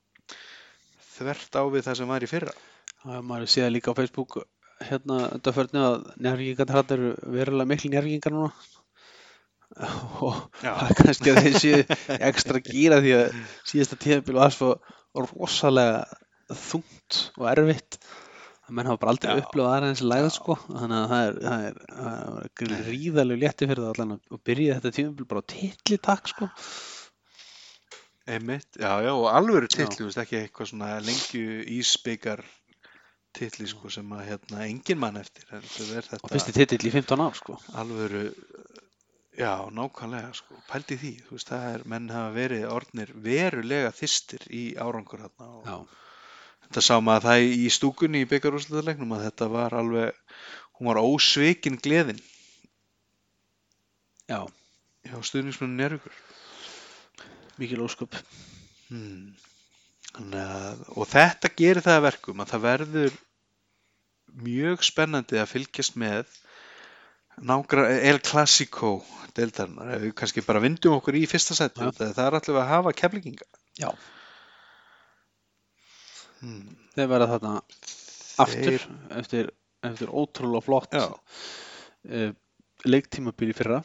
þvert 1.17 1.57
á 1.57 1.63
við 1.73 1.87
það 1.87 1.99
sem 2.01 2.11
var 2.11 2.25
í 2.25 2.29
fyrra. 2.29 2.53
Það 3.03 3.17
er 3.17 3.27
maður 3.31 3.53
séð 3.53 3.71
líka 3.73 3.93
á 3.93 3.99
Facebook 3.99 4.37
hérna 4.85 5.21
undanförnu 5.37 5.83
að 5.83 6.03
njárvíkingar 6.21 6.73
þarna 6.73 6.97
eru 6.97 7.13
verulega 7.37 7.71
miklu 7.71 7.93
njárvíkingar 7.93 8.35
núna. 8.35 8.51
Og 10.27 10.37
það 10.61 10.85
er 10.85 10.99
kannski 11.01 11.33
að 11.33 11.41
þeir 11.47 11.57
séu 11.63 11.81
ekstra 12.31 12.63
gýra 12.65 13.01
því 13.05 13.17
að 13.17 13.41
síðasta 13.67 13.99
tíðanbíl 14.03 14.37
var 14.39 14.55
svo 14.55 14.77
rosalega 15.17 16.05
þungt 16.69 17.21
og 17.37 17.49
erfitt. 17.51 17.99
Að 18.67 18.75
menn 18.75 18.89
hafa 18.91 19.01
bara 19.03 19.13
aldrei 19.15 19.31
Já. 19.31 19.41
upplifað 19.45 19.73
aðra 19.77 19.89
eins 19.93 20.03
lægð 20.03 20.29
sko. 20.35 20.59
Þannig 20.67 20.99
að 20.99 21.09
það 21.13 21.25
er, 21.27 21.41
það 21.47 21.65
er, 21.67 21.81
það 21.97 22.39
er 22.43 22.53
gríðalegu 22.63 23.43
létti 23.43 23.71
fyrir 23.71 23.83
það 23.85 23.93
allan 23.95 24.15
að 24.19 24.45
byrja 24.51 24.79
þetta 24.79 24.95
tíðanbíl 24.97 25.29
bara 25.31 25.43
á 25.43 25.51
titli 25.55 25.99
takk 26.09 26.31
sko. 26.33 26.51
Einmitt, 28.27 28.67
já, 28.75 28.91
já, 29.07 29.13
og 29.15 29.29
alvöru 29.31 29.69
Já. 29.71 29.77
titli, 29.77 30.01
þú 30.01 30.09
veist, 30.09 30.19
ekki 30.19 30.41
eitthvað 30.41 30.71
svona 30.73 30.95
lengju 31.07 31.61
ísbyggar 31.77 32.43
titli, 33.37 33.69
sko, 33.71 33.91
sem 33.93 34.15
að, 34.17 34.25
hérna, 34.31 34.65
engin 34.67 35.01
mann 35.03 35.21
eftir, 35.21 35.47
er 35.53 36.09
og 36.19 36.33
fyrsti 36.33 36.55
titill 36.57 36.89
í 36.89 36.93
15 36.95 37.23
ár 37.23 37.37
sko. 37.39 37.59
alvöru, 37.83 38.25
já, 39.37 39.53
nákvæmlega, 39.77 40.33
sko, 40.37 40.59
pældi 40.71 40.99
því, 41.03 41.13
veist, 41.31 41.53
það 41.53 41.69
er, 41.75 41.87
menn 41.93 42.11
hafa 42.13 42.35
verið 42.37 42.67
orðnir 42.73 43.13
verulega 43.29 43.93
þystir 43.97 44.47
í 44.51 44.65
árangur 44.81 45.27
og 45.29 45.67
Já, 45.67 45.77
þetta 46.67 46.85
sá 46.89 46.95
maður 47.01 47.29
það 47.29 47.49
í 47.57 47.67
stúkunni 47.73 48.25
í 48.25 48.31
byggarúsleiknum 48.31 49.17
að 49.17 49.29
þetta 49.29 49.51
var 49.53 49.77
alveg, 49.77 50.23
hún 50.79 50.91
var 50.91 51.03
ósvikin 51.03 51.79
gleðin. 51.83 52.23
Já, 54.27 54.43
hjá 55.07 55.19
stuðningsmennu 55.23 55.77
Njörgur. 55.79 56.17
mikil 57.57 57.85
ósköp. 57.85 58.17
Hmm. 58.91 59.35
Að, 60.17 60.83
og 60.97 61.09
þetta 61.11 61.51
gerir 61.57 61.85
það 61.85 61.99
að 61.99 62.05
verkum 62.07 62.43
að 62.43 62.53
það 62.53 62.65
verður 62.65 63.17
mjög 64.45 64.85
spennandi 64.85 65.39
að 65.41 65.53
fylgjast 65.55 65.97
með 66.01 66.33
nágra 67.47 67.87
El 67.97 68.21
Clasico 68.25 68.99
deildarinnar, 69.37 69.91
ef 69.97 70.05
við 70.07 70.15
kannski 70.17 70.45
bara 70.47 70.63
vindum 70.65 70.97
okkur 70.97 71.19
í 71.19 71.27
fyrsta 71.29 71.57
seti, 71.57 71.85
Já. 71.85 71.93
það 71.93 72.23
er 72.25 72.37
allir 72.39 72.61
að 72.63 72.71
hafa 72.71 72.93
keflinginga. 72.97 73.49
Já. 73.77 73.91
Hmm. 76.41 76.73
Þeir 76.97 77.11
verða 77.13 77.29
þarna 77.35 77.53
aftur 78.45 78.81
Þeir- 78.81 78.89
eftir, 79.21 79.53
eftir 79.89 80.13
ótrúlega 80.13 80.65
flott 80.65 80.97
uh, 80.97 82.33
leiktímabil 82.85 83.53
í 83.53 83.57
fyrra 83.57 83.81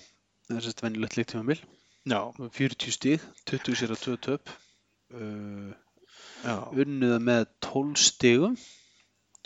það 0.48 0.58
er 0.58 0.66
sérst 0.66 0.84
venjulegt 0.84 1.18
leiktímabil 1.20 1.62
Já, 2.12 2.20
40 2.58 2.96
stíg, 2.96 3.24
20 3.46 3.78
sér 3.78 3.94
að 3.94 4.04
2 4.08 4.18
töp 4.26 4.52
uh, 5.16 5.72
já, 6.44 6.56
unnuða 6.84 7.20
með 7.24 7.44
12 7.68 8.02
stígum 8.02 8.56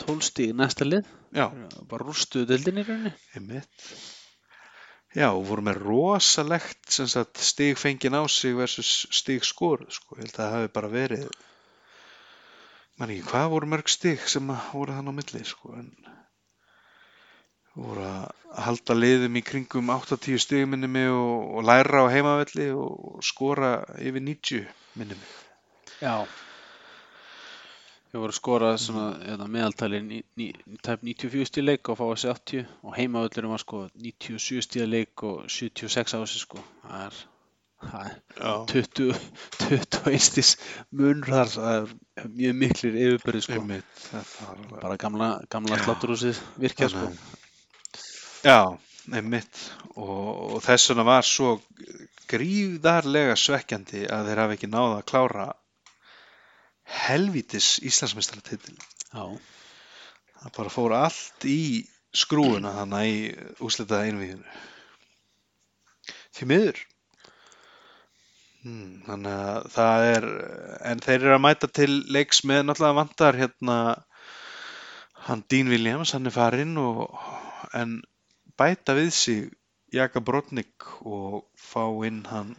12 0.04 0.28
stíg 0.28 0.52
í 0.52 0.56
næsta 0.56 0.86
lið 0.86 1.06
já, 1.36 1.46
bara 1.88 2.06
rústuðu 2.06 2.48
deildin 2.50 2.80
í 2.80 2.84
rauninni 2.86 3.12
einmitt. 3.36 3.90
Já, 5.16 5.30
og 5.30 5.46
voru 5.48 5.64
með 5.64 5.78
rosalegt 5.80 6.92
sagt, 6.92 7.40
stig 7.40 7.78
fengin 7.80 8.16
á 8.16 8.22
sig 8.28 8.56
versus 8.56 9.06
stig 9.16 9.46
skoruð, 9.48 9.88
sko. 9.96 10.18
Ég 10.18 10.26
held 10.26 10.34
að 10.34 10.40
það 10.42 10.56
hafi 10.56 10.72
bara 10.74 10.90
verið, 10.92 11.30
mann 13.00 13.14
ekki, 13.14 13.28
hvað 13.30 13.48
voru 13.54 13.70
mörg 13.72 13.92
stig 13.92 14.26
sem 14.28 14.52
voru 14.74 14.96
þann 14.98 15.08
á 15.08 15.14
milli, 15.16 15.44
sko, 15.48 15.72
en 15.80 15.88
voru 17.76 18.04
að 18.04 18.60
halda 18.66 18.96
liðum 18.96 19.40
í 19.40 19.44
kringum 19.44 19.94
80 19.94 20.42
stig 20.44 20.68
minni 20.68 20.88
mig 20.88 21.08
og, 21.12 21.56
og 21.56 21.64
læra 21.68 22.04
á 22.04 22.12
heimavelli 22.12 22.68
og 22.76 23.24
skora 23.24 23.78
yfir 23.96 24.20
90 24.20 24.68
minni 25.00 25.16
mig. 25.16 25.32
Já 26.00 26.28
Við 28.12 28.22
vorum 28.22 28.36
skorað 28.36 28.76
svona 28.80 29.06
eða, 29.34 29.46
meðaltali 29.50 30.00
ní, 30.04 30.18
ní, 30.38 30.50
tæp 30.86 31.02
94 31.06 31.48
stíð 31.50 31.66
leik 31.66 31.90
og 31.90 31.98
fá 31.98 32.04
þessi 32.06 32.28
80 32.32 32.68
og 32.86 32.94
heimavöldurum 32.96 33.54
var 33.54 33.62
sko 33.62 33.80
97 33.94 34.62
stíð 34.66 34.86
leik 34.92 35.24
og 35.26 35.48
76 35.52 36.14
á 36.14 36.18
þessi 36.22 36.42
sko. 36.44 36.62
Það 36.84 37.02
er, 37.06 37.18
það 37.90 38.06
er 38.06 38.14
Já, 38.38 38.52
20, 38.72 39.20
21 39.66 40.24
stíðs 40.28 40.54
munur 40.94 41.32
þar 41.34 41.52
það 41.56 41.74
er 41.82 42.30
mjög 42.38 42.56
miklir 42.62 43.00
yfirbyrði 43.02 43.44
sko. 43.48 43.60
Einmitt, 43.60 44.08
bara 44.76 45.00
gamla, 45.02 45.30
gamla 45.52 45.80
Já. 45.80 45.84
slátturhúsið 45.88 46.42
virkja 46.62 46.92
sko. 46.94 47.10
Já, 48.46 48.60
einmitt. 49.10 49.62
Og, 49.96 50.56
og 50.56 50.58
þess 50.62 50.92
vegna 50.92 51.10
var 51.10 51.26
svo 51.26 51.56
gríðarlega 52.30 53.34
svekkjandi 53.38 54.06
að 54.12 54.30
þeir 54.30 54.44
hafi 54.44 54.60
ekki 54.60 54.70
náða 54.70 54.98
að 55.00 55.08
klára 55.10 55.52
helvítis 56.86 57.76
Íslandsmeistaratitil. 57.86 58.76
Já, 59.12 59.24
Það 60.46 60.52
bara 60.56 60.70
fór 60.70 60.92
allt 60.94 61.46
í 61.48 61.60
skrúuna 62.16 62.70
þannig 62.76 63.08
í 63.10 63.22
úslitaða 63.66 64.10
einvíðinu. 64.10 64.58
Því 66.36 66.48
miður. 66.50 66.82
Hmm, 68.66 68.92
þannig 69.06 69.40
að 69.46 69.68
það 69.76 70.04
er, 70.10 70.26
en 70.90 71.02
þeir 71.02 71.16
eru 71.16 71.34
að 71.36 71.42
mæta 71.44 71.70
til 71.78 71.90
leiks 72.14 72.42
með 72.48 72.64
náttúrulega 72.66 72.98
vantar 73.00 73.38
hérna 73.40 73.78
hann 75.26 75.44
Dean 75.50 75.70
Williams, 75.72 76.12
hann 76.14 76.28
er 76.30 76.34
farinn 76.34 76.76
og 76.78 77.16
en 77.74 77.98
bæta 78.58 78.94
við 78.98 79.10
sig 79.14 79.48
Jaka 79.94 80.22
Brodnik 80.22 80.86
og 81.06 81.46
fá 81.58 81.84
inn 82.06 82.24
hann 82.30 82.54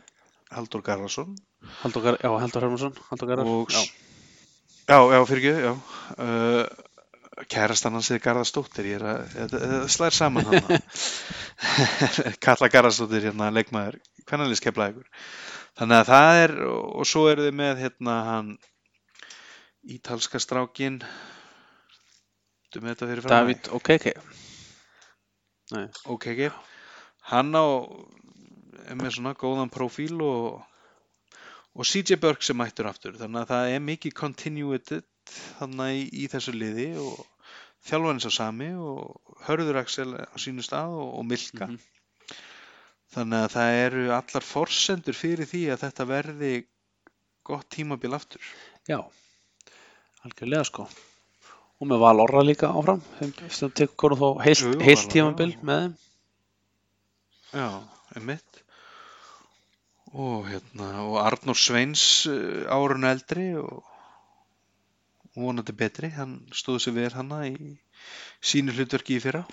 Haldur 0.51 0.83
Garðarsson 0.83 1.35
Haldur, 1.83 2.03
Gar 2.03 2.19
Haldur 2.23 2.63
Hermansson 2.63 2.95
Haldur 3.09 3.31
Garðar 3.31 3.51
og 3.51 3.71
já. 3.71 3.83
Já, 4.87 4.97
já, 5.13 5.19
fyrir 5.29 5.43
ekki, 5.43 5.65
já. 5.67 5.73
Uh, 6.17 7.45
kærastan 7.51 7.93
hans 7.93 8.09
er 8.15 8.21
Garðarsdóttir 8.23 8.87
ég 8.89 8.97
er 8.97 9.05
að, 9.11 9.19
þetta- 9.35 9.59
þetta 9.63 9.89
slær 9.93 10.15
saman 10.17 10.47
hann. 10.49 10.79
Kalla 12.45 12.69
Garðarsdóttir 12.73 13.27
hérna 13.29 13.51
leikmaður, 13.53 13.99
hvernig 14.25 14.57
skeflaði 14.57 14.95
ykkur 14.95 15.11
þannig 15.77 15.99
að 16.01 16.07
það 16.09 16.39
er 16.45 16.53
og 16.71 17.05
svo 17.05 17.27
eru 17.29 17.43
þið 17.45 17.55
með 17.59 17.81
hérna 17.83 18.15
hann 18.31 18.47
ítalska 19.93 20.41
strákin 20.41 20.97
þú 22.73 22.81
með 22.81 22.89
þetta 22.95 23.09
fyrir 23.11 23.25
fram 23.27 23.35
David 23.35 23.69
og 23.77 23.83
KK 23.85 24.15
ok, 26.15 26.25
ekki 26.33 26.49
hann 27.31 27.53
á 27.53 27.65
er 28.87 28.97
með 28.97 29.13
svona 29.19 29.35
góðan 29.37 29.69
profíl 29.73 30.17
og 30.25 30.63
og 31.77 31.85
CJ 31.85 32.17
Burke 32.21 32.45
sem 32.45 32.57
mættur 32.57 32.89
aftur 32.89 33.17
þannig 33.19 33.43
að 33.43 33.51
það 33.53 33.73
er 33.75 33.83
mikið 33.85 34.15
continuity 34.17 35.01
þannig 35.59 35.99
í, 35.99 36.05
í 36.23 36.29
þessu 36.31 36.53
liði 36.55 36.87
og 37.01 37.19
þjálfarinn 37.87 38.23
sá 38.23 38.31
sami 38.33 38.71
og 38.73 39.37
Hörður 39.45 39.81
Axel 39.83 40.09
á 40.17 40.35
sínu 40.41 40.65
stað 40.65 40.95
og, 40.97 41.13
og 41.19 41.27
Milka. 41.29 41.69
Mhm. 41.69 41.77
þannig 43.17 43.45
að 43.45 43.53
það 43.53 43.75
eru 43.81 44.01
allar 44.11 44.43
forsendur 44.43 45.15
fyrir 45.15 45.47
því 45.47 45.61
að 45.71 45.83
þetta 45.85 46.05
verði 46.09 46.49
gott 47.47 47.69
tímabil 47.71 48.11
aftur. 48.17 48.49
Já, 48.89 48.99
algjörlega 50.27 50.65
sko. 50.67 50.87
Og 51.77 51.87
með 51.87 52.01
Val 52.03 52.19
Orra 52.23 52.43
líka 52.43 52.69
áfram. 52.73 52.99
Sem 53.53 53.71
tekur 53.71 54.17
þó 54.19 54.27
heilt, 54.43 54.65
heilt 54.83 55.07
tímabil 55.13 55.53
með 55.61 55.83
þeim. 55.83 55.95
Já, 57.53 57.67
einmitt. 58.17 58.63
Og 60.13 60.47
hérna, 60.47 60.87
og 61.03 61.17
Arnór 61.25 61.57
Sveins 61.59 62.03
uh, 62.31 62.63
árun 62.71 63.07
eldri 63.09 63.49
og 63.59 63.83
og 65.37 65.43
vonandi 65.45 65.73
betri, 65.77 66.07
hann 66.15 66.31
stóð 66.49 66.79
sér 66.81 66.93
vel 66.95 67.11
hana 67.13 67.43
í 67.45 67.75
sínu 68.41 68.73
hlutverki 68.73 69.19
í 69.19 69.21
fyrra. 69.21 69.43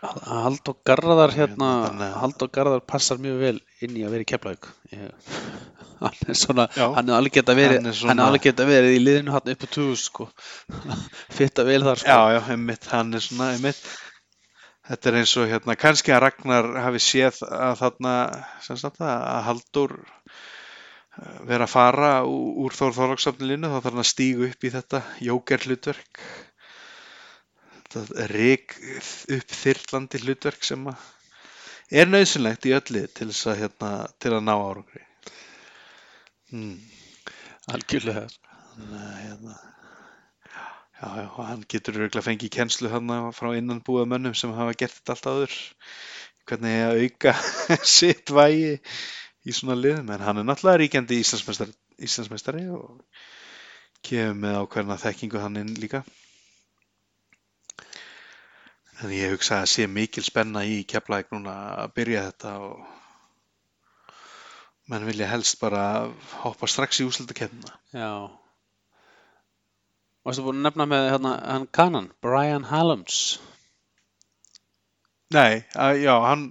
Halldór 0.00 0.78
Garðar 0.86 1.32
Já, 1.34 1.36
hérna, 1.42 1.68
þannig 1.88 2.06
að- 2.06 2.16
Halldór 2.22 2.50
Garðar 2.54 2.80
passar 2.88 3.18
mjög 3.20 3.36
vel 3.42 3.58
inn 3.84 3.98
í 4.00 4.04
að 4.06 4.14
vera 4.16 4.24
í 4.24 4.28
Keflavík. 4.30 4.68
Ég- 4.94 5.28
hann 6.00 6.16
er 6.32 6.38
svona 6.40 6.66
Já, 6.72 6.86
hann 6.96 7.08
er 7.12 7.18
alveg 7.18 7.36
alveg 8.30 8.42
geta 8.48 8.64
verið 8.70 8.96
í 8.96 9.02
liðinu 9.04 9.34
hann 9.36 9.52
upp 9.52 9.66
á 9.66 9.68
2000 9.76 10.00
sko. 10.06 10.28
Fitta 11.36 11.64
vel 11.68 11.82
þar 11.84 12.00
sko. 12.00 12.08
Já, 12.16 12.36
já, 12.38 12.40
einmitt, 12.56 12.88
hann 12.94 13.12
er 13.12 13.24
svona, 13.28 13.50
einmitt, 13.58 13.80
þetta 14.86 15.10
er 15.10 15.18
eins 15.20 15.32
og 15.40 15.48
hérna, 15.50 15.76
kannski 15.78 16.14
að 16.14 16.22
Ragnar 16.24 16.68
hafi 16.84 17.02
séð 17.02 17.40
að 17.46 17.78
þarna, 17.82 18.12
sem 18.64 18.78
sagt 18.80 19.00
það, 19.00 19.14
að 19.30 19.42
Halldór 19.48 19.94
uh, 19.96 21.40
vera 21.50 21.66
að 21.66 21.72
fara 21.74 22.12
úr 22.26 22.76
Þór 22.76 22.96
Þorlagsafnilinu, 23.00 23.70
þá 23.72 23.78
þarf 23.78 23.90
hann 23.90 24.04
að 24.04 24.10
stígu 24.12 24.48
upp 24.50 24.66
í 24.66 24.72
þetta 24.76 25.02
jóker 25.26 25.66
hlutverk, 25.66 26.22
þetta 27.94 28.30
rík 28.34 28.78
upp 29.38 29.58
þyrlandi 29.62 30.22
hlutverk 30.24 30.66
sem 30.66 30.88
er 31.90 32.10
nöðsynlegt 32.10 32.66
í 32.66 32.74
öllu 32.76 33.06
til 33.14 33.30
að, 33.30 33.62
hérna, 33.62 33.92
til 34.22 34.34
að 34.34 34.44
ná 34.46 34.54
árangri. 34.56 35.06
Hmm. 36.50 36.76
algjörlega 37.74 38.28
Þannig 38.76 39.00
að, 39.00 39.14
hérna, 39.22 39.54
já, 41.06 41.22
já, 41.22 41.44
hann 41.48 41.62
getur 41.70 41.98
örgulega 42.00 42.24
fengið 42.26 42.52
kennslu 42.56 42.90
hann 42.90 43.12
frá 43.36 43.52
innanbúða 43.54 44.06
mönnum 44.10 44.34
sem 44.34 44.54
hafa 44.56 44.74
gert 44.80 44.96
þetta 44.98 45.14
allt 45.14 45.28
áður. 45.30 45.56
Hvernig 46.46 46.76
að 46.86 47.00
auka 47.04 47.34
sitt 47.96 48.30
vægi 48.34 48.72
í 49.46 49.54
svona 49.54 49.78
liðum? 49.78 50.10
En 50.14 50.24
hann 50.26 50.42
er 50.42 50.46
náttúrulega 50.46 50.82
ríkjandi 50.82 51.20
Íslandsmeistari, 51.22 51.74
Íslandsmeistari 52.08 52.66
og 52.74 53.02
kemur 54.06 54.38
með 54.42 54.60
ákveðna 54.62 54.98
þekkingu 55.02 55.42
hann 55.42 55.60
inn 55.62 55.74
líka. 55.82 56.02
En 59.02 59.12
ég 59.12 59.34
hugsa 59.34 59.60
að 59.60 59.70
sé 59.74 59.86
mikil 59.90 60.24
spenna 60.24 60.64
í 60.64 60.80
keflæk 60.88 61.30
núna 61.34 61.56
að 61.84 61.92
byrja 61.98 62.26
þetta 62.30 62.54
og 62.64 62.86
menn 64.90 65.06
vilja 65.06 65.28
helst 65.28 65.58
bara 65.60 65.84
hoppa 66.42 66.68
strax 66.70 67.02
í 67.02 67.06
úslutakefnina 67.08 67.74
já 67.92 68.10
Varstu 70.26 70.42
búin 70.46 70.58
að 70.60 70.66
nefna 70.66 70.86
með 70.90 71.04
hérna, 71.12 71.34
hann 71.46 71.66
kanan, 71.78 72.08
Brian 72.24 72.66
Hallams 72.70 73.18
Nei, 75.34 75.64
að, 75.74 76.00
já, 76.04 76.14
hann, 76.22 76.48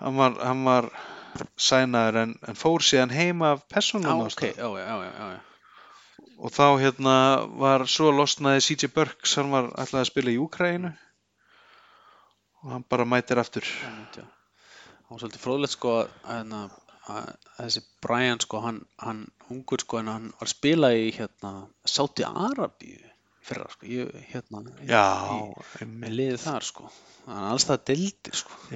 hann 0.00 0.16
var, 0.20 0.38
hann 0.44 0.62
var 0.68 0.88
sænaður 1.56 2.18
en, 2.22 2.34
en 2.48 2.58
fór 2.58 2.84
síðan 2.84 3.12
heima 3.14 3.54
af 3.54 3.62
Já, 3.64 3.68
persónulegum 3.74 4.26
ok, 4.26 4.30
ástæðum. 4.30 4.76
já, 4.78 4.94
já, 5.04 5.28
já, 5.34 5.40
og 6.44 6.52
þá 6.52 6.66
hérna 6.82 7.16
var 7.60 7.84
svo 7.90 8.10
losnaði 8.12 8.62
CJ 8.66 8.90
Burks, 8.94 9.36
hann 9.40 9.52
var 9.54 9.70
alltaf 9.72 10.00
að 10.02 10.08
spila 10.10 10.32
í 10.34 10.38
Úkræinu 10.42 10.92
og 12.64 12.72
hann 12.74 12.86
bara 12.90 13.06
mætir 13.08 13.40
aftur. 13.40 13.66
Það 14.14 14.24
var 15.10 15.20
svolítið 15.22 15.42
fróðlegt 15.44 15.76
sko 15.76 15.94
að, 16.00 16.54
að 16.58 16.76
þessi 17.04 17.82
Brian 18.04 18.40
sko 18.40 18.60
hann, 18.64 18.84
hann 19.02 19.24
ungur 19.52 19.82
sko 19.84 20.00
en 20.00 20.12
hann 20.12 20.30
var 20.38 20.48
að 20.48 20.54
spila 20.54 20.92
í 20.96 21.10
hérna 21.16 21.56
Sáti 21.84 22.24
Arabíu 22.28 23.02
fyrra 23.44 23.66
sko 23.72 23.88
ég, 23.90 24.14
hérna 24.30 24.62
Já, 24.88 25.04
í, 25.36 25.88
með 25.88 26.16
liðið 26.20 26.46
þar 26.46 26.68
sko 26.70 26.88
hann 27.26 27.40
er 27.40 27.52
alls 27.54 27.66
það 27.68 27.84
dildi 27.90 28.34
sko. 28.36 28.58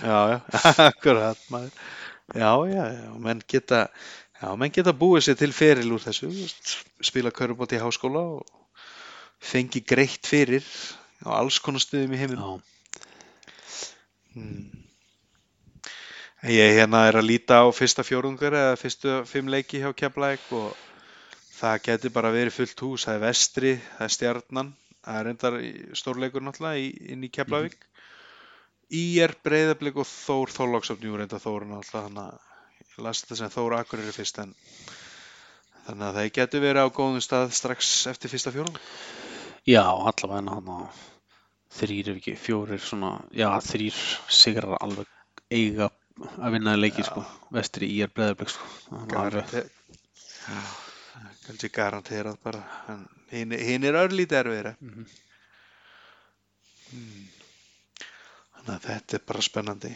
Já, 0.00 0.18
já, 0.32 0.38
akkurat 0.88 1.40
maður. 1.52 1.74
Já, 2.30 2.50
já, 2.70 2.84
já, 2.94 3.10
menn 3.20 3.42
geta, 3.48 3.80
já, 4.40 4.48
menn 4.56 4.72
geta 4.74 4.94
búið 4.96 5.26
sér 5.26 5.38
til 5.40 5.50
feril 5.54 5.92
úr 5.96 6.02
þessu, 6.04 6.30
spila 7.04 7.32
körubóti 7.34 7.76
í 7.76 7.82
háskóla 7.82 8.22
og 8.38 8.76
fengi 9.42 9.82
greitt 9.84 10.28
fyrir 10.30 10.64
á 11.26 11.36
alls 11.40 11.58
konar 11.62 11.82
stuðum 11.82 12.14
í 12.16 12.20
heiminum. 12.22 12.60
já. 12.60 12.68
Hmm. 14.30 14.89
Ég 16.48 16.72
hérna 16.78 17.02
er 17.04 17.18
að 17.20 17.26
líta 17.28 17.58
á 17.60 17.68
fyrsta 17.68 18.00
fjórðungur 18.06 18.54
eða 18.56 18.76
fyrstu 18.80 19.18
fimm 19.28 19.50
leiki 19.52 19.82
hjá 19.82 19.90
Keflæk 19.92 20.46
og 20.56 20.70
það 21.58 21.82
getur 21.84 22.12
bara 22.14 22.30
verið 22.32 22.54
fullt 22.56 22.80
hús. 22.80 23.04
Það 23.04 23.16
er 23.18 23.24
vestri, 23.26 23.72
það 23.98 24.06
er 24.06 24.14
stjarnan, 24.14 24.70
það 25.04 25.18
er 25.18 25.28
reyndar 25.28 25.58
í- 25.60 25.74
stórleikur 26.00 26.46
náttúrulega 26.46 26.80
í, 26.80 26.88
inn 27.12 27.26
í 27.28 27.30
Keflavík. 27.34 27.76
IR, 28.88 29.34
Breiðablík 29.44 30.00
og 30.00 30.08
Þór 30.08 30.54
Þorláksöfn, 30.56 31.04
jú 31.10 31.20
reynda 31.20 31.42
Þór 31.44 31.68
náttúrulega 31.68 32.08
þannig 32.08 32.24
að 32.24 32.88
ég 32.88 33.04
las 33.04 33.20
þetta 33.22 33.40
sem 33.42 33.52
Þór 33.58 33.76
Akureyri 33.82 34.16
fyrst 34.16 34.40
en 34.42 34.56
þannig 35.84 36.08
að 36.08 36.18
það 36.22 36.32
getur 36.40 36.64
verið 36.64 36.88
á 36.88 36.96
góðum 36.96 37.20
stað 37.28 37.52
strax 37.60 37.92
eftir 38.10 38.32
fyrsta 38.32 38.54
fjórðung. 38.56 38.80
Já, 39.68 39.84
allavega 39.84 40.56
hann 40.56 40.72
að 40.80 41.06
þrýr 41.76 42.14
ef 42.14 42.18
ekki 42.24 42.38
fjórir 42.48 42.80
svona, 42.80 43.18
já 43.36 43.50
þrýr 43.68 44.00
sigrar 44.32 44.80
alveg 44.80 45.06
eiga 45.52 45.92
að 46.20 46.54
vinna 46.56 46.76
leiki 46.76 47.04
sko, 47.06 47.22
vestri 47.54 47.88
í 47.94 48.00
er 48.04 48.12
breðarblik 48.12 48.52
sko. 48.52 48.68
Garanter, 49.10 49.68
kannski 51.46 51.70
garanterað 51.72 52.38
bara. 52.44 52.62
Hinn, 53.30 53.54
hinn 53.54 53.86
er 53.86 53.98
örlítið 54.00 54.40
erfiðri 54.42 54.72
Mhm. 54.80 55.04
Hmm. 56.90 57.28
þannig 58.56 58.72
að 58.74 58.86
þetta 58.88 59.14
er 59.14 59.22
bara 59.26 59.42
spennandi. 59.46 59.92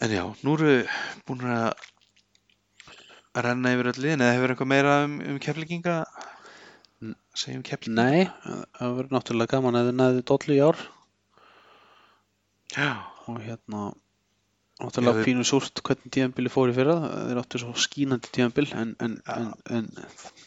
En 0.00 0.10
já, 0.10 0.22
nú 0.44 0.54
eru 0.56 0.86
búin 1.28 1.44
að 1.44 1.74
renna 3.36 3.72
yfir 3.76 3.90
öll 3.92 4.00
liðin. 4.00 4.24
Eða 4.24 4.34
hefur 4.36 4.54
eitthvað 4.54 4.72
meira 4.72 5.04
um, 5.04 5.20
um 5.20 5.38
keflinginga 5.38 6.04
segjum 7.36 7.62
keflinginga 7.62 8.00
Nei, 8.00 8.24
það 8.78 8.96
verður 8.96 9.12
náttúrulega 9.12 9.52
gaman 9.52 9.76
að 9.76 9.90
þið 9.90 9.98
næðu 10.00 10.22
dollu 10.32 10.56
í 10.56 10.62
ár 10.64 10.78
já, 12.76 12.92
og 13.26 13.40
hérna 13.42 13.86
náttúrulega 14.76 15.24
pínu 15.24 15.44
súrt 15.48 15.80
hvernig 15.80 16.12
tíðanbili 16.12 16.52
fór 16.52 16.70
í 16.70 16.74
fyrra. 16.76 16.96
Þeir 17.30 17.40
áttu 17.40 17.60
svo 17.62 17.72
skínandi 17.80 18.32
tíðanbil 18.34 18.66
en, 18.76 18.90
en, 19.00 19.14
Já. 19.24 19.36
en, 19.72 19.86
en 19.86 19.86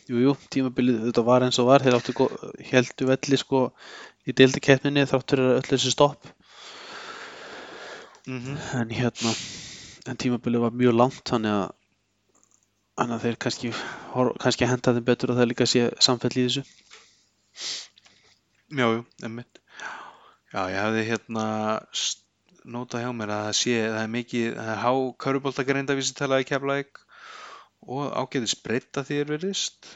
jú, 0.09 0.19
jú, 0.27 0.35
tíðanbilið 0.53 0.99
þetta 1.07 1.23
var 1.25 1.45
eins 1.47 1.57
og 1.61 1.69
var. 1.71 1.85
Þeir 1.85 1.97
áttu 1.97 2.27
héldu 2.69 3.07
velli 3.09 3.39
sko 3.41 3.63
í 4.29 4.35
deildakeppninni 4.37 5.07
þráttur 5.09 5.41
öll 5.55 5.65
þessi 5.65 5.93
stopp. 5.95 6.29
Mm 8.29 8.57
en 8.77 8.89
hérna 8.93 9.33
en 10.05 10.17
tímabilið 10.17 10.61
var 10.61 10.75
mjög 10.77 10.93
langt 10.93 11.25
þannig 11.25 11.55
að 11.55 11.75
að 12.99 13.21
þeir 13.23 13.37
kannski, 13.39 13.69
kannski 14.43 14.67
henda 14.67 14.93
þeim 14.93 15.05
betur 15.07 15.31
að 15.31 15.39
það 15.39 15.47
líka 15.49 15.65
sé 15.71 15.85
samfell 16.03 16.33
í 16.35 16.43
þessu. 16.45 16.63
Já, 18.75 18.85
jú, 18.91 19.05
emmitt 19.23 19.61
já, 20.53 20.61
ég 20.73 20.79
hefði 20.79 21.05
hérna 21.09 21.45
notað 22.69 23.05
hjá 23.05 23.11
mér 23.15 23.33
að 23.33 23.45
það 23.47 23.57
sé 23.61 23.77
það 23.85 24.01
er 24.01 24.11
mikið, 24.17 24.49
það 24.57 24.73
er 24.73 24.83
há 24.83 24.91
köruboltagreinda 25.25 25.97
vísitala 25.97 26.41
í 26.43 26.47
keflæk 26.49 27.01
og 27.89 28.13
ágæðis 28.13 28.55
breyta 28.63 29.05
því 29.07 29.19
er 29.23 29.33
verðist 29.33 29.91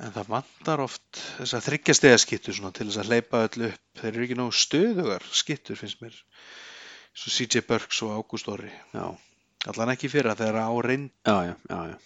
en 0.00 0.14
það 0.14 0.30
vantar 0.32 0.82
oft 0.82 1.20
þess 1.38 1.56
að 1.56 1.66
þryggja 1.68 1.96
stegaskittur 1.98 2.58
til 2.58 2.86
þess 2.88 3.00
að 3.02 3.10
hleypa 3.10 3.42
öll 3.46 3.66
upp. 3.68 3.82
Þeir 4.00 4.12
eru 4.12 4.24
ekki 4.26 4.38
nógu 4.38 4.56
stöðugar 4.56 5.26
skittur 5.42 5.78
finnst 5.78 6.00
mér 6.02 6.16
svo 7.12 7.34
CJ 7.36 7.66
Burks 7.68 8.00
og 8.06 8.14
Ágúst 8.16 8.48
Orri. 8.48 8.72
Já, 8.94 9.04
allan 9.68 9.92
ekki 9.94 10.10
fyrra 10.12 10.34
þegar 10.38 10.64
á 10.64 10.70
reynd 10.86 11.12
já, 11.28 11.36
já, 11.50 11.54
já, 11.68 11.80
já. 11.92 11.96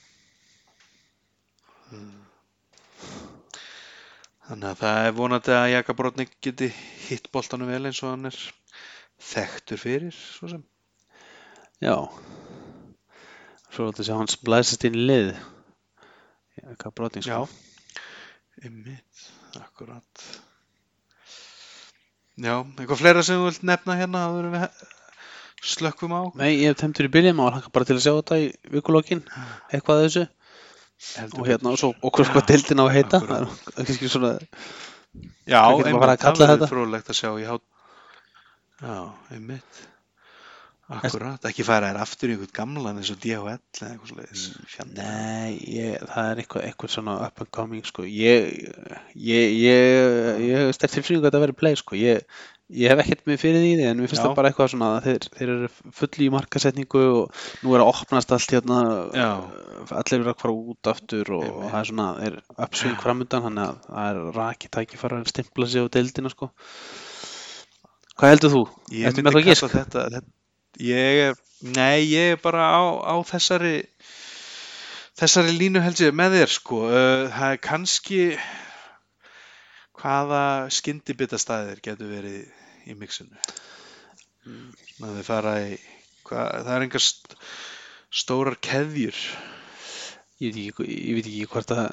Þannig 4.46 4.70
að 4.70 4.80
það 4.82 5.02
er 5.08 5.16
vonandi 5.18 5.54
að 5.56 5.68
Jaka 5.74 5.96
Brotnik 5.98 6.32
geti 6.44 6.70
hitt 7.08 7.30
boltanum 7.34 7.70
vel 7.70 7.84
eins 7.88 8.02
og 8.04 8.14
hann 8.14 8.30
er 8.30 8.40
þekktur 9.32 9.80
fyrir 9.80 10.16
svo 10.16 10.50
sem 10.52 10.64
já. 11.82 11.96
svo 13.70 13.90
að 13.90 14.00
þessi 14.00 14.18
hans 14.18 14.40
blæsast 14.42 14.88
inn 14.88 14.98
í 14.98 15.06
lið 15.10 15.32
hvað 16.56 16.94
brotning 16.96 17.26
Já, 17.26 17.42
sko 17.44 17.66
einmitt, 18.64 19.24
akkurat. 19.60 20.26
Já, 22.36 22.60
eitthvað 22.76 23.00
fleira 23.00 23.24
sem 23.24 23.40
þú 23.40 23.48
vilt 23.48 23.66
nefna 23.68 23.96
hérna 23.98 24.22
en 24.28 24.54
við 24.54 24.64
slökkvum 25.66 26.14
á? 26.16 26.22
Nei, 26.40 26.50
ég 26.60 26.72
hef 26.72 26.80
temtur 26.80 27.08
í 27.08 27.12
byrjun, 27.12 27.36
maður 27.36 27.58
hlakka 27.58 27.72
bara 27.74 27.88
til 27.88 27.96
að 27.96 28.02
sjá 28.04 28.12
þetta 28.12 28.40
í 28.40 28.48
vikulokkin, 28.74 29.22
eitthvað 29.72 30.02
af 30.02 30.06
þessu 30.06 30.24
Heldur 31.16 31.42
og 31.42 31.48
hérna, 31.50 31.72
og 31.72 31.80
svo 31.80 31.92
okkur 32.08 32.30
hvað 32.32 32.46
deildin 32.52 32.80
á 32.80 32.84
að 32.86 32.94
heita 32.96 33.20
það 33.22 33.34
er 33.36 33.48
er 33.48 33.88
kannski 33.90 34.08
svona, 34.12 34.30
Já, 35.46 35.60
einmitt, 35.62 36.00
kalla 36.00 36.16
það 36.20 36.40
verður 36.40 36.54
þetta? 36.54 36.70
fróðlegt 36.72 37.12
að 37.12 37.18
sjá. 37.20 37.30
Já, 38.80 38.96
einmitt. 39.32 39.84
Akkurat, 40.86 41.42
ekki 41.48 41.64
færa 41.66 41.88
þér 41.90 41.96
aftur 41.98 42.30
í 42.30 42.34
einhvern 42.36 42.52
gamlan 42.54 42.98
eins 43.00 43.08
og 43.10 43.16
DHL 43.18 43.48
eða 43.48 43.86
eitthvað 43.88 44.10
sliðis. 44.12 44.42
nei, 44.94 45.56
ég, 45.74 45.96
það 46.12 46.28
er 46.30 46.42
eitthvað, 46.42 46.66
eitthvað 46.68 46.92
svona 46.94 47.16
up 47.26 47.42
and 47.42 47.50
coming, 47.58 47.82
sko 47.88 48.04
ég, 48.06 48.52
ég, 49.18 49.56
ég, 49.64 50.44
ég 50.46 50.60
hef 50.60 50.76
sterkt 50.76 50.94
tilfinningu 50.94 51.24
að 51.24 51.32
þetta 51.32 51.42
verið 51.42 51.58
play, 51.58 51.80
sko 51.80 51.98
ég, 51.98 52.38
ég 52.74 52.90
hef 52.90 53.02
ekkert 53.04 53.26
með 53.28 53.40
fyrir 53.42 53.62
því 53.62 53.86
en 53.86 54.00
mér 54.00 54.10
finnst 54.10 54.22
Já. 54.22 54.26
það 54.26 54.36
bara 54.38 54.50
eitthvað 54.50 54.70
svona 54.72 54.90
að 54.96 55.04
þeir, 55.06 55.26
þeir 55.36 55.50
eru 55.54 55.70
fulli 56.00 56.26
í 56.26 56.32
markasetningu 56.34 57.02
og 57.12 57.42
nú 57.62 57.74
er 57.76 57.84
að 57.84 57.90
opnast 57.92 58.34
allt 58.34 58.54
hérna 58.56 58.80
Já. 59.14 59.30
allir 60.00 60.18
eru 60.18 60.32
að 60.32 60.40
fara 60.42 60.56
út 60.56 60.90
aftur 60.90 61.34
og 61.38 61.44
Einmitt. 61.46 61.70
það 61.70 61.80
er 61.80 61.90
svona, 61.92 62.08
er 62.26 62.38
uppsving 62.56 63.02
framundan 63.04 63.46
þannig 63.46 63.68
að 63.68 63.90
það 63.90 64.08
er 64.10 64.22
raki 64.40 64.72
tækifæra 64.78 65.20
að 65.22 65.30
stimpla 65.30 65.70
sig 65.70 65.86
á 65.86 65.94
deildina 65.94 66.32
sko 66.34 66.50
Hvað 68.16 68.32
heldur 68.32 68.52
þú? 68.54 68.60
Ég 68.96 69.10
Ertu 69.10 69.22
myndi 69.22 69.42
kalla 69.44 69.68
þetta, 69.68 70.02
þetta, 70.08 70.20
ég 70.80 71.18
er, 71.26 71.34
nei, 71.76 72.06
ég 72.08 72.36
er 72.36 72.38
bara 72.40 72.68
á, 72.72 72.84
á 73.12 73.14
þessari, 73.28 73.74
þessari 75.20 75.52
línu 75.58 75.82
held 75.84 76.00
ég 76.00 76.16
með 76.16 76.38
þér, 76.38 76.54
sko. 76.54 76.78
Uh, 76.88 77.26
það 77.34 77.52
er 77.52 77.60
kannski, 77.66 78.20
hvaða 80.00 80.42
skyndibitastæðir 80.76 81.78
getur 81.84 82.10
verið 82.10 82.40
í 82.86 82.96
mixinu? 82.98 83.36
Svona 84.96 85.16
þau 85.18 85.26
fara 85.26 85.52
í, 85.64 85.66
hvað, 86.28 86.46
það 86.66 86.74
er 86.76 86.86
engar 86.86 87.04
st 87.04 87.36
stórar 88.16 88.56
keðjur. 88.62 89.16
Ég 90.40 90.54
veit 90.54 90.70
ekki, 90.70 90.86
ég 90.86 91.18
veit 91.18 91.26
ekki 91.26 91.48
hvort 91.52 91.72
að 91.74 91.86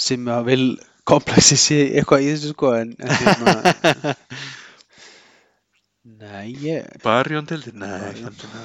sem 0.00 0.28
að 0.32 0.46
vil 0.50 0.64
komplexi 1.08 1.56
sé 1.58 1.78
eitthvað 1.88 2.24
í 2.24 2.32
þessu 2.32 2.50
sko 2.54 2.68
en, 2.76 2.90
en 3.00 3.10
hérna 3.18 3.52
Nei, 6.20 6.46
ég 6.62 6.78
Barjón 7.04 7.48
deildin? 7.48 7.82
Nei, 7.82 8.12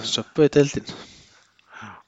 Subway 0.08 0.48
deildin 0.52 0.88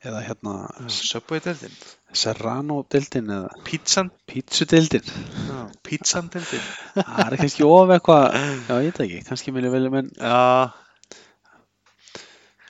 eða 0.07 0.23
hérna 0.25 0.55
Subway 0.93 1.41
deildin? 1.43 1.75
Serrano 2.15 2.79
deildin 2.91 3.31
eða? 3.35 3.51
Pizzan? 3.67 4.11
Pizza 4.29 4.67
deildin 4.69 5.05
Já, 5.05 5.61
Pizzan 5.85 6.31
deildin? 6.34 6.65
það 6.97 7.23
er 7.25 7.38
kannski 7.43 7.67
of 7.67 7.95
eitthvað 7.95 8.38
já 8.38 8.73
ég 8.73 8.89
veit 8.89 9.01
ekki, 9.07 9.23
kannski 9.29 9.55
vilja 9.55 9.73
velja 9.73 9.93
menn 9.93 10.13
Já, 10.15 10.71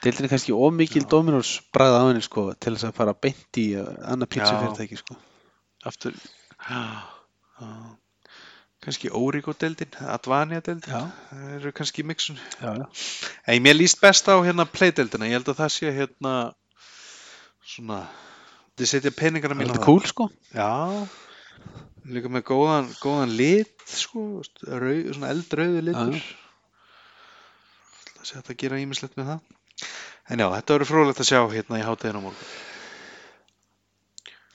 deildin 0.03 0.29
er 0.29 0.33
kannski 0.33 0.57
of 0.57 0.75
mikil 0.79 1.05
Dominos 1.11 1.53
bragða 1.75 2.01
á 2.01 2.07
henni 2.09 2.25
sko 2.25 2.49
til 2.55 2.75
þess 2.75 2.89
að 2.89 2.97
fara 3.01 3.15
beint 3.27 3.61
í 3.61 3.69
uh, 3.77 3.93
annað 4.13 4.33
pizza 4.35 4.51
Já. 4.53 4.59
fyrirtæki 4.63 4.99
sko. 5.03 5.21
Aftur 5.87 6.17
kannski 8.87 9.09
Órigó-deildin, 9.11 9.95
Advania-deildin. 9.99 10.93
Já, 10.93 11.09
það 11.29 11.55
eru 11.57 11.71
kannski 11.75 12.05
mixun. 12.07 12.37
Já, 12.61 12.69
já. 12.77 12.85
en 13.51 13.63
mér 13.65 13.75
líst 13.75 13.99
best 13.99 14.29
á 14.31 14.39
hérna 14.39 14.63
play-deildina. 14.69 15.27
Ég 15.27 15.39
held 15.39 15.51
að 15.51 15.59
það 15.59 15.73
sé 15.75 15.91
hérna 15.91 16.33
svona 17.67 18.01
þið 18.77 18.91
setja 18.91 19.13
peningana 19.15 19.53
það 19.53 19.57
er 19.57 19.61
mína 19.61 19.75
þetta 19.75 19.87
cool 19.87 20.11
sko. 20.11 20.27
Já, 20.53 20.71
líka 22.07 22.31
með 22.31 22.45
góðan, 22.51 22.89
góðan 23.01 23.35
lit 23.39 23.87
sko, 23.91 24.25
rauð, 24.67 25.13
svona 25.17 25.31
eldrauðu 25.35 25.85
litur. 25.89 26.19
Það 28.17 28.29
sé 28.31 28.41
að 28.41 28.53
gera 28.63 28.81
ímislegt 28.83 29.17
með 29.19 29.33
það. 29.33 29.87
En 30.27 30.43
já, 30.43 30.47
þetta 30.51 30.75
verður 30.75 30.91
fróðlegt 30.91 31.23
að 31.23 31.29
sjá 31.29 31.41
hérna 31.53 31.79
í 31.79 31.87
hátæðin 31.87 32.19
á 32.19 32.25
morgun. 32.27 32.53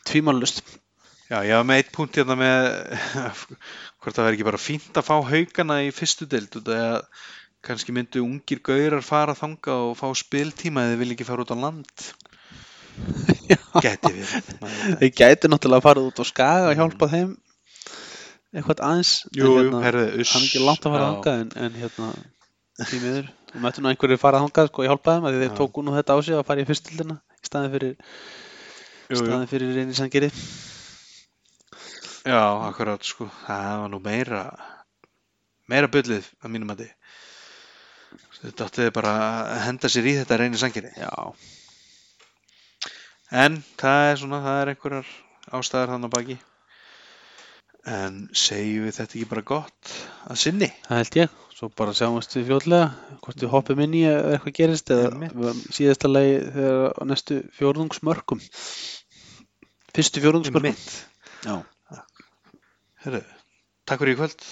Tvímálust 0.08 0.64
Já, 1.32 1.38
ég 1.48 1.56
var 1.56 1.64
með 1.64 1.78
eitt 1.80 1.92
punkt 1.94 2.16
hérna 2.18 2.34
með 2.36 2.66
hvort 4.02 4.16
það 4.16 4.26
verður 4.26 4.34
ekki 4.36 4.46
bara 4.50 4.58
fínt 4.60 4.98
að 5.00 5.06
fá 5.06 5.14
haugana 5.30 5.78
í 5.80 5.86
fyrstu 5.96 6.26
deild 6.28 6.58
út 6.58 6.68
af 6.68 6.82
að 6.82 7.22
kannski 7.64 7.94
myndu 7.96 8.20
ungir 8.20 8.60
gaurar 8.66 9.04
fara 9.06 9.36
þanga 9.38 9.78
og 9.86 9.94
fá 9.96 10.10
spiltíma 10.18 10.84
eða 10.90 10.98
vil 11.00 11.14
ekki 11.14 11.24
fara 11.24 11.46
út 11.46 11.54
á 11.54 11.56
land 11.56 12.04
Gæti 13.82 14.12
það. 14.12 14.74
þeir 15.00 15.12
gæti 15.16 15.50
náttúrulega 15.50 15.84
farið 15.86 16.08
út 16.10 16.20
á 16.20 16.24
skaga 16.28 16.70
og 16.70 16.78
hjálpa 16.78 17.08
þeim 17.12 17.30
eitthvað 18.52 18.82
aðeins 18.88 19.12
Jú, 19.32 19.52
en, 19.58 19.70
jú, 19.72 19.80
herðu, 19.86 20.04
uss 20.22 20.34
hann 20.36 20.44
er 20.44 20.48
ekki 20.50 20.62
langt 20.66 20.86
að 20.86 20.94
fara 20.94 21.04
já. 21.04 21.12
þangað 21.12 21.40
en, 21.40 21.52
en 21.64 21.78
hérna 21.80 22.10
því 22.82 23.00
miður, 23.04 23.30
þú 23.52 23.62
mættu 23.64 23.82
nú 23.84 23.90
einhverju 23.92 24.20
fara 24.20 24.42
þangað 24.42 24.68
sko, 24.70 24.84
ég 24.84 24.92
hjálpa 24.92 25.16
þeim 25.16 25.28
að 25.28 25.36
því 25.36 25.42
þeir 25.46 25.56
tóku 25.60 25.84
nú 25.86 25.96
þetta 25.96 26.16
á 26.16 26.18
sig 26.26 26.36
að 26.36 26.46
fara 26.50 26.62
í 26.64 26.68
fyrstildina 26.68 27.16
í 27.16 27.48
staðin 27.48 27.74
fyrir, 27.76 27.94
Jú, 29.12 29.22
staðin 29.22 29.48
fyrir 29.50 29.74
reynir 29.76 29.98
sangeri. 29.98 30.30
Já, 32.22 32.42
akkurát 32.68 33.08
sko 33.08 33.26
það 33.46 33.72
var 33.82 33.92
nú 33.92 34.02
meira 34.04 34.42
meira 35.72 35.88
bullið 35.90 36.28
að 36.42 36.52
mínum 36.54 36.70
að 36.74 36.84
þetta 38.42 38.68
áttiði 38.68 38.92
bara 38.94 39.16
að 39.54 39.60
henda 39.68 39.90
sér 39.92 40.08
í 40.10 40.14
þetta 40.20 40.38
reynir 40.40 40.60
sanginni 40.60 40.92
Já, 40.98 41.10
en 43.32 43.60
það 43.80 44.08
er 44.10 44.18
svona, 44.20 44.40
það 44.44 44.62
er 44.62 44.72
einhverjar 44.72 45.12
ástæðar 45.58 45.94
þannig 45.94 46.10
að 46.10 46.16
baki 46.16 46.38
en 47.92 48.18
segjum 48.36 48.86
við 48.86 48.96
þetta 48.98 49.16
ekki 49.16 49.28
bara 49.30 49.44
gott 49.46 49.92
að 50.30 50.38
sinni 50.44 50.68
það 50.86 51.00
held 51.00 51.18
ég. 51.18 51.38
Svo 51.52 51.68
bara 51.78 51.94
sjáumst 51.94 52.36
við 52.36 52.48
fljótlega 52.48 53.18
hvort 53.22 53.42
við 53.42 53.52
hoppum 53.52 53.82
inn 53.84 53.96
í 53.98 54.02
ef 54.08 54.28
eitthvað 54.36 54.56
gerist 54.58 54.92
eða 54.94 55.52
síðasta 55.74 56.10
lagi 56.10 56.36
þegar 56.54 56.96
á 56.98 57.02
næstu 57.10 57.38
fjórðungsmörkum. 57.58 58.42
Fyrstu 59.92 60.22
fjórðungsmörkum. 60.24 61.62
Herru, 63.02 63.22
takk 63.86 64.02
fyrir 64.02 64.14
í 64.14 64.20
kvöld 64.20 64.46